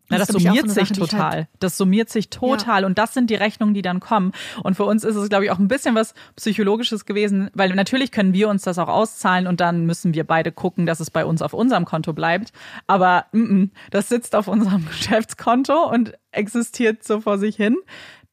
na, 0.10 0.18
das, 0.18 0.27
das 0.27 0.41
summiert 0.41 0.69
sich 0.69 0.90
Sache, 0.90 0.99
total. 0.99 1.32
Halt 1.32 1.48
das 1.60 1.77
summiert 1.77 2.10
sich 2.10 2.30
total. 2.30 2.82
Ja. 2.82 2.88
Und 2.88 2.98
das 2.98 3.14
sind 3.14 3.30
die 3.30 3.36
Rechnungen, 3.36 3.73
die 3.73 3.82
dann 3.82 3.99
kommen. 3.99 4.34
Und 4.64 4.76
für 4.76 4.86
uns 4.86 5.03
ist 5.03 5.15
es, 5.15 5.30
glaube 5.30 5.45
ich, 5.45 5.52
auch 5.52 5.60
ein 5.60 5.68
bisschen 5.68 5.95
was 5.95 6.14
Psychologisches 6.36 7.06
gewesen, 7.06 7.49
weil 7.53 7.73
natürlich 7.73 8.11
können 8.11 8.34
wir 8.34 8.49
uns 8.49 8.64
das 8.64 8.77
auch 8.77 8.88
auszahlen 8.88 9.48
und 9.48 9.60
dann 9.60 9.86
müssen 9.86 10.14
wir 10.14 10.23
beide 10.23 10.52
gucken, 10.52 10.86
dass 10.86 10.99
es 10.99 11.10
bei 11.10 11.26
uns 11.26 11.41
auf 11.41 11.53
unserem 11.53 11.86
Konto 11.86 12.14
bleibt. 12.14 12.52
Aber 12.88 13.26
m 13.34 13.45
-m, 13.45 13.69
das 13.91 14.10
sitzt 14.10 14.36
auf 14.36 14.48
unserem 14.48 14.86
Geschäftskonto 14.90 15.90
und 15.90 16.14
existiert 16.32 17.03
so 17.03 17.22
vor 17.22 17.38
sich 17.38 17.56
hin 17.56 17.77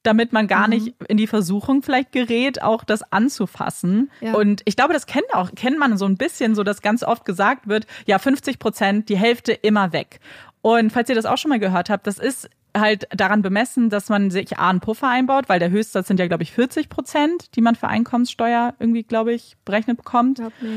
damit 0.03 0.33
man 0.33 0.47
gar 0.47 0.67
mhm. 0.67 0.73
nicht 0.73 0.95
in 1.07 1.17
die 1.17 1.27
Versuchung 1.27 1.81
vielleicht 1.81 2.11
gerät, 2.11 2.61
auch 2.61 2.83
das 2.83 3.11
anzufassen. 3.11 4.11
Ja. 4.19 4.33
Und 4.33 4.61
ich 4.65 4.75
glaube, 4.75 4.93
das 4.93 5.05
kennt 5.07 5.33
auch, 5.33 5.51
kennt 5.55 5.79
man 5.79 5.97
so 5.97 6.05
ein 6.05 6.17
bisschen, 6.17 6.55
so 6.55 6.63
dass 6.63 6.81
ganz 6.81 7.03
oft 7.03 7.25
gesagt 7.25 7.67
wird, 7.67 7.87
ja, 8.05 8.19
50 8.19 8.59
Prozent, 8.59 9.09
die 9.09 9.17
Hälfte 9.17 9.53
immer 9.53 9.93
weg. 9.93 10.19
Und 10.63 10.91
falls 10.93 11.09
ihr 11.09 11.15
das 11.15 11.25
auch 11.25 11.37
schon 11.37 11.49
mal 11.49 11.59
gehört 11.59 11.89
habt, 11.89 12.07
das 12.07 12.17
ist 12.17 12.49
halt 12.75 13.05
daran 13.11 13.41
bemessen, 13.41 13.89
dass 13.89 14.07
man 14.07 14.31
sich 14.31 14.57
A 14.57 14.69
einen 14.69 14.79
Puffer 14.79 15.09
einbaut, 15.09 15.49
weil 15.49 15.59
der 15.59 15.69
Höchstsatz 15.69 16.07
sind 16.07 16.21
ja, 16.21 16.27
glaube 16.27 16.43
ich, 16.43 16.53
40 16.53 16.87
Prozent, 16.87 17.53
die 17.55 17.61
man 17.61 17.75
für 17.75 17.89
Einkommenssteuer 17.89 18.73
irgendwie, 18.79 19.03
glaube 19.03 19.33
ich, 19.33 19.57
berechnet 19.65 19.97
bekommt. 19.97 20.37
Glaub, 20.37 20.53
ja. 20.61 20.67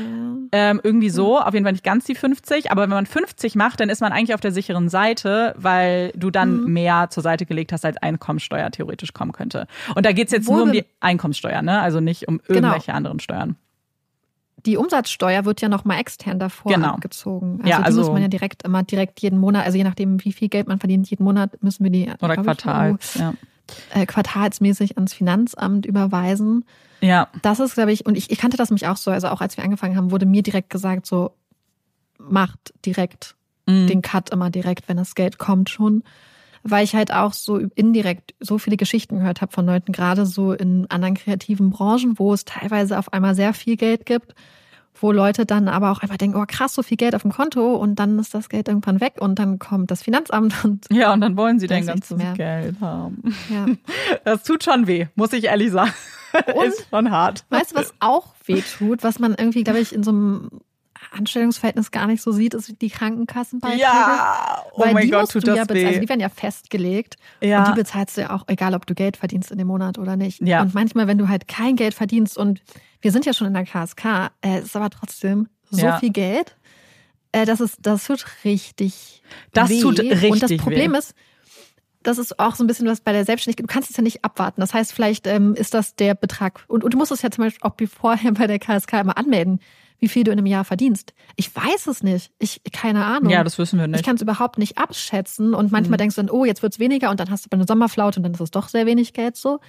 ähm, 0.51 0.81
irgendwie 0.83 1.09
so, 1.09 1.39
auf 1.39 1.53
jeden 1.53 1.65
Fall 1.65 1.71
nicht 1.71 1.85
ganz 1.85 2.03
die 2.03 2.15
50, 2.15 2.69
aber 2.69 2.83
wenn 2.83 2.89
man 2.89 3.05
50 3.05 3.55
macht, 3.55 3.79
dann 3.79 3.87
ist 3.87 4.01
man 4.01 4.11
eigentlich 4.11 4.33
auf 4.33 4.41
der 4.41 4.51
sicheren 4.51 4.89
Seite, 4.89 5.55
weil 5.57 6.11
du 6.15 6.31
dann 6.31 6.63
mhm. 6.63 6.73
mehr 6.73 7.07
zur 7.09 7.23
Seite 7.23 7.45
gelegt 7.45 7.71
hast, 7.71 7.85
als 7.85 7.95
Einkommenssteuer 7.95 8.69
theoretisch 8.69 9.13
kommen 9.13 9.31
könnte. 9.31 9.67
Und 9.95 10.05
da 10.05 10.11
geht's 10.11 10.33
jetzt 10.33 10.47
Wo 10.47 10.55
nur 10.55 10.63
um 10.63 10.73
die 10.73 10.83
Einkommenssteuer, 10.99 11.61
ne? 11.61 11.79
Also 11.79 12.01
nicht 12.01 12.27
um 12.27 12.39
genau. 12.39 12.55
irgendwelche 12.57 12.87
genau. 12.87 12.97
anderen 12.97 13.19
Steuern 13.21 13.55
die 14.67 14.77
Umsatzsteuer 14.77 15.45
wird 15.45 15.61
ja 15.61 15.69
nochmal 15.69 15.99
extern 15.99 16.39
davor 16.39 16.73
genau. 16.73 16.89
abgezogen. 16.89 17.59
Also 17.59 17.69
ja, 17.69 17.79
also 17.79 17.99
die 17.99 18.03
muss 18.03 18.13
man 18.13 18.21
ja 18.21 18.27
direkt 18.27 18.63
immer 18.63 18.83
direkt 18.83 19.21
jeden 19.21 19.39
Monat, 19.39 19.65
also 19.65 19.77
je 19.77 19.85
nachdem, 19.85 20.23
wie 20.23 20.33
viel 20.33 20.49
Geld 20.49 20.67
man 20.67 20.77
verdient, 20.77 21.09
jeden 21.09 21.23
Monat 21.23 21.63
müssen 21.63 21.85
wir 21.85 21.89
die 21.89 22.11
oder 22.21 22.35
Quartals, 22.35 23.15
ja. 23.15 23.33
äh, 23.93 24.05
quartalsmäßig 24.05 24.97
ans 24.97 25.13
Finanzamt 25.13 25.85
überweisen. 25.85 26.65
Ja. 26.99 27.29
Das 27.41 27.61
ist, 27.61 27.75
glaube 27.75 27.93
ich, 27.93 28.05
und 28.05 28.17
ich, 28.17 28.29
ich 28.29 28.37
kannte 28.37 28.57
das 28.57 28.69
mich 28.69 28.87
auch 28.87 28.97
so, 28.97 29.09
also 29.09 29.29
auch 29.29 29.39
als 29.39 29.55
wir 29.55 29.63
angefangen 29.63 29.95
haben, 29.95 30.11
wurde 30.11 30.25
mir 30.25 30.43
direkt 30.43 30.69
gesagt, 30.69 31.05
so 31.05 31.31
macht 32.17 32.73
direkt 32.85 33.35
mhm. 33.67 33.87
den 33.87 34.01
Cut 34.01 34.31
immer 34.31 34.49
direkt, 34.49 34.89
wenn 34.89 34.97
das 34.97 35.15
Geld 35.15 35.37
kommt 35.37 35.69
schon 35.69 36.03
weil 36.63 36.83
ich 36.83 36.95
halt 36.95 37.13
auch 37.13 37.33
so 37.33 37.57
indirekt 37.75 38.35
so 38.39 38.57
viele 38.57 38.77
Geschichten 38.77 39.19
gehört 39.19 39.41
habe 39.41 39.51
von 39.51 39.65
Leuten, 39.65 39.91
gerade 39.91 40.25
so 40.25 40.53
in 40.53 40.89
anderen 40.89 41.15
kreativen 41.15 41.69
Branchen, 41.69 42.17
wo 42.17 42.33
es 42.33 42.45
teilweise 42.45 42.97
auf 42.97 43.13
einmal 43.13 43.35
sehr 43.35 43.53
viel 43.53 43.77
Geld 43.77 44.05
gibt, 44.05 44.35
wo 45.01 45.11
Leute 45.11 45.45
dann 45.45 45.67
aber 45.67 45.91
auch 45.91 45.99
einfach 45.99 46.17
denken, 46.17 46.37
oh 46.37 46.45
krass, 46.47 46.73
so 46.73 46.83
viel 46.83 46.97
Geld 46.97 47.15
auf 47.15 47.21
dem 47.21 47.31
Konto 47.31 47.75
und 47.75 47.95
dann 47.95 48.17
ist 48.19 48.33
das 48.33 48.49
Geld 48.49 48.67
irgendwann 48.67 49.01
weg 49.01 49.15
und 49.19 49.39
dann 49.39 49.59
kommt 49.59 49.91
das 49.91 50.03
Finanzamt 50.03 50.53
und 50.63 50.85
ja 50.91 51.13
und 51.13 51.21
dann 51.21 51.37
wollen 51.37 51.59
sie 51.59 51.67
dein 51.67 51.85
ganzes 51.85 52.17
Geld 52.35 52.79
haben. 52.81 53.21
Ja. 53.49 53.65
Das 54.23 54.43
tut 54.43 54.63
schon 54.63 54.87
weh, 54.87 55.07
muss 55.15 55.33
ich 55.33 55.45
ehrlich 55.45 55.71
sagen. 55.71 55.93
Und 56.55 56.65
ist 56.65 56.89
schon 56.89 57.09
hart. 57.09 57.45
Weißt 57.49 57.71
du, 57.71 57.75
was 57.75 57.93
auch 57.99 58.33
weh 58.45 58.61
tut, 58.61 59.03
was 59.03 59.19
man 59.19 59.33
irgendwie, 59.37 59.63
glaube 59.63 59.79
ich, 59.79 59.93
in 59.93 60.03
so 60.03 60.11
einem 60.11 60.49
Anstellungsverhältnis 61.11 61.91
gar 61.91 62.07
nicht 62.07 62.21
so 62.21 62.31
sieht, 62.31 62.53
ist 62.53 62.81
die 62.81 62.89
Krankenkassenbeiträge. 62.89 63.81
Ja, 63.81 64.63
oh 64.73 64.81
Weil 64.81 64.93
mein 64.93 65.05
die 65.05 65.11
Gott, 65.11 65.31
tut 65.31 65.47
das 65.47 65.57
ja 65.57 65.69
weh. 65.69 65.85
Also 65.85 65.99
die 65.99 66.09
werden 66.09 66.19
ja 66.19 66.29
festgelegt 66.29 67.15
ja. 67.41 67.59
und 67.59 67.69
die 67.69 67.81
bezahlst 67.81 68.17
du 68.17 68.21
ja 68.21 68.35
auch, 68.35 68.43
egal 68.47 68.73
ob 68.73 68.85
du 68.85 68.95
Geld 68.95 69.17
verdienst 69.17 69.51
in 69.51 69.57
dem 69.57 69.67
Monat 69.67 69.97
oder 69.97 70.15
nicht. 70.15 70.41
Ja. 70.41 70.61
Und 70.61 70.73
manchmal, 70.73 71.07
wenn 71.07 71.17
du 71.17 71.27
halt 71.27 71.47
kein 71.47 71.75
Geld 71.75 71.93
verdienst 71.93 72.37
und 72.37 72.61
wir 73.01 73.11
sind 73.11 73.25
ja 73.25 73.33
schon 73.33 73.47
in 73.47 73.53
der 73.53 73.65
KSK, 73.65 74.31
äh, 74.41 74.59
ist 74.59 74.75
aber 74.75 74.89
trotzdem 74.89 75.47
so 75.69 75.85
ja. 75.85 75.99
viel 75.99 76.11
Geld, 76.11 76.55
äh, 77.31 77.45
das 77.45 77.61
ist, 77.61 77.79
das 77.81 78.05
tut 78.05 78.25
richtig 78.43 79.21
Das 79.53 79.69
weh. 79.69 79.81
tut 79.81 79.99
richtig 79.99 80.31
Und 80.31 80.43
das 80.43 80.57
Problem 80.57 80.93
weh. 80.93 80.97
ist, 80.97 81.13
das 82.03 82.17
ist 82.17 82.39
auch 82.39 82.55
so 82.55 82.63
ein 82.63 82.67
bisschen 82.67 82.87
was 82.87 83.01
bei 83.01 83.11
der 83.11 83.25
Selbstständigkeit. 83.25 83.69
Du 83.69 83.73
kannst 83.73 83.89
es 83.89 83.97
ja 83.97 84.03
nicht 84.03 84.23
abwarten. 84.23 84.61
Das 84.61 84.73
heißt, 84.73 84.93
vielleicht 84.93 85.27
ähm, 85.27 85.55
ist 85.55 85.73
das 85.73 85.95
der 85.95 86.15
Betrag. 86.15 86.63
Und, 86.67 86.83
und 86.83 86.93
du 86.93 86.97
musst 86.97 87.11
es 87.11 87.21
ja 87.21 87.29
zum 87.29 87.43
Beispiel 87.43 87.67
auch 87.67 87.75
vorher 87.89 88.31
bei 88.31 88.47
der 88.47 88.59
KSK 88.59 88.93
immer 88.93 89.17
anmelden 89.17 89.59
wie 89.99 90.07
viel 90.07 90.23
du 90.23 90.31
in 90.31 90.37
einem 90.37 90.45
Jahr 90.45 90.63
verdienst. 90.63 91.13
Ich 91.35 91.55
weiß 91.55 91.87
es 91.87 92.03
nicht. 92.03 92.31
Ich, 92.39 92.61
keine 92.71 93.05
Ahnung. 93.05 93.29
Ja, 93.29 93.43
das 93.43 93.57
wissen 93.57 93.79
wir 93.79 93.87
nicht. 93.87 93.99
Ich 93.99 94.05
kann 94.05 94.15
es 94.15 94.21
überhaupt 94.21 94.57
nicht 94.57 94.77
abschätzen. 94.77 95.53
Und 95.53 95.71
manchmal 95.71 95.97
mhm. 95.97 96.01
denkst 96.01 96.15
du 96.15 96.21
dann, 96.21 96.29
oh, 96.29 96.45
jetzt 96.45 96.61
wird's 96.61 96.79
weniger 96.79 97.09
und 97.09 97.19
dann 97.19 97.29
hast 97.29 97.45
du 97.45 97.49
eine 97.51 97.65
Sommerflaute 97.65 98.19
und 98.19 98.23
dann 98.23 98.33
ist 98.33 98.41
es 98.41 98.51
doch 98.51 98.69
sehr 98.69 98.85
wenig 98.85 99.13
Geld 99.13 99.35
so. 99.35 99.59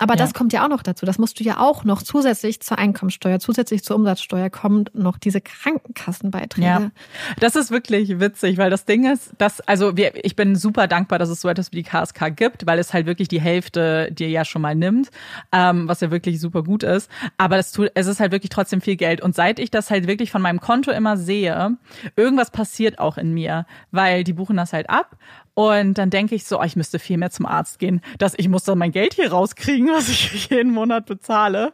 Aber 0.00 0.14
ja. 0.14 0.16
das 0.16 0.32
kommt 0.32 0.54
ja 0.54 0.64
auch 0.64 0.68
noch 0.70 0.82
dazu. 0.82 1.04
Das 1.04 1.18
musst 1.18 1.38
du 1.38 1.44
ja 1.44 1.58
auch 1.58 1.84
noch 1.84 2.02
zusätzlich 2.02 2.60
zur 2.60 2.78
Einkommensteuer, 2.78 3.38
zusätzlich 3.38 3.84
zur 3.84 3.96
Umsatzsteuer 3.96 4.48
kommt 4.48 4.94
noch 4.94 5.18
diese 5.18 5.42
Krankenkassenbeiträge. 5.42 6.66
Ja. 6.66 6.90
Das 7.38 7.54
ist 7.54 7.70
wirklich 7.70 8.18
witzig, 8.18 8.56
weil 8.56 8.70
das 8.70 8.86
Ding 8.86 9.10
ist, 9.10 9.32
dass, 9.36 9.60
also 9.60 9.98
wir, 9.98 10.24
ich 10.24 10.36
bin 10.36 10.56
super 10.56 10.86
dankbar, 10.86 11.18
dass 11.18 11.28
es 11.28 11.42
so 11.42 11.48
etwas 11.48 11.70
wie 11.70 11.76
die 11.76 11.82
KSK 11.82 12.34
gibt, 12.34 12.66
weil 12.66 12.78
es 12.78 12.94
halt 12.94 13.04
wirklich 13.04 13.28
die 13.28 13.42
Hälfte 13.42 14.10
dir 14.10 14.30
ja 14.30 14.46
schon 14.46 14.62
mal 14.62 14.74
nimmt, 14.74 15.10
ähm, 15.52 15.86
was 15.86 16.00
ja 16.00 16.10
wirklich 16.10 16.40
super 16.40 16.62
gut 16.62 16.82
ist. 16.82 17.10
Aber 17.36 17.58
das 17.58 17.70
tut, 17.72 17.90
es 17.94 18.06
ist 18.06 18.20
halt 18.20 18.32
wirklich 18.32 18.48
trotzdem 18.48 18.80
viel 18.80 18.96
Geld. 18.96 19.20
Und 19.20 19.34
seit 19.34 19.58
ich 19.58 19.70
das 19.70 19.90
halt 19.90 20.06
wirklich 20.06 20.30
von 20.30 20.40
meinem 20.40 20.60
Konto 20.60 20.90
immer 20.90 21.18
sehe, 21.18 21.76
irgendwas 22.16 22.50
passiert 22.50 22.98
auch 22.98 23.18
in 23.18 23.34
mir, 23.34 23.66
weil 23.90 24.24
die 24.24 24.32
buchen 24.32 24.56
das 24.56 24.72
halt 24.72 24.88
ab 24.88 25.18
und 25.60 25.94
dann 25.94 26.08
denke 26.08 26.34
ich 26.34 26.44
so, 26.44 26.60
oh, 26.60 26.64
ich 26.64 26.74
müsste 26.74 26.98
viel 26.98 27.18
mehr 27.18 27.30
zum 27.30 27.44
Arzt 27.44 27.78
gehen, 27.78 28.00
dass 28.18 28.34
ich 28.36 28.48
muss 28.48 28.64
dann 28.64 28.78
mein 28.78 28.92
Geld 28.92 29.14
hier 29.14 29.30
rauskriegen, 29.30 29.88
was 29.92 30.08
ich 30.08 30.48
jeden 30.48 30.72
Monat 30.72 31.06
bezahle. 31.06 31.72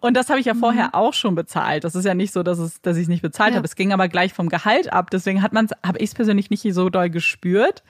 Und 0.00 0.16
das 0.16 0.30
habe 0.30 0.40
ich 0.40 0.46
ja 0.46 0.54
mhm. 0.54 0.60
vorher 0.60 0.94
auch 0.94 1.12
schon 1.12 1.34
bezahlt. 1.34 1.84
Das 1.84 1.94
ist 1.94 2.04
ja 2.04 2.14
nicht 2.14 2.32
so, 2.32 2.42
dass 2.42 2.58
es, 2.58 2.80
dass 2.80 2.96
ich 2.96 3.04
es 3.04 3.08
nicht 3.08 3.22
bezahlt 3.22 3.50
ja. 3.50 3.56
habe. 3.56 3.66
Es 3.66 3.76
ging 3.76 3.92
aber 3.92 4.08
gleich 4.08 4.32
vom 4.32 4.48
Gehalt 4.48 4.92
ab. 4.92 5.10
Deswegen 5.10 5.42
hat 5.42 5.52
man, 5.52 5.68
habe 5.84 5.98
ich 5.98 6.10
es 6.10 6.14
persönlich 6.14 6.50
nicht 6.50 6.62
so 6.72 6.88
doll 6.88 7.10
gespürt. 7.10 7.82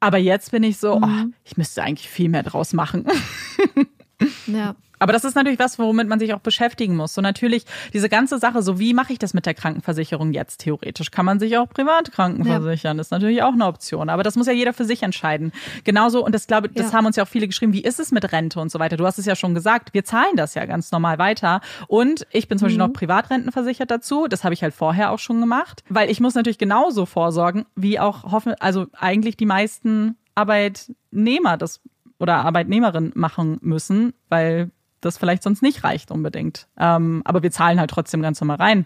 Aber 0.00 0.16
jetzt 0.16 0.50
bin 0.50 0.62
ich 0.62 0.78
so, 0.78 0.98
mhm. 0.98 1.04
oh, 1.04 1.34
ich 1.44 1.56
müsste 1.58 1.82
eigentlich 1.82 2.08
viel 2.08 2.30
mehr 2.30 2.42
draus 2.42 2.72
machen. 2.72 3.06
Ja. 4.46 4.74
Aber 5.00 5.14
das 5.14 5.24
ist 5.24 5.34
natürlich 5.34 5.58
was, 5.58 5.78
womit 5.78 6.08
man 6.08 6.18
sich 6.18 6.34
auch 6.34 6.40
beschäftigen 6.40 6.94
muss. 6.94 7.14
So 7.14 7.22
natürlich 7.22 7.64
diese 7.94 8.10
ganze 8.10 8.38
Sache, 8.38 8.62
so 8.62 8.78
wie 8.78 8.92
mache 8.92 9.14
ich 9.14 9.18
das 9.18 9.32
mit 9.32 9.46
der 9.46 9.54
Krankenversicherung 9.54 10.32
jetzt 10.32 10.58
theoretisch? 10.58 11.10
Kann 11.10 11.24
man 11.24 11.40
sich 11.40 11.56
auch 11.56 11.68
privat 11.70 12.12
krankenversichern? 12.12 12.96
Ja. 12.96 12.98
Das 12.98 13.06
ist 13.06 13.10
natürlich 13.10 13.42
auch 13.42 13.54
eine 13.54 13.64
Option. 13.64 14.10
Aber 14.10 14.22
das 14.22 14.36
muss 14.36 14.46
ja 14.46 14.52
jeder 14.52 14.74
für 14.74 14.84
sich 14.84 15.02
entscheiden. 15.02 15.52
Genauso, 15.84 16.22
und 16.24 16.34
das 16.34 16.46
glaube 16.46 16.68
das 16.68 16.92
ja. 16.92 16.98
haben 16.98 17.06
uns 17.06 17.16
ja 17.16 17.24
auch 17.24 17.28
viele 17.28 17.48
geschrieben, 17.48 17.72
wie 17.72 17.80
ist 17.80 17.98
es 17.98 18.12
mit 18.12 18.30
Rente 18.30 18.60
und 18.60 18.70
so 18.70 18.78
weiter? 18.78 18.98
Du 18.98 19.06
hast 19.06 19.18
es 19.18 19.24
ja 19.24 19.34
schon 19.34 19.54
gesagt, 19.54 19.94
wir 19.94 20.04
zahlen 20.04 20.36
das 20.36 20.54
ja 20.54 20.66
ganz 20.66 20.92
normal 20.92 21.18
weiter. 21.18 21.62
Und 21.88 22.26
ich 22.30 22.46
bin 22.46 22.58
zum 22.58 22.66
Beispiel 22.66 22.82
mhm. 22.82 22.88
noch 22.88 22.92
privatrentenversichert 22.92 23.90
dazu. 23.90 24.26
Das 24.28 24.44
habe 24.44 24.52
ich 24.52 24.62
halt 24.62 24.74
vorher 24.74 25.12
auch 25.12 25.18
schon 25.18 25.40
gemacht. 25.40 25.82
Weil 25.88 26.10
ich 26.10 26.20
muss 26.20 26.34
natürlich 26.34 26.58
genauso 26.58 27.06
vorsorgen, 27.06 27.64
wie 27.74 27.98
auch 27.98 28.24
hoffen, 28.24 28.54
also 28.60 28.86
eigentlich 28.92 29.38
die 29.38 29.46
meisten 29.46 30.18
Arbeitnehmer 30.34 31.56
das 31.56 31.80
oder 32.20 32.36
Arbeitnehmerin 32.36 33.12
machen 33.14 33.58
müssen, 33.62 34.12
weil 34.28 34.70
das 35.00 35.18
vielleicht 35.18 35.42
sonst 35.42 35.62
nicht 35.62 35.82
reicht 35.82 36.10
unbedingt. 36.10 36.68
Ähm, 36.78 37.22
aber 37.24 37.42
wir 37.42 37.50
zahlen 37.50 37.80
halt 37.80 37.90
trotzdem 37.90 38.22
ganz 38.22 38.40
normal 38.40 38.58
rein 38.58 38.84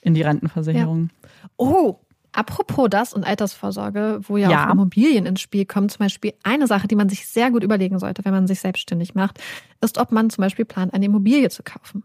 in 0.00 0.14
die 0.14 0.22
Rentenversicherung. 0.22 1.10
Ja. 1.22 1.48
Oh, 1.58 2.00
apropos 2.32 2.88
das 2.90 3.12
und 3.12 3.24
Altersvorsorge, 3.24 4.20
wo 4.22 4.38
ja, 4.38 4.50
ja, 4.50 4.66
auch 4.66 4.72
Immobilien 4.72 5.26
ins 5.26 5.42
Spiel 5.42 5.66
kommen, 5.66 5.90
zum 5.90 5.98
Beispiel 5.98 6.32
eine 6.42 6.66
Sache, 6.66 6.88
die 6.88 6.96
man 6.96 7.10
sich 7.10 7.26
sehr 7.26 7.50
gut 7.50 7.62
überlegen 7.62 7.98
sollte, 7.98 8.24
wenn 8.24 8.32
man 8.32 8.46
sich 8.46 8.60
selbstständig 8.60 9.14
macht, 9.14 9.38
ist, 9.82 9.98
ob 9.98 10.10
man 10.10 10.30
zum 10.30 10.42
Beispiel 10.42 10.64
plant, 10.64 10.94
eine 10.94 11.04
Immobilie 11.04 11.50
zu 11.50 11.62
kaufen 11.62 12.02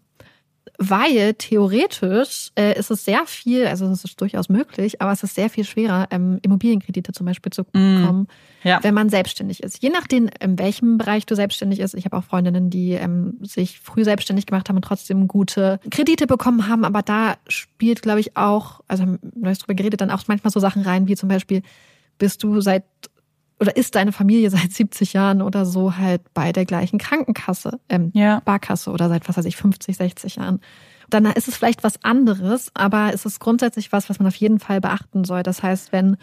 weil 0.78 1.34
theoretisch 1.34 2.52
äh, 2.56 2.78
ist 2.78 2.92
es 2.92 3.06
sehr 3.06 3.26
viel, 3.26 3.68
also 3.68 3.86
es 3.88 4.04
ist 4.04 4.20
durchaus 4.20 4.50
möglich, 4.50 5.02
aber 5.02 5.12
es 5.12 5.24
ist 5.24 5.36
sehr 5.36 5.50
viel 5.50 5.64
schwerer, 5.64 6.08
ähm, 6.12 6.40
Immobilienkredite 6.42 7.12
zum 7.12 7.26
Beispiel 7.26 7.52
zu 7.52 7.64
mm. 7.64 7.66
bekommen, 7.74 8.28
mm, 8.64 8.68
ja. 8.68 8.80
wenn 8.84 8.94
man 8.94 9.10
selbstständig 9.10 9.64
ist. 9.64 9.82
Je 9.82 9.90
nachdem, 9.90 10.30
in 10.40 10.60
welchem 10.60 10.98
Bereich 10.98 11.26
du 11.26 11.36
selbstständig 11.36 11.80
ist. 11.80 11.94
Ich 11.96 12.06
habe 12.06 12.18
auch 12.18 12.24
Freundinnen, 12.24 12.70
die 12.70 12.92
ähm, 12.92 13.38
sich 13.42 13.80
früh 13.80 14.04
selbstständig 14.04 14.46
gemacht 14.46 14.70
haben 14.70 14.78
und 14.78 14.84
trotzdem 14.84 15.28
gute 15.28 15.80
Kredite 15.90 16.28
bekommen 16.28 16.68
haben, 16.68 16.86
aber 16.86 17.02
da 17.02 17.38
spielt, 17.48 18.02
glaube 18.02 18.20
ich, 18.20 18.38
auch, 18.38 18.82
also 18.88 19.04
haben 19.04 19.20
wir 19.22 19.54
drüber 19.54 19.76
geredet, 19.76 20.02
dann 20.02 20.12
auch 20.12 20.24
manchmal 20.28 20.52
so 20.52 20.60
Sachen 20.60 20.84
rein, 20.84 21.08
wie 21.08 21.16
zum 21.16 21.30
Beispiel, 21.30 21.62
bist 22.18 22.44
du 22.44 22.62
seit 22.62 22.84
oder 23.60 23.76
ist 23.76 23.96
deine 23.96 24.12
Familie 24.12 24.50
seit 24.52 24.72
70 24.72 25.14
Jahren 25.14 25.42
oder 25.42 25.66
so 25.66 25.98
halt 25.98 26.22
bei 26.34 26.52
der 26.52 26.66
gleichen 26.66 27.00
Krankenkasse, 27.00 27.80
ähm, 27.90 28.12
ja. 28.14 28.42
Barkasse 28.46 28.92
oder 28.92 29.10
seit, 29.10 29.28
was 29.28 29.38
weiß 29.38 29.46
ich, 29.46 29.58
50, 29.58 29.98
60 29.98 30.36
Jahren. 30.38 30.62
Dann 31.10 31.26
ist 31.26 31.48
es 31.48 31.56
vielleicht 31.56 31.84
was 31.84 32.04
anderes, 32.04 32.70
aber 32.74 33.12
es 33.14 33.26
ist 33.26 33.40
grundsätzlich 33.40 33.94
was, 33.94 34.10
was 34.10 34.20
man 34.20 34.28
auf 34.28 34.36
jeden 34.36 34.60
Fall 34.60 34.82
beachten 34.82 35.24
soll. 35.24 35.42
Das 35.42 35.64
heißt, 35.64 35.94
wenn 35.94 36.18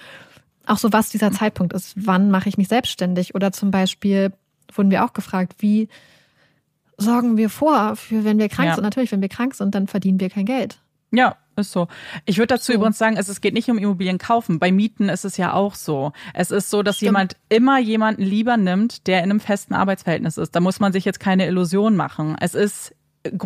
auch 0.67 0.79
so 0.79 0.93
was 0.93 1.09
dieser 1.09 1.33
Zeitpunkt 1.33 1.73
ist, 1.73 1.95
wann 1.97 2.31
mache 2.31 2.49
ich 2.49 2.59
mich 2.59 2.69
selbstständig? 2.69 3.35
Oder 3.35 3.53
zum 3.53 3.71
Beispiel 3.71 4.33
wurden 4.73 4.91
wir 4.91 5.05
auch 5.05 5.13
gefragt, 5.13 5.55
wie 5.59 5.89
sorgen 6.99 7.37
wir 7.37 7.51
vor, 7.51 7.97
für 7.97 8.25
wenn 8.25 8.39
wir 8.39 8.49
krank 8.49 8.69
ja. 8.69 8.75
sind? 8.75 8.85
Natürlich, 8.85 9.13
wenn 9.13 9.23
wir 9.23 9.29
krank 9.29 9.55
sind, 9.55 9.75
dann 9.75 9.87
verdienen 9.87 10.21
wir 10.21 10.31
kein 10.31 10.47
Geld. 10.47 10.81
Ja, 11.11 11.37
ist 11.57 11.73
so. 11.73 11.89
Ich 12.25 12.39
würde 12.39 12.55
dazu 12.55 12.73
so. 12.73 12.75
übrigens 12.75 12.99
sagen, 12.99 13.17
es, 13.17 13.29
es 13.29 13.41
geht 13.41 13.55
nicht 13.55 13.69
um 13.71 13.79
Immobilien 13.79 14.19
kaufen. 14.19 14.59
Bei 14.59 14.73
Mieten 14.73 15.09
ist 15.09 15.25
es 15.25 15.37
ja 15.37 15.53
auch 15.53 15.75
so. 15.75 16.13
Es 16.33 16.51
ist 16.51 16.71
so, 16.71 16.83
dass 16.83 16.97
Stimmt. 16.97 17.09
jemand 17.09 17.37
immer 17.49 17.79
jemanden 17.79 18.23
lieber 18.23 18.57
nimmt, 18.57 19.07
der 19.07 19.19
in 19.19 19.31
einem 19.31 19.41
festen 19.41 19.75
Arbeitsverhältnis 19.75 20.39
ist. 20.39 20.55
Da 20.55 20.61
muss 20.61 20.81
man 20.81 20.93
sich 20.93 21.05
jetzt 21.05 21.21
keine 21.21 21.47
Illusion 21.47 21.97
machen. 21.97 22.37
Es 22.41 22.55
ist 22.55 22.95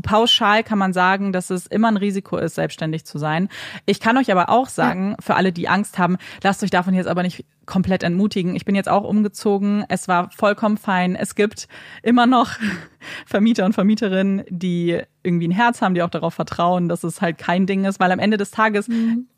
pauschal 0.03 0.65
kann 0.65 0.79
man 0.79 0.93
sagen, 0.93 1.33
dass 1.33 1.51
es 1.51 1.67
immer 1.67 1.89
ein 1.89 1.97
Risiko 1.97 2.37
ist, 2.37 2.57
selbstständig 2.57 3.05
zu 3.05 3.19
sein. 3.19 3.49
Ich 3.87 4.01
kann 4.01 4.17
euch 4.17 4.31
aber 4.33 4.49
auch 4.49 4.69
sagen, 4.69 5.17
für 5.21 5.37
alle, 5.37 5.53
die 5.53 5.69
Angst 5.69 5.99
haben, 5.99 6.17
lasst 6.43 6.63
euch 6.63 6.71
davon 6.71 6.95
jetzt 6.95 7.07
aber 7.07 7.23
nicht 7.23 7.45
komplett 7.67 8.03
entmutigen. 8.03 8.57
Ich 8.57 8.65
bin 8.65 8.75
jetzt 8.75 8.89
auch 8.89 9.05
umgezogen. 9.05 9.85
Es 9.89 10.09
war 10.09 10.31
vollkommen 10.31 10.79
fein. 10.79 11.15
Es 11.15 11.35
gibt 11.35 11.69
immer 12.03 12.27
noch 12.27 12.51
Vermieter 13.27 13.65
und 13.65 13.75
Vermieterinnen, 13.75 14.45
die 14.49 15.01
irgendwie 15.23 15.49
ein 15.49 15.53
Herz 15.53 15.83
haben, 15.83 15.95
die 15.95 16.03
auch 16.03 16.11
darauf 16.11 16.35
vertrauen, 16.35 16.89
dass 16.89 17.05
es 17.05 17.21
halt 17.21 17.39
kein 17.39 17.67
Ding 17.67 17.85
ist, 17.85 18.01
weil 18.01 18.13
am 18.13 18.19
Ende 18.19 18.37
des 18.37 18.51
Tages 18.51 18.89
mhm 18.89 19.29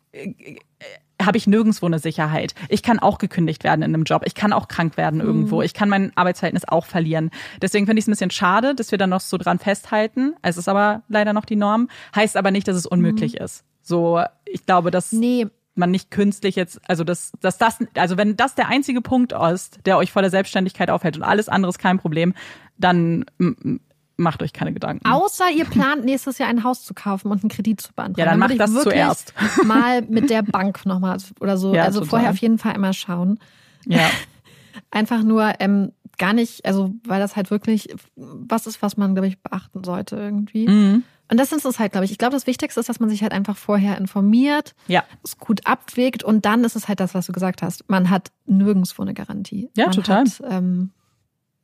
habe 1.21 1.39
ich 1.39 1.47
nirgendwo 1.47 1.87
eine 1.87 1.99
Sicherheit. 1.99 2.55
Ich 2.69 2.83
kann 2.83 2.99
auch 2.99 3.19
gekündigt 3.19 3.65
werden 3.65 3.83
in 3.83 3.95
einem 3.95 4.05
Job. 4.05 4.23
Ich 4.25 4.35
kann 4.35 4.53
auch 4.53 4.69
krank 4.69 4.97
werden 4.97 5.21
irgendwo. 5.21 5.57
Mhm. 5.57 5.63
Ich 5.63 5.75
kann 5.75 5.89
mein 5.89 6.13
Arbeitsverhältnis 6.17 6.65
auch 6.67 6.87
verlieren. 6.87 7.31
Deswegen 7.61 7.87
finde 7.87 7.99
ich 7.99 8.05
es 8.05 8.09
ein 8.09 8.13
bisschen 8.13 8.31
schade, 8.31 8.75
dass 8.75 8.91
wir 8.91 8.99
da 8.99 9.07
noch 9.07 9.21
so 9.21 9.37
dran 9.37 9.59
festhalten. 9.59 10.35
Es 10.43 10.57
ist 10.57 10.69
aber 10.69 11.03
leider 11.09 11.33
noch 11.33 11.45
die 11.45 11.57
Norm. 11.57 11.89
Heißt 12.15 12.37
aber 12.37 12.51
nicht, 12.51 12.69
dass 12.69 12.77
es 12.77 12.87
unmöglich 12.87 13.35
mhm. 13.35 13.45
ist. 13.45 13.65
So, 13.83 14.23
ich 14.45 14.67
glaube, 14.67 14.91
dass 14.91 15.13
nee. 15.13 15.47
man 15.75 15.91
nicht 15.91 16.11
künstlich 16.11 16.57
jetzt, 16.57 16.81
also 16.89 17.05
dass, 17.05 17.33
dass 17.41 17.59
das, 17.59 17.79
also 17.95 18.17
wenn 18.17 18.37
das 18.37 18.55
der 18.55 18.69
einzige 18.69 19.01
Punkt 19.01 19.33
ist, 19.33 19.81
der 19.87 19.97
euch 19.97 20.13
vor 20.13 20.23
der 20.23 20.31
Selbstständigkeit 20.31 20.91
aufhält 20.91 21.17
und 21.17 21.23
alles 21.23 21.49
andere 21.49 21.71
ist 21.71 21.79
kein 21.79 21.99
Problem, 21.99 22.35
dann 22.77 23.25
macht 24.21 24.43
euch 24.43 24.53
keine 24.53 24.73
Gedanken. 24.73 25.07
Außer 25.07 25.51
ihr 25.51 25.65
plant 25.65 26.05
nächstes 26.05 26.39
Jahr 26.39 26.49
ein 26.49 26.63
Haus 26.63 26.85
zu 26.85 26.95
kaufen 26.95 27.31
und 27.31 27.43
einen 27.43 27.51
Kredit 27.51 27.81
zu 27.81 27.93
beantragen. 27.93 28.19
Ja, 28.19 28.25
dann, 28.27 28.41
dann 28.41 28.51
macht 28.51 28.61
das 28.61 28.83
zuerst. 28.83 29.35
Mal 29.65 30.03
mit 30.03 30.31
der 30.31 30.43
Bank 30.43 30.87
nochmal 30.87 31.19
oder 31.41 31.57
so. 31.57 31.75
Ja, 31.75 31.85
also 31.85 32.01
total. 32.01 32.11
vorher 32.11 32.31
auf 32.31 32.39
jeden 32.39 32.59
Fall 32.59 32.73
einmal 32.73 32.93
schauen. 32.93 33.39
Ja. 33.87 34.09
Einfach 34.91 35.23
nur 35.23 35.53
ähm, 35.59 35.93
gar 36.19 36.33
nicht, 36.33 36.65
also 36.65 36.93
weil 37.05 37.21
das 37.21 37.35
halt 37.35 37.51
wirklich 37.51 37.95
was 38.15 38.67
ist, 38.67 38.83
was 38.83 38.97
man, 38.97 39.15
glaube 39.15 39.29
ich, 39.29 39.41
beachten 39.43 39.83
sollte 39.83 40.17
irgendwie. 40.17 40.69
Mhm. 40.69 41.05
Und 41.31 41.39
das 41.39 41.53
ist 41.53 41.65
es 41.65 41.79
halt, 41.79 41.93
glaube 41.93 42.05
ich. 42.05 42.11
Ich 42.11 42.19
glaube, 42.19 42.35
das 42.35 42.49
Wichtigste 42.49 42.81
ist, 42.81 42.89
dass 42.89 42.99
man 42.99 43.09
sich 43.09 43.23
halt 43.23 43.33
einfach 43.33 43.57
vorher 43.57 43.97
informiert, 43.99 44.75
ja. 44.89 45.05
es 45.23 45.39
gut 45.39 45.65
abwägt 45.65 46.25
und 46.25 46.45
dann 46.45 46.65
ist 46.65 46.75
es 46.75 46.89
halt 46.89 46.99
das, 46.99 47.15
was 47.15 47.27
du 47.27 47.33
gesagt 47.33 47.63
hast. 47.63 47.89
Man 47.89 48.11
hat 48.11 48.33
nirgendwo 48.47 49.03
eine 49.03 49.15
Garantie. 49.15 49.71
Ja, 49.77 49.87
man 49.87 49.95
total. 49.95 50.25
Hat, 50.25 50.43
ähm, 50.49 50.91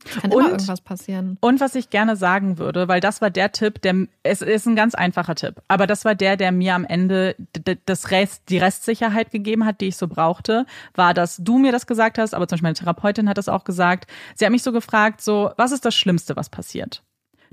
kann 0.07 0.31
und, 0.31 0.41
immer 0.41 0.51
irgendwas 0.53 0.81
passieren. 0.81 1.39
Und 1.41 1.61
was 1.61 1.75
ich 1.75 1.91
gerne 1.91 2.17
sagen 2.17 2.59
würde, 2.59 2.89
weil 2.89 3.01
das 3.01 3.21
war 3.21 3.31
der 3.31 3.53
Tipp, 3.53 3.83
der 3.83 4.07
es 4.23 4.43
ist 4.43 4.67
ein 4.67 4.77
ganz 4.77 4.95
einfacher 4.95 5.35
Tipp, 5.35 5.63
aber 5.69 5.87
das 5.87 6.05
war 6.05 6.15
der, 6.15 6.37
der 6.37 6.53
mir 6.53 6.75
am 6.75 6.85
Ende 6.85 7.37
das 7.87 8.11
Rest, 8.11 8.45
die 8.49 8.59
Restsicherheit 8.59 9.31
gegeben 9.31 9.65
hat, 9.65 9.81
die 9.81 9.87
ich 9.87 9.97
so 9.97 10.09
brauchte, 10.09 10.67
war, 10.95 11.15
dass 11.15 11.37
du 11.37 11.59
mir 11.59 11.73
das 11.73 11.87
gesagt 11.87 12.19
hast, 12.19 12.35
aber 12.35 12.49
zum 12.49 12.57
Beispiel 12.57 12.67
meine 12.67 12.75
Therapeutin 12.75 13.29
hat 13.29 13.39
das 13.39 13.49
auch 13.49 13.65
gesagt. 13.65 14.11
Sie 14.35 14.45
hat 14.45 14.53
mich 14.53 14.63
so 14.63 14.73
gefragt, 14.73 15.21
so 15.21 15.51
was 15.57 15.73
ist 15.73 15.85
das 15.85 15.95
Schlimmste, 15.95 16.37
was 16.37 16.49
passiert? 16.49 17.03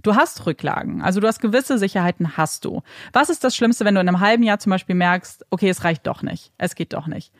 Du 0.02 0.16
hast 0.16 0.46
Rücklagen, 0.46 1.02
also 1.02 1.20
du 1.20 1.28
hast 1.28 1.40
gewisse 1.40 1.78
Sicherheiten, 1.78 2.36
hast 2.36 2.66
du. 2.66 2.82
Was 3.14 3.30
ist 3.30 3.44
das 3.44 3.56
Schlimmste, 3.56 3.86
wenn 3.86 3.96
du 3.96 4.02
in 4.02 4.08
einem 4.08 4.20
halben 4.20 4.44
Jahr 4.44 4.60
zum 4.60 4.72
Beispiel 4.72 4.96
merkst, 4.96 5.46
okay, 5.50 5.70
es 5.70 5.84
reicht 5.84 6.08
doch 6.08 6.24
nicht, 6.24 6.52
es 6.58 6.76
geht 6.76 6.94
doch 6.94 7.08
nicht? 7.08 7.32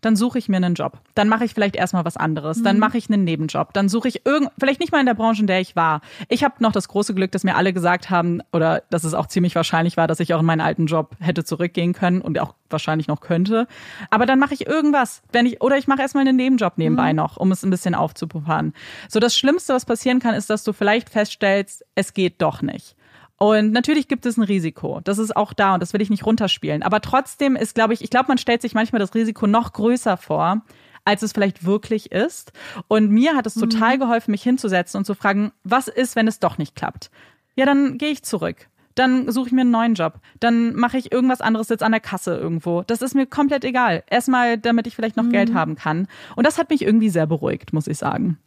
Dann 0.00 0.16
suche 0.16 0.38
ich 0.38 0.48
mir 0.48 0.56
einen 0.56 0.74
Job. 0.74 0.98
Dann 1.14 1.28
mache 1.28 1.44
ich 1.44 1.54
vielleicht 1.54 1.76
erstmal 1.76 2.04
was 2.04 2.16
anderes. 2.16 2.58
Mhm. 2.58 2.64
Dann 2.64 2.78
mache 2.78 2.98
ich 2.98 3.10
einen 3.10 3.24
Nebenjob. 3.24 3.72
Dann 3.72 3.88
suche 3.88 4.08
ich 4.08 4.24
irgend, 4.26 4.50
vielleicht 4.58 4.80
nicht 4.80 4.92
mal 4.92 5.00
in 5.00 5.06
der 5.06 5.14
Branche, 5.14 5.42
in 5.42 5.46
der 5.46 5.60
ich 5.60 5.76
war. 5.76 6.00
Ich 6.28 6.44
habe 6.44 6.54
noch 6.60 6.72
das 6.72 6.88
große 6.88 7.14
Glück, 7.14 7.32
dass 7.32 7.44
mir 7.44 7.56
alle 7.56 7.72
gesagt 7.72 8.10
haben, 8.10 8.40
oder 8.52 8.82
dass 8.90 9.04
es 9.04 9.14
auch 9.14 9.26
ziemlich 9.26 9.54
wahrscheinlich 9.54 9.96
war, 9.96 10.06
dass 10.06 10.20
ich 10.20 10.34
auch 10.34 10.40
in 10.40 10.46
meinen 10.46 10.60
alten 10.60 10.86
Job 10.86 11.16
hätte 11.20 11.44
zurückgehen 11.44 11.92
können 11.92 12.20
und 12.22 12.38
auch 12.38 12.54
wahrscheinlich 12.70 13.08
noch 13.08 13.20
könnte. 13.20 13.66
Aber 14.10 14.26
dann 14.26 14.38
mache 14.38 14.54
ich 14.54 14.66
irgendwas, 14.66 15.22
wenn 15.32 15.46
ich, 15.46 15.60
oder 15.60 15.76
ich 15.76 15.86
mache 15.86 16.00
erstmal 16.00 16.26
einen 16.26 16.36
Nebenjob 16.36 16.78
nebenbei 16.78 17.12
mhm. 17.12 17.16
noch, 17.16 17.36
um 17.36 17.52
es 17.52 17.62
ein 17.62 17.70
bisschen 17.70 17.94
aufzupuffern. 17.94 18.72
So 19.08 19.20
das 19.20 19.36
Schlimmste, 19.36 19.74
was 19.74 19.84
passieren 19.84 20.20
kann, 20.20 20.34
ist, 20.34 20.50
dass 20.50 20.64
du 20.64 20.72
vielleicht 20.72 21.10
feststellst, 21.10 21.84
es 21.94 22.14
geht 22.14 22.40
doch 22.40 22.62
nicht. 22.62 22.96
Und 23.42 23.72
natürlich 23.72 24.06
gibt 24.06 24.26
es 24.26 24.36
ein 24.36 24.42
Risiko. 24.42 25.00
Das 25.02 25.16
ist 25.16 25.34
auch 25.34 25.54
da 25.54 25.72
und 25.72 25.80
das 25.80 25.94
will 25.94 26.02
ich 26.02 26.10
nicht 26.10 26.26
runterspielen. 26.26 26.82
Aber 26.82 27.00
trotzdem 27.00 27.56
ist, 27.56 27.74
glaube 27.74 27.94
ich, 27.94 28.02
ich 28.02 28.10
glaube, 28.10 28.26
man 28.28 28.36
stellt 28.36 28.60
sich 28.60 28.74
manchmal 28.74 29.00
das 29.00 29.14
Risiko 29.14 29.46
noch 29.46 29.72
größer 29.72 30.18
vor, 30.18 30.60
als 31.06 31.22
es 31.22 31.32
vielleicht 31.32 31.64
wirklich 31.64 32.12
ist. 32.12 32.52
Und 32.86 33.10
mir 33.10 33.34
hat 33.34 33.46
es 33.46 33.56
mhm. 33.56 33.70
total 33.70 33.98
geholfen, 33.98 34.32
mich 34.32 34.42
hinzusetzen 34.42 34.98
und 34.98 35.06
zu 35.06 35.14
fragen, 35.14 35.52
was 35.64 35.88
ist, 35.88 36.16
wenn 36.16 36.28
es 36.28 36.38
doch 36.38 36.58
nicht 36.58 36.76
klappt? 36.76 37.10
Ja, 37.56 37.64
dann 37.64 37.96
gehe 37.96 38.10
ich 38.10 38.22
zurück. 38.24 38.68
Dann 38.94 39.32
suche 39.32 39.46
ich 39.46 39.52
mir 39.54 39.62
einen 39.62 39.70
neuen 39.70 39.94
Job. 39.94 40.20
Dann 40.40 40.74
mache 40.74 40.98
ich 40.98 41.10
irgendwas 41.10 41.40
anderes 41.40 41.70
jetzt 41.70 41.82
an 41.82 41.92
der 41.92 42.02
Kasse 42.02 42.36
irgendwo. 42.36 42.82
Das 42.82 43.00
ist 43.00 43.14
mir 43.14 43.24
komplett 43.24 43.64
egal. 43.64 44.04
Erstmal, 44.10 44.58
damit 44.58 44.86
ich 44.86 44.94
vielleicht 44.94 45.16
noch 45.16 45.24
mhm. 45.24 45.32
Geld 45.32 45.54
haben 45.54 45.76
kann. 45.76 46.08
Und 46.36 46.46
das 46.46 46.58
hat 46.58 46.68
mich 46.68 46.82
irgendwie 46.82 47.08
sehr 47.08 47.26
beruhigt, 47.26 47.72
muss 47.72 47.86
ich 47.86 47.96
sagen. 47.96 48.38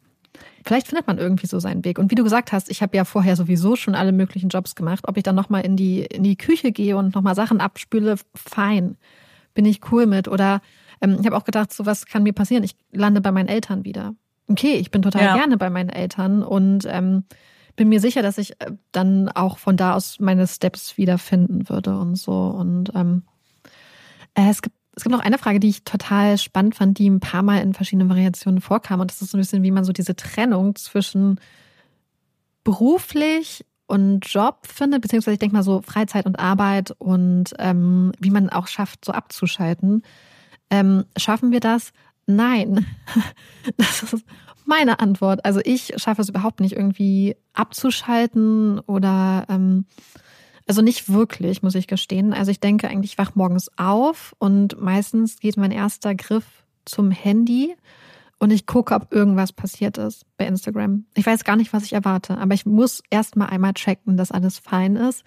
Vielleicht 0.65 0.87
findet 0.87 1.07
man 1.07 1.17
irgendwie 1.17 1.47
so 1.47 1.59
seinen 1.59 1.83
Weg. 1.85 1.99
Und 1.99 2.11
wie 2.11 2.15
du 2.15 2.23
gesagt 2.23 2.51
hast, 2.51 2.69
ich 2.69 2.81
habe 2.81 2.95
ja 2.95 3.05
vorher 3.05 3.35
sowieso 3.35 3.75
schon 3.75 3.95
alle 3.95 4.11
möglichen 4.11 4.49
Jobs 4.49 4.75
gemacht. 4.75 5.05
Ob 5.07 5.17
ich 5.17 5.23
dann 5.23 5.35
nochmal 5.35 5.65
in 5.65 5.75
die, 5.75 6.01
in 6.01 6.23
die 6.23 6.37
Küche 6.37 6.71
gehe 6.71 6.97
und 6.97 7.13
nochmal 7.15 7.35
Sachen 7.35 7.59
abspüle, 7.59 8.15
fein. 8.33 8.97
Bin 9.53 9.65
ich 9.65 9.91
cool 9.91 10.05
mit. 10.05 10.27
Oder 10.27 10.61
ähm, 11.01 11.17
ich 11.19 11.25
habe 11.25 11.35
auch 11.35 11.43
gedacht, 11.43 11.73
so 11.73 11.85
was 11.85 12.05
kann 12.05 12.23
mir 12.23 12.33
passieren. 12.33 12.63
Ich 12.63 12.75
lande 12.91 13.21
bei 13.21 13.31
meinen 13.31 13.49
Eltern 13.49 13.83
wieder. 13.83 14.15
Okay, 14.47 14.75
ich 14.75 14.91
bin 14.91 15.01
total 15.01 15.23
ja. 15.23 15.35
gerne 15.35 15.57
bei 15.57 15.69
meinen 15.69 15.89
Eltern 15.89 16.43
und 16.43 16.85
ähm, 16.89 17.23
bin 17.75 17.89
mir 17.89 17.99
sicher, 17.99 18.21
dass 18.21 18.37
ich 18.37 18.59
äh, 18.61 18.71
dann 18.91 19.29
auch 19.29 19.57
von 19.57 19.77
da 19.77 19.95
aus 19.95 20.19
meine 20.19 20.47
Steps 20.47 20.97
wiederfinden 20.97 21.69
würde 21.69 21.97
und 21.97 22.15
so. 22.15 22.33
Und 22.33 22.91
ähm, 22.95 23.23
äh, 24.33 24.49
es 24.49 24.61
gibt 24.61 24.75
es 24.95 25.03
gibt 25.03 25.15
noch 25.15 25.23
eine 25.23 25.37
Frage, 25.37 25.59
die 25.59 25.69
ich 25.69 25.83
total 25.83 26.37
spannend 26.37 26.75
fand, 26.75 26.99
die 26.99 27.09
ein 27.09 27.19
paar 27.19 27.41
Mal 27.41 27.61
in 27.61 27.73
verschiedenen 27.73 28.09
Variationen 28.09 28.61
vorkam. 28.61 28.99
Und 28.99 29.09
das 29.09 29.21
ist 29.21 29.31
so 29.31 29.37
ein 29.37 29.41
bisschen, 29.41 29.63
wie 29.63 29.71
man 29.71 29.83
so 29.83 29.91
diese 29.91 30.15
Trennung 30.15 30.75
zwischen 30.75 31.39
beruflich 32.63 33.65
und 33.87 34.21
Job 34.31 34.67
findet, 34.67 35.01
beziehungsweise 35.01 35.33
ich 35.33 35.39
denke 35.39 35.55
mal 35.55 35.63
so 35.63 35.81
Freizeit 35.81 36.25
und 36.25 36.39
Arbeit 36.39 36.91
und 36.99 37.53
ähm, 37.59 38.11
wie 38.19 38.29
man 38.29 38.49
auch 38.49 38.67
schafft, 38.67 39.03
so 39.03 39.11
abzuschalten. 39.11 40.03
Ähm, 40.69 41.05
schaffen 41.17 41.51
wir 41.51 41.59
das? 41.59 41.91
Nein. 42.25 42.85
Das 43.77 44.03
ist 44.03 44.25
meine 44.65 44.99
Antwort. 44.99 45.45
Also 45.45 45.61
ich 45.63 45.93
schaffe 45.97 46.21
es 46.21 46.29
überhaupt 46.29 46.59
nicht, 46.59 46.75
irgendwie 46.75 47.35
abzuschalten 47.53 48.79
oder 48.79 49.45
ähm, 49.49 49.85
also 50.67 50.81
nicht 50.81 51.11
wirklich, 51.11 51.61
muss 51.61 51.75
ich 51.75 51.87
gestehen. 51.87 52.33
Also 52.33 52.51
ich 52.51 52.59
denke 52.59 52.87
eigentlich, 52.87 53.13
ich 53.13 53.17
wach 53.17 53.35
morgens 53.35 53.69
auf 53.77 54.35
und 54.39 54.79
meistens 54.79 55.39
geht 55.39 55.57
mein 55.57 55.71
erster 55.71 56.15
Griff 56.15 56.45
zum 56.85 57.11
Handy 57.11 57.75
und 58.39 58.51
ich 58.51 58.65
gucke, 58.65 58.93
ob 58.93 59.13
irgendwas 59.13 59.53
passiert 59.53 59.97
ist 59.97 60.25
bei 60.37 60.45
Instagram. 60.45 61.05
Ich 61.15 61.25
weiß 61.25 61.43
gar 61.43 61.55
nicht, 61.55 61.73
was 61.73 61.83
ich 61.83 61.93
erwarte, 61.93 62.37
aber 62.37 62.53
ich 62.53 62.65
muss 62.65 63.01
erst 63.09 63.35
mal 63.35 63.45
einmal 63.45 63.73
checken, 63.73 64.17
dass 64.17 64.31
alles 64.31 64.59
fein 64.59 64.95
ist. 64.95 65.23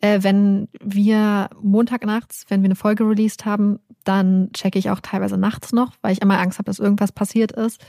Äh, 0.00 0.22
wenn 0.22 0.68
wir 0.82 1.50
Montagnachts, 1.60 2.46
wenn 2.48 2.62
wir 2.62 2.66
eine 2.66 2.74
Folge 2.74 3.04
released 3.04 3.44
haben, 3.44 3.80
dann 4.04 4.50
checke 4.52 4.78
ich 4.78 4.90
auch 4.90 5.00
teilweise 5.00 5.36
nachts 5.36 5.72
noch, 5.72 5.92
weil 6.02 6.12
ich 6.12 6.22
immer 6.22 6.38
Angst 6.38 6.58
habe, 6.58 6.66
dass 6.66 6.78
irgendwas 6.78 7.12
passiert 7.12 7.52
ist. 7.52 7.84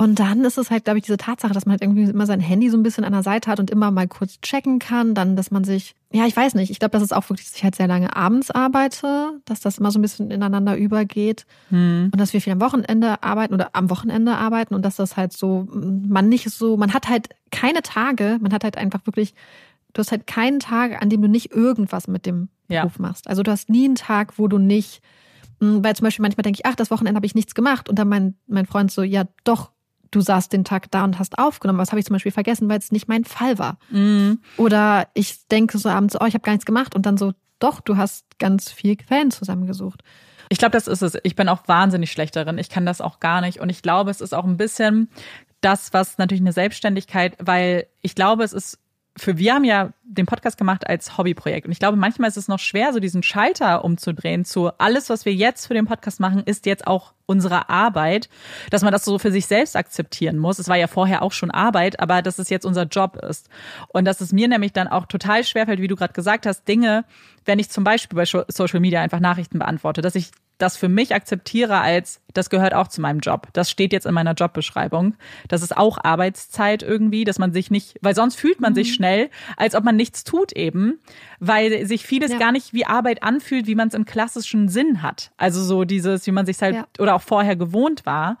Und 0.00 0.18
dann 0.18 0.46
ist 0.46 0.56
es 0.56 0.70
halt, 0.70 0.84
glaube 0.84 0.98
ich, 0.98 1.04
diese 1.04 1.18
Tatsache, 1.18 1.52
dass 1.52 1.66
man 1.66 1.72
halt 1.72 1.82
irgendwie 1.82 2.04
immer 2.04 2.24
sein 2.24 2.40
Handy 2.40 2.70
so 2.70 2.78
ein 2.78 2.82
bisschen 2.82 3.04
an 3.04 3.12
der 3.12 3.22
Seite 3.22 3.50
hat 3.50 3.60
und 3.60 3.70
immer 3.70 3.90
mal 3.90 4.08
kurz 4.08 4.40
checken 4.40 4.78
kann. 4.78 5.14
Dann, 5.14 5.36
dass 5.36 5.50
man 5.50 5.62
sich, 5.62 5.94
ja, 6.10 6.24
ich 6.24 6.34
weiß 6.34 6.54
nicht, 6.54 6.70
ich 6.70 6.78
glaube, 6.78 6.92
dass 6.92 7.02
es 7.02 7.12
auch 7.12 7.28
wirklich, 7.28 7.46
dass 7.48 7.56
ich 7.56 7.64
halt 7.64 7.74
sehr 7.74 7.86
lange 7.86 8.16
abends 8.16 8.50
arbeite, 8.50 9.42
dass 9.44 9.60
das 9.60 9.76
immer 9.76 9.90
so 9.90 9.98
ein 9.98 10.02
bisschen 10.02 10.30
ineinander 10.30 10.74
übergeht. 10.74 11.44
Hm. 11.68 12.08
Und 12.10 12.18
dass 12.18 12.32
wir 12.32 12.40
viel 12.40 12.54
am 12.54 12.62
Wochenende 12.62 13.22
arbeiten 13.22 13.52
oder 13.52 13.74
am 13.74 13.90
Wochenende 13.90 14.36
arbeiten 14.36 14.74
und 14.74 14.86
dass 14.86 14.96
das 14.96 15.18
halt 15.18 15.34
so, 15.34 15.68
man 15.70 16.30
nicht 16.30 16.48
so, 16.48 16.78
man 16.78 16.94
hat 16.94 17.10
halt 17.10 17.28
keine 17.50 17.82
Tage, 17.82 18.38
man 18.40 18.54
hat 18.54 18.64
halt 18.64 18.78
einfach 18.78 19.04
wirklich, 19.04 19.34
du 19.92 19.98
hast 19.98 20.12
halt 20.12 20.26
keinen 20.26 20.60
Tag, 20.60 21.02
an 21.02 21.10
dem 21.10 21.20
du 21.20 21.28
nicht 21.28 21.52
irgendwas 21.52 22.08
mit 22.08 22.24
dem 22.24 22.48
ja. 22.68 22.84
Beruf 22.84 22.98
machst. 22.98 23.28
Also 23.28 23.42
du 23.42 23.50
hast 23.50 23.68
nie 23.68 23.84
einen 23.84 23.96
Tag, 23.96 24.38
wo 24.38 24.48
du 24.48 24.56
nicht, 24.56 25.02
hm, 25.60 25.84
weil 25.84 25.94
zum 25.94 26.04
Beispiel 26.04 26.22
manchmal 26.22 26.44
denke 26.44 26.58
ich, 26.58 26.64
ach, 26.64 26.74
das 26.74 26.90
Wochenende 26.90 27.18
habe 27.18 27.26
ich 27.26 27.34
nichts 27.34 27.54
gemacht. 27.54 27.90
Und 27.90 27.98
dann 27.98 28.08
mein, 28.08 28.36
mein 28.46 28.64
Freund 28.64 28.90
so, 28.90 29.02
ja, 29.02 29.24
doch, 29.44 29.72
du 30.10 30.20
saßt 30.20 30.52
den 30.52 30.64
Tag 30.64 30.90
da 30.90 31.04
und 31.04 31.18
hast 31.18 31.38
aufgenommen. 31.38 31.78
Was 31.78 31.90
habe 31.90 32.00
ich 32.00 32.06
zum 32.06 32.14
Beispiel 32.14 32.32
vergessen, 32.32 32.68
weil 32.68 32.78
es 32.78 32.92
nicht 32.92 33.08
mein 33.08 33.24
Fall 33.24 33.58
war. 33.58 33.78
Mhm. 33.90 34.40
Oder 34.56 35.08
ich 35.14 35.46
denke 35.48 35.78
so 35.78 35.88
abends, 35.88 36.16
oh, 36.20 36.24
ich 36.24 36.34
habe 36.34 36.42
gar 36.42 36.52
nichts 36.52 36.66
gemacht 36.66 36.94
und 36.94 37.06
dann 37.06 37.16
so, 37.16 37.32
doch, 37.58 37.80
du 37.80 37.96
hast 37.96 38.24
ganz 38.38 38.72
viel 38.72 38.96
Quellen 38.96 39.30
zusammengesucht. 39.30 40.02
Ich 40.48 40.58
glaube, 40.58 40.72
das 40.72 40.88
ist 40.88 41.02
es. 41.02 41.16
Ich 41.22 41.36
bin 41.36 41.48
auch 41.48 41.68
wahnsinnig 41.68 42.10
schlecht 42.10 42.34
darin. 42.34 42.58
Ich 42.58 42.70
kann 42.70 42.84
das 42.84 43.00
auch 43.00 43.20
gar 43.20 43.40
nicht. 43.40 43.60
Und 43.60 43.70
ich 43.70 43.82
glaube, 43.82 44.10
es 44.10 44.20
ist 44.20 44.34
auch 44.34 44.44
ein 44.44 44.56
bisschen 44.56 45.08
das, 45.60 45.92
was 45.92 46.18
natürlich 46.18 46.40
eine 46.40 46.52
Selbstständigkeit, 46.52 47.36
weil 47.38 47.86
ich 48.00 48.14
glaube, 48.14 48.42
es 48.42 48.52
ist 48.52 48.78
für 49.16 49.38
wir 49.38 49.54
haben 49.54 49.64
ja 49.64 49.92
den 50.04 50.26
Podcast 50.26 50.56
gemacht 50.56 50.86
als 50.86 51.18
Hobbyprojekt. 51.18 51.66
Und 51.66 51.72
ich 51.72 51.78
glaube, 51.78 51.96
manchmal 51.96 52.28
ist 52.28 52.36
es 52.36 52.48
noch 52.48 52.58
schwer, 52.58 52.92
so 52.92 53.00
diesen 53.00 53.22
Schalter 53.22 53.84
umzudrehen 53.84 54.44
zu 54.44 54.70
alles, 54.78 55.10
was 55.10 55.24
wir 55.24 55.34
jetzt 55.34 55.66
für 55.66 55.74
den 55.74 55.86
Podcast 55.86 56.20
machen, 56.20 56.42
ist 56.44 56.64
jetzt 56.66 56.86
auch 56.86 57.12
unsere 57.26 57.68
Arbeit, 57.68 58.28
dass 58.70 58.82
man 58.82 58.92
das 58.92 59.04
so 59.04 59.18
für 59.18 59.32
sich 59.32 59.46
selbst 59.46 59.76
akzeptieren 59.76 60.38
muss. 60.38 60.58
Es 60.58 60.68
war 60.68 60.76
ja 60.76 60.86
vorher 60.86 61.22
auch 61.22 61.32
schon 61.32 61.50
Arbeit, 61.50 62.00
aber 62.00 62.22
dass 62.22 62.38
es 62.38 62.50
jetzt 62.50 62.64
unser 62.64 62.84
Job 62.84 63.16
ist. 63.16 63.48
Und 63.88 64.04
dass 64.04 64.20
es 64.20 64.32
mir 64.32 64.48
nämlich 64.48 64.72
dann 64.72 64.88
auch 64.88 65.06
total 65.06 65.44
schwerfällt, 65.44 65.80
wie 65.80 65.88
du 65.88 65.96
gerade 65.96 66.12
gesagt 66.12 66.46
hast, 66.46 66.66
Dinge, 66.66 67.04
wenn 67.44 67.58
ich 67.58 67.70
zum 67.70 67.84
Beispiel 67.84 68.16
bei 68.16 68.24
Social 68.24 68.80
Media 68.80 69.00
einfach 69.00 69.20
Nachrichten 69.20 69.58
beantworte, 69.58 70.02
dass 70.02 70.14
ich 70.14 70.30
das 70.62 70.76
für 70.76 70.88
mich 70.88 71.14
akzeptiere 71.14 71.80
als, 71.80 72.20
das 72.34 72.50
gehört 72.50 72.74
auch 72.74 72.88
zu 72.88 73.00
meinem 73.00 73.20
Job. 73.20 73.48
Das 73.52 73.70
steht 73.70 73.92
jetzt 73.92 74.06
in 74.06 74.14
meiner 74.14 74.34
Jobbeschreibung. 74.34 75.14
Das 75.48 75.62
ist 75.62 75.76
auch 75.76 75.98
Arbeitszeit 76.02 76.82
irgendwie, 76.82 77.24
dass 77.24 77.38
man 77.38 77.52
sich 77.52 77.70
nicht, 77.70 77.98
weil 78.02 78.14
sonst 78.14 78.36
fühlt 78.36 78.60
man 78.60 78.72
mhm. 78.72 78.76
sich 78.76 78.94
schnell, 78.94 79.30
als 79.56 79.74
ob 79.74 79.84
man 79.84 79.96
nichts 79.96 80.24
tut 80.24 80.52
eben, 80.52 81.00
weil 81.38 81.86
sich 81.86 82.04
vieles 82.04 82.32
ja. 82.32 82.38
gar 82.38 82.52
nicht 82.52 82.72
wie 82.72 82.86
Arbeit 82.86 83.22
anfühlt, 83.22 83.66
wie 83.66 83.74
man 83.74 83.88
es 83.88 83.94
im 83.94 84.04
klassischen 84.04 84.68
Sinn 84.68 85.02
hat. 85.02 85.32
Also 85.36 85.62
so 85.62 85.84
dieses, 85.84 86.26
wie 86.26 86.32
man 86.32 86.46
sich 86.46 86.60
halt 86.60 86.76
ja. 86.76 86.86
oder 86.98 87.14
auch 87.14 87.22
vorher 87.22 87.56
gewohnt 87.56 88.06
war. 88.06 88.38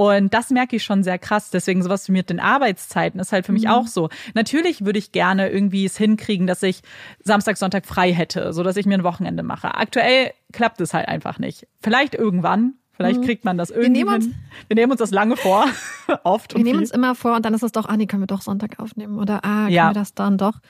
Und 0.00 0.32
das 0.32 0.50
merke 0.50 0.76
ich 0.76 0.84
schon 0.84 1.02
sehr 1.02 1.18
krass. 1.18 1.50
Deswegen 1.50 1.82
sowas 1.82 2.06
wie 2.06 2.12
mit 2.12 2.30
den 2.30 2.38
Arbeitszeiten 2.38 3.18
ist 3.18 3.32
halt 3.32 3.44
für 3.44 3.50
mich 3.50 3.64
mhm. 3.64 3.70
auch 3.70 3.88
so. 3.88 4.10
Natürlich 4.32 4.84
würde 4.84 5.00
ich 5.00 5.10
gerne 5.10 5.50
irgendwie 5.50 5.84
es 5.84 5.98
hinkriegen, 5.98 6.46
dass 6.46 6.62
ich 6.62 6.82
Samstag, 7.24 7.56
Sonntag 7.56 7.84
frei 7.84 8.12
hätte, 8.12 8.52
so 8.52 8.62
dass 8.62 8.76
ich 8.76 8.86
mir 8.86 8.94
ein 8.94 9.02
Wochenende 9.02 9.42
mache. 9.42 9.74
Aktuell 9.74 10.30
klappt 10.52 10.80
es 10.80 10.94
halt 10.94 11.08
einfach 11.08 11.40
nicht. 11.40 11.66
Vielleicht 11.82 12.14
irgendwann. 12.14 12.74
Vielleicht 12.92 13.20
mhm. 13.20 13.24
kriegt 13.24 13.44
man 13.44 13.58
das 13.58 13.70
irgendwie. 13.70 13.86
Wir 13.86 14.04
nehmen, 14.04 14.14
uns, 14.14 14.28
wir 14.68 14.74
nehmen 14.76 14.92
uns 14.92 15.00
das 15.00 15.10
lange 15.10 15.36
vor, 15.36 15.66
oft. 16.22 16.54
Wir 16.54 16.62
nehmen 16.62 16.78
uns 16.78 16.92
immer 16.92 17.16
vor 17.16 17.34
und 17.34 17.44
dann 17.44 17.54
ist 17.54 17.64
es 17.64 17.72
doch, 17.72 17.88
ah, 17.88 17.96
nee, 17.96 18.06
können 18.06 18.22
wir 18.22 18.28
doch 18.28 18.42
Sonntag 18.42 18.78
aufnehmen 18.78 19.18
oder 19.18 19.44
ah, 19.44 19.64
können 19.64 19.70
ja. 19.70 19.90
wir 19.90 19.94
das 19.94 20.14
dann 20.14 20.38
doch? 20.38 20.60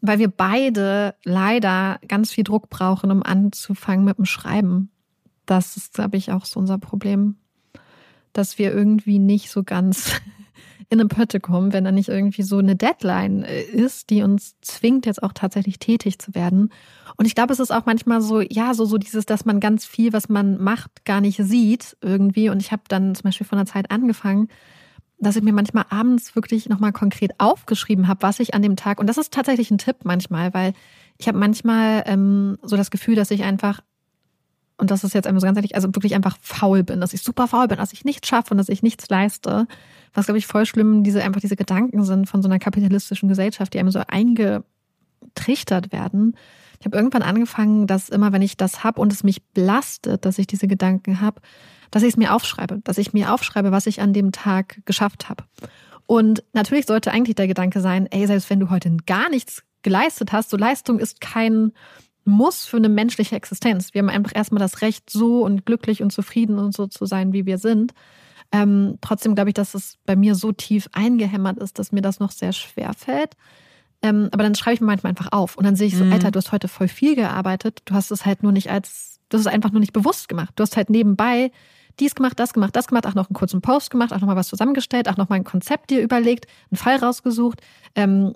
Weil 0.00 0.20
wir 0.20 0.28
beide 0.28 1.16
leider 1.24 1.98
ganz 2.06 2.30
viel 2.30 2.44
Druck 2.44 2.70
brauchen, 2.70 3.10
um 3.10 3.24
anzufangen 3.24 4.04
mit 4.04 4.18
dem 4.18 4.26
Schreiben. 4.26 4.92
Das 5.44 5.76
ist, 5.76 5.94
glaube 5.94 6.16
ich, 6.16 6.30
auch 6.30 6.44
so 6.44 6.60
unser 6.60 6.78
Problem 6.78 7.36
dass 8.36 8.58
wir 8.58 8.72
irgendwie 8.72 9.18
nicht 9.18 9.50
so 9.50 9.62
ganz 9.62 10.12
in 10.88 11.00
eine 11.00 11.08
Pötte 11.08 11.40
kommen, 11.40 11.72
wenn 11.72 11.84
da 11.84 11.92
nicht 11.92 12.08
irgendwie 12.08 12.42
so 12.42 12.58
eine 12.58 12.76
Deadline 12.76 13.42
äh, 13.42 13.62
ist, 13.62 14.10
die 14.10 14.22
uns 14.22 14.56
zwingt, 14.60 15.06
jetzt 15.06 15.22
auch 15.22 15.32
tatsächlich 15.32 15.78
tätig 15.78 16.18
zu 16.18 16.34
werden. 16.34 16.70
Und 17.16 17.26
ich 17.26 17.34
glaube, 17.34 17.52
es 17.52 17.60
ist 17.60 17.72
auch 17.72 17.86
manchmal 17.86 18.20
so, 18.20 18.40
ja, 18.40 18.74
so, 18.74 18.84
so 18.84 18.98
dieses, 18.98 19.26
dass 19.26 19.44
man 19.44 19.58
ganz 19.58 19.84
viel, 19.84 20.12
was 20.12 20.28
man 20.28 20.62
macht, 20.62 21.04
gar 21.04 21.20
nicht 21.20 21.38
sieht 21.42 21.96
irgendwie. 22.02 22.50
Und 22.50 22.60
ich 22.60 22.72
habe 22.72 22.82
dann 22.88 23.14
zum 23.14 23.24
Beispiel 23.24 23.46
von 23.46 23.58
der 23.58 23.66
Zeit 23.66 23.90
angefangen, 23.90 24.48
dass 25.18 25.36
ich 25.36 25.42
mir 25.42 25.52
manchmal 25.52 25.86
abends 25.88 26.36
wirklich 26.36 26.68
nochmal 26.68 26.92
konkret 26.92 27.32
aufgeschrieben 27.38 28.06
habe, 28.06 28.22
was 28.22 28.38
ich 28.38 28.54
an 28.54 28.62
dem 28.62 28.76
Tag, 28.76 29.00
und 29.00 29.06
das 29.06 29.18
ist 29.18 29.32
tatsächlich 29.32 29.70
ein 29.70 29.78
Tipp 29.78 29.96
manchmal, 30.04 30.52
weil 30.52 30.74
ich 31.18 31.26
habe 31.26 31.38
manchmal 31.38 32.04
ähm, 32.06 32.58
so 32.62 32.76
das 32.76 32.90
Gefühl, 32.90 33.14
dass 33.14 33.30
ich 33.30 33.42
einfach 33.42 33.80
und 34.78 34.90
das 34.90 35.04
ist 35.04 35.14
jetzt 35.14 35.26
einmal 35.26 35.40
so 35.40 35.46
ganz 35.46 35.56
ehrlich, 35.56 35.74
also 35.74 35.88
wirklich 35.88 36.14
einfach 36.14 36.36
faul 36.40 36.82
bin, 36.82 37.00
dass 37.00 37.14
ich 37.14 37.22
super 37.22 37.48
faul 37.48 37.68
bin, 37.68 37.78
dass 37.78 37.92
ich 37.92 38.04
nichts 38.04 38.28
schaffe 38.28 38.50
und 38.50 38.58
dass 38.58 38.68
ich 38.68 38.82
nichts 38.82 39.08
leiste. 39.08 39.66
Was, 40.12 40.26
glaube 40.26 40.38
ich, 40.38 40.46
voll 40.46 40.66
schlimm 40.66 41.02
diese, 41.02 41.22
einfach 41.22 41.40
diese 41.40 41.56
Gedanken 41.56 42.04
sind 42.04 42.28
von 42.28 42.42
so 42.42 42.48
einer 42.48 42.58
kapitalistischen 42.58 43.28
Gesellschaft, 43.28 43.72
die 43.72 43.78
einem 43.78 43.90
so 43.90 44.02
eingetrichtert 44.06 45.92
werden. 45.92 46.36
Ich 46.78 46.84
habe 46.84 46.96
irgendwann 46.96 47.22
angefangen, 47.22 47.86
dass 47.86 48.10
immer, 48.10 48.32
wenn 48.32 48.42
ich 48.42 48.58
das 48.58 48.84
habe 48.84 49.00
und 49.00 49.12
es 49.12 49.24
mich 49.24 49.42
belastet, 49.42 50.26
dass 50.26 50.38
ich 50.38 50.46
diese 50.46 50.68
Gedanken 50.68 51.22
habe, 51.22 51.40
dass 51.90 52.02
ich 52.02 52.10
es 52.10 52.16
mir 52.18 52.34
aufschreibe, 52.34 52.80
dass 52.84 52.98
ich 52.98 53.14
mir 53.14 53.32
aufschreibe, 53.32 53.72
was 53.72 53.86
ich 53.86 54.02
an 54.02 54.12
dem 54.12 54.32
Tag 54.32 54.82
geschafft 54.84 55.30
habe. 55.30 55.44
Und 56.04 56.44
natürlich 56.52 56.86
sollte 56.86 57.12
eigentlich 57.12 57.36
der 57.36 57.48
Gedanke 57.48 57.80
sein, 57.80 58.06
ey, 58.10 58.26
selbst 58.26 58.50
wenn 58.50 58.60
du 58.60 58.68
heute 58.68 58.94
gar 59.06 59.30
nichts 59.30 59.62
geleistet 59.82 60.32
hast, 60.32 60.50
so 60.50 60.56
Leistung 60.56 60.98
ist 60.98 61.20
kein 61.20 61.72
muss 62.26 62.64
für 62.64 62.76
eine 62.76 62.88
menschliche 62.88 63.36
Existenz. 63.36 63.94
Wir 63.94 64.00
haben 64.00 64.08
einfach 64.08 64.32
erstmal 64.34 64.60
das 64.60 64.82
Recht, 64.82 65.10
so 65.10 65.44
und 65.44 65.64
glücklich 65.64 66.02
und 66.02 66.12
zufrieden 66.12 66.58
und 66.58 66.74
so 66.74 66.86
zu 66.86 67.06
sein, 67.06 67.32
wie 67.32 67.46
wir 67.46 67.58
sind. 67.58 67.92
Ähm, 68.52 68.98
trotzdem 69.00 69.34
glaube 69.34 69.50
ich, 69.50 69.54
dass 69.54 69.74
es 69.74 69.98
bei 70.04 70.16
mir 70.16 70.34
so 70.34 70.52
tief 70.52 70.88
eingehämmert 70.92 71.58
ist, 71.58 71.78
dass 71.78 71.92
mir 71.92 72.02
das 72.02 72.20
noch 72.20 72.30
sehr 72.30 72.52
schwer 72.52 72.92
fällt. 72.94 73.34
Ähm, 74.02 74.28
aber 74.32 74.42
dann 74.42 74.54
schreibe 74.54 74.74
ich 74.74 74.80
mir 74.80 74.86
manchmal 74.86 75.10
einfach 75.10 75.32
auf 75.32 75.56
und 75.56 75.64
dann 75.64 75.76
sehe 75.76 75.88
ich 75.88 75.96
so, 75.96 76.04
mhm. 76.04 76.12
Alter, 76.12 76.30
du 76.30 76.38
hast 76.38 76.52
heute 76.52 76.68
voll 76.68 76.88
viel 76.88 77.16
gearbeitet. 77.16 77.80
Du 77.86 77.94
hast 77.94 78.10
es 78.10 78.26
halt 78.26 78.42
nur 78.42 78.52
nicht 78.52 78.70
als, 78.70 79.20
du 79.28 79.38
hast 79.38 79.46
es 79.46 79.52
einfach 79.52 79.72
nur 79.72 79.80
nicht 79.80 79.92
bewusst 79.92 80.28
gemacht. 80.28 80.52
Du 80.56 80.62
hast 80.62 80.76
halt 80.76 80.90
nebenbei 80.90 81.50
dies 81.98 82.14
gemacht, 82.14 82.38
das 82.38 82.52
gemacht, 82.52 82.76
das 82.76 82.88
gemacht, 82.88 83.06
auch 83.06 83.14
noch 83.14 83.28
einen 83.28 83.34
kurzen 83.34 83.62
Post 83.62 83.90
gemacht, 83.90 84.12
auch 84.12 84.20
noch 84.20 84.28
mal 84.28 84.36
was 84.36 84.48
zusammengestellt, 84.48 85.08
auch 85.08 85.16
noch 85.16 85.28
mal 85.28 85.36
ein 85.36 85.44
Konzept 85.44 85.90
dir 85.90 86.02
überlegt, 86.02 86.46
einen 86.70 86.76
Fall 86.76 86.96
rausgesucht. 86.96 87.62
Ähm, 87.94 88.34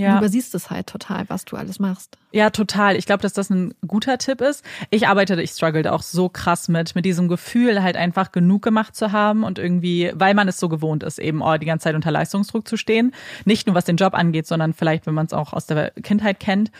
ja. 0.00 0.12
Du 0.12 0.18
übersiehst 0.18 0.54
es 0.54 0.70
halt 0.70 0.86
total, 0.86 1.28
was 1.28 1.44
du 1.44 1.56
alles 1.56 1.78
machst. 1.78 2.16
Ja, 2.32 2.50
total. 2.50 2.96
Ich 2.96 3.06
glaube, 3.06 3.22
dass 3.22 3.32
das 3.32 3.50
ein 3.50 3.74
guter 3.86 4.16
Tipp 4.18 4.40
ist. 4.40 4.64
Ich 4.90 5.08
arbeite, 5.08 5.40
ich 5.42 5.50
struggle 5.50 5.92
auch 5.92 6.02
so 6.02 6.28
krass 6.28 6.68
mit, 6.68 6.94
mit 6.94 7.04
diesem 7.04 7.28
Gefühl, 7.28 7.82
halt 7.82 7.96
einfach 7.96 8.32
genug 8.32 8.62
gemacht 8.62 8.96
zu 8.96 9.12
haben 9.12 9.42
und 9.42 9.58
irgendwie, 9.58 10.12
weil 10.14 10.34
man 10.34 10.48
es 10.48 10.58
so 10.58 10.68
gewohnt 10.68 11.02
ist, 11.02 11.18
eben 11.18 11.42
oh, 11.42 11.56
die 11.56 11.66
ganze 11.66 11.84
Zeit 11.84 11.94
unter 11.94 12.10
Leistungsdruck 12.10 12.66
zu 12.66 12.76
stehen. 12.76 13.12
Nicht 13.44 13.66
nur 13.66 13.74
was 13.74 13.84
den 13.84 13.96
Job 13.96 14.14
angeht, 14.14 14.46
sondern 14.46 14.72
vielleicht, 14.72 15.06
wenn 15.06 15.14
man 15.14 15.26
es 15.26 15.32
auch 15.32 15.52
aus 15.52 15.66
der 15.66 15.90
Kindheit 16.02 16.40
kennt. 16.40 16.70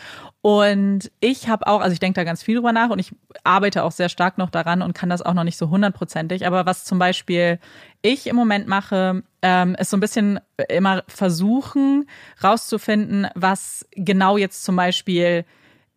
Und 0.41 1.11
ich 1.19 1.47
habe 1.47 1.67
auch, 1.67 1.81
also 1.81 1.93
ich 1.93 1.99
denke 1.99 2.15
da 2.15 2.23
ganz 2.23 2.41
viel 2.41 2.55
drüber 2.55 2.71
nach 2.71 2.89
und 2.89 2.99
ich 2.99 3.13
arbeite 3.43 3.83
auch 3.83 3.91
sehr 3.91 4.09
stark 4.09 4.37
noch 4.39 4.49
daran 4.49 4.81
und 4.81 4.93
kann 4.93 5.09
das 5.09 5.21
auch 5.21 5.35
noch 5.35 5.43
nicht 5.43 5.57
so 5.57 5.69
hundertprozentig. 5.69 6.47
Aber 6.47 6.65
was 6.65 6.85
zum 6.85 6.97
Beispiel 6.97 7.59
ich 8.01 8.25
im 8.25 8.35
Moment 8.35 8.67
mache, 8.67 9.21
ähm, 9.41 9.75
ist 9.75 9.89
so 9.89 9.97
ein 9.97 10.01
bisschen 10.01 10.39
immer 10.69 11.03
versuchen, 11.07 12.07
rauszufinden, 12.43 13.27
was 13.35 13.87
genau 13.91 14.37
jetzt 14.37 14.63
zum 14.63 14.75
Beispiel 14.75 15.45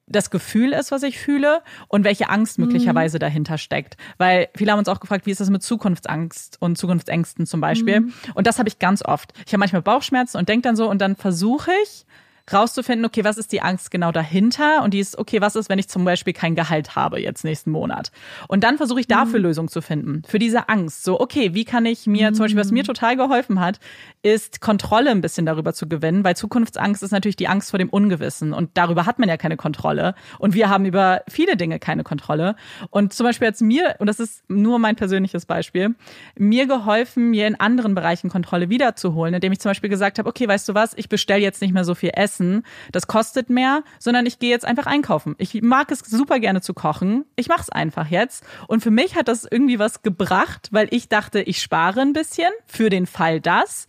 das 0.07 0.31
Gefühl 0.31 0.73
ist, 0.73 0.91
was 0.91 1.03
ich 1.03 1.19
fühle 1.19 1.63
und 1.89 2.05
welche 2.05 2.29
Angst 2.29 2.59
mhm. 2.59 2.67
möglicherweise 2.67 3.17
mhm. 3.17 3.21
dahinter 3.21 3.59
steckt. 3.59 3.97
Weil 4.19 4.49
viele 4.55 4.73
haben 4.73 4.79
uns 4.79 4.89
auch 4.89 5.01
gefragt, 5.01 5.27
wie 5.27 5.31
ist 5.31 5.41
das 5.41 5.51
mit 5.51 5.63
Zukunftsangst 5.63 6.61
und 6.61 6.77
Zukunftsängsten 6.77 7.47
zum 7.47 7.61
Beispiel. 7.61 8.01
Mhm. 8.01 8.13
Und 8.35 8.47
das 8.47 8.59
habe 8.59 8.69
ich 8.69 8.79
ganz 8.79 9.05
oft. 9.05 9.33
Ich 9.47 9.53
habe 9.53 9.61
manchmal 9.61 9.83
Bauchschmerzen 9.83 10.37
und 10.37 10.49
denke 10.49 10.69
dann 10.69 10.77
so 10.77 10.91
und 10.91 11.01
dann 11.01 11.17
versuche 11.17 11.71
ich, 11.83 12.05
rauszufinden, 12.53 13.07
okay, 13.07 13.25
was 13.25 13.39
ist 13.39 13.53
die 13.53 13.63
Angst 13.63 13.91
genau 13.91 14.13
dahinter? 14.13 14.83
Und 14.83 14.95
die 14.95 15.01
ist, 15.01 15.19
okay, 15.19 15.41
was 15.41 15.57
ist, 15.57 15.69
wenn 15.69 15.79
ich 15.79 15.89
zum 15.89 16.05
Beispiel 16.05 16.33
kein 16.33 16.55
Gehalt 16.55 16.95
habe 16.95 17.21
jetzt 17.21 17.45
nächsten 17.45 17.71
Monat? 17.71 18.11
Und 18.49 18.65
dann 18.65 18.77
versuche 18.77 19.01
ich 19.01 19.07
dafür 19.07 19.39
mhm. 19.39 19.47
Lösungen 19.47 19.69
zu 19.69 19.81
finden, 19.81 20.23
für 20.27 20.39
diese 20.39 20.69
Angst. 20.69 21.05
So, 21.05 21.21
okay, 21.21 21.55
wie 21.55 21.65
kann 21.65 21.87
ich 21.87 22.07
mir, 22.07 22.31
mhm. 22.31 22.35
zum 22.35 22.45
Beispiel, 22.45 22.61
was 22.61 22.71
mir 22.71 22.83
mhm. 22.83 22.89
total 22.89 23.17
geholfen 23.17 23.61
hat, 23.61 23.81
ist 24.23 24.61
Kontrolle 24.61 25.11
ein 25.11 25.21
bisschen 25.21 25.47
darüber 25.47 25.73
zu 25.73 25.89
gewinnen, 25.89 26.25
weil 26.25 26.37
Zukunftsangst 26.37 27.03
ist 27.03 27.11
natürlich 27.11 27.37
die 27.37 27.49
Angst 27.49 27.71
vor 27.71 27.79
dem 27.79 27.89
Ungewissen. 27.89 28.53
Und 28.53 28.71
darüber 28.75 29.07
hat 29.07 29.19
man 29.19 29.29
ja 29.29 29.37
keine 29.37 29.57
Kontrolle. 29.57 30.15
Und 30.39 30.55
wir 30.55 30.69
haben 30.69 30.85
über 30.85 31.23
viele 31.29 31.57
Dinge 31.57 31.79
keine 31.79 32.05
Kontrolle. 32.05 32.57
Und 32.91 33.13
zum 33.13 33.25
Beispiel 33.25 33.49
jetzt 33.49 33.63
mir, 33.63 33.97
und 33.99 34.07
das 34.07 34.21
ist 34.21 34.43
nur 34.49 34.79
mein 34.79 34.97
persönliches 34.97 35.47
Beispiel, 35.47 35.95
mir 36.37 36.67
geholfen, 36.67 37.31
mir 37.31 37.47
in 37.47 37.59
anderen 37.59 37.95
Bereichen 37.95 38.29
Kontrolle 38.29 38.69
wiederzuholen, 38.69 39.35
indem 39.35 39.53
ich 39.53 39.61
zum 39.61 39.71
Beispiel 39.71 39.91
gesagt 39.91 40.19
habe, 40.19 40.29
okay, 40.29 40.47
weißt 40.47 40.69
du 40.69 40.75
was, 40.75 40.93
ich 40.97 41.09
bestelle 41.09 41.41
jetzt 41.41 41.63
nicht 41.63 41.73
mehr 41.73 41.85
so 41.85 41.95
viel 41.95 42.11
Essen 42.15 42.34
essen, 42.35 42.63
das 42.93 43.07
kostet 43.07 43.51
mehr, 43.51 43.83
sondern 43.99 44.27
ich 44.27 44.39
gehe 44.39 44.51
jetzt 44.51 44.65
einfach 44.65 44.87
einkaufen. 44.87 45.35
Ich 45.39 45.61
mag 45.63 45.91
es 45.91 46.01
super 46.01 46.39
gerne 46.39 46.61
zu 46.61 46.75
kochen. 46.75 47.25
Ich 47.37 47.49
mache 47.49 47.63
es 47.63 47.71
einfach 47.71 48.09
jetzt. 48.09 48.45
Und 48.69 48.83
für 48.83 48.91
mich 48.91 49.17
hat 49.17 49.29
das 49.29 49.47
irgendwie 49.51 49.79
was 49.79 50.03
gebracht, 50.03 50.69
weil 50.73 50.89
ich 50.91 51.09
dachte, 51.09 51.41
ich 51.43 51.63
spare 51.63 52.01
ein 52.01 52.13
bisschen 52.13 52.51
für 52.67 52.91
den 52.91 53.07
Fall 53.07 53.41
das. 53.41 53.87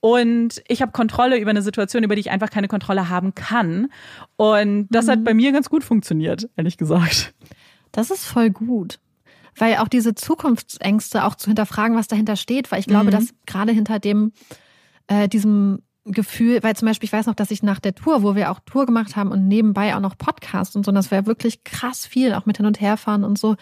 Und 0.00 0.62
ich 0.68 0.82
habe 0.82 0.92
Kontrolle 0.92 1.38
über 1.38 1.50
eine 1.50 1.62
Situation, 1.62 2.02
über 2.02 2.14
die 2.14 2.20
ich 2.20 2.30
einfach 2.30 2.50
keine 2.50 2.68
Kontrolle 2.68 3.08
haben 3.08 3.34
kann. 3.34 3.88
Und 4.36 4.88
das 4.90 5.06
mhm. 5.06 5.10
hat 5.10 5.24
bei 5.24 5.34
mir 5.34 5.52
ganz 5.52 5.70
gut 5.70 5.82
funktioniert, 5.82 6.48
ehrlich 6.56 6.76
gesagt. 6.76 7.34
Das 7.92 8.10
ist 8.10 8.26
voll 8.26 8.50
gut. 8.50 8.98
Weil 9.56 9.76
auch 9.76 9.88
diese 9.88 10.14
Zukunftsängste 10.14 11.24
auch 11.24 11.36
zu 11.36 11.46
hinterfragen, 11.46 11.96
was 11.96 12.08
dahinter 12.08 12.36
steht, 12.36 12.72
weil 12.72 12.80
ich 12.80 12.86
glaube, 12.86 13.06
mhm. 13.06 13.10
dass 13.12 13.28
gerade 13.46 13.72
hinter 13.72 14.00
dem, 14.00 14.32
äh, 15.06 15.28
diesem 15.28 15.80
Gefühl, 16.06 16.62
weil 16.62 16.76
zum 16.76 16.86
Beispiel, 16.86 17.06
ich 17.06 17.12
weiß 17.12 17.26
noch, 17.26 17.34
dass 17.34 17.50
ich 17.50 17.62
nach 17.62 17.80
der 17.80 17.94
Tour, 17.94 18.22
wo 18.22 18.34
wir 18.34 18.50
auch 18.50 18.60
Tour 18.66 18.84
gemacht 18.84 19.16
haben 19.16 19.30
und 19.30 19.48
nebenbei 19.48 19.96
auch 19.96 20.00
noch 20.00 20.18
Podcast 20.18 20.76
und 20.76 20.84
so, 20.84 20.90
und 20.90 20.96
das 20.96 21.10
war 21.10 21.26
wirklich 21.26 21.64
krass 21.64 22.06
viel, 22.06 22.34
auch 22.34 22.44
mit 22.44 22.58
hin 22.58 22.66
und 22.66 22.80
herfahren 22.80 23.24
und 23.24 23.38
so. 23.38 23.56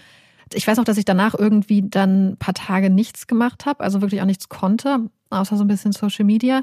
Ich 0.53 0.67
weiß 0.67 0.77
noch, 0.77 0.85
dass 0.85 0.99
ich 0.99 1.05
danach 1.05 1.35
irgendwie 1.39 1.83
dann 1.89 2.31
ein 2.31 2.37
paar 2.37 2.55
Tage 2.55 2.91
nichts 2.91 3.27
gemacht 3.27 3.65
habe, 3.65 3.85
also 3.85 4.01
wirklich 4.03 4.21
auch 4.21 4.27
nichts 4.27 4.49
konnte, 4.49 5.09
außer 5.31 5.57
so 5.57 5.65
ein 5.65 5.69
bisschen 5.69 5.93
Social 5.93 6.25
Media. 6.25 6.63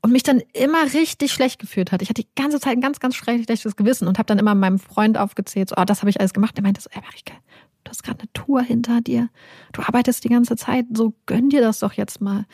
Und 0.00 0.12
mich 0.12 0.22
dann 0.22 0.40
immer 0.52 0.84
richtig 0.94 1.32
schlecht 1.32 1.58
gefühlt 1.58 1.90
hat. 1.90 2.02
Ich 2.02 2.08
hatte 2.08 2.22
die 2.22 2.28
ganze 2.36 2.60
Zeit 2.60 2.74
ein 2.74 2.80
ganz, 2.80 3.00
ganz 3.00 3.16
schlechtes 3.16 3.74
Gewissen 3.74 4.06
und 4.06 4.18
habe 4.18 4.26
dann 4.26 4.38
immer 4.38 4.54
meinem 4.54 4.78
Freund 4.78 5.18
aufgezählt, 5.18 5.70
so, 5.70 5.74
oh, 5.76 5.84
das 5.84 6.02
habe 6.02 6.10
ich 6.10 6.20
alles 6.20 6.32
gemacht. 6.32 6.56
Der 6.56 6.62
meinte 6.62 6.80
so, 6.80 6.88
ey, 6.92 7.02
Marike, 7.02 7.32
du 7.88 7.90
hast 7.90 8.02
gerade 8.02 8.20
eine 8.20 8.32
Tour 8.32 8.62
hinter 8.62 9.00
dir. 9.00 9.28
Du 9.72 9.82
arbeitest 9.82 10.24
die 10.24 10.28
ganze 10.28 10.56
Zeit, 10.56 10.86
so 10.94 11.14
gönn 11.26 11.48
dir 11.48 11.60
das 11.60 11.78
doch 11.80 11.92
jetzt 11.92 12.20
mal 12.20 12.46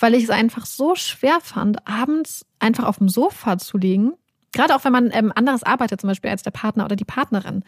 weil 0.00 0.14
ich 0.14 0.24
es 0.24 0.30
einfach 0.30 0.66
so 0.66 0.94
schwer 0.94 1.38
fand, 1.40 1.86
abends 1.86 2.46
einfach 2.58 2.84
auf 2.84 2.98
dem 2.98 3.08
Sofa 3.08 3.58
zu 3.58 3.78
liegen. 3.78 4.12
Gerade 4.52 4.74
auch 4.74 4.84
wenn 4.84 4.92
man 4.92 5.10
ähm, 5.12 5.32
anderes 5.34 5.62
arbeitet, 5.62 6.00
zum 6.00 6.08
Beispiel 6.08 6.30
als 6.30 6.42
der 6.42 6.50
Partner 6.50 6.84
oder 6.84 6.96
die 6.96 7.04
Partnerin. 7.04 7.64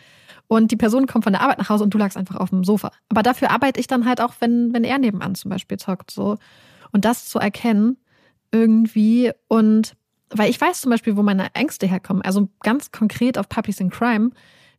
Und 0.49 0.71
die 0.71 0.77
Person 0.77 1.07
kommt 1.07 1.25
von 1.25 1.33
der 1.33 1.43
Arbeit 1.43 1.59
nach 1.59 1.71
Hause 1.71 1.85
und 1.85 1.95
du 1.95 1.99
lagst 1.99 2.17
einfach 2.17 2.37
auf 2.37 2.51
dem 2.51 2.65
Sofa. 2.65 2.91
Aber 3.09 3.23
dafür 3.23 3.51
arbeite 3.51 3.81
ich 3.81 3.87
dann 3.87 4.05
halt 4.05 4.21
auch, 4.21 4.35
wenn, 4.41 4.75
wenn 4.75 4.85
er 4.85 4.99
nebenan 4.99 5.35
zum 5.35 5.51
Beispiel 5.51 5.79
zockt. 5.79 6.11
So. 6.11 6.37
Und 6.93 7.05
das 7.05 7.29
zu 7.29 7.39
erkennen 7.39 7.97
irgendwie 8.53 9.33
und 9.49 9.97
weil 10.31 10.51
ich 10.51 10.61
weiß 10.61 10.81
zum 10.81 10.91
Beispiel, 10.91 11.17
wo 11.17 11.23
meine 11.23 11.55
Ängste 11.55 11.87
herkommen. 11.87 12.23
Also 12.23 12.49
ganz 12.61 12.91
konkret 12.93 13.39
auf 13.39 13.49
Puppies 13.49 13.81
in 13.81 13.91
Crime. 13.91 14.31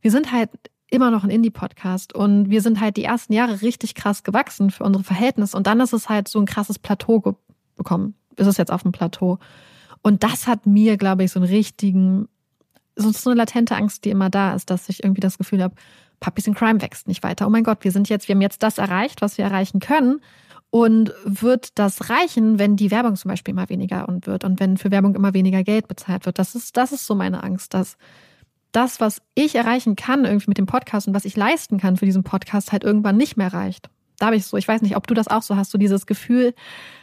Wir 0.02 0.12
sind 0.12 0.32
halt 0.32 0.50
immer 0.90 1.12
noch 1.12 1.24
ein 1.24 1.30
Indie-Podcast 1.30 2.14
und 2.14 2.49
wir 2.49 2.62
sind 2.62 2.80
halt 2.80 2.98
die 2.98 3.03
ersten 3.03 3.34
Jahre 3.34 3.62
richtig 3.62 3.95
krass 3.95 4.24
gewachsen 4.24 4.70
für 4.72 4.84
unsere 4.84 5.03
Verhältnisse 5.03 5.57
und 5.57 5.68
dann 5.68 5.80
ist 5.80 5.94
es 5.94 6.10
halt 6.10 6.28
so 6.28 6.40
ein 6.40 6.45
krasses 6.45 6.80
Plateau 6.80 7.38
bekommen. 7.76 8.16
Ist 8.38 8.48
es 8.48 8.57
jetzt 8.57 8.72
auf 8.72 8.84
dem 8.84 8.91
Plateau. 8.91 9.40
Und 10.02 10.24
das 10.24 10.45
hat 10.45 10.66
mir, 10.66 10.98
glaube 10.98 11.24
ich, 11.24 11.32
so 11.32 11.40
einen 11.40 11.49
richtigen 11.49 12.28
so 12.95 13.30
eine 13.30 13.38
latente 13.38 13.76
Angst, 13.76 14.06
die 14.06 14.10
immer 14.10 14.30
da 14.30 14.53
ist, 14.56 14.70
dass 14.70 14.90
ich 14.90 15.03
irgendwie 15.03 15.22
das 15.22 15.38
Gefühl 15.38 15.62
habe, 15.62 15.76
Puppies 16.20 16.48
in 16.48 16.53
Crime 16.53 16.82
wächst 16.82 17.07
nicht 17.07 17.24
weiter. 17.24 17.45
Oh 17.45 17.49
mein 17.49 17.64
Gott, 17.64 17.84
wir 17.84 17.91
sind 17.91 18.10
jetzt, 18.10 18.28
wir 18.28 18.36
haben 18.36 18.41
jetzt 18.41 18.64
das 18.64 18.78
erreicht, 18.78 19.22
was 19.22 19.38
wir 19.38 19.45
erreichen 19.45 19.80
können. 19.80 20.22
Und 20.72 21.14
wird 21.24 21.78
das 21.78 22.10
reichen, 22.10 22.60
wenn 22.60 22.76
die 22.76 22.91
Werbung 22.91 23.16
zum 23.16 23.30
Beispiel 23.30 23.53
immer 23.53 23.70
weniger 23.70 24.10
und 24.10 24.28
wird 24.28 24.44
und 24.44 24.60
wenn 24.60 24.78
für 24.78 24.91
Werbung 24.91 25.16
immer 25.16 25.34
weniger 25.34 25.64
Geld 25.64 25.88
bezahlt 25.88 26.26
wird? 26.26 26.40
Das 26.40 26.56
ist, 26.56 26.76
das 26.76 26.91
ist 26.91 27.06
so 27.06 27.16
meine 27.16 27.44
Angst, 27.44 27.74
dass 27.74 27.98
das, 28.76 29.00
was 29.00 29.22
ich 29.36 29.56
erreichen 29.56 29.96
kann, 29.96 30.26
irgendwie 30.26 30.50
mit 30.50 30.58
dem 30.58 30.66
Podcast 30.66 31.08
und 31.08 31.14
was 31.14 31.26
ich 31.26 31.36
leisten 31.36 31.80
kann 31.80 31.98
für 31.98 32.06
diesen 32.06 32.24
Podcast, 32.24 32.72
halt 32.72 32.84
irgendwann 32.84 33.18
nicht 33.18 33.38
mehr 33.38 33.54
reicht. 33.54 33.90
Da 34.20 34.28
habe 34.28 34.36
ich 34.36 34.46
so, 34.46 34.58
ich 34.58 34.68
weiß 34.68 34.82
nicht, 34.82 34.96
ob 34.96 35.08
du 35.08 35.14
das 35.14 35.28
auch 35.28 35.42
so 35.42 35.56
hast, 35.56 35.72
so 35.72 35.78
dieses 35.78 36.06
Gefühl, 36.06 36.54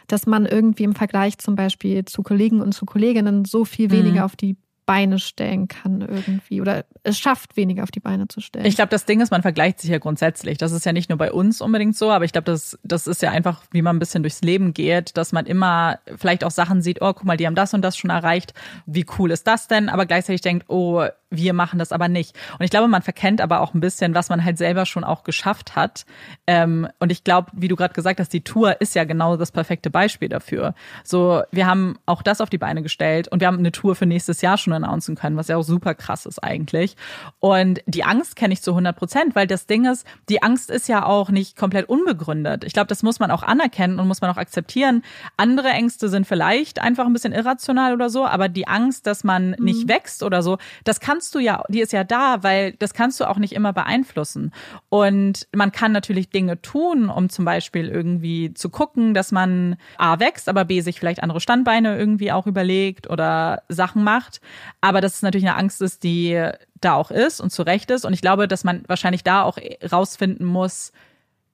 dass 0.06 0.26
man 0.26 0.46
irgendwie 0.46 0.84
im 0.84 0.94
Vergleich 0.94 1.38
zum 1.38 1.56
Beispiel 1.56 2.04
zu 2.04 2.22
Kollegen 2.22 2.60
und 2.60 2.72
zu 2.72 2.86
Kolleginnen 2.86 3.44
so 3.44 3.64
viel 3.64 3.90
weniger 3.90 4.20
mhm. 4.20 4.24
auf 4.24 4.36
die 4.36 4.56
Beine 4.84 5.20
stellen 5.20 5.68
kann 5.68 6.00
irgendwie 6.00 6.60
oder 6.60 6.84
es 7.04 7.18
schafft, 7.18 7.56
weniger 7.56 7.84
auf 7.84 7.92
die 7.92 8.00
Beine 8.00 8.26
zu 8.26 8.40
stellen. 8.40 8.66
Ich 8.66 8.74
glaube, 8.74 8.88
das 8.88 9.04
Ding 9.04 9.20
ist, 9.20 9.30
man 9.30 9.42
vergleicht 9.42 9.80
sich 9.80 9.90
ja 9.90 9.98
grundsätzlich. 9.98 10.58
Das 10.58 10.72
ist 10.72 10.84
ja 10.84 10.92
nicht 10.92 11.08
nur 11.08 11.18
bei 11.18 11.30
uns 11.30 11.60
unbedingt 11.60 11.96
so, 11.96 12.10
aber 12.10 12.24
ich 12.24 12.32
glaube, 12.32 12.46
das, 12.46 12.78
das 12.82 13.06
ist 13.06 13.22
ja 13.22 13.30
einfach, 13.30 13.62
wie 13.70 13.82
man 13.82 13.96
ein 13.96 13.98
bisschen 14.00 14.24
durchs 14.24 14.42
Leben 14.42 14.74
geht, 14.74 15.16
dass 15.16 15.30
man 15.30 15.46
immer 15.46 16.00
vielleicht 16.16 16.42
auch 16.42 16.50
Sachen 16.50 16.82
sieht, 16.82 17.00
oh, 17.00 17.12
guck 17.12 17.24
mal, 17.24 17.36
die 17.36 17.46
haben 17.46 17.54
das 17.54 17.74
und 17.74 17.82
das 17.82 17.96
schon 17.96 18.10
erreicht. 18.10 18.54
Wie 18.86 19.06
cool 19.18 19.30
ist 19.30 19.46
das 19.46 19.68
denn? 19.68 19.88
Aber 19.88 20.04
gleichzeitig 20.04 20.40
denkt, 20.40 20.68
oh, 20.68 21.06
wir 21.32 21.52
machen 21.52 21.78
das 21.78 21.92
aber 21.92 22.08
nicht. 22.08 22.36
Und 22.58 22.64
ich 22.64 22.70
glaube, 22.70 22.88
man 22.88 23.02
verkennt 23.02 23.40
aber 23.40 23.60
auch 23.60 23.74
ein 23.74 23.80
bisschen, 23.80 24.14
was 24.14 24.28
man 24.28 24.44
halt 24.44 24.58
selber 24.58 24.86
schon 24.86 25.04
auch 25.04 25.24
geschafft 25.24 25.74
hat. 25.74 26.04
Ähm, 26.46 26.88
und 27.00 27.10
ich 27.10 27.24
glaube, 27.24 27.50
wie 27.54 27.68
du 27.68 27.76
gerade 27.76 27.94
gesagt 27.94 28.20
hast, 28.20 28.32
die 28.32 28.44
Tour 28.44 28.80
ist 28.80 28.94
ja 28.94 29.04
genau 29.04 29.36
das 29.36 29.50
perfekte 29.50 29.90
Beispiel 29.90 30.28
dafür. 30.28 30.74
So, 31.04 31.42
wir 31.50 31.66
haben 31.66 31.98
auch 32.06 32.22
das 32.22 32.40
auf 32.40 32.50
die 32.50 32.58
Beine 32.58 32.82
gestellt 32.82 33.28
und 33.28 33.40
wir 33.40 33.46
haben 33.46 33.58
eine 33.58 33.72
Tour 33.72 33.94
für 33.94 34.06
nächstes 34.06 34.42
Jahr 34.42 34.58
schon 34.58 34.72
announcen 34.72 35.16
können, 35.16 35.36
was 35.36 35.48
ja 35.48 35.56
auch 35.56 35.62
super 35.62 35.94
krass 35.94 36.26
ist 36.26 36.38
eigentlich. 36.38 36.96
Und 37.40 37.80
die 37.86 38.04
Angst 38.04 38.36
kenne 38.36 38.52
ich 38.52 38.62
zu 38.62 38.72
100 38.72 38.96
Prozent, 38.96 39.34
weil 39.34 39.46
das 39.46 39.66
Ding 39.66 39.90
ist, 39.90 40.06
die 40.28 40.42
Angst 40.42 40.70
ist 40.70 40.88
ja 40.88 41.06
auch 41.06 41.30
nicht 41.30 41.56
komplett 41.56 41.88
unbegründet. 41.88 42.64
Ich 42.64 42.72
glaube, 42.72 42.88
das 42.88 43.02
muss 43.02 43.20
man 43.20 43.30
auch 43.30 43.42
anerkennen 43.42 43.98
und 43.98 44.08
muss 44.08 44.20
man 44.20 44.30
auch 44.30 44.36
akzeptieren. 44.36 45.02
Andere 45.36 45.68
Ängste 45.68 46.08
sind 46.08 46.26
vielleicht 46.26 46.80
einfach 46.80 47.06
ein 47.06 47.12
bisschen 47.12 47.32
irrational 47.32 47.94
oder 47.94 48.10
so, 48.10 48.26
aber 48.26 48.48
die 48.48 48.68
Angst, 48.68 49.06
dass 49.06 49.24
man 49.24 49.50
mhm. 49.50 49.64
nicht 49.64 49.88
wächst 49.88 50.22
oder 50.22 50.42
so, 50.42 50.58
das 50.84 51.00
kann 51.00 51.18
kannst 51.22 51.36
du 51.36 51.38
ja, 51.38 51.62
die 51.68 51.80
ist 51.80 51.92
ja 51.92 52.02
da, 52.02 52.42
weil 52.42 52.72
das 52.72 52.94
kannst 52.94 53.20
du 53.20 53.28
auch 53.28 53.38
nicht 53.38 53.52
immer 53.52 53.72
beeinflussen. 53.72 54.50
Und 54.88 55.46
man 55.54 55.70
kann 55.70 55.92
natürlich 55.92 56.30
Dinge 56.30 56.60
tun, 56.60 57.08
um 57.08 57.28
zum 57.28 57.44
Beispiel 57.44 57.88
irgendwie 57.88 58.52
zu 58.54 58.70
gucken, 58.70 59.14
dass 59.14 59.30
man 59.30 59.76
A 59.98 60.18
wächst, 60.18 60.48
aber 60.48 60.64
B 60.64 60.80
sich 60.80 60.98
vielleicht 60.98 61.22
andere 61.22 61.40
Standbeine 61.40 61.96
irgendwie 61.96 62.32
auch 62.32 62.48
überlegt 62.48 63.08
oder 63.08 63.62
Sachen 63.68 64.02
macht. 64.02 64.40
Aber 64.80 65.00
dass 65.00 65.14
es 65.14 65.22
natürlich 65.22 65.46
eine 65.46 65.56
Angst 65.56 65.80
ist, 65.80 66.02
die 66.02 66.44
da 66.80 66.94
auch 66.94 67.12
ist 67.12 67.40
und 67.40 67.50
zu 67.50 67.62
Recht 67.62 67.92
ist. 67.92 68.04
Und 68.04 68.14
ich 68.14 68.20
glaube, 68.20 68.48
dass 68.48 68.64
man 68.64 68.82
wahrscheinlich 68.88 69.22
da 69.22 69.44
auch 69.44 69.58
rausfinden 69.92 70.44
muss, 70.44 70.90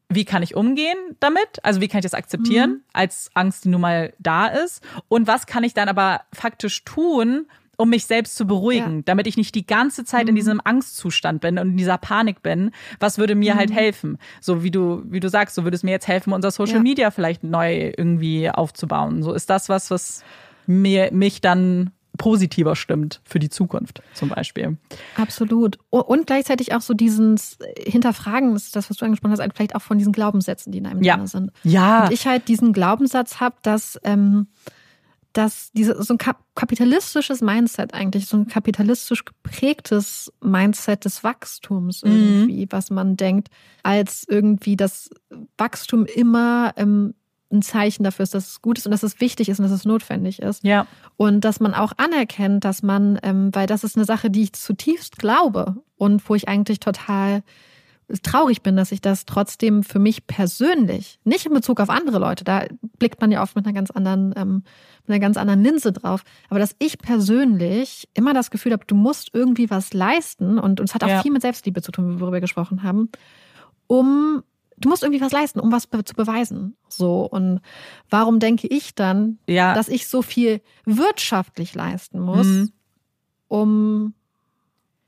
wie 0.08 0.24
kann 0.24 0.42
ich 0.42 0.54
umgehen 0.56 0.96
damit? 1.20 1.62
Also 1.62 1.82
wie 1.82 1.88
kann 1.88 1.98
ich 1.98 2.04
das 2.04 2.14
akzeptieren 2.14 2.70
mhm. 2.70 2.84
als 2.94 3.30
Angst, 3.34 3.66
die 3.66 3.68
nun 3.68 3.82
mal 3.82 4.14
da 4.18 4.46
ist? 4.46 4.82
Und 5.08 5.26
was 5.26 5.44
kann 5.44 5.62
ich 5.62 5.74
dann 5.74 5.90
aber 5.90 6.22
faktisch 6.32 6.84
tun, 6.84 7.44
um 7.78 7.90
mich 7.90 8.06
selbst 8.06 8.34
zu 8.34 8.46
beruhigen, 8.46 8.96
ja. 8.96 9.02
damit 9.06 9.26
ich 9.26 9.36
nicht 9.36 9.54
die 9.54 9.64
ganze 9.64 10.04
Zeit 10.04 10.24
mhm. 10.24 10.30
in 10.30 10.34
diesem 10.34 10.60
Angstzustand 10.62 11.40
bin 11.40 11.58
und 11.58 11.70
in 11.70 11.76
dieser 11.76 11.96
Panik 11.96 12.42
bin. 12.42 12.72
Was 12.98 13.18
würde 13.18 13.36
mir 13.36 13.54
halt 13.54 13.70
mhm. 13.70 13.74
halt 13.74 13.84
helfen? 13.84 14.18
So 14.40 14.62
wie 14.62 14.70
du, 14.70 15.02
wie 15.06 15.20
du 15.20 15.28
sagst, 15.30 15.54
so 15.54 15.64
würde 15.64 15.76
es 15.76 15.84
mir 15.84 15.92
jetzt 15.92 16.08
helfen, 16.08 16.32
unser 16.32 16.50
Social 16.50 16.76
ja. 16.76 16.82
Media 16.82 17.10
vielleicht 17.10 17.44
neu 17.44 17.92
irgendwie 17.96 18.50
aufzubauen. 18.50 19.22
So 19.22 19.32
ist 19.32 19.48
das 19.48 19.68
was, 19.68 19.90
was 19.90 20.24
mir, 20.66 21.10
mich 21.12 21.40
dann 21.40 21.92
positiver 22.18 22.74
stimmt 22.74 23.20
für 23.24 23.38
die 23.38 23.48
Zukunft 23.48 24.02
zum 24.12 24.30
Beispiel. 24.30 24.76
Absolut. 25.16 25.78
Und 25.90 26.26
gleichzeitig 26.26 26.74
auch 26.74 26.80
so 26.80 26.94
diesen 26.94 27.40
Hinterfragen, 27.78 28.54
das 28.54 28.64
ist 28.64 28.74
das, 28.74 28.90
was 28.90 28.96
du 28.96 29.04
angesprochen 29.04 29.38
hast, 29.38 29.54
vielleicht 29.54 29.76
auch 29.76 29.82
von 29.82 29.98
diesen 29.98 30.12
Glaubenssätzen, 30.12 30.72
die 30.72 30.78
in 30.78 30.86
einem 30.86 31.02
ja. 31.04 31.24
sind. 31.28 31.52
Ja. 31.62 32.06
Und 32.06 32.12
ich 32.12 32.26
halt 32.26 32.48
diesen 32.48 32.72
Glaubenssatz 32.72 33.38
habe, 33.38 33.54
dass 33.62 34.00
ähm, 34.02 34.48
dass 35.32 35.70
diese, 35.72 36.02
so 36.02 36.14
ein 36.14 36.18
kapitalistisches 36.54 37.40
Mindset 37.40 37.94
eigentlich, 37.94 38.26
so 38.26 38.36
ein 38.36 38.48
kapitalistisch 38.48 39.24
geprägtes 39.24 40.32
Mindset 40.42 41.04
des 41.04 41.22
Wachstums 41.22 42.02
mhm. 42.02 42.10
irgendwie, 42.10 42.64
mhm. 42.64 42.72
was 42.72 42.90
man 42.90 43.16
denkt, 43.16 43.48
als 43.82 44.24
irgendwie 44.28 44.76
das 44.76 45.10
Wachstum 45.56 46.06
immer 46.06 46.72
ähm, 46.76 47.14
ein 47.50 47.62
Zeichen 47.62 48.02
dafür 48.04 48.24
ist, 48.24 48.34
dass 48.34 48.48
es 48.48 48.62
gut 48.62 48.78
ist 48.78 48.86
und 48.86 48.92
dass 48.92 49.02
es 49.02 49.20
wichtig 49.20 49.48
ist 49.48 49.58
und 49.58 49.64
dass 49.64 49.72
es 49.72 49.84
notwendig 49.84 50.40
ist. 50.40 50.64
Ja. 50.64 50.86
Und 51.16 51.42
dass 51.42 51.60
man 51.60 51.74
auch 51.74 51.92
anerkennt, 51.96 52.64
dass 52.64 52.82
man, 52.82 53.18
ähm, 53.22 53.50
weil 53.52 53.66
das 53.66 53.84
ist 53.84 53.96
eine 53.96 54.04
Sache, 54.04 54.30
die 54.30 54.42
ich 54.42 54.52
zutiefst 54.52 55.18
glaube 55.18 55.76
und 55.96 56.28
wo 56.28 56.34
ich 56.34 56.48
eigentlich 56.48 56.80
total 56.80 57.42
traurig 58.22 58.62
bin, 58.62 58.76
dass 58.76 58.92
ich 58.92 59.00
das 59.00 59.26
trotzdem 59.26 59.82
für 59.82 59.98
mich 59.98 60.26
persönlich, 60.26 61.18
nicht 61.24 61.46
in 61.46 61.52
Bezug 61.52 61.80
auf 61.80 61.90
andere 61.90 62.18
Leute, 62.18 62.44
da 62.44 62.64
blickt 62.98 63.20
man 63.20 63.30
ja 63.30 63.42
oft 63.42 63.54
mit 63.54 63.66
einer 63.66 63.74
ganz 63.74 63.90
anderen, 63.90 64.32
ähm, 64.36 64.62
mit 65.06 65.10
einer 65.10 65.20
ganz 65.20 65.36
anderen 65.36 65.62
Linse 65.62 65.92
drauf, 65.92 66.22
aber 66.48 66.58
dass 66.58 66.74
ich 66.78 66.98
persönlich 66.98 68.08
immer 68.14 68.32
das 68.32 68.50
Gefühl 68.50 68.72
habe, 68.72 68.84
du 68.86 68.94
musst 68.94 69.30
irgendwie 69.34 69.70
was 69.70 69.92
leisten 69.92 70.58
und, 70.58 70.80
und 70.80 70.88
es 70.88 70.94
hat 70.94 71.04
auch 71.04 71.08
ja. 71.08 71.22
viel 71.22 71.32
mit 71.32 71.42
Selbstliebe 71.42 71.82
zu 71.82 71.92
tun, 71.92 72.20
worüber 72.20 72.32
wir 72.32 72.40
gesprochen 72.40 72.82
haben, 72.82 73.10
um 73.86 74.42
du 74.78 74.88
musst 74.88 75.02
irgendwie 75.02 75.20
was 75.20 75.32
leisten, 75.32 75.60
um 75.60 75.72
was 75.72 75.86
be 75.86 76.04
zu 76.04 76.14
beweisen. 76.14 76.76
So 76.88 77.22
und 77.26 77.60
warum 78.08 78.38
denke 78.38 78.68
ich 78.68 78.94
dann, 78.94 79.38
ja. 79.46 79.74
dass 79.74 79.88
ich 79.88 80.08
so 80.08 80.22
viel 80.22 80.62
wirtschaftlich 80.84 81.74
leisten 81.74 82.20
muss, 82.20 82.46
mhm. 82.46 82.72
um 83.48 84.14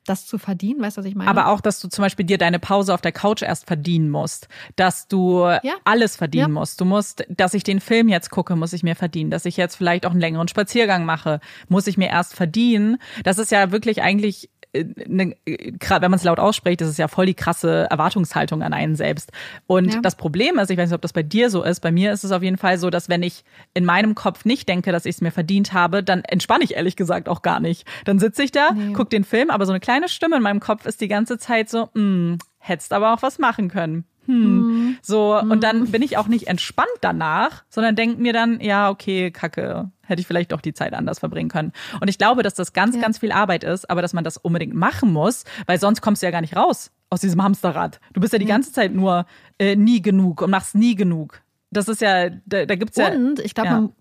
das 0.06 0.26
zu 0.26 0.38
verdienen, 0.38 0.80
weißt 0.80 0.96
du, 0.96 1.00
was 1.00 1.06
ich 1.06 1.14
meine? 1.14 1.30
Aber 1.30 1.48
auch, 1.48 1.60
dass 1.60 1.80
du 1.80 1.88
zum 1.88 2.02
Beispiel 2.02 2.24
dir 2.24 2.38
deine 2.38 2.58
Pause 2.58 2.94
auf 2.94 3.00
der 3.00 3.12
Couch 3.12 3.42
erst 3.42 3.66
verdienen 3.66 4.10
musst, 4.10 4.48
dass 4.76 5.08
du 5.08 5.44
ja. 5.44 5.74
alles 5.84 6.16
verdienen 6.16 6.54
ja. 6.54 6.60
musst. 6.60 6.80
Du 6.80 6.84
musst, 6.84 7.24
dass 7.28 7.54
ich 7.54 7.64
den 7.64 7.80
Film 7.80 8.08
jetzt 8.08 8.30
gucke, 8.30 8.56
muss 8.56 8.72
ich 8.72 8.82
mir 8.82 8.96
verdienen, 8.96 9.30
dass 9.30 9.44
ich 9.44 9.56
jetzt 9.56 9.76
vielleicht 9.76 10.06
auch 10.06 10.12
einen 10.12 10.20
längeren 10.20 10.48
Spaziergang 10.48 11.04
mache, 11.04 11.40
muss 11.68 11.86
ich 11.86 11.98
mir 11.98 12.08
erst 12.08 12.34
verdienen. 12.34 12.98
Das 13.24 13.38
ist 13.38 13.50
ja 13.50 13.72
wirklich 13.72 14.02
eigentlich 14.02 14.50
eine, 14.74 15.34
wenn 15.44 16.00
man 16.00 16.14
es 16.14 16.24
laut 16.24 16.38
ausspricht, 16.38 16.80
das 16.80 16.88
ist 16.88 16.98
ja 16.98 17.08
voll 17.08 17.26
die 17.26 17.34
krasse 17.34 17.88
Erwartungshaltung 17.90 18.62
an 18.62 18.72
einen 18.72 18.96
selbst. 18.96 19.32
Und 19.66 19.94
ja. 19.94 20.00
das 20.00 20.16
Problem 20.16 20.58
ist, 20.58 20.70
ich 20.70 20.78
weiß 20.78 20.90
nicht, 20.90 20.94
ob 20.94 21.02
das 21.02 21.12
bei 21.12 21.22
dir 21.22 21.50
so 21.50 21.62
ist, 21.62 21.80
bei 21.80 21.90
mir 21.90 22.12
ist 22.12 22.24
es 22.24 22.32
auf 22.32 22.42
jeden 22.42 22.56
Fall 22.56 22.78
so, 22.78 22.90
dass 22.90 23.08
wenn 23.08 23.22
ich 23.22 23.44
in 23.74 23.84
meinem 23.84 24.14
Kopf 24.14 24.44
nicht 24.44 24.68
denke, 24.68 24.92
dass 24.92 25.06
ich 25.06 25.16
es 25.16 25.20
mir 25.20 25.32
verdient 25.32 25.72
habe, 25.72 26.02
dann 26.02 26.22
entspanne 26.22 26.64
ich 26.64 26.74
ehrlich 26.74 26.96
gesagt 26.96 27.28
auch 27.28 27.42
gar 27.42 27.60
nicht. 27.60 27.86
Dann 28.04 28.18
sitze 28.18 28.42
ich 28.42 28.52
da, 28.52 28.70
nee. 28.72 28.92
guck 28.92 29.10
den 29.10 29.24
Film, 29.24 29.50
aber 29.50 29.66
so 29.66 29.72
eine 29.72 29.80
kleine 29.80 30.08
Stimme 30.08 30.36
in 30.36 30.42
meinem 30.42 30.60
Kopf 30.60 30.86
ist 30.86 31.00
die 31.00 31.08
ganze 31.08 31.38
Zeit 31.38 31.68
so, 31.68 31.88
hm, 31.94 32.38
hättest 32.58 32.92
aber 32.92 33.12
auch 33.12 33.22
was 33.22 33.38
machen 33.38 33.68
können 33.68 34.04
hm, 34.26 34.44
mhm. 34.44 34.98
so, 35.02 35.40
mhm. 35.42 35.50
und 35.50 35.64
dann 35.64 35.86
bin 35.90 36.02
ich 36.02 36.16
auch 36.16 36.28
nicht 36.28 36.46
entspannt 36.46 36.88
danach, 37.00 37.64
sondern 37.68 37.96
denke 37.96 38.20
mir 38.20 38.32
dann, 38.32 38.60
ja, 38.60 38.90
okay, 38.90 39.30
kacke, 39.30 39.90
hätte 40.02 40.20
ich 40.20 40.26
vielleicht 40.26 40.52
doch 40.52 40.60
die 40.60 40.74
Zeit 40.74 40.92
anders 40.92 41.20
verbringen 41.20 41.48
können. 41.48 41.72
Und 42.00 42.08
ich 42.08 42.18
glaube, 42.18 42.42
dass 42.42 42.54
das 42.54 42.72
ganz, 42.72 42.96
ja. 42.96 43.02
ganz 43.02 43.18
viel 43.18 43.32
Arbeit 43.32 43.64
ist, 43.64 43.88
aber 43.88 44.02
dass 44.02 44.12
man 44.12 44.24
das 44.24 44.36
unbedingt 44.36 44.74
machen 44.74 45.12
muss, 45.12 45.44
weil 45.66 45.78
sonst 45.78 46.00
kommst 46.00 46.22
du 46.22 46.26
ja 46.26 46.30
gar 46.30 46.40
nicht 46.40 46.56
raus 46.56 46.90
aus 47.08 47.20
diesem 47.20 47.42
Hamsterrad. 47.42 48.00
Du 48.12 48.20
bist 48.20 48.32
ja 48.32 48.38
die 48.38 48.46
ja. 48.46 48.54
ganze 48.54 48.72
Zeit 48.72 48.94
nur 48.94 49.26
äh, 49.58 49.76
nie 49.76 50.00
genug 50.00 50.42
und 50.42 50.50
machst 50.50 50.74
nie 50.74 50.94
genug. 50.94 51.42
Das 51.70 51.88
ist 51.88 52.00
ja, 52.00 52.30
da, 52.46 52.66
da 52.66 52.74
gibt's 52.74 52.96
ja. 52.96 53.08
Und 53.08 53.40
ich 53.40 53.54
glaube, 53.54 53.70
ja. 53.70 53.80
man 53.80 53.92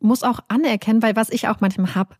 muss 0.00 0.22
auch 0.22 0.40
anerkennen, 0.48 1.02
weil 1.02 1.16
was 1.16 1.30
ich 1.30 1.48
auch 1.48 1.60
manchmal 1.60 1.94
hab, 1.94 2.16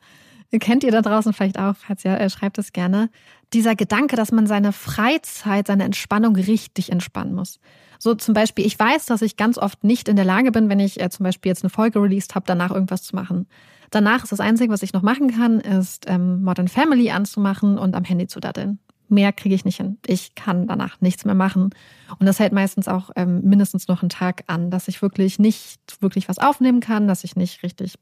kennt 0.51 0.83
ihr 0.83 0.91
da 0.91 1.03
draußen 1.03 1.33
vielleicht 1.33 1.59
auch, 1.59 1.75
falls 1.77 2.05
ihr 2.05 2.19
äh, 2.19 2.31
schreibt 2.31 2.59
es 2.59 2.73
gerne, 2.73 3.11
dieser 3.53 3.75
Gedanke, 3.75 4.17
dass 4.17 4.33
man 4.33 4.47
seine 4.47 4.73
Freizeit, 4.73 5.67
seine 5.67 5.85
Entspannung 5.85 6.37
richtig 6.37 6.93
entspannen 6.93 7.35
muss. 7.35 7.61
So 7.99 8.15
zum 8.15 8.35
Beispiel, 8.35 8.65
ich 8.67 8.79
weiß, 8.79 9.07
dass 9.07 9.23
ich 9.23 9.37
ganz 9.37 9.59
oft 9.59 9.83
nicht 9.85 10.09
in 10.09 10.17
der 10.17 10.25
Lage 10.25 10.53
bin, 10.53 10.69
wenn 10.69 10.81
ich 10.81 11.01
äh, 11.01 11.11
zum 11.11 11.25
Beispiel 11.25 11.51
jetzt 11.51 11.65
eine 11.65 11.71
Folge 11.71 12.01
released 12.01 12.35
habe, 12.35 12.45
danach 12.47 12.71
irgendwas 12.71 13.03
zu 13.03 13.17
machen. 13.17 13.47
Danach 13.91 14.23
ist 14.23 14.33
das 14.33 14.41
Einzige, 14.41 14.73
was 14.73 14.83
ich 14.83 14.93
noch 14.93 15.03
machen 15.03 15.31
kann, 15.35 15.61
ist 15.61 16.05
ähm, 16.09 16.43
Modern 16.43 16.69
Family 16.69 17.11
anzumachen 17.11 17.79
und 17.79 17.95
am 17.95 18.05
Handy 18.05 18.27
zu 18.27 18.39
daddeln. 18.39 18.79
Mehr 19.09 19.33
kriege 19.33 19.55
ich 19.55 19.65
nicht 19.65 19.79
hin. 19.79 19.99
Ich 20.07 20.35
kann 20.35 20.67
danach 20.67 21.01
nichts 21.01 21.25
mehr 21.25 21.35
machen. 21.35 21.71
Und 22.19 22.27
das 22.27 22.39
hält 22.39 22.53
meistens 22.53 22.89
auch 22.89 23.11
ähm, 23.17 23.41
mindestens 23.43 23.89
noch 23.89 24.03
einen 24.03 24.11
Tag 24.11 24.45
an, 24.47 24.71
dass 24.71 24.87
ich 24.87 25.01
wirklich 25.01 25.39
nicht 25.39 25.81
wirklich 26.01 26.29
was 26.29 26.39
aufnehmen 26.39 26.81
kann, 26.81 27.09
dass 27.09 27.25
ich 27.25 27.35
nicht 27.35 27.63
richtig 27.63 27.95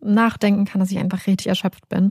nachdenken 0.00 0.64
kann, 0.64 0.80
dass 0.80 0.90
ich 0.90 0.98
einfach 0.98 1.26
richtig 1.28 1.46
erschöpft 1.46 1.88
bin. 1.88 2.10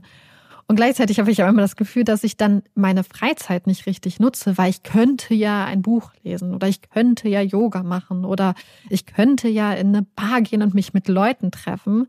Und 0.70 0.76
gleichzeitig 0.76 1.18
habe 1.18 1.30
ich 1.30 1.42
auch 1.42 1.48
immer 1.48 1.62
das 1.62 1.76
Gefühl, 1.76 2.04
dass 2.04 2.24
ich 2.24 2.36
dann 2.36 2.62
meine 2.74 3.02
Freizeit 3.02 3.66
nicht 3.66 3.86
richtig 3.86 4.20
nutze, 4.20 4.58
weil 4.58 4.68
ich 4.68 4.82
könnte 4.82 5.34
ja 5.34 5.64
ein 5.64 5.80
Buch 5.80 6.12
lesen 6.22 6.54
oder 6.54 6.68
ich 6.68 6.82
könnte 6.82 7.26
ja 7.30 7.40
Yoga 7.40 7.82
machen 7.82 8.26
oder 8.26 8.54
ich 8.90 9.06
könnte 9.06 9.48
ja 9.48 9.72
in 9.72 9.88
eine 9.88 10.02
Bar 10.02 10.42
gehen 10.42 10.62
und 10.62 10.74
mich 10.74 10.92
mit 10.92 11.08
Leuten 11.08 11.50
treffen. 11.50 12.06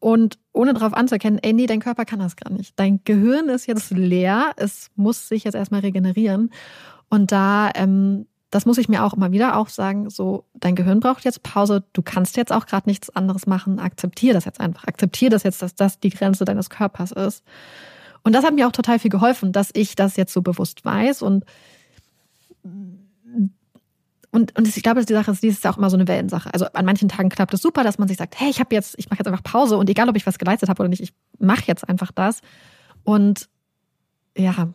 Und 0.00 0.38
ohne 0.52 0.74
darauf 0.74 0.92
anzuerkennen, 0.92 1.38
ey, 1.42 1.54
nee, 1.54 1.66
dein 1.66 1.80
Körper 1.80 2.04
kann 2.04 2.18
das 2.18 2.36
gar 2.36 2.52
nicht. 2.52 2.78
Dein 2.78 3.00
Gehirn 3.04 3.48
ist 3.48 3.66
jetzt 3.66 3.90
leer, 3.90 4.52
es 4.56 4.90
muss 4.94 5.26
sich 5.26 5.44
jetzt 5.44 5.54
erstmal 5.54 5.80
regenerieren. 5.80 6.50
Und 7.08 7.32
da 7.32 7.70
ähm, 7.74 8.26
das 8.50 8.66
muss 8.66 8.78
ich 8.78 8.88
mir 8.88 9.04
auch 9.04 9.14
immer 9.14 9.30
wieder 9.30 9.56
auch 9.56 9.68
sagen, 9.68 10.10
so, 10.10 10.44
dein 10.54 10.74
Gehirn 10.74 11.00
braucht 11.00 11.24
jetzt 11.24 11.42
Pause, 11.42 11.84
du 11.92 12.02
kannst 12.02 12.36
jetzt 12.36 12.52
auch 12.52 12.66
gerade 12.66 12.88
nichts 12.88 13.08
anderes 13.10 13.46
machen, 13.46 13.78
akzeptier 13.78 14.34
das 14.34 14.44
jetzt 14.44 14.60
einfach, 14.60 14.84
akzeptier 14.86 15.30
das 15.30 15.44
jetzt, 15.44 15.62
dass 15.62 15.74
das 15.74 16.00
die 16.00 16.10
Grenze 16.10 16.44
deines 16.44 16.68
Körpers 16.68 17.12
ist. 17.12 17.44
Und 18.22 18.34
das 18.34 18.44
hat 18.44 18.54
mir 18.54 18.66
auch 18.66 18.72
total 18.72 18.98
viel 18.98 19.10
geholfen, 19.10 19.52
dass 19.52 19.70
ich 19.72 19.94
das 19.94 20.16
jetzt 20.16 20.32
so 20.32 20.42
bewusst 20.42 20.84
weiß 20.84 21.22
und 21.22 21.44
und, 24.32 24.56
und 24.56 24.68
ich 24.68 24.82
glaube, 24.82 25.04
die 25.04 25.12
Sache 25.12 25.32
ist, 25.32 25.42
ist 25.42 25.64
ja 25.64 25.72
auch 25.72 25.76
immer 25.76 25.90
so 25.90 25.96
eine 25.96 26.06
Wellensache. 26.06 26.54
Also 26.54 26.66
an 26.66 26.84
manchen 26.84 27.08
Tagen 27.08 27.30
klappt 27.30 27.52
es 27.52 27.62
super, 27.62 27.82
dass 27.82 27.98
man 27.98 28.06
sich 28.06 28.16
sagt, 28.16 28.38
hey, 28.38 28.48
ich 28.48 28.60
habe 28.60 28.72
jetzt, 28.74 28.94
ich 28.96 29.10
mache 29.10 29.18
jetzt 29.18 29.26
einfach 29.26 29.42
Pause 29.42 29.76
und 29.76 29.90
egal, 29.90 30.08
ob 30.08 30.16
ich 30.16 30.26
was 30.26 30.38
geleistet 30.38 30.68
habe 30.68 30.80
oder 30.82 30.88
nicht, 30.88 31.02
ich 31.02 31.12
mache 31.40 31.64
jetzt 31.66 31.88
einfach 31.88 32.12
das. 32.12 32.40
Und 33.02 33.48
ja, 34.36 34.68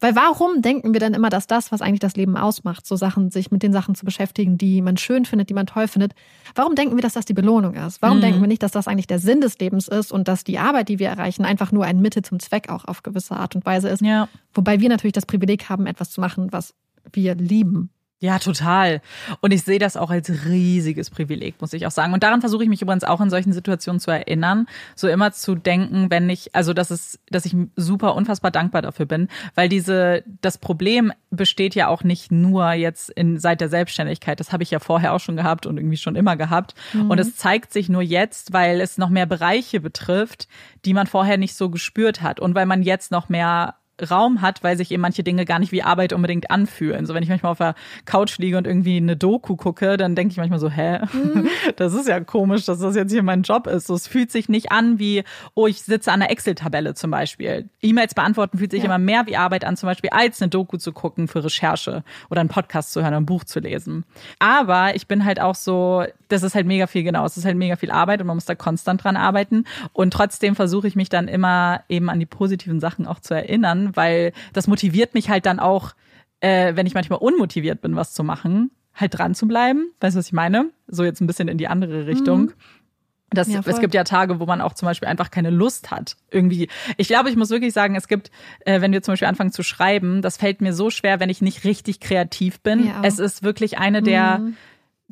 weil 0.00 0.14
warum 0.14 0.60
denken 0.60 0.92
wir 0.92 1.00
dann 1.00 1.14
immer, 1.14 1.30
dass 1.30 1.46
das, 1.46 1.72
was 1.72 1.80
eigentlich 1.80 2.00
das 2.00 2.16
Leben 2.16 2.36
ausmacht, 2.36 2.86
so 2.86 2.96
Sachen, 2.96 3.30
sich 3.30 3.50
mit 3.50 3.62
den 3.62 3.72
Sachen 3.72 3.94
zu 3.94 4.04
beschäftigen, 4.04 4.58
die 4.58 4.82
man 4.82 4.96
schön 4.96 5.24
findet, 5.24 5.48
die 5.48 5.54
man 5.54 5.66
toll 5.66 5.88
findet, 5.88 6.12
warum 6.54 6.74
denken 6.74 6.96
wir, 6.96 7.02
dass 7.02 7.14
das 7.14 7.24
die 7.24 7.32
Belohnung 7.32 7.74
ist? 7.74 8.02
Warum 8.02 8.18
mhm. 8.18 8.22
denken 8.22 8.40
wir 8.40 8.48
nicht, 8.48 8.62
dass 8.62 8.72
das 8.72 8.88
eigentlich 8.88 9.06
der 9.06 9.18
Sinn 9.18 9.40
des 9.40 9.58
Lebens 9.58 9.88
ist 9.88 10.12
und 10.12 10.28
dass 10.28 10.44
die 10.44 10.58
Arbeit, 10.58 10.88
die 10.90 10.98
wir 10.98 11.08
erreichen, 11.08 11.44
einfach 11.44 11.72
nur 11.72 11.84
ein 11.84 12.00
Mittel 12.00 12.22
zum 12.22 12.40
Zweck 12.40 12.68
auch 12.68 12.84
auf 12.84 13.02
gewisse 13.02 13.36
Art 13.36 13.56
und 13.56 13.64
Weise 13.64 13.88
ist? 13.88 14.02
Ja. 14.02 14.28
Wobei 14.52 14.80
wir 14.80 14.88
natürlich 14.90 15.14
das 15.14 15.26
Privileg 15.26 15.68
haben, 15.70 15.86
etwas 15.86 16.10
zu 16.10 16.20
machen, 16.20 16.52
was 16.52 16.74
wir 17.12 17.34
lieben. 17.34 17.90
Ja, 18.18 18.38
total. 18.38 19.02
Und 19.42 19.52
ich 19.52 19.62
sehe 19.62 19.78
das 19.78 19.94
auch 19.98 20.08
als 20.08 20.46
riesiges 20.46 21.10
Privileg, 21.10 21.60
muss 21.60 21.74
ich 21.74 21.86
auch 21.86 21.90
sagen. 21.90 22.14
Und 22.14 22.22
daran 22.22 22.40
versuche 22.40 22.62
ich 22.62 22.68
mich 22.70 22.80
übrigens 22.80 23.04
auch 23.04 23.20
in 23.20 23.28
solchen 23.28 23.52
Situationen 23.52 24.00
zu 24.00 24.10
erinnern, 24.10 24.66
so 24.94 25.06
immer 25.06 25.32
zu 25.32 25.54
denken, 25.54 26.10
wenn 26.10 26.30
ich, 26.30 26.54
also 26.54 26.72
dass 26.72 26.90
es, 26.90 27.18
dass 27.28 27.44
ich 27.44 27.54
super 27.76 28.14
unfassbar 28.14 28.50
dankbar 28.50 28.80
dafür 28.80 29.04
bin, 29.04 29.28
weil 29.54 29.68
diese, 29.68 30.24
das 30.40 30.56
Problem 30.56 31.12
besteht 31.30 31.74
ja 31.74 31.88
auch 31.88 32.04
nicht 32.04 32.32
nur 32.32 32.72
jetzt 32.72 33.10
in, 33.10 33.38
seit 33.38 33.60
der 33.60 33.68
Selbstständigkeit. 33.68 34.40
Das 34.40 34.50
habe 34.50 34.62
ich 34.62 34.70
ja 34.70 34.78
vorher 34.78 35.12
auch 35.12 35.20
schon 35.20 35.36
gehabt 35.36 35.66
und 35.66 35.76
irgendwie 35.76 35.98
schon 35.98 36.16
immer 36.16 36.36
gehabt. 36.36 36.74
Mhm. 36.94 37.10
Und 37.10 37.18
es 37.18 37.36
zeigt 37.36 37.70
sich 37.70 37.90
nur 37.90 38.02
jetzt, 38.02 38.54
weil 38.54 38.80
es 38.80 38.96
noch 38.96 39.10
mehr 39.10 39.26
Bereiche 39.26 39.78
betrifft, 39.78 40.48
die 40.86 40.94
man 40.94 41.06
vorher 41.06 41.36
nicht 41.36 41.54
so 41.54 41.68
gespürt 41.68 42.22
hat 42.22 42.40
und 42.40 42.54
weil 42.54 42.64
man 42.64 42.82
jetzt 42.82 43.10
noch 43.10 43.28
mehr 43.28 43.74
Raum 44.02 44.42
hat, 44.42 44.62
weil 44.62 44.76
sich 44.76 44.90
eben 44.90 45.00
manche 45.00 45.22
Dinge 45.22 45.44
gar 45.44 45.58
nicht 45.58 45.72
wie 45.72 45.82
Arbeit 45.82 46.12
unbedingt 46.12 46.50
anfühlen. 46.50 47.06
So 47.06 47.14
wenn 47.14 47.22
ich 47.22 47.28
manchmal 47.28 47.52
auf 47.52 47.58
der 47.58 47.74
Couch 48.04 48.38
liege 48.38 48.58
und 48.58 48.66
irgendwie 48.66 48.98
eine 48.98 49.16
Doku 49.16 49.56
gucke, 49.56 49.96
dann 49.96 50.14
denke 50.14 50.32
ich 50.32 50.36
manchmal 50.38 50.58
so, 50.58 50.70
hä, 50.70 51.00
mhm. 51.12 51.48
das 51.76 51.94
ist 51.94 52.08
ja 52.08 52.20
komisch, 52.20 52.66
dass 52.66 52.78
das 52.80 52.94
jetzt 52.94 53.12
hier 53.12 53.22
mein 53.22 53.42
Job 53.42 53.66
ist. 53.66 53.86
So, 53.86 53.94
es 53.94 54.06
fühlt 54.06 54.30
sich 54.30 54.48
nicht 54.48 54.70
an 54.70 54.98
wie, 54.98 55.24
oh, 55.54 55.66
ich 55.66 55.82
sitze 55.82 56.12
an 56.12 56.20
einer 56.20 56.30
Excel-Tabelle 56.30 56.94
zum 56.94 57.10
Beispiel. 57.10 57.68
E-Mails 57.80 58.14
beantworten 58.14 58.58
fühlt 58.58 58.70
sich 58.70 58.80
ja. 58.80 58.86
immer 58.86 58.98
mehr 58.98 59.26
wie 59.26 59.36
Arbeit 59.36 59.64
an, 59.64 59.76
zum 59.76 59.86
Beispiel 59.86 60.10
als 60.10 60.42
eine 60.42 60.50
Doku 60.50 60.76
zu 60.76 60.92
gucken 60.92 61.28
für 61.28 61.44
Recherche 61.44 62.04
oder 62.30 62.40
einen 62.40 62.50
Podcast 62.50 62.92
zu 62.92 63.02
hören, 63.02 63.14
ein 63.14 63.26
Buch 63.26 63.44
zu 63.44 63.60
lesen. 63.60 64.04
Aber 64.38 64.94
ich 64.94 65.06
bin 65.06 65.24
halt 65.24 65.40
auch 65.40 65.54
so, 65.54 66.04
das 66.28 66.42
ist 66.42 66.54
halt 66.54 66.66
mega 66.66 66.86
viel 66.86 67.02
genau, 67.02 67.24
es 67.24 67.36
ist 67.36 67.44
halt 67.44 67.56
mega 67.56 67.76
viel 67.76 67.90
Arbeit 67.90 68.20
und 68.20 68.26
man 68.26 68.36
muss 68.36 68.44
da 68.44 68.54
konstant 68.54 69.04
dran 69.04 69.16
arbeiten. 69.16 69.64
Und 69.92 70.12
trotzdem 70.12 70.54
versuche 70.54 70.86
ich 70.86 70.96
mich 70.96 71.08
dann 71.08 71.28
immer 71.28 71.82
eben 71.88 72.08
an 72.10 72.20
die 72.20 72.26
positiven 72.26 72.80
Sachen 72.80 73.06
auch 73.06 73.20
zu 73.20 73.34
erinnern 73.34 73.86
weil 73.94 74.32
das 74.52 74.66
motiviert 74.66 75.14
mich 75.14 75.28
halt 75.28 75.46
dann 75.46 75.58
auch, 75.58 75.92
äh, 76.40 76.74
wenn 76.76 76.86
ich 76.86 76.94
manchmal 76.94 77.18
unmotiviert 77.18 77.80
bin, 77.80 77.96
was 77.96 78.12
zu 78.12 78.22
machen, 78.22 78.70
halt 78.94 79.18
dran 79.18 79.34
zu 79.34 79.46
bleiben. 79.46 79.90
Weißt 80.00 80.14
du, 80.16 80.18
was 80.18 80.26
ich 80.26 80.32
meine? 80.32 80.70
So 80.86 81.04
jetzt 81.04 81.20
ein 81.20 81.26
bisschen 81.26 81.48
in 81.48 81.58
die 81.58 81.68
andere 81.68 82.06
Richtung. 82.06 82.40
Mhm. 82.40 82.52
Das, 83.30 83.48
ja, 83.48 83.60
es 83.64 83.80
gibt 83.80 83.92
ja 83.92 84.04
Tage, 84.04 84.38
wo 84.38 84.46
man 84.46 84.60
auch 84.60 84.72
zum 84.74 84.86
Beispiel 84.86 85.08
einfach 85.08 85.32
keine 85.32 85.50
Lust 85.50 85.90
hat. 85.90 86.16
Irgendwie. 86.30 86.68
Ich 86.96 87.08
glaube, 87.08 87.28
ich 87.28 87.36
muss 87.36 87.50
wirklich 87.50 87.72
sagen, 87.72 87.96
es 87.96 88.06
gibt, 88.06 88.30
äh, 88.60 88.80
wenn 88.80 88.92
wir 88.92 89.02
zum 89.02 89.12
Beispiel 89.12 89.26
anfangen 89.26 89.50
zu 89.50 89.64
schreiben, 89.64 90.22
das 90.22 90.36
fällt 90.36 90.60
mir 90.60 90.72
so 90.72 90.90
schwer, 90.90 91.18
wenn 91.18 91.28
ich 91.28 91.42
nicht 91.42 91.64
richtig 91.64 91.98
kreativ 91.98 92.60
bin. 92.60 92.86
Ja. 92.86 93.00
Es 93.02 93.18
ist 93.18 93.42
wirklich 93.42 93.78
eine 93.78 94.00
der, 94.00 94.38
mhm. 94.38 94.56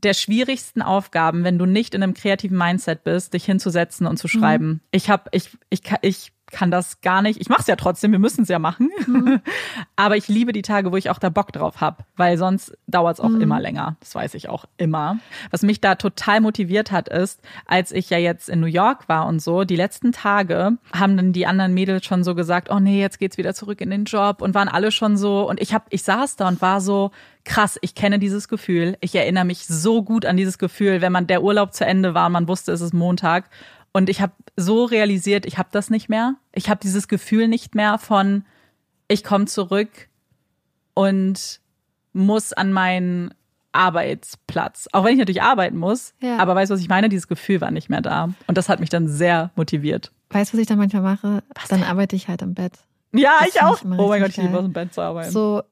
Der 0.05 0.15
schwierigsten 0.15 0.83
Aufgaben, 0.83 1.45
wenn 1.45 1.59
du 1.59 1.67
nicht 1.67 1.95
in 1.95 2.03
einem 2.03 2.15
kreativen 2.15 2.57
Mindset 2.59 3.05
bist, 3.05 3.35
dich 3.35 3.45
hinzusetzen 3.45 4.07
und 4.07 4.19
zu 4.19 4.29
schreiben. 4.29 4.67
Mhm. 4.67 4.81
Ich 4.91 5.11
habe, 5.11 5.31
ich, 5.33 5.51
ich, 5.71 5.83
ich 6.03 6.33
kann 6.55 6.71
das 6.71 7.01
gar 7.01 7.21
nicht. 7.21 7.41
Ich 7.41 7.49
mache 7.49 7.63
es 7.63 7.67
ja 7.67 7.75
trotzdem, 7.75 8.13
wir 8.13 8.21
müssen 8.21 8.43
es 8.43 8.49
ja 8.49 8.61
machen. 8.61 8.91
Mhm. 9.09 9.41
Aber 9.97 10.17
ich 10.17 10.29
liebe 10.29 10.53
die 10.53 10.63
Tage, 10.63 10.93
wo 10.93 10.97
ich 10.97 11.11
auch 11.11 11.19
da 11.19 11.29
Bock 11.29 11.51
drauf 11.53 11.81
habe, 11.81 12.05
weil 12.17 12.39
sonst 12.39 12.79
dauert 12.87 13.15
es 13.15 13.21
auch 13.21 13.29
mhm. 13.29 13.41
immer 13.41 13.61
länger. 13.61 13.97
Das 13.99 14.15
weiß 14.15 14.35
ich 14.35 14.49
auch 14.49 14.65
immer. 14.77 15.19
Was 15.51 15.63
mich 15.63 15.81
da 15.81 15.97
total 15.97 16.41
motiviert 16.41 16.93
hat, 16.93 17.09
ist, 17.09 17.41
als 17.67 17.91
ich 17.91 18.09
ja 18.09 18.19
jetzt 18.19 18.49
in 18.49 18.61
New 18.61 18.69
York 18.69 19.09
war 19.09 19.27
und 19.27 19.43
so, 19.43 19.65
die 19.65 19.75
letzten 19.75 20.13
Tage 20.13 20.79
haben 20.93 21.17
dann 21.17 21.33
die 21.33 21.47
anderen 21.47 21.75
Mädels 21.75 22.05
schon 22.05 22.23
so 22.23 22.37
gesagt, 22.37 22.71
oh 22.71 22.79
nee, 22.79 23.01
jetzt 23.01 23.19
geht's 23.19 23.37
wieder 23.37 23.53
zurück 23.53 23.81
in 23.81 23.91
den 23.91 24.05
Job 24.05 24.41
und 24.41 24.55
waren 24.55 24.69
alle 24.69 24.93
schon 24.93 25.17
so 25.17 25.49
und 25.49 25.61
ich 25.61 25.75
habe 25.75 25.87
ich 25.91 26.05
saß 26.05 26.37
da 26.37 26.47
und 26.47 26.63
war 26.63 26.81
so 26.81 27.11
krass, 27.45 27.79
ich 27.83 27.97
kenne 27.97 28.21
dieses 28.21 28.47
Gefühl. 28.49 28.97
Ich 29.01 29.15
erinnere 29.17 29.45
mich 29.45 29.67
so 29.67 30.05
gut 30.05 30.25
an 30.25 30.37
dieses 30.37 30.59
Gefühl, 30.59 31.01
wenn 31.01 31.13
man 31.13 31.27
der 31.27 31.43
Urlaub 31.43 31.75
zu 31.75 31.85
Ende 31.85 32.15
war 32.15 32.29
man 32.29 32.47
wusste, 32.47 32.71
es 32.71 32.81
ist 32.81 32.95
Montag 32.95 33.51
und 33.95 34.11
ich 34.11 34.21
habe 34.21 34.33
so 34.57 34.85
realisiert, 34.85 35.47
ich 35.47 35.57
habe 35.57 35.69
das 35.73 35.89
nicht 35.89 36.09
mehr. 36.09 36.35
Ich 36.53 36.69
habe 36.69 36.81
dieses 36.83 37.09
Gefühl 37.09 37.47
nicht 37.49 37.75
mehr 37.77 37.97
von, 37.99 38.45
ich 39.09 39.23
komme 39.23 39.47
zurück 39.47 40.09
und 40.95 41.61
muss 42.13 42.53
an 42.53 42.73
meinen 42.73 43.33
Arbeitsplatz. 43.71 44.89
Auch 44.93 45.05
wenn 45.05 45.13
ich 45.13 45.19
natürlich 45.19 45.43
arbeiten 45.43 45.79
muss. 45.79 46.13
Ja. 46.21 46.39
Aber 46.39 46.57
weißt 46.57 46.71
du, 46.71 46.75
was 46.75 46.81
ich 46.81 46.89
meine? 46.89 47.09
Dieses 47.09 47.29
Gefühl 47.29 47.61
war 47.61 47.71
nicht 47.71 47.89
mehr 47.89 48.01
da. 48.01 48.31
Und 48.49 48.59
das 48.59 48.69
hat 48.69 48.81
mich 48.81 48.91
dann 48.91 49.07
sehr 49.09 49.53
motiviert. 49.55 50.11
Weißt 50.31 50.53
du, 50.53 50.57
was 50.57 50.63
ich 50.63 50.67
dann 50.67 50.79
manchmal 50.79 51.03
mache? 51.03 51.45
Was 51.55 51.69
dann 51.69 51.81
denn? 51.81 51.89
arbeite 51.89 52.17
ich 52.17 52.27
halt 52.27 52.43
im 52.43 52.55
Bett. 52.55 52.73
Ja, 53.13 53.39
das 53.41 53.49
ich 53.49 53.63
auch. 53.63 53.77
Ich 53.77 53.85
oh 53.85 54.09
mein 54.09 54.21
Gott, 54.21 54.31
ich 54.31 54.37
liebe 54.39 54.57
aus 54.57 54.65
dem 54.65 54.73
Bett 54.73 54.93
zu 54.93 55.03
arbeiten. 55.03 55.31
So, 55.31 55.63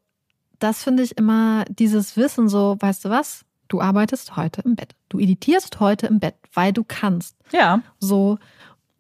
das 0.61 0.85
finde 0.85 1.03
ich 1.03 1.19
immer 1.19 1.65
dieses 1.69 2.17
Wissen 2.17 2.49
so, 2.49 2.77
weißt 2.79 3.05
du 3.05 3.11
was? 3.11 3.45
Du 3.73 3.81
arbeitest 3.81 4.37
heute 4.37 4.61
im 4.61 4.77
Bett. 4.77 4.95
Du 5.09 5.19
editierst 5.19 5.81
heute 5.81 6.07
im 6.07 6.21
Bett, 6.21 6.35
weil 6.53 6.75
du 6.75 6.85
kannst. 6.87 7.39
Ja. 7.53 7.81
So. 7.99 8.37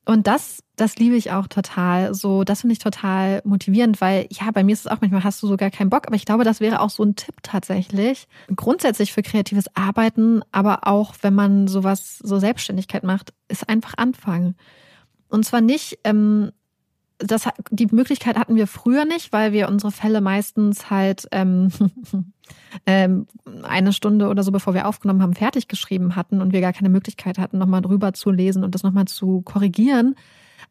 Und 0.07 0.27
das, 0.27 0.65
das 0.77 0.97
liebe 0.97 1.15
ich 1.15 1.31
auch 1.31 1.47
total. 1.47 2.15
So, 2.15 2.43
das 2.43 2.63
finde 2.63 2.73
ich 2.73 2.79
total 2.79 3.43
motivierend, 3.45 4.01
weil 4.01 4.29
ja, 4.31 4.51
bei 4.51 4.65
mir 4.65 4.73
ist 4.73 4.87
es 4.87 4.87
auch 4.87 5.03
manchmal 5.03 5.25
hast 5.25 5.43
du 5.43 5.47
sogar 5.47 5.71
keinen 5.71 5.91
Bock, 5.91 6.07
aber 6.07 6.17
ich 6.17 6.25
glaube, 6.25 6.45
das 6.45 6.61
wäre 6.61 6.81
auch 6.81 6.89
so 6.89 7.03
ein 7.03 7.17
Tipp 7.17 7.35
tatsächlich. 7.43 8.29
Grundsätzlich 8.57 9.13
für 9.13 9.21
kreatives 9.21 9.67
Arbeiten, 9.77 10.41
aber 10.53 10.87
auch 10.89 11.17
wenn 11.21 11.35
man 11.35 11.69
sowas, 11.69 12.17
so 12.17 12.39
Selbstständigkeit 12.39 13.05
macht, 13.05 13.35
ist 13.49 13.69
einfach 13.69 13.93
anfangen. 13.99 14.57
Und 15.29 15.45
zwar 15.45 15.61
nicht 15.61 15.99
ähm, 16.05 16.51
das, 17.25 17.49
die 17.71 17.87
Möglichkeit 17.87 18.37
hatten 18.37 18.57
wir 18.57 18.67
früher 18.67 19.05
nicht, 19.05 19.33
weil 19.33 19.53
wir 19.53 19.69
unsere 19.69 19.93
Fälle 19.93 20.21
meistens 20.21 20.91
halt 20.91 21.27
ähm, 21.33 21.71
ähm, 22.87 23.27
eine 23.63 23.93
Stunde 23.93 24.29
oder 24.29 24.43
so, 24.43 24.53
bevor 24.53 24.75
wir 24.75 24.87
aufgenommen 24.87 25.23
haben, 25.23 25.35
fertig 25.35 25.69
geschrieben 25.69 26.17
hatten 26.17 26.41
und 26.41 26.53
wir 26.53 26.61
gar 26.61 26.73
keine 26.73 26.89
Möglichkeit 26.89 27.39
hatten, 27.39 27.59
nochmal 27.59 27.83
drüber 27.83 28.13
zu 28.13 28.31
lesen 28.31 28.65
und 28.65 28.75
das 28.75 28.83
nochmal 28.83 29.07
zu 29.07 29.43
korrigieren. 29.43 30.15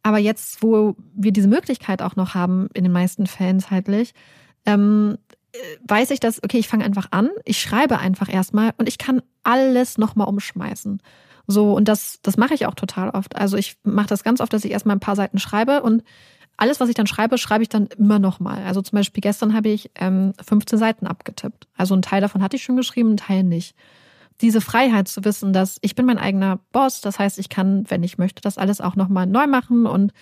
Aber 0.04 0.18
jetzt, 0.18 0.64
wo 0.64 0.96
wir 1.14 1.32
diese 1.32 1.48
Möglichkeit 1.48 2.02
auch 2.02 2.16
noch 2.16 2.34
haben, 2.34 2.70
in 2.74 2.84
den 2.84 2.94
meisten 2.94 3.28
Fällen 3.28 3.60
zeitlich, 3.60 4.14
ähm, 4.66 5.18
weiß 5.88 6.12
ich, 6.12 6.20
dass, 6.20 6.44
okay, 6.44 6.58
ich 6.58 6.68
fange 6.68 6.86
einfach 6.86 7.08
an, 7.12 7.30
ich 7.46 7.62
schreibe 7.62 8.00
einfach 8.00 8.32
erstmal 8.32 8.72
und 8.78 8.88
ich 8.88 8.98
kann 8.98 9.22
alles 9.44 9.98
nochmal 9.98 10.28
umschmeißen. 10.28 11.02
So, 11.48 11.74
und 11.74 11.88
das, 11.88 12.20
das 12.22 12.38
mache 12.38 12.54
ich 12.54 12.66
auch 12.66 12.76
total 12.76 13.10
oft. 13.10 13.36
Also 13.36 13.58
ich 13.58 13.78
mache 13.84 14.08
das 14.08 14.24
ganz 14.24 14.42
oft, 14.42 14.54
dass 14.54 14.66
ich 14.66 14.72
erstmal 14.72 14.96
ein 14.96 15.02
paar 15.02 15.16
Seiten 15.16 15.40
schreibe 15.40 15.82
und 15.84 16.04
alles, 16.62 16.80
was 16.80 16.90
ich 16.90 16.96
dann 16.96 17.08
schreibe, 17.08 17.40
schreibe 17.40 17.64
ich 17.64 17.70
dann 17.70 17.88
immer 17.98 18.20
nochmal. 18.20 18.64
Also 18.66 18.84
zum 18.84 18.96
Beispiel 18.96 19.22
gestern 19.22 19.56
habe 19.56 19.70
ich 19.70 19.90
ähm, 19.96 20.34
15 20.46 20.78
Seiten 20.78 21.08
abgetippt. 21.08 21.68
Also 21.76 21.96
ein 21.96 22.04
Teil 22.04 22.22
davon 22.22 22.44
hatte 22.44 22.56
ich 22.56 22.62
schon 22.62 22.76
geschrieben, 22.76 23.14
ein 23.14 23.18
Teil 23.18 23.44
nicht. 23.44 23.76
Diese 24.42 24.62
Freiheit 24.62 25.08
zu 25.08 25.26
wissen, 25.26 25.54
dass 25.54 25.80
ich 25.82 25.96
bin 25.96 26.06
mein 26.06 26.20
eigener 26.20 26.60
Boss, 26.72 27.02
das 27.02 27.18
heißt, 27.18 27.40
ich 27.40 27.50
kann, 27.50 27.86
wenn 27.90 28.04
ich 28.04 28.20
möchte, 28.20 28.44
das 28.44 28.60
alles 28.60 28.80
auch 28.80 28.96
nochmal 28.96 29.26
neu 29.26 29.48
machen 29.48 29.88
und 29.88 30.14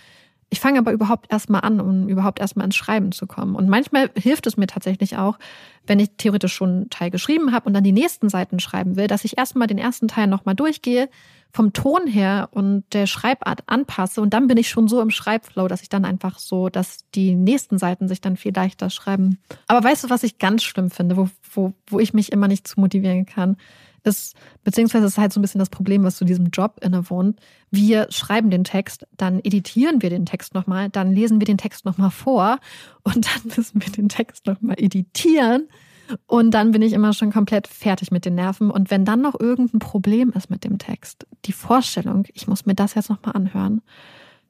ich 0.50 0.60
fange 0.60 0.80
aber 0.80 0.92
überhaupt 0.92 1.32
erstmal 1.32 1.62
an, 1.62 1.80
um 1.80 2.08
überhaupt 2.08 2.40
erstmal 2.40 2.66
ins 2.66 2.76
Schreiben 2.76 3.12
zu 3.12 3.28
kommen. 3.28 3.56
Und 3.56 3.70
manchmal 3.70 4.10
hilft 4.16 4.48
es 4.48 4.58
mir 4.58 4.68
tatsächlich 4.68 5.18
auch, 5.18 5.38
wenn 5.86 6.00
ich 6.00 6.10
theoretisch 6.18 6.54
schon 6.54 6.70
einen 6.70 6.90
Teil 6.90 7.12
geschrieben 7.12 7.52
habe 7.52 7.68
und 7.68 7.74
dann 7.74 7.84
die 7.84 7.92
nächsten 7.92 8.30
Seiten 8.30 8.60
schreiben 8.60 8.96
will, 8.96 9.08
dass 9.08 9.26
ich 9.26 9.38
erstmal 9.38 9.68
den 9.68 9.78
ersten 9.78 10.08
Teil 10.08 10.28
nochmal 10.28 10.56
durchgehe, 10.56 11.10
vom 11.52 11.74
Ton 11.74 12.06
her 12.06 12.50
und 12.52 12.84
der 12.94 13.08
Schreibart 13.08 13.64
anpasse 13.68 14.22
und 14.22 14.34
dann 14.34 14.48
bin 14.48 14.58
ich 14.58 14.70
schon 14.70 14.88
so 14.88 15.02
im 15.02 15.10
Schreibflow, 15.10 15.68
dass 15.68 15.82
ich 15.82 15.90
dann 15.90 16.06
einfach 16.06 16.38
so, 16.38 16.70
dass 16.70 17.10
die 17.16 17.34
nächsten 17.34 17.80
Seiten 17.80 18.08
sich 18.08 18.22
dann 18.22 18.38
viel 18.38 18.54
leichter 18.54 18.92
schreiben. 18.92 19.40
Aber 19.68 19.84
weißt 19.84 20.04
du, 20.04 20.10
was 20.12 20.24
ich 20.24 20.38
ganz 20.38 20.64
schlimm 20.64 20.92
finde, 20.92 21.18
wo, 21.18 21.30
wo, 21.54 21.74
wo 21.88 22.00
ich 22.00 22.14
mich 22.14 22.32
immer 22.32 22.48
nicht 22.48 22.68
zu 22.68 22.80
motivieren 22.80 23.26
kann? 23.26 23.58
Ist, 24.04 24.36
beziehungsweise 24.64 25.06
ist 25.06 25.18
halt 25.18 25.34
so 25.34 25.40
ein 25.40 25.42
bisschen 25.42 25.60
das 25.60 25.70
Problem, 25.70 26.04
was 26.04 26.18
zu 26.18 26.26
diesem 26.26 26.48
Job 26.48 26.80
innewohnt. 26.82 27.40
Wir 27.72 28.08
schreiben 28.10 28.50
den 28.50 28.64
Text, 28.64 29.08
dann 29.18 29.40
editieren 29.44 30.02
wir 30.02 30.10
den 30.10 30.26
Text 30.26 30.54
nochmal, 30.54 30.90
dann 30.90 31.12
lesen 31.12 31.40
wir 31.40 31.46
den 31.46 31.58
Text 31.58 31.86
nochmal 31.86 32.12
vor 32.12 32.60
und 33.04 33.26
dann 33.26 33.52
müssen 33.58 33.82
wir 33.82 33.92
den 33.92 34.10
Text 34.10 34.46
nochmal 34.46 34.76
editieren. 34.80 35.68
Und 36.26 36.52
dann 36.52 36.72
bin 36.72 36.82
ich 36.82 36.94
immer 36.94 37.14
schon 37.14 37.32
komplett 37.32 37.68
fertig 37.68 38.10
mit 38.10 38.26
den 38.26 38.34
Nerven. 38.36 38.72
Und 38.72 38.90
wenn 38.90 39.06
dann 39.06 39.22
noch 39.22 39.40
irgendein 39.40 39.78
Problem 39.78 40.32
ist 40.36 40.50
mit 40.50 40.64
dem 40.64 40.80
Text, 40.80 41.28
die 41.46 41.52
Vorstellung, 41.52 42.26
ich 42.34 42.48
muss 42.48 42.66
mir 42.66 42.74
das 42.74 42.96
jetzt 42.96 43.10
nochmal 43.10 43.36
anhören, 43.36 43.82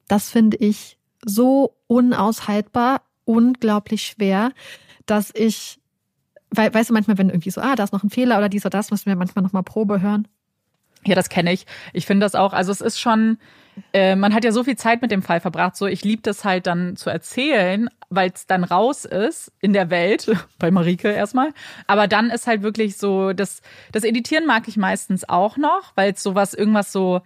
das 0.08 0.30
finde 0.30 0.56
ich 0.56 0.98
so 1.24 1.76
unaushaltbar, 1.86 3.02
unglaublich 3.24 4.02
schwer, 4.02 4.52
dass 5.06 5.32
ich 5.34 5.79
weil, 6.50 6.72
weißt 6.72 6.90
du, 6.90 6.94
manchmal, 6.94 7.18
wenn 7.18 7.28
irgendwie 7.28 7.50
so, 7.50 7.60
ah, 7.60 7.76
da 7.76 7.84
ist 7.84 7.92
noch 7.92 8.02
ein 8.02 8.10
Fehler 8.10 8.38
oder 8.38 8.48
dies 8.48 8.64
oder 8.64 8.78
das, 8.78 8.90
müssen 8.90 9.06
wir 9.06 9.16
manchmal 9.16 9.42
nochmal 9.42 9.62
Probe 9.62 10.00
hören. 10.00 10.28
Ja, 11.04 11.14
das 11.14 11.28
kenne 11.30 11.52
ich. 11.52 11.66
Ich 11.92 12.06
finde 12.06 12.24
das 12.24 12.34
auch, 12.34 12.52
also 12.52 12.70
es 12.72 12.80
ist 12.80 13.00
schon, 13.00 13.38
äh, 13.92 14.16
man 14.16 14.34
hat 14.34 14.44
ja 14.44 14.52
so 14.52 14.64
viel 14.64 14.76
Zeit 14.76 15.00
mit 15.00 15.10
dem 15.10 15.22
Fall 15.22 15.40
verbracht, 15.40 15.76
so 15.76 15.86
ich 15.86 16.04
liebe 16.04 16.22
das 16.22 16.44
halt 16.44 16.66
dann 16.66 16.96
zu 16.96 17.08
erzählen, 17.08 17.88
weil 18.10 18.30
es 18.34 18.46
dann 18.46 18.64
raus 18.64 19.06
ist 19.06 19.52
in 19.60 19.72
der 19.72 19.88
Welt, 19.88 20.30
bei 20.58 20.70
Marike 20.70 21.10
erstmal. 21.10 21.52
Aber 21.86 22.06
dann 22.06 22.30
ist 22.30 22.46
halt 22.46 22.62
wirklich 22.62 22.96
so, 22.98 23.32
das, 23.32 23.62
das 23.92 24.04
Editieren 24.04 24.46
mag 24.46 24.68
ich 24.68 24.76
meistens 24.76 25.26
auch 25.28 25.56
noch, 25.56 25.92
weil 25.94 26.12
es 26.12 26.22
sowas, 26.22 26.52
irgendwas 26.52 26.92
so, 26.92 27.22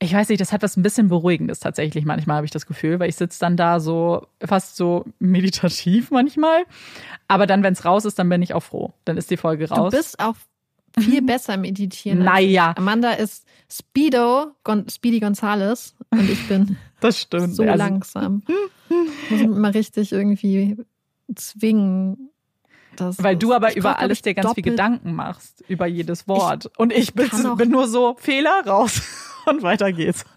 ich 0.00 0.12
weiß 0.12 0.28
nicht, 0.28 0.40
das 0.40 0.52
hat 0.52 0.62
was 0.62 0.76
ein 0.76 0.82
bisschen 0.82 1.08
Beruhigendes 1.08 1.58
tatsächlich 1.58 2.04
manchmal, 2.04 2.36
habe 2.36 2.44
ich 2.44 2.52
das 2.52 2.66
Gefühl, 2.66 3.00
weil 3.00 3.08
ich 3.08 3.16
sitze 3.16 3.40
dann 3.40 3.56
da 3.56 3.80
so 3.80 4.26
fast 4.44 4.76
so 4.76 5.04
meditativ 5.18 6.10
manchmal. 6.10 6.64
Aber 7.26 7.46
dann, 7.46 7.62
wenn 7.62 7.72
es 7.72 7.84
raus 7.84 8.04
ist, 8.04 8.18
dann 8.18 8.28
bin 8.28 8.40
ich 8.42 8.54
auch 8.54 8.62
froh. 8.62 8.92
Dann 9.04 9.16
ist 9.16 9.30
die 9.30 9.36
Folge 9.36 9.68
raus. 9.68 9.90
Du 9.90 9.96
bist 9.96 10.20
auch 10.20 10.36
viel 10.98 11.22
besser 11.26 11.54
im 11.54 11.64
Editieren. 11.64 12.20
Naja. 12.20 12.74
Amanda 12.76 13.12
ist 13.12 13.44
Speedo, 13.70 14.52
Gon 14.62 14.88
Speedy 14.88 15.18
Gonzales 15.18 15.96
und 16.10 16.30
ich 16.30 16.46
bin 16.46 16.76
das 17.00 17.18
stimmt. 17.18 17.54
so 17.54 17.64
also, 17.64 17.74
langsam. 17.74 18.42
Muss 18.88 19.30
mich 19.30 19.42
immer 19.42 19.74
richtig 19.74 20.12
irgendwie 20.12 20.76
zwingen. 21.34 22.30
Weil 22.98 23.36
du 23.36 23.52
aber 23.52 23.76
über 23.76 24.00
alles 24.00 24.22
dir 24.22 24.34
ganz 24.34 24.54
viel 24.54 24.64
Gedanken 24.64 25.12
machst, 25.14 25.62
über 25.68 25.86
jedes 25.86 26.26
Wort. 26.26 26.64
Ich 26.64 26.78
und 26.78 26.92
ich 26.92 27.14
bin, 27.14 27.28
bin 27.56 27.70
nur 27.70 27.86
so, 27.86 28.16
Fehler 28.18 28.62
raus 28.66 29.00
und 29.48 29.62
weiter 29.62 29.92
geht's. 29.92 30.24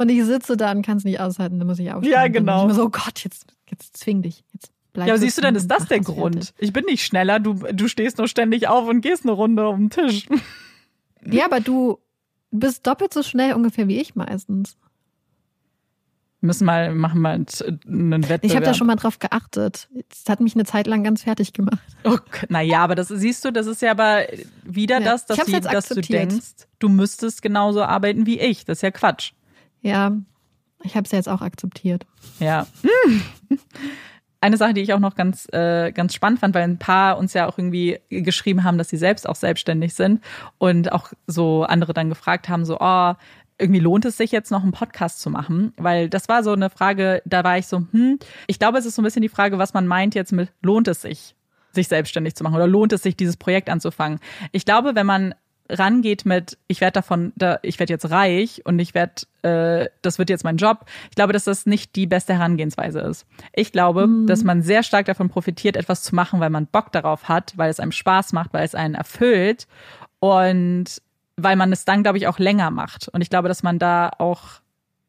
Und 0.00 0.08
ich 0.08 0.24
sitze 0.24 0.56
da 0.56 0.70
und 0.70 0.80
kann 0.80 0.96
es 0.96 1.04
nicht 1.04 1.20
aushalten, 1.20 1.58
dann 1.58 1.68
muss 1.68 1.78
ich 1.78 1.92
aufstehen. 1.92 2.10
Ja, 2.10 2.26
genau. 2.28 2.70
Ich 2.70 2.74
so, 2.74 2.84
oh 2.84 2.88
Gott, 2.88 3.22
jetzt, 3.22 3.44
jetzt 3.70 3.98
zwing 3.98 4.22
dich. 4.22 4.44
Jetzt 4.54 4.72
bleib 4.94 5.08
ja, 5.08 5.18
siehst 5.18 5.36
du, 5.36 5.42
dann 5.42 5.54
ist 5.54 5.66
das 5.66 5.88
der 5.88 6.00
Grund. 6.00 6.36
Fertig. 6.46 6.54
Ich 6.58 6.72
bin 6.72 6.86
nicht 6.86 7.04
schneller, 7.04 7.38
du, 7.38 7.52
du 7.52 7.86
stehst 7.86 8.16
nur 8.16 8.26
ständig 8.26 8.66
auf 8.66 8.88
und 8.88 9.02
gehst 9.02 9.24
eine 9.24 9.32
Runde 9.32 9.68
um 9.68 9.90
den 9.90 9.90
Tisch. 9.90 10.26
Ja, 11.26 11.44
aber 11.44 11.60
du 11.60 11.98
bist 12.50 12.86
doppelt 12.86 13.12
so 13.12 13.22
schnell 13.22 13.52
ungefähr 13.52 13.88
wie 13.88 14.00
ich 14.00 14.14
meistens. 14.14 14.78
Wir 16.40 16.46
müssen 16.46 16.64
mal, 16.64 16.94
machen 16.94 17.20
mal 17.20 17.34
einen 17.34 17.46
Wettbewerb. 18.22 18.44
Ich 18.44 18.56
habe 18.56 18.64
da 18.64 18.72
schon 18.72 18.86
mal 18.86 18.96
drauf 18.96 19.18
geachtet. 19.18 19.88
Das 20.08 20.24
hat 20.28 20.40
mich 20.40 20.54
eine 20.54 20.64
Zeit 20.64 20.86
lang 20.86 21.04
ganz 21.04 21.24
fertig 21.24 21.52
gemacht. 21.52 21.78
Okay. 22.02 22.46
Naja, 22.48 22.82
aber 22.82 22.94
das 22.94 23.08
siehst 23.08 23.44
du, 23.44 23.52
das 23.52 23.66
ist 23.66 23.82
ja 23.82 23.90
aber 23.90 24.22
wieder 24.64 25.00
ja. 25.00 25.04
das, 25.04 25.26
dass, 25.26 25.44
die, 25.44 25.60
dass 25.60 25.88
du 25.88 26.00
denkst, 26.00 26.66
du 26.78 26.88
müsstest 26.88 27.42
genauso 27.42 27.82
arbeiten 27.82 28.24
wie 28.24 28.40
ich. 28.40 28.64
Das 28.64 28.78
ist 28.78 28.82
ja 28.82 28.90
Quatsch. 28.90 29.32
Ja, 29.82 30.12
ich 30.82 30.96
habe 30.96 31.04
es 31.04 31.12
ja 31.12 31.18
jetzt 31.18 31.28
auch 31.28 31.42
akzeptiert. 31.42 32.06
Ja. 32.38 32.66
Eine 34.42 34.56
Sache, 34.56 34.72
die 34.72 34.80
ich 34.80 34.94
auch 34.94 35.00
noch 35.00 35.16
ganz, 35.16 35.46
äh, 35.52 35.92
ganz 35.92 36.14
spannend 36.14 36.40
fand, 36.40 36.54
weil 36.54 36.62
ein 36.62 36.78
paar 36.78 37.18
uns 37.18 37.34
ja 37.34 37.46
auch 37.46 37.58
irgendwie 37.58 38.00
geschrieben 38.08 38.64
haben, 38.64 38.78
dass 38.78 38.88
sie 38.88 38.96
selbst 38.96 39.28
auch 39.28 39.36
selbstständig 39.36 39.92
sind 39.92 40.24
und 40.56 40.92
auch 40.92 41.12
so 41.26 41.64
andere 41.64 41.92
dann 41.92 42.08
gefragt 42.08 42.48
haben, 42.48 42.64
so, 42.64 42.78
oh, 42.80 43.12
irgendwie 43.60 43.80
lohnt 43.80 44.04
es 44.04 44.16
sich 44.16 44.32
jetzt 44.32 44.50
noch 44.50 44.62
einen 44.62 44.72
Podcast 44.72 45.20
zu 45.20 45.30
machen, 45.30 45.72
weil 45.76 46.08
das 46.08 46.28
war 46.28 46.42
so 46.42 46.52
eine 46.52 46.70
Frage, 46.70 47.22
da 47.24 47.44
war 47.44 47.58
ich 47.58 47.66
so, 47.66 47.84
hm, 47.90 48.18
ich 48.46 48.58
glaube, 48.58 48.78
es 48.78 48.86
ist 48.86 48.94
so 48.94 49.02
ein 49.02 49.04
bisschen 49.04 49.22
die 49.22 49.28
Frage, 49.28 49.58
was 49.58 49.74
man 49.74 49.86
meint 49.86 50.14
jetzt 50.14 50.32
mit 50.32 50.52
lohnt 50.62 50.88
es 50.88 51.02
sich, 51.02 51.34
sich 51.72 51.88
selbstständig 51.88 52.34
zu 52.34 52.44
machen 52.44 52.56
oder 52.56 52.66
lohnt 52.66 52.92
es 52.92 53.02
sich, 53.02 53.16
dieses 53.16 53.36
Projekt 53.36 53.68
anzufangen. 53.68 54.18
Ich 54.52 54.64
glaube, 54.64 54.94
wenn 54.94 55.06
man 55.06 55.34
rangeht 55.70 56.26
mit, 56.26 56.58
ich 56.66 56.80
werde 56.80 56.94
davon, 56.94 57.32
da, 57.36 57.58
ich 57.62 57.78
werde 57.78 57.92
jetzt 57.92 58.10
reich 58.10 58.62
und 58.64 58.78
ich 58.78 58.94
werde, 58.94 59.22
äh, 59.42 59.88
das 60.02 60.18
wird 60.18 60.30
jetzt 60.30 60.44
mein 60.44 60.56
Job. 60.56 60.86
Ich 61.10 61.16
glaube, 61.16 61.32
dass 61.32 61.44
das 61.44 61.66
nicht 61.66 61.94
die 61.96 62.06
beste 62.06 62.34
Herangehensweise 62.34 63.00
ist. 63.00 63.26
Ich 63.52 63.72
glaube, 63.72 64.06
mhm. 64.06 64.26
dass 64.26 64.42
man 64.42 64.62
sehr 64.62 64.82
stark 64.82 65.06
davon 65.06 65.28
profitiert, 65.28 65.76
etwas 65.76 66.02
zu 66.02 66.14
machen, 66.14 66.40
weil 66.40 66.50
man 66.50 66.66
Bock 66.66 66.92
darauf 66.92 67.28
hat, 67.28 67.56
weil 67.56 67.70
es 67.70 67.80
einem 67.80 67.92
Spaß 67.92 68.32
macht, 68.32 68.52
weil 68.52 68.64
es 68.64 68.74
einen 68.74 68.94
erfüllt 68.94 69.68
und 70.18 71.00
weil 71.36 71.56
man 71.56 71.72
es 71.72 71.84
dann, 71.84 72.02
glaube 72.02 72.18
ich, 72.18 72.26
auch 72.26 72.38
länger 72.38 72.70
macht. 72.70 73.08
Und 73.08 73.20
ich 73.20 73.30
glaube, 73.30 73.48
dass 73.48 73.62
man 73.62 73.78
da 73.78 74.10
auch 74.18 74.60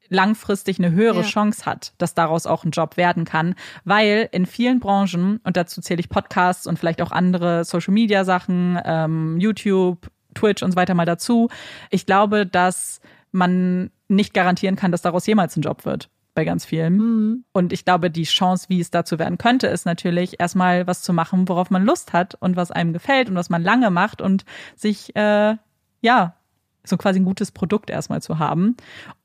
langfristig 0.10 0.78
eine 0.78 0.92
höhere 0.92 1.22
ja. 1.22 1.26
Chance 1.28 1.66
hat, 1.66 1.94
dass 1.98 2.14
daraus 2.14 2.46
auch 2.46 2.66
ein 2.66 2.72
Job 2.72 2.98
werden 2.98 3.24
kann, 3.24 3.56
weil 3.86 4.28
in 4.32 4.46
vielen 4.46 4.80
Branchen, 4.80 5.40
und 5.44 5.56
dazu 5.56 5.80
zähle 5.82 6.02
ich 6.02 6.10
Podcasts 6.10 6.68
und 6.68 6.78
vielleicht 6.78 7.02
auch 7.02 7.12
andere 7.12 7.64
Social-Media-Sachen, 7.64 8.80
ähm, 8.84 9.40
YouTube, 9.40 10.12
Twitch 10.34 10.64
und 10.64 10.72
so 10.72 10.76
weiter 10.76 10.94
mal 10.94 11.06
dazu. 11.06 11.50
Ich 11.90 12.06
glaube, 12.06 12.46
dass 12.46 13.00
man 13.32 13.90
nicht 14.10 14.34
garantieren 14.34 14.76
kann, 14.76 14.92
dass 14.92 15.02
daraus 15.02 15.26
jemals 15.26 15.56
ein 15.56 15.62
Job 15.62 15.86
wird 15.86 16.10
bei 16.34 16.46
ganz 16.46 16.66
vielen. 16.66 16.98
Mhm. 16.98 17.44
Und 17.52 17.74
ich 17.74 17.86
glaube, 17.86 18.10
die 18.10 18.24
Chance, 18.24 18.68
wie 18.70 18.80
es 18.80 18.92
dazu 18.92 19.20
werden 19.20 19.38
könnte, 19.38 19.68
ist 19.68 19.86
natürlich 19.86 20.40
erstmal 20.40 20.88
was 20.88 21.02
zu 21.02 21.14
machen, 21.14 21.48
worauf 21.48 21.70
man 21.70 21.86
Lust 21.86 22.14
hat 22.14 22.36
und 22.36 22.56
was 22.56 22.72
einem 22.72 22.94
gefällt 22.94 23.30
und 23.30 23.36
was 23.36 23.50
man 23.50 23.64
lange 23.64 23.90
macht 23.90 24.22
und 24.22 24.46
sich, 24.76 25.16
äh, 25.16 25.56
ja, 26.02 26.36
so 26.84 26.98
quasi 26.98 27.20
ein 27.20 27.26
gutes 27.26 27.52
Produkt 27.52 27.90
erstmal 27.90 28.22
zu 28.22 28.40
haben 28.40 28.76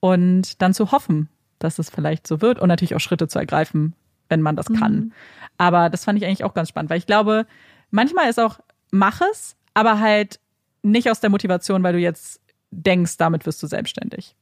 und 0.01 0.61
dann 0.61 0.75
zu 0.75 0.93
hoffen, 0.93 1.29
dass 1.59 1.79
es 1.79 1.91
vielleicht 1.91 2.27
so 2.27 2.41
wird 2.41 2.59
und 2.59 2.69
natürlich 2.69 2.95
auch 2.95 3.01
Schritte 3.01 3.29
zu 3.29 3.39
ergreifen, 3.39 3.95
wenn 4.29 4.43
man 4.43 4.57
das 4.57 4.67
kann. 4.67 4.95
Mhm. 4.95 5.13
Aber 5.59 5.89
das 5.89 6.05
fand 6.05 6.19
ich 6.19 6.27
eigentlich 6.27 6.45
auch 6.45 6.55
ganz 6.55 6.69
spannend, 6.69 6.91
weil 6.91 6.99
ich 6.99 7.07
glaube, 7.07 7.47
manchmal 7.91 8.29
ist 8.29 8.39
auch, 8.39 8.61
mach 8.91 9.21
es, 9.33 9.57
aber 9.75 10.01
halt 10.01 10.39
nicht 10.83 11.11
aus 11.11 11.21
der 11.21 11.31
Motivation, 11.31 11.83
weil 11.83 11.95
du 11.95 11.99
jetzt 11.99 12.41
denkst, 12.71 13.17
damit 13.17 13.47
wirst 13.47 13.63
du 13.63 13.67
selbstständig. 13.67 14.37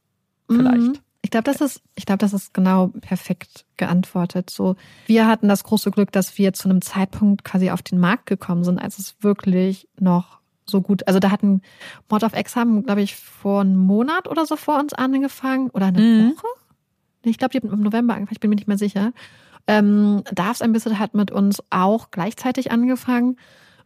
Vielleicht. 0.47 0.77
Mhm. 0.77 0.99
Ich 1.21 1.31
glaube, 1.31 1.45
das 1.45 1.59
ist, 1.59 1.81
ich 1.95 2.05
glaube, 2.05 2.19
das 2.19 2.33
ist 2.33 2.53
genau 2.53 2.89
perfekt 3.01 3.65
geantwortet. 3.77 4.51
So, 4.51 4.75
wir 5.07 5.25
hatten 5.25 5.47
das 5.47 5.63
große 5.63 5.89
Glück, 5.89 6.11
dass 6.11 6.37
wir 6.37 6.53
zu 6.53 6.69
einem 6.69 6.83
Zeitpunkt 6.83 7.43
quasi 7.43 7.71
auf 7.71 7.81
den 7.81 7.99
Markt 7.99 8.27
gekommen 8.27 8.63
sind, 8.63 8.77
als 8.77 8.99
es 8.99 9.15
wirklich 9.21 9.87
noch 9.99 10.39
so 10.65 10.81
gut, 10.81 11.07
also 11.07 11.19
da 11.19 11.31
hatten 11.31 11.61
Mord 12.09 12.23
of 12.23 12.35
X 12.35 12.55
haben, 12.55 12.83
glaube 12.83 13.01
ich, 13.01 13.15
vor 13.15 13.61
einem 13.61 13.77
Monat 13.77 14.27
oder 14.27 14.45
so 14.45 14.55
vor 14.55 14.79
uns 14.79 14.93
angefangen 14.93 15.69
oder 15.69 15.87
eine 15.87 16.01
mhm. 16.01 16.31
Woche. 16.31 16.47
Ich 17.23 17.37
glaube, 17.37 17.51
die 17.51 17.59
haben 17.59 17.73
im 17.73 17.81
November 17.81 18.13
angefangen, 18.13 18.35
ich 18.35 18.39
bin 18.39 18.49
mir 18.49 18.55
nicht 18.55 18.67
mehr 18.67 18.77
sicher. 18.77 19.13
Ähm, 19.67 20.23
Darf's 20.31 20.61
ein 20.61 20.73
bisschen 20.73 20.99
hat 20.99 21.13
mit 21.13 21.31
uns 21.31 21.63
auch 21.69 22.11
gleichzeitig 22.11 22.71
angefangen. 22.71 23.37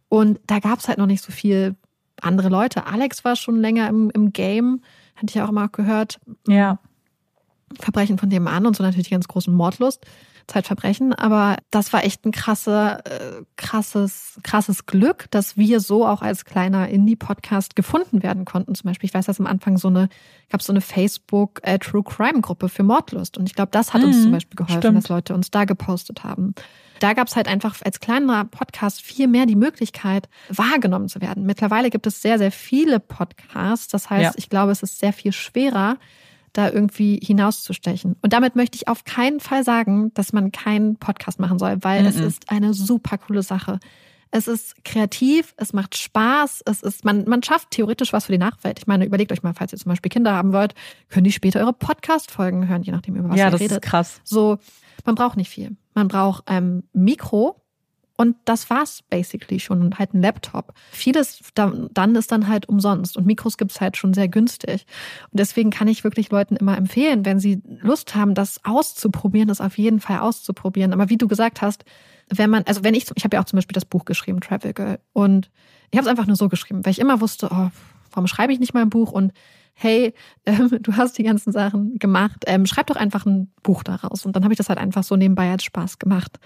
Und 0.08 0.40
da 0.46 0.58
gab 0.58 0.78
es 0.78 0.88
halt 0.88 0.98
noch 0.98 1.06
nicht 1.06 1.22
so 1.24 1.32
viel 1.32 1.76
andere 2.20 2.48
Leute. 2.48 2.86
Alex 2.86 3.24
war 3.24 3.36
schon 3.36 3.60
länger 3.60 3.88
im, 3.88 4.10
im 4.10 4.32
Game, 4.32 4.82
hatte 5.14 5.26
ich 5.28 5.34
ja 5.34 5.44
auch 5.44 5.50
immer 5.50 5.68
gehört. 5.68 6.20
Ja. 6.46 6.78
Verbrechen 7.78 8.18
von 8.18 8.30
dem 8.30 8.46
an 8.48 8.66
und 8.66 8.76
so 8.76 8.82
natürlich 8.82 9.06
die 9.06 9.14
ganz 9.14 9.28
großen 9.28 9.54
Mordlust. 9.54 10.04
Zeitverbrechen, 10.46 11.12
aber 11.12 11.56
das 11.70 11.92
war 11.92 12.04
echt 12.04 12.24
ein 12.24 12.32
krasser, 12.32 13.04
äh, 13.06 13.42
krasses, 13.56 14.38
krasses 14.42 14.86
Glück, 14.86 15.26
dass 15.30 15.56
wir 15.56 15.80
so 15.80 16.06
auch 16.06 16.22
als 16.22 16.44
kleiner 16.44 16.88
Indie-Podcast 16.88 17.76
gefunden 17.76 18.22
werden 18.22 18.44
konnten. 18.44 18.74
Zum 18.74 18.88
Beispiel, 18.88 19.08
ich 19.08 19.14
weiß, 19.14 19.26
dass 19.26 19.40
am 19.40 19.46
Anfang 19.46 19.78
so 19.78 19.88
eine, 19.88 20.08
gab 20.50 20.62
so 20.62 20.72
eine 20.72 20.80
Facebook 20.80 21.60
äh, 21.62 21.78
True 21.78 22.02
Crime 22.02 22.40
Gruppe 22.40 22.68
für 22.68 22.82
Mordlust 22.82 23.38
und 23.38 23.48
ich 23.48 23.54
glaube, 23.54 23.70
das 23.72 23.92
hat 23.92 24.02
mhm, 24.02 24.08
uns 24.08 24.22
zum 24.22 24.32
Beispiel 24.32 24.56
geholfen, 24.56 24.80
stimmt. 24.80 24.96
dass 24.96 25.08
Leute 25.08 25.34
uns 25.34 25.50
da 25.50 25.64
gepostet 25.64 26.24
haben 26.24 26.54
da 27.00 27.14
gab 27.14 27.28
es 27.28 27.36
halt 27.36 27.48
einfach 27.48 27.76
als 27.84 27.98
kleiner 27.98 28.44
Podcast 28.44 29.02
viel 29.02 29.26
mehr 29.26 29.46
die 29.46 29.56
Möglichkeit, 29.56 30.28
wahrgenommen 30.48 31.08
zu 31.08 31.20
werden. 31.20 31.44
Mittlerweile 31.44 31.90
gibt 31.90 32.06
es 32.06 32.22
sehr, 32.22 32.38
sehr 32.38 32.52
viele 32.52 33.00
Podcasts. 33.00 33.88
Das 33.88 34.10
heißt, 34.10 34.22
ja. 34.22 34.32
ich 34.36 34.48
glaube, 34.48 34.72
es 34.72 34.82
ist 34.82 34.98
sehr 34.98 35.12
viel 35.12 35.32
schwerer, 35.32 35.96
da 36.52 36.70
irgendwie 36.70 37.20
hinauszustechen. 37.22 38.16
Und 38.22 38.32
damit 38.32 38.56
möchte 38.56 38.76
ich 38.76 38.88
auf 38.88 39.04
keinen 39.04 39.40
Fall 39.40 39.64
sagen, 39.64 40.12
dass 40.14 40.32
man 40.32 40.52
keinen 40.52 40.96
Podcast 40.96 41.38
machen 41.38 41.58
soll, 41.58 41.78
weil 41.82 42.02
mhm. 42.02 42.08
es 42.08 42.16
ist 42.16 42.50
eine 42.50 42.74
super 42.74 43.18
coole 43.18 43.42
Sache. 43.42 43.78
Es 44.32 44.46
ist 44.46 44.84
kreativ, 44.84 45.54
es 45.56 45.72
macht 45.72 45.96
Spaß, 45.96 46.62
es 46.64 46.82
ist, 46.82 47.04
man, 47.04 47.24
man 47.24 47.42
schafft 47.42 47.72
theoretisch 47.72 48.12
was 48.12 48.26
für 48.26 48.32
die 48.32 48.38
Nachwelt. 48.38 48.78
Ich 48.78 48.86
meine, 48.86 49.04
überlegt 49.04 49.32
euch 49.32 49.42
mal, 49.42 49.54
falls 49.54 49.72
ihr 49.72 49.78
zum 49.78 49.90
Beispiel 49.90 50.10
Kinder 50.10 50.34
haben 50.34 50.52
wollt, 50.52 50.74
können 51.08 51.24
die 51.24 51.32
später 51.32 51.60
eure 51.60 51.72
Podcast-Folgen 51.72 52.68
hören, 52.68 52.82
je 52.82 52.92
nachdem, 52.92 53.16
über 53.16 53.28
was 53.28 53.36
ja, 53.36 53.48
ihr 53.48 53.54
redet. 53.54 53.60
Ja, 53.60 53.68
das 53.68 53.76
ist 53.78 53.90
krass. 53.90 54.20
So, 54.22 54.58
man 55.04 55.16
braucht 55.16 55.36
nicht 55.36 55.50
viel. 55.50 55.76
Man 55.94 56.06
braucht 56.06 56.44
ähm, 56.46 56.84
Mikro 56.92 57.59
und 58.20 58.36
das 58.44 58.68
war's 58.68 59.02
basically 59.08 59.58
schon 59.60 59.80
und 59.80 59.98
halt 59.98 60.12
ein 60.12 60.20
Laptop. 60.20 60.74
Vieles 60.90 61.40
dann 61.54 62.14
ist 62.14 62.30
dann 62.30 62.48
halt 62.48 62.68
umsonst 62.68 63.16
und 63.16 63.24
Mikros 63.24 63.56
gibt's 63.56 63.80
halt 63.80 63.96
schon 63.96 64.12
sehr 64.12 64.28
günstig. 64.28 64.84
Und 65.30 65.40
deswegen 65.40 65.70
kann 65.70 65.88
ich 65.88 66.04
wirklich 66.04 66.30
Leuten 66.30 66.56
immer 66.56 66.76
empfehlen, 66.76 67.24
wenn 67.24 67.38
sie 67.38 67.62
Lust 67.80 68.14
haben, 68.14 68.34
das 68.34 68.62
auszuprobieren, 68.62 69.48
das 69.48 69.62
auf 69.62 69.78
jeden 69.78 70.00
Fall 70.00 70.18
auszuprobieren. 70.18 70.92
Aber 70.92 71.08
wie 71.08 71.16
du 71.16 71.28
gesagt 71.28 71.62
hast, 71.62 71.86
wenn 72.28 72.50
man, 72.50 72.64
also 72.64 72.84
wenn 72.84 72.92
ich, 72.92 73.06
ich 73.14 73.24
habe 73.24 73.36
ja 73.36 73.40
auch 73.40 73.46
zum 73.46 73.56
Beispiel 73.56 73.72
das 73.72 73.86
Buch 73.86 74.04
geschrieben, 74.04 74.42
Travel 74.42 74.74
Girl, 74.74 74.98
und 75.14 75.50
ich 75.90 75.96
habe 75.96 76.06
es 76.06 76.10
einfach 76.10 76.26
nur 76.26 76.36
so 76.36 76.50
geschrieben, 76.50 76.84
weil 76.84 76.92
ich 76.92 76.98
immer 76.98 77.22
wusste, 77.22 77.48
oh, 77.50 77.70
warum 78.10 78.26
schreibe 78.26 78.52
ich 78.52 78.60
nicht 78.60 78.74
mal 78.74 78.82
ein 78.82 78.90
Buch 78.90 79.12
und 79.12 79.32
hey, 79.72 80.12
ähm, 80.44 80.68
du 80.82 80.94
hast 80.98 81.16
die 81.16 81.22
ganzen 81.22 81.52
Sachen 81.52 81.98
gemacht, 81.98 82.44
ähm, 82.46 82.66
schreib 82.66 82.88
doch 82.88 82.96
einfach 82.96 83.24
ein 83.24 83.50
Buch 83.62 83.82
daraus. 83.82 84.26
Und 84.26 84.36
dann 84.36 84.44
habe 84.44 84.52
ich 84.52 84.58
das 84.58 84.68
halt 84.68 84.78
einfach 84.78 85.04
so 85.04 85.16
nebenbei 85.16 85.50
als 85.50 85.64
Spaß 85.64 85.98
gemacht. 85.98 86.38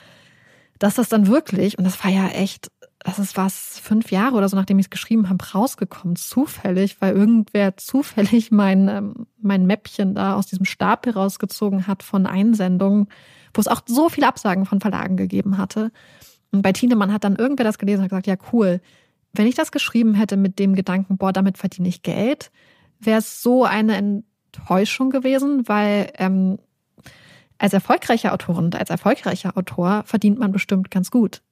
Dass 0.79 0.95
das 0.95 1.09
dann 1.09 1.29
wirklich, 1.29 1.79
und 1.79 1.85
das 1.85 2.03
war 2.03 2.11
ja 2.11 2.29
echt, 2.29 2.69
das 3.01 3.19
ist 3.19 3.37
was, 3.37 3.79
fünf 3.79 4.11
Jahre 4.11 4.37
oder 4.37 4.49
so, 4.49 4.57
nachdem 4.57 4.79
ich 4.79 4.87
es 4.87 4.91
geschrieben 4.91 5.29
habe, 5.29 5.45
rausgekommen, 5.45 6.17
zufällig, 6.17 7.01
weil 7.01 7.15
irgendwer 7.15 7.77
zufällig 7.77 8.51
mein, 8.51 8.89
ähm, 8.89 9.27
mein 9.41 9.67
Mäppchen 9.67 10.15
da 10.15 10.35
aus 10.35 10.47
diesem 10.47 10.65
Stapel 10.65 11.13
rausgezogen 11.13 11.87
hat 11.87 12.03
von 12.03 12.27
Einsendungen, 12.27 13.09
wo 13.53 13.61
es 13.61 13.69
auch 13.69 13.83
so 13.87 14.09
viele 14.09 14.27
Absagen 14.27 14.67
von 14.67 14.81
Verlagen 14.81 15.17
gegeben 15.17 15.59
hatte. 15.59 15.93
Und 16.51 16.63
bei 16.63 16.73
Tienemann 16.73 17.13
hat 17.13 17.25
dann 17.25 17.37
irgendwer 17.37 17.65
das 17.65 17.79
gelesen 17.79 18.03
und 18.03 18.09
gesagt, 18.09 18.27
ja 18.27 18.37
cool, 18.53 18.81
wenn 19.33 19.47
ich 19.47 19.55
das 19.55 19.73
geschrieben 19.73 20.15
hätte 20.15 20.37
mit 20.37 20.59
dem 20.59 20.75
Gedanken, 20.75 21.19
boah, 21.19 21.33
damit 21.33 21.59
verdiene 21.59 21.89
ich 21.89 22.03
Geld, 22.03 22.51
wäre 23.01 23.19
es 23.19 23.43
so 23.43 23.65
eine 23.65 23.97
Enttäuschung 23.97 25.11
gewesen, 25.11 25.69
weil 25.69 26.11
ähm, 26.19 26.59
als 27.59 27.73
erfolgreiche 27.73 28.33
Autorin 28.33 28.67
und 28.67 28.77
als 28.77 28.91
erfolgreicher 28.91 29.57
Autor 29.57 30.03
verdient 30.07 30.39
man 30.39 30.53
bestimmt 30.53 30.91
ganz 30.91 31.11
gut. 31.11 31.43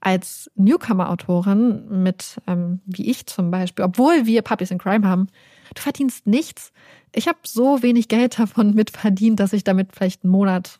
Als 0.00 0.50
Newcomer-Autorin 0.54 2.02
mit, 2.02 2.40
ähm, 2.46 2.80
wie 2.86 3.10
ich 3.10 3.26
zum 3.26 3.50
Beispiel, 3.50 3.84
obwohl 3.84 4.26
wir 4.26 4.42
Puppies 4.42 4.70
in 4.70 4.78
Crime 4.78 5.06
haben, 5.06 5.26
du 5.74 5.82
verdienst 5.82 6.26
nichts. 6.26 6.72
Ich 7.12 7.26
habe 7.26 7.38
so 7.44 7.82
wenig 7.82 8.08
Geld 8.08 8.38
davon 8.38 8.74
mitverdient, 8.74 9.40
dass 9.40 9.52
ich 9.52 9.64
damit 9.64 9.94
vielleicht 9.94 10.22
einen 10.22 10.32
Monat 10.32 10.78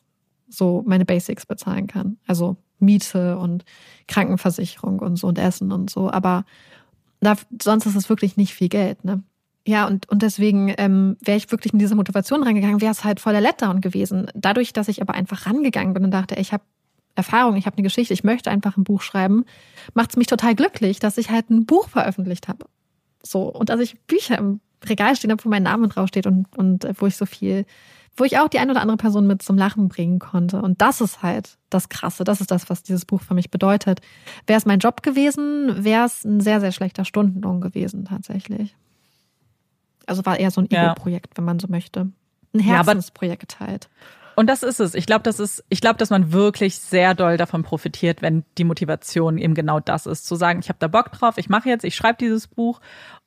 so 0.48 0.82
meine 0.86 1.04
Basics 1.04 1.46
bezahlen 1.46 1.88
kann. 1.88 2.18
Also 2.26 2.56
Miete 2.78 3.38
und 3.38 3.64
Krankenversicherung 4.06 5.00
und 5.00 5.16
so 5.16 5.26
und 5.26 5.38
Essen 5.38 5.72
und 5.72 5.90
so. 5.90 6.10
Aber 6.10 6.44
da, 7.20 7.36
sonst 7.60 7.86
ist 7.86 7.96
es 7.96 8.08
wirklich 8.08 8.36
nicht 8.36 8.54
viel 8.54 8.68
Geld, 8.68 9.04
ne? 9.04 9.22
Ja, 9.68 9.86
und, 9.86 10.08
und 10.08 10.22
deswegen 10.22 10.72
ähm, 10.78 11.18
wäre 11.20 11.36
ich 11.36 11.50
wirklich 11.50 11.74
mit 11.74 11.82
dieser 11.82 11.94
Motivation 11.94 12.42
rangegangen, 12.42 12.80
wäre 12.80 12.90
es 12.90 13.04
halt 13.04 13.20
voller 13.20 13.42
Letdown 13.42 13.82
gewesen. 13.82 14.30
Dadurch, 14.34 14.72
dass 14.72 14.88
ich 14.88 15.02
aber 15.02 15.12
einfach 15.12 15.44
rangegangen 15.44 15.92
bin 15.92 16.06
und 16.06 16.10
dachte, 16.10 16.36
ich 16.36 16.54
habe 16.54 16.64
Erfahrung, 17.16 17.54
ich 17.56 17.66
habe 17.66 17.76
eine 17.76 17.82
Geschichte, 17.82 18.14
ich 18.14 18.24
möchte 18.24 18.50
einfach 18.50 18.78
ein 18.78 18.84
Buch 18.84 19.02
schreiben, 19.02 19.44
macht 19.92 20.08
es 20.08 20.16
mich 20.16 20.26
total 20.26 20.54
glücklich, 20.54 21.00
dass 21.00 21.18
ich 21.18 21.28
halt 21.28 21.50
ein 21.50 21.66
Buch 21.66 21.90
veröffentlicht 21.90 22.48
habe. 22.48 22.64
So, 23.22 23.42
und 23.42 23.68
dass 23.68 23.78
ich 23.80 24.00
Bücher 24.06 24.38
im 24.38 24.60
Regal 24.86 25.14
stehen 25.16 25.32
habe, 25.32 25.44
wo 25.44 25.50
mein 25.50 25.64
Name 25.64 25.88
draufsteht 25.88 26.26
und, 26.26 26.46
und 26.56 26.86
äh, 26.86 26.94
wo 26.96 27.04
ich 27.04 27.18
so 27.18 27.26
viel, 27.26 27.66
wo 28.16 28.24
ich 28.24 28.38
auch 28.38 28.48
die 28.48 28.60
ein 28.60 28.70
oder 28.70 28.80
andere 28.80 28.96
Person 28.96 29.26
mit 29.26 29.42
zum 29.42 29.58
Lachen 29.58 29.90
bringen 29.90 30.18
konnte. 30.18 30.62
Und 30.62 30.80
das 30.80 31.02
ist 31.02 31.22
halt 31.22 31.58
das 31.68 31.90
Krasse, 31.90 32.24
das 32.24 32.40
ist 32.40 32.50
das, 32.50 32.70
was 32.70 32.84
dieses 32.84 33.04
Buch 33.04 33.20
für 33.20 33.34
mich 33.34 33.50
bedeutet. 33.50 34.00
Wäre 34.46 34.56
es 34.56 34.64
mein 34.64 34.78
Job 34.78 35.02
gewesen, 35.02 35.84
wäre 35.84 36.06
es 36.06 36.24
ein 36.24 36.40
sehr, 36.40 36.58
sehr 36.58 36.72
schlechter 36.72 37.04
Stundenlohn 37.04 37.60
gewesen, 37.60 38.06
tatsächlich. 38.06 38.74
Also 40.08 40.24
war 40.26 40.38
eher 40.38 40.50
so 40.50 40.60
ein 40.60 40.70
Ego-Projekt, 40.70 41.36
wenn 41.36 41.44
man 41.44 41.58
so 41.58 41.68
möchte. 41.68 42.10
Ein 42.54 42.60
Herzensprojekt 42.60 43.60
halt. 43.60 43.88
Und 44.38 44.46
das 44.46 44.62
ist 44.62 44.78
es. 44.78 44.94
Ich 44.94 45.06
glaube, 45.06 45.24
das 45.24 45.40
ist, 45.40 45.64
ich 45.68 45.80
glaube, 45.80 45.98
dass 45.98 46.10
man 46.10 46.32
wirklich 46.32 46.78
sehr 46.78 47.14
doll 47.14 47.36
davon 47.36 47.64
profitiert, 47.64 48.22
wenn 48.22 48.44
die 48.56 48.62
Motivation 48.62 49.36
eben 49.36 49.54
genau 49.54 49.80
das 49.80 50.06
ist. 50.06 50.26
Zu 50.26 50.36
sagen, 50.36 50.60
ich 50.60 50.68
habe 50.68 50.78
da 50.78 50.86
Bock 50.86 51.10
drauf, 51.10 51.38
ich 51.38 51.48
mache 51.48 51.68
jetzt, 51.68 51.82
ich 51.84 51.96
schreibe 51.96 52.18
dieses 52.18 52.46
Buch 52.46 52.80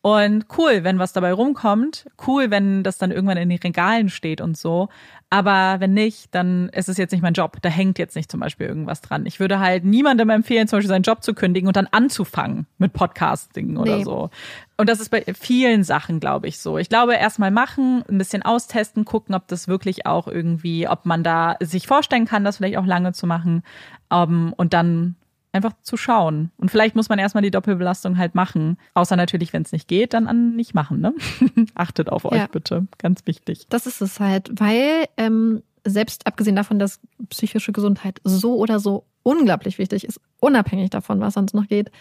und 0.04 0.46
cool, 0.58 0.84
wenn 0.84 0.98
was 0.98 1.14
dabei 1.14 1.32
rumkommt. 1.32 2.08
Cool, 2.26 2.50
wenn 2.50 2.82
das 2.82 2.98
dann 2.98 3.12
irgendwann 3.12 3.38
in 3.38 3.50
den 3.50 3.60
Regalen 3.60 4.10
steht 4.10 4.42
und 4.42 4.58
so. 4.58 4.90
Aber 5.30 5.80
wenn 5.80 5.94
nicht, 5.94 6.34
dann 6.34 6.70
ist 6.70 6.90
es 6.90 6.98
jetzt 6.98 7.12
nicht 7.12 7.22
mein 7.22 7.34
Job. 7.34 7.58
Da 7.62 7.70
hängt 7.70 8.00
jetzt 8.00 8.16
nicht 8.16 8.30
zum 8.30 8.40
Beispiel 8.40 8.66
irgendwas 8.66 9.02
dran. 9.02 9.28
Ich 9.28 9.40
würde 9.40 9.60
halt 9.60 9.86
niemandem 9.86 10.32
empfehlen, 10.32 10.68
zum 10.68 10.78
Beispiel 10.78 10.90
seinen 10.90 11.04
Job 11.04 11.24
zu 11.24 11.36
kündigen 11.36 11.68
und 11.68 11.76
dann 11.76 11.88
anzufangen 11.92 12.66
mit 12.80 12.94
Podcasting 12.94 13.78
oder 13.78 13.98
nee. 13.98 14.04
so. 14.04 14.32
Und 14.76 14.90
das 14.90 15.00
ist 15.00 15.10
bei 15.10 15.24
vielen 15.40 15.84
Sachen, 15.84 16.20
glaube 16.20 16.48
ich, 16.48 16.58
so. 16.58 16.80
Ich 16.80 16.90
glaube, 16.90 17.14
erstmal 17.14 17.52
machen, 17.52 18.04
ein 18.10 18.18
bisschen 18.18 18.42
austesten, 18.42 19.06
gucken, 19.06 19.36
ob 19.36 19.48
das 19.48 19.68
wirklich 19.68 20.08
auch 20.08 20.28
irgendwie, 20.28 20.88
ob 20.88 21.06
man 21.06 21.24
da 21.24 21.58
sich 21.62 21.86
vorstellen 21.86 22.26
kann, 22.26 22.44
das 22.44 22.58
vielleicht 22.58 22.78
auch 22.78 22.88
lange 22.88 23.14
zu 23.14 23.28
machen. 23.28 23.62
Um, 24.10 24.48
ähm, 24.48 24.54
und 24.58 24.74
dann 24.74 25.16
einfach 25.54 25.74
zu 25.82 25.98
schauen. 25.98 26.52
Und 26.58 26.72
vielleicht 26.72 26.96
muss 26.96 27.10
man 27.10 27.20
erstmal 27.20 27.42
die 27.42 27.52
Doppelbelastung 27.52 28.18
halt 28.18 28.36
machen. 28.36 28.78
Außer 28.94 29.16
natürlich, 29.16 29.54
wenn 29.54 29.64
es 29.64 29.72
nicht 29.72 29.88
geht, 29.88 30.14
dann 30.14 30.28
an 30.28 30.56
nicht 30.56 30.74
machen. 30.74 31.02
Ne? 31.02 31.14
Achtet 31.76 32.10
auf 32.10 32.26
euch 32.26 32.38
ja. 32.38 32.48
bitte. 32.48 32.88
Ganz 32.98 33.26
wichtig. 33.26 33.68
Das 33.70 33.88
ist 33.88 34.02
es 34.02 34.20
halt, 34.20 34.50
weil 34.54 35.06
ähm, 35.18 35.62
selbst 35.86 36.28
abgesehen 36.28 36.56
davon, 36.56 36.80
dass 36.80 37.00
psychische 37.30 37.72
Gesundheit 37.72 38.22
so 38.24 38.56
oder 38.56 38.80
so 38.80 39.06
unglaublich 39.24 39.78
wichtig 39.78 40.06
ist, 40.06 40.20
unabhängig 40.40 40.90
davon, 40.90 41.20
was 41.20 41.34
sonst 41.34 41.54
noch 41.54 41.68
geht, 41.68 41.92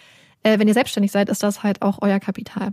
äh, 0.43 0.59
wenn 0.59 0.69
ihr 0.69 0.75
selbstständig 0.75 1.13
seid, 1.13 1.29
ist 1.29 1.43
das 1.43 1.63
halt 1.63 1.83
auch 1.83 1.99
euer 2.01 2.21
Kapital. 2.21 2.73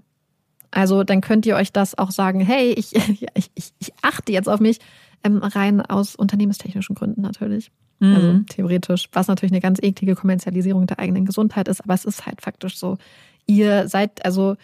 Also 0.71 1.03
dann 1.03 1.21
könnt 1.21 1.45
ihr 1.45 1.55
euch 1.55 1.71
das 1.71 1.97
auch 1.97 2.11
sagen, 2.11 2.39
hey, 2.39 2.71
ich, 2.73 2.95
ich, 3.35 3.51
ich, 3.55 3.73
ich 3.79 3.93
achte 4.01 4.31
jetzt 4.31 4.49
auf 4.49 4.59
mich, 4.59 4.79
ähm, 5.23 5.37
rein 5.37 5.81
aus 5.81 6.15
unternehmenstechnischen 6.15 6.95
Gründen 6.95 7.21
natürlich. 7.21 7.71
Mhm. 7.99 8.15
Also 8.15 8.39
theoretisch, 8.49 9.09
was 9.11 9.27
natürlich 9.27 9.51
eine 9.51 9.61
ganz 9.61 9.79
eklige 9.81 10.15
Kommerzialisierung 10.15 10.87
der 10.87 10.99
eigenen 10.99 11.25
Gesundheit 11.25 11.67
ist, 11.67 11.81
aber 11.81 11.93
es 11.93 12.05
ist 12.05 12.25
halt 12.25 12.41
faktisch 12.41 12.77
so. 12.77 12.97
Ihr 13.45 13.87
seid, 13.87 14.25
also 14.25 14.55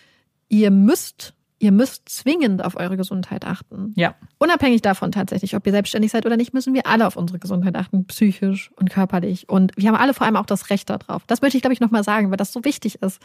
ihr 0.49 0.71
müsst, 0.71 1.33
ihr 1.59 1.71
müsst 1.71 2.09
zwingend 2.09 2.63
auf 2.63 2.75
eure 2.75 2.97
Gesundheit 2.97 3.45
achten. 3.45 3.93
Ja. 3.95 4.15
Unabhängig 4.37 4.81
davon 4.81 5.11
tatsächlich, 5.11 5.55
ob 5.55 5.65
ihr 5.65 5.71
selbstständig 5.71 6.11
seid 6.11 6.25
oder 6.25 6.37
nicht, 6.37 6.53
müssen 6.53 6.73
wir 6.73 6.85
alle 6.85 7.07
auf 7.07 7.15
unsere 7.15 7.39
Gesundheit 7.39 7.75
achten, 7.75 8.05
psychisch 8.05 8.71
und 8.75 8.89
körperlich. 8.89 9.49
Und 9.49 9.71
wir 9.77 9.89
haben 9.89 9.95
alle 9.95 10.13
vor 10.13 10.25
allem 10.25 10.35
auch 10.35 10.45
das 10.45 10.69
Recht 10.69 10.89
darauf. 10.89 11.23
Das 11.27 11.41
möchte 11.41 11.57
ich, 11.57 11.63
glaube 11.63 11.73
ich, 11.73 11.79
nochmal 11.79 12.03
sagen, 12.03 12.29
weil 12.29 12.37
das 12.37 12.51
so 12.51 12.63
wichtig 12.65 13.01
ist. 13.01 13.21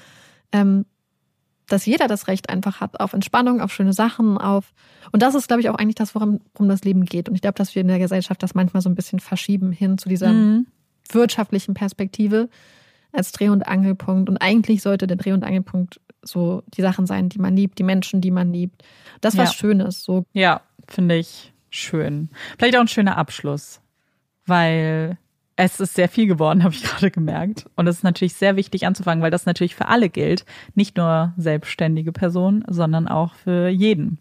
Ähm, 0.52 0.86
dass 1.68 1.86
jeder 1.86 2.08
das 2.08 2.26
Recht 2.26 2.48
einfach 2.50 2.80
hat 2.80 3.00
auf 3.00 3.12
Entspannung, 3.12 3.60
auf 3.60 3.72
schöne 3.72 3.92
Sachen, 3.92 4.38
auf 4.38 4.72
und 5.12 5.22
das 5.22 5.34
ist, 5.34 5.48
glaube 5.48 5.60
ich, 5.60 5.70
auch 5.70 5.76
eigentlich 5.76 5.94
das, 5.94 6.14
worum, 6.14 6.40
worum 6.54 6.68
das 6.68 6.82
Leben 6.82 7.04
geht. 7.04 7.28
Und 7.28 7.34
ich 7.34 7.40
glaube, 7.40 7.56
dass 7.56 7.74
wir 7.74 7.82
in 7.82 7.88
der 7.88 7.98
Gesellschaft 7.98 8.42
das 8.42 8.54
manchmal 8.54 8.82
so 8.82 8.90
ein 8.90 8.94
bisschen 8.94 9.20
verschieben 9.20 9.72
hin 9.72 9.98
zu 9.98 10.08
dieser 10.08 10.32
mhm. 10.32 10.66
wirtschaftlichen 11.10 11.74
Perspektive 11.74 12.48
als 13.12 13.32
Dreh- 13.32 13.48
und 13.48 13.66
Angelpunkt. 13.66 14.28
Und 14.28 14.38
eigentlich 14.38 14.82
sollte 14.82 15.06
der 15.06 15.16
Dreh- 15.16 15.32
und 15.32 15.44
Angelpunkt 15.44 16.00
so 16.22 16.62
die 16.74 16.82
Sachen 16.82 17.06
sein, 17.06 17.28
die 17.28 17.38
man 17.38 17.56
liebt, 17.56 17.78
die 17.78 17.84
Menschen, 17.84 18.20
die 18.20 18.30
man 18.30 18.52
liebt. 18.52 18.82
Das 19.20 19.36
was 19.36 19.50
ja. 19.50 19.54
Schönes. 19.54 20.02
So. 20.02 20.24
Ja, 20.32 20.60
finde 20.86 21.16
ich 21.16 21.52
schön. 21.70 22.28
Vielleicht 22.58 22.76
auch 22.76 22.80
ein 22.80 22.88
schöner 22.88 23.16
Abschluss, 23.16 23.80
weil 24.46 25.16
es 25.58 25.80
ist 25.80 25.94
sehr 25.94 26.08
viel 26.08 26.28
geworden, 26.28 26.62
habe 26.64 26.74
ich 26.74 26.84
gerade 26.84 27.10
gemerkt. 27.10 27.66
Und 27.74 27.88
es 27.88 27.96
ist 27.96 28.04
natürlich 28.04 28.34
sehr 28.34 28.56
wichtig 28.56 28.86
anzufangen, 28.86 29.22
weil 29.22 29.32
das 29.32 29.44
natürlich 29.44 29.74
für 29.74 29.88
alle 29.88 30.08
gilt. 30.08 30.46
Nicht 30.74 30.96
nur 30.96 31.34
selbstständige 31.36 32.12
Personen, 32.12 32.64
sondern 32.68 33.08
auch 33.08 33.34
für 33.34 33.68
jeden 33.68 34.18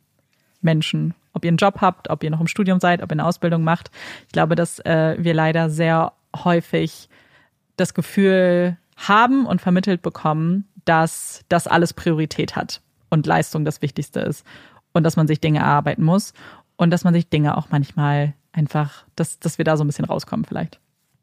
Menschen. 0.62 1.14
Ob 1.34 1.46
ihr 1.46 1.50
einen 1.50 1.58
Job 1.58 1.80
habt, 1.80 2.10
ob 2.10 2.24
ihr 2.24 2.32
noch 2.32 2.42
im 2.42 2.48
Studium 2.48 2.80
seid, 2.80 3.04
ob 3.04 3.12
ihr 3.12 3.14
eine 3.14 3.26
Ausbildung 3.26 3.64
macht. 3.64 3.92
Ich 4.26 4.34
glaube, 4.34 4.56
dass 4.56 4.80
äh, 4.80 5.16
wir 5.20 5.36
leider 5.36 5.70
sehr 5.70 6.14
häufig 6.36 7.08
das 7.78 7.94
Gefühl 7.94 8.76
haben 8.96 9.46
und 9.46 9.62
vermittelt 9.62 10.02
bekommen, 10.02 10.68
dass 10.86 11.46
das 11.50 11.68
alles 11.68 11.94
Priorität 11.94 12.56
hat 12.56 12.82
und 13.12 13.28
Leistung 13.28 13.64
das 13.64 13.84
Wichtigste 13.84 14.22
ist 14.22 14.44
und 14.92 15.04
dass 15.04 15.16
man 15.16 15.28
sich 15.28 15.40
Dinge 15.40 15.60
erarbeiten 15.60 16.04
muss 16.04 16.34
und 16.78 16.90
dass 16.90 17.04
man 17.04 17.14
sich 17.14 17.30
Dinge 17.30 17.56
auch 17.56 17.68
manchmal 17.70 18.34
einfach, 18.54 19.06
dass, 19.16 19.38
dass 19.38 19.60
wir 19.60 19.66
da 19.66 19.78
so 19.78 19.84
ein 19.84 19.88
bisschen 19.88 20.06
rauskommen 20.06 20.44
vielleicht. 20.44 20.80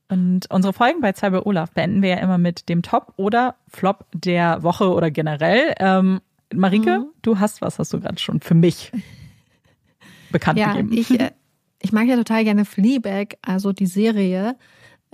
Und 0.09 0.51
unsere 0.51 0.73
Folgen 0.73 1.01
bei 1.01 1.13
Cyber 1.13 1.47
Olaf 1.47 1.71
beenden 1.71 2.03
wir 2.03 2.11
ja 2.11 2.17
immer 2.19 2.39
mit 2.39 2.69
dem 2.69 2.83
Top 2.83 3.15
oder 3.17 3.57
Flop 3.69 4.07
der 4.13 4.63
Woche 4.63 4.93
oder 4.93 5.11
generell. 5.11 5.75
Ähm, 5.79 6.21
Marike, 6.53 7.01
mhm. 7.01 7.07
du 7.23 7.39
hast 7.39 7.63
was, 7.63 7.79
hast 7.79 7.93
du 7.93 8.01
gerade 8.01 8.19
schon 8.19 8.41
für 8.41 8.55
mich 8.55 8.93
bekannt 10.31 10.59
ja, 10.59 10.75
gegeben. 10.75 10.93
Ich, 10.93 11.19
äh, 11.19 11.31
ich 11.81 11.93
mag 11.93 12.07
ja 12.07 12.17
total 12.17 12.45
gerne 12.45 12.65
Fleabag, 12.65 13.37
also 13.43 13.73
die 13.73 13.87
Serie. 13.87 14.57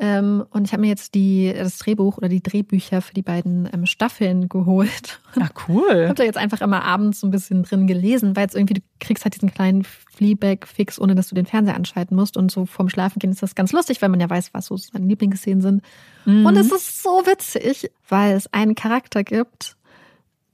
Ähm, 0.02 0.46
und 0.48 0.66
ich 0.66 0.72
habe 0.72 0.80
mir 0.80 0.88
jetzt 0.88 1.14
die, 1.14 1.52
das 1.54 1.76
Drehbuch 1.76 2.16
oder 2.16 2.30
die 2.30 2.42
Drehbücher 2.42 3.02
für 3.02 3.12
die 3.12 3.20
beiden 3.20 3.68
ähm, 3.70 3.84
Staffeln 3.84 4.48
geholt. 4.48 5.20
Ach 5.38 5.50
cool. 5.68 5.90
Ich 5.90 6.08
habe 6.08 6.14
da 6.14 6.24
jetzt 6.24 6.38
einfach 6.38 6.62
immer 6.62 6.82
abends 6.84 7.20
so 7.20 7.26
ein 7.26 7.30
bisschen 7.30 7.64
drin 7.64 7.86
gelesen, 7.86 8.34
weil 8.34 8.46
es 8.46 8.54
irgendwie, 8.54 8.74
du 8.74 8.80
kriegst 8.98 9.26
halt 9.26 9.34
diesen 9.34 9.52
kleinen 9.52 9.84
Fleabag-Fix, 9.84 10.98
ohne 10.98 11.14
dass 11.14 11.28
du 11.28 11.34
den 11.34 11.44
Fernseher 11.44 11.76
anschalten 11.76 12.16
musst. 12.16 12.38
Und 12.38 12.50
so 12.50 12.64
vorm 12.64 12.88
Schlafengehen 12.88 13.30
ist 13.30 13.42
das 13.42 13.54
ganz 13.54 13.72
lustig, 13.72 14.00
weil 14.00 14.08
man 14.08 14.20
ja 14.20 14.30
weiß, 14.30 14.54
was 14.54 14.66
so 14.66 14.76
seine 14.78 15.06
Lieblingsszenen 15.06 15.60
sind. 15.60 15.82
Mhm. 16.24 16.46
Und 16.46 16.56
es 16.56 16.72
ist 16.72 17.02
so 17.02 17.26
witzig, 17.26 17.90
weil 18.08 18.34
es 18.34 18.50
einen 18.54 18.74
Charakter 18.74 19.22
gibt, 19.22 19.76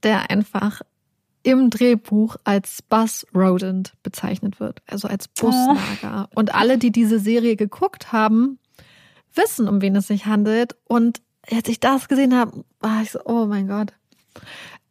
der 0.03 0.29
einfach 0.29 0.81
im 1.43 1.69
Drehbuch 1.69 2.35
als 2.43 2.81
Buzz 2.81 3.25
Rodent 3.33 3.93
bezeichnet 4.03 4.59
wird, 4.59 4.81
also 4.87 5.07
als 5.07 5.29
Busnager. 5.29 6.27
Oh. 6.31 6.39
Und 6.39 6.53
alle, 6.53 6.77
die 6.77 6.91
diese 6.91 7.19
Serie 7.19 7.55
geguckt 7.55 8.11
haben, 8.11 8.59
wissen, 9.37 9.67
um 9.67 9.81
wen 9.81 9.95
es 9.95 10.07
sich 10.07 10.25
handelt. 10.25 10.75
Und 10.85 11.21
als 11.51 11.67
ich 11.69 11.79
das 11.79 12.07
gesehen 12.07 12.35
habe, 12.35 12.63
war 12.79 13.01
ich 13.01 13.11
so, 13.11 13.19
oh 13.25 13.45
mein 13.45 13.67
Gott. 13.67 13.93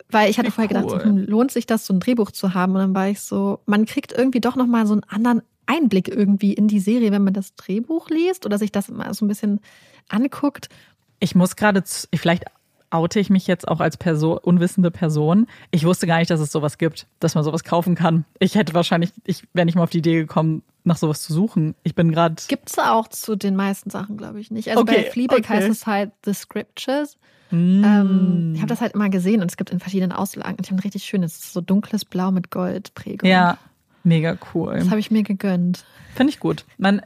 Weil 0.09 0.31
ich 0.31 0.39
hatte 0.39 0.51
vorher 0.51 0.75
cool. 0.77 0.83
gedacht, 0.83 1.05
hm, 1.05 1.19
lohnt 1.27 1.51
sich 1.51 1.67
das, 1.67 1.87
so 1.87 1.93
ein 1.93 2.01
Drehbuch 2.01 2.31
zu 2.31 2.55
haben? 2.55 2.73
Und 2.73 2.79
dann 2.79 2.95
war 2.95 3.09
ich 3.09 3.21
so, 3.21 3.61
man 3.67 3.87
kriegt 3.87 4.13
irgendwie 4.13 4.41
doch 4.41 4.57
nochmal 4.57 4.87
so 4.87 4.93
einen 4.93 5.05
anderen 5.05 5.43
Einblick 5.67 6.09
irgendwie 6.09 6.53
in 6.53 6.69
die 6.69 6.81
Serie, 6.81 7.11
wenn 7.11 7.25
man 7.25 7.35
das 7.35 7.55
Drehbuch 7.57 8.09
liest 8.09 8.47
oder 8.47 8.59
sich 8.59 8.71
das 8.71 8.89
mal 8.89 9.13
so 9.15 9.25
ein 9.25 9.29
bisschen 9.29 9.61
anguckt. 10.09 10.69
Ich 11.19 11.35
muss 11.35 11.57
gerade, 11.57 11.83
vielleicht 12.15 12.45
oute 12.91 13.21
ich 13.21 13.31
mich 13.31 13.47
jetzt 13.47 13.67
auch 13.69 13.81
als 13.81 13.97
Person, 13.97 14.39
unwissende 14.39 14.91
Person. 14.91 15.47
Ich 15.71 15.85
wusste 15.85 16.07
gar 16.07 16.19
nicht, 16.19 16.31
dass 16.31 16.41
es 16.41 16.53
sowas 16.53 16.79
gibt, 16.79 17.07
dass 17.21 17.35
man 17.35 17.45
sowas 17.45 17.65
kaufen 17.65 17.95
kann. 17.95 18.25
Ich 18.39 18.55
hätte 18.55 18.75
wahrscheinlich, 18.75 19.13
ich 19.25 19.45
wäre 19.53 19.67
nicht 19.67 19.75
mal 19.75 19.83
auf 19.83 19.91
die 19.91 19.99
Idee 19.99 20.17
gekommen, 20.17 20.63
nach 20.85 20.97
sowas 20.97 21.23
zu 21.23 21.33
suchen. 21.33 21.75
Ich 21.83 21.95
bin 21.95 22.13
gerade. 22.13 22.37
Gibt 22.49 22.71
es 22.71 22.79
auch 22.79 23.09
zu 23.09 23.37
den 23.37 23.57
meisten 23.57 23.91
Sachen, 23.91 24.17
glaube 24.17 24.41
ich, 24.41 24.51
nicht. 24.51 24.71
Also 24.71 24.83
okay, 24.83 25.03
bei 25.05 25.11
Fleabag 25.11 25.39
okay. 25.39 25.49
heißt 25.49 25.69
es 25.69 25.87
halt 25.87 26.13
The 26.25 26.33
Scriptures. 26.33 27.19
Mm. 27.51 27.85
Ähm, 27.85 28.53
ich 28.55 28.61
habe 28.61 28.69
das 28.69 28.81
halt 28.81 28.95
immer 28.95 29.09
gesehen 29.09 29.43
und 29.43 29.51
es 29.51 29.57
gibt 29.57 29.71
in 29.71 29.81
verschiedenen 29.81 30.13
Auslagen. 30.13 30.57
Und 30.57 30.67
ich 30.67 30.71
habe 30.71 30.81
ein 30.81 30.85
richtig 30.85 31.05
schönes, 31.05 31.53
so 31.53 31.61
dunkles 31.61 32.05
Blau 32.05 32.31
mit 32.31 32.51
Goldprägung. 32.51 33.29
Ja. 33.29 33.59
Mega 34.07 34.39
cool. 34.55 34.77
Das 34.79 34.91
habe 34.91 35.01
ich 35.01 35.11
mir 35.11 35.25
gegönnt. 35.25 35.85
Finde 36.15 36.33
ich 36.33 36.39
gut. 36.39 36.65
Man, 36.79 37.03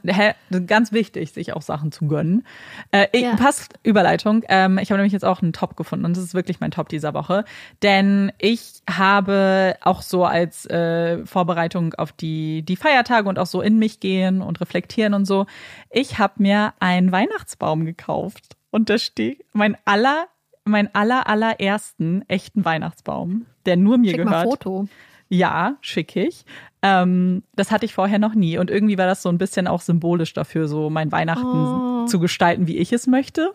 ganz 0.67 0.91
wichtig, 0.91 1.31
sich 1.31 1.53
auch 1.53 1.63
Sachen 1.63 1.91
zu 1.91 2.05
gönnen. 2.05 2.45
Äh, 2.91 3.07
ja. 3.19 3.35
Passt 3.37 3.73
Überleitung. 3.81 4.43
Ähm, 4.47 4.77
ich 4.77 4.91
habe 4.91 4.99
nämlich 4.99 5.11
jetzt 5.11 5.25
auch 5.25 5.41
einen 5.41 5.51
Top 5.51 5.75
gefunden 5.75 6.05
und 6.05 6.15
das 6.15 6.23
ist 6.23 6.35
wirklich 6.35 6.59
mein 6.59 6.69
Top 6.69 6.89
dieser 6.89 7.15
Woche. 7.15 7.43
Denn 7.81 8.31
ich 8.37 8.83
habe 8.87 9.77
auch 9.81 10.03
so 10.03 10.25
als 10.25 10.67
äh, 10.67 11.25
Vorbereitung 11.25 11.95
auf 11.95 12.11
die, 12.11 12.61
die 12.61 12.75
Feiertage 12.75 13.27
und 13.27 13.39
auch 13.39 13.47
so 13.47 13.61
in 13.61 13.79
mich 13.79 13.99
gehen 13.99 14.43
und 14.43 14.61
reflektieren 14.61 15.15
und 15.15 15.25
so, 15.25 15.47
ich 15.89 16.19
habe 16.19 16.35
mir 16.37 16.75
einen 16.79 17.11
Weihnachtsbaum 17.11 17.83
gekauft. 17.83 18.55
Und 18.69 18.91
da 18.91 18.99
steht 18.99 19.43
mein 19.53 19.75
aller, 19.85 20.27
mein 20.65 20.93
aller, 20.93 21.27
allerersten 21.27 22.23
echten 22.29 22.63
Weihnachtsbaum, 22.63 23.47
der 23.65 23.75
nur 23.75 23.97
mir 23.97 24.11
Schick 24.11 24.17
gehört. 24.17 24.31
Mal 24.31 24.43
Foto. 24.43 24.87
Ja, 25.33 25.77
schick 25.79 26.17
ich. 26.17 26.43
Ähm, 26.81 27.43
das 27.55 27.71
hatte 27.71 27.85
ich 27.85 27.93
vorher 27.93 28.19
noch 28.19 28.35
nie. 28.35 28.57
Und 28.57 28.69
irgendwie 28.69 28.97
war 28.97 29.05
das 29.05 29.21
so 29.21 29.29
ein 29.29 29.37
bisschen 29.37 29.65
auch 29.65 29.79
symbolisch 29.79 30.33
dafür, 30.33 30.67
so 30.67 30.89
mein 30.89 31.09
Weihnachten 31.13 31.45
oh. 31.45 32.05
zu 32.05 32.19
gestalten, 32.19 32.67
wie 32.67 32.77
ich 32.77 32.91
es 32.91 33.07
möchte. 33.07 33.53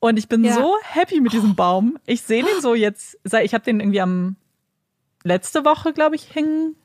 Und 0.00 0.18
ich 0.18 0.26
bin 0.26 0.42
ja. 0.42 0.54
so 0.54 0.74
happy 0.82 1.20
mit 1.20 1.34
diesem 1.34 1.54
Baum. 1.54 1.98
Ich 2.06 2.22
sehe 2.22 2.42
den 2.42 2.62
so 2.62 2.74
jetzt, 2.74 3.18
ich 3.24 3.52
habe 3.52 3.62
den 3.62 3.80
irgendwie 3.80 4.00
am 4.00 4.36
letzte 5.22 5.66
Woche, 5.66 5.92
glaube 5.92 6.16
ich, 6.16 6.34
hängen. 6.34 6.76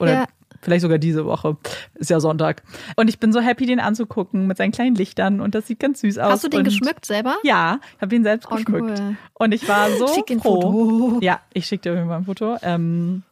Oder 0.00 0.12
ja. 0.12 0.26
Vielleicht 0.62 0.82
sogar 0.82 0.98
diese 0.98 1.24
Woche. 1.26 1.56
Ist 1.94 2.10
ja 2.10 2.18
Sonntag. 2.18 2.64
Und 2.96 3.06
ich 3.06 3.20
bin 3.20 3.32
so 3.32 3.38
happy, 3.38 3.66
den 3.66 3.78
anzugucken 3.78 4.48
mit 4.48 4.56
seinen 4.56 4.72
kleinen 4.72 4.96
Lichtern 4.96 5.40
und 5.40 5.54
das 5.54 5.68
sieht 5.68 5.78
ganz 5.78 6.00
süß 6.00 6.18
aus. 6.18 6.32
Hast 6.32 6.44
du 6.44 6.48
den 6.48 6.64
geschmückt 6.64 7.06
selber? 7.06 7.36
Ja, 7.44 7.78
ich 7.94 8.02
habe 8.02 8.08
den 8.08 8.24
selbst 8.24 8.48
oh, 8.50 8.56
geschmückt. 8.56 8.98
Cool. 8.98 9.16
Und 9.34 9.54
ich 9.54 9.68
war 9.68 9.90
so 9.90 10.08
Schick 10.08 10.40
froh. 10.40 10.60
Foto. 10.60 11.18
Ja, 11.20 11.40
ich 11.52 11.66
schicke 11.66 11.82
dir 11.82 11.94
irgendwann 11.94 12.22
ein 12.22 12.24
Foto. 12.24 12.56
Ähm, 12.62 13.22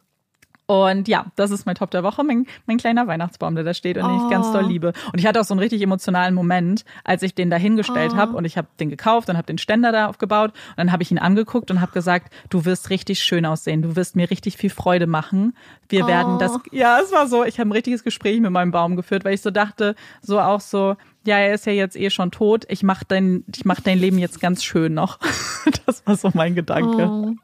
und 0.67 1.07
ja, 1.07 1.27
das 1.35 1.51
ist 1.51 1.67
mein 1.67 1.75
Top 1.75 1.91
der 1.91 2.03
Woche, 2.03 2.23
mein, 2.23 2.47
mein 2.65 2.77
kleiner 2.77 3.05
Weihnachtsbaum, 3.05 3.53
der 3.53 3.63
da 3.63 3.75
steht 3.75 3.97
und 3.97 4.07
den 4.07 4.25
ich 4.25 4.29
ganz 4.31 4.51
doll 4.51 4.63
oh. 4.65 4.67
liebe. 4.67 4.93
Und 5.13 5.19
ich 5.19 5.27
hatte 5.27 5.39
auch 5.39 5.45
so 5.45 5.53
einen 5.53 5.59
richtig 5.59 5.81
emotionalen 5.81 6.33
Moment, 6.33 6.85
als 7.03 7.21
ich 7.21 7.35
den 7.35 7.51
da 7.51 7.57
hingestellt 7.57 8.13
oh. 8.15 8.17
habe 8.17 8.35
und 8.35 8.45
ich 8.45 8.57
habe 8.57 8.67
den 8.79 8.89
gekauft 8.89 9.29
und 9.29 9.37
habe 9.37 9.45
den 9.45 9.59
Ständer 9.59 9.91
da 9.91 10.07
aufgebaut 10.07 10.51
und 10.51 10.77
dann 10.77 10.91
habe 10.91 11.03
ich 11.03 11.11
ihn 11.11 11.19
angeguckt 11.19 11.69
und 11.69 11.81
habe 11.81 11.91
gesagt, 11.91 12.33
du 12.49 12.65
wirst 12.65 12.89
richtig 12.89 13.19
schön 13.19 13.45
aussehen, 13.45 13.83
du 13.83 13.95
wirst 13.95 14.15
mir 14.15 14.31
richtig 14.31 14.57
viel 14.57 14.71
Freude 14.71 15.05
machen. 15.05 15.55
Wir 15.87 16.05
oh. 16.05 16.07
werden 16.07 16.39
das, 16.39 16.57
ja, 16.71 16.99
es 16.99 17.11
war 17.11 17.27
so, 17.27 17.43
ich 17.43 17.59
habe 17.59 17.69
ein 17.69 17.73
richtiges 17.73 18.03
Gespräch 18.03 18.39
mit 18.39 18.49
meinem 18.49 18.71
Baum 18.71 18.95
geführt, 18.95 19.23
weil 19.23 19.35
ich 19.35 19.41
so 19.41 19.51
dachte, 19.51 19.93
so 20.23 20.39
auch 20.39 20.61
so, 20.61 20.95
ja, 21.27 21.37
er 21.37 21.53
ist 21.53 21.67
ja 21.67 21.73
jetzt 21.73 21.95
eh 21.95 22.09
schon 22.09 22.31
tot, 22.31 22.65
ich 22.69 22.81
mach 22.81 23.03
dein, 23.03 23.43
ich 23.55 23.65
mach 23.65 23.81
dein 23.81 23.99
Leben 23.99 24.17
jetzt 24.17 24.41
ganz 24.41 24.63
schön 24.63 24.95
noch. 24.95 25.19
das 25.85 26.05
war 26.07 26.15
so 26.15 26.31
mein 26.33 26.55
Gedanke. 26.55 27.07
Oh. 27.07 27.35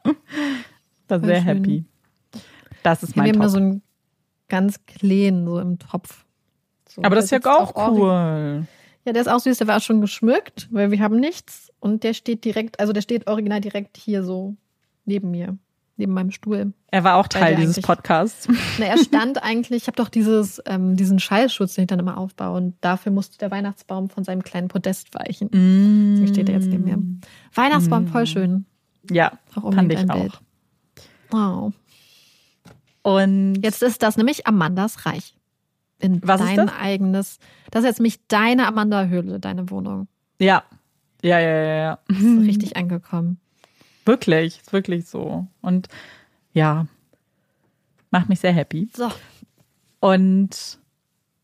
War 1.06 1.20
sehr 1.20 1.36
schön. 1.36 1.44
happy. 1.44 1.84
Das 2.82 3.02
ist 3.02 3.16
mein 3.16 3.26
Wir 3.26 3.32
Top. 3.32 3.42
haben 3.42 3.46
da 3.46 3.50
so 3.50 3.58
einen 3.58 3.82
ganz 4.48 4.84
kleinen, 4.86 5.46
so 5.46 5.58
im 5.58 5.78
Topf. 5.78 6.24
So, 6.88 7.02
Aber 7.02 7.16
das 7.16 7.26
ist 7.26 7.30
ja 7.30 7.40
auch, 7.44 7.74
auch 7.74 7.92
cool. 7.92 8.66
Ja, 9.04 9.12
der 9.12 9.22
ist 9.22 9.28
auch 9.28 9.40
süß, 9.40 9.58
der 9.58 9.66
war 9.66 9.78
auch 9.78 9.82
schon 9.82 10.00
geschmückt, 10.00 10.68
weil 10.70 10.90
wir 10.90 11.00
haben 11.00 11.18
nichts. 11.18 11.72
Und 11.80 12.04
der 12.04 12.14
steht 12.14 12.44
direkt, 12.44 12.78
also 12.78 12.92
der 12.92 13.00
steht 13.00 13.26
original 13.26 13.60
direkt 13.60 13.96
hier 13.96 14.22
so 14.22 14.54
neben 15.04 15.32
mir, 15.32 15.58
neben 15.96 16.12
meinem 16.12 16.30
Stuhl. 16.30 16.72
Er 16.88 17.02
war 17.02 17.16
auch 17.16 17.26
Teil 17.26 17.56
dieses 17.56 17.80
Podcasts. 17.80 18.46
Na, 18.78 18.84
er 18.84 18.98
stand 18.98 19.42
eigentlich, 19.42 19.82
ich 19.82 19.86
habe 19.88 19.96
doch 19.96 20.08
dieses, 20.08 20.62
ähm, 20.66 20.96
diesen 20.96 21.18
Schallschutz, 21.18 21.74
den 21.74 21.82
ich 21.82 21.88
dann 21.88 21.98
immer 21.98 22.18
aufbaue. 22.18 22.56
Und 22.56 22.76
dafür 22.80 23.10
musste 23.10 23.38
der 23.38 23.50
Weihnachtsbaum 23.50 24.08
von 24.08 24.22
seinem 24.22 24.42
kleinen 24.44 24.68
Podest 24.68 25.14
weichen. 25.14 25.48
Mm. 25.48 26.12
Deswegen 26.12 26.34
steht 26.34 26.48
er 26.48 26.54
jetzt 26.56 26.68
neben 26.68 26.84
mir. 26.84 26.98
Weihnachtsbaum, 27.54 28.04
mm. 28.04 28.08
voll 28.08 28.26
schön. 28.26 28.66
Ja, 29.10 29.32
auch 29.56 29.74
fand 29.74 29.92
ich 29.92 30.08
auch. 30.08 30.40
Wow. 31.30 31.72
Und 33.02 33.56
jetzt 33.62 33.82
ist 33.82 34.02
das 34.02 34.16
nämlich 34.16 34.46
Amandas 34.46 35.06
Reich. 35.06 35.36
In 35.98 36.20
Was 36.24 36.40
dein 36.40 36.56
das? 36.56 36.72
eigenes. 36.80 37.38
Das 37.70 37.82
ist 37.82 37.88
jetzt 37.88 37.98
nämlich 38.00 38.26
deine 38.26 38.66
Amanda-Höhle, 38.66 39.38
deine 39.38 39.70
Wohnung. 39.70 40.08
Ja. 40.38 40.64
Ja, 41.22 41.38
ja, 41.38 41.62
ja, 41.62 41.74
ja. 41.74 41.98
Ist 42.08 42.22
richtig 42.46 42.76
angekommen. 42.76 43.38
Wirklich, 44.04 44.58
ist 44.60 44.72
wirklich 44.72 45.06
so. 45.06 45.46
Und 45.60 45.88
ja, 46.52 46.86
macht 48.10 48.28
mich 48.28 48.40
sehr 48.40 48.52
happy. 48.52 48.88
So. 48.94 49.10
Und 50.00 50.78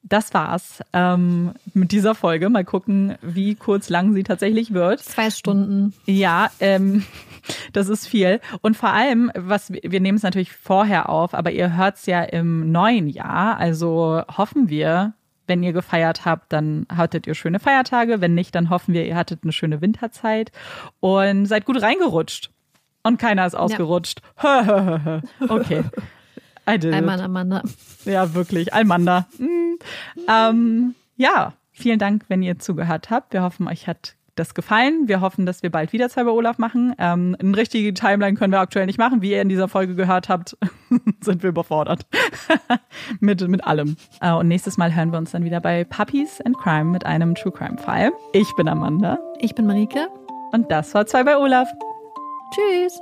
das 0.09 0.35
war's 0.35 0.83
ähm, 0.93 1.53
mit 1.75 1.93
dieser 1.93 2.15
Folge. 2.15 2.49
Mal 2.49 2.65
gucken, 2.65 3.17
wie 3.23 3.55
kurz 3.55 3.89
lang 3.89 4.13
sie 4.15 4.23
tatsächlich 4.23 4.73
wird. 4.73 5.01
Zwei 5.01 5.31
Stunden. 5.31 5.95
Ja, 6.07 6.51
ähm, 6.61 7.05
das 7.73 7.89
ist 7.89 8.07
viel. 8.07 8.41
Und 8.63 8.77
vor 8.77 8.91
allem, 8.91 9.31
was 9.35 9.73
wir 9.73 10.01
nehmen 10.01 10.17
es 10.17 10.23
natürlich 10.23 10.53
vorher 10.53 11.09
auf, 11.09 11.35
aber 11.35 11.51
ihr 11.51 11.77
hört's 11.77 12.07
ja 12.07 12.23
im 12.23 12.73
neuen 12.73 13.09
Jahr. 13.09 13.59
Also 13.59 14.23
hoffen 14.37 14.69
wir, 14.69 15.15
wenn 15.47 15.63
ihr 15.63 15.73
gefeiert 15.73 16.25
habt, 16.25 16.53
dann 16.53 16.87
hattet 16.95 17.27
ihr 17.27 17.35
schöne 17.35 17.59
Feiertage. 17.59 18.21
Wenn 18.21 18.35
nicht, 18.35 18.55
dann 18.55 18.71
hoffen 18.71 18.95
wir, 18.95 19.07
ihr 19.07 19.17
hattet 19.17 19.41
eine 19.43 19.53
schöne 19.53 19.81
Winterzeit 19.81 20.53
und 21.01 21.47
seid 21.47 21.65
gut 21.65 21.81
reingerutscht. 21.81 22.51
Und 23.03 23.19
keiner 23.19 23.47
ist 23.47 23.55
ausgerutscht. 23.55 24.21
Ja. 24.43 25.23
okay. 25.49 25.85
I 26.69 26.79
did 26.79 26.93
Alman, 26.93 27.21
Amanda. 27.21 27.63
Ja, 28.05 28.35
wirklich. 28.35 28.75
Almanda. 28.75 29.27
Mm. 29.39 29.79
Ähm, 30.29 30.95
ja, 31.17 31.55
vielen 31.73 31.99
Dank, 31.99 32.25
wenn 32.29 32.43
ihr 32.43 32.59
zugehört 32.59 33.11
habt. 33.11 33.33
Wir 33.33 33.43
hoffen, 33.43 33.69
euch 33.69 33.87
hat 33.87 34.15
das 34.39 34.55
gefallen. 34.55 35.09
Wir 35.09 35.21
hoffen, 35.21 35.47
dass 35.47 35.63
wir 35.63 35.71
bald 35.71 35.93
wieder 35.93 36.09
zwei 36.09 36.25
bei 36.25 36.31
Olaf 36.31 36.59
machen. 36.59 36.95
Ähm, 36.99 37.37
eine 37.39 37.57
richtige 37.57 37.93
Timeline 37.95 38.37
können 38.37 38.53
wir 38.53 38.61
aktuell 38.61 38.87
nicht 38.87 38.99
machen. 38.99 39.23
Wie 39.23 39.33
ihr 39.33 39.43
in 39.43 39.49
dieser 39.49 39.69
Folge 39.69 39.95
gehört 39.95 40.29
habt, 40.29 40.57
sind 41.21 41.43
wir 41.43 41.51
überfordert 41.51 42.07
mit, 43.21 43.47
mit 43.49 43.65
allem. 43.65 43.97
Äh, 44.21 44.33
und 44.33 44.49
nächstes 44.49 44.77
Mal 44.77 44.95
hören 44.95 45.11
wir 45.13 45.19
uns 45.19 45.33
dann 45.33 45.45
wieder 45.45 45.61
bei 45.61 45.85
Puppies 45.85 46.41
and 46.43 46.57
Crime 46.59 46.87
mit 46.87 47.05
einem 47.05 47.35
True 47.35 47.53
Crime 47.53 47.79
Fall. 47.79 48.13
Ich 48.33 48.55
bin 48.57 48.69
Amanda. 48.69 49.19
Ich 49.41 49.55
bin 49.55 49.67
Marike. 49.67 50.09
Und 50.53 50.71
das 50.71 50.95
war 50.95 51.07
zwei 51.07 51.25
bei 51.25 51.37
Olaf. 51.37 51.69
Tschüss. 52.55 52.99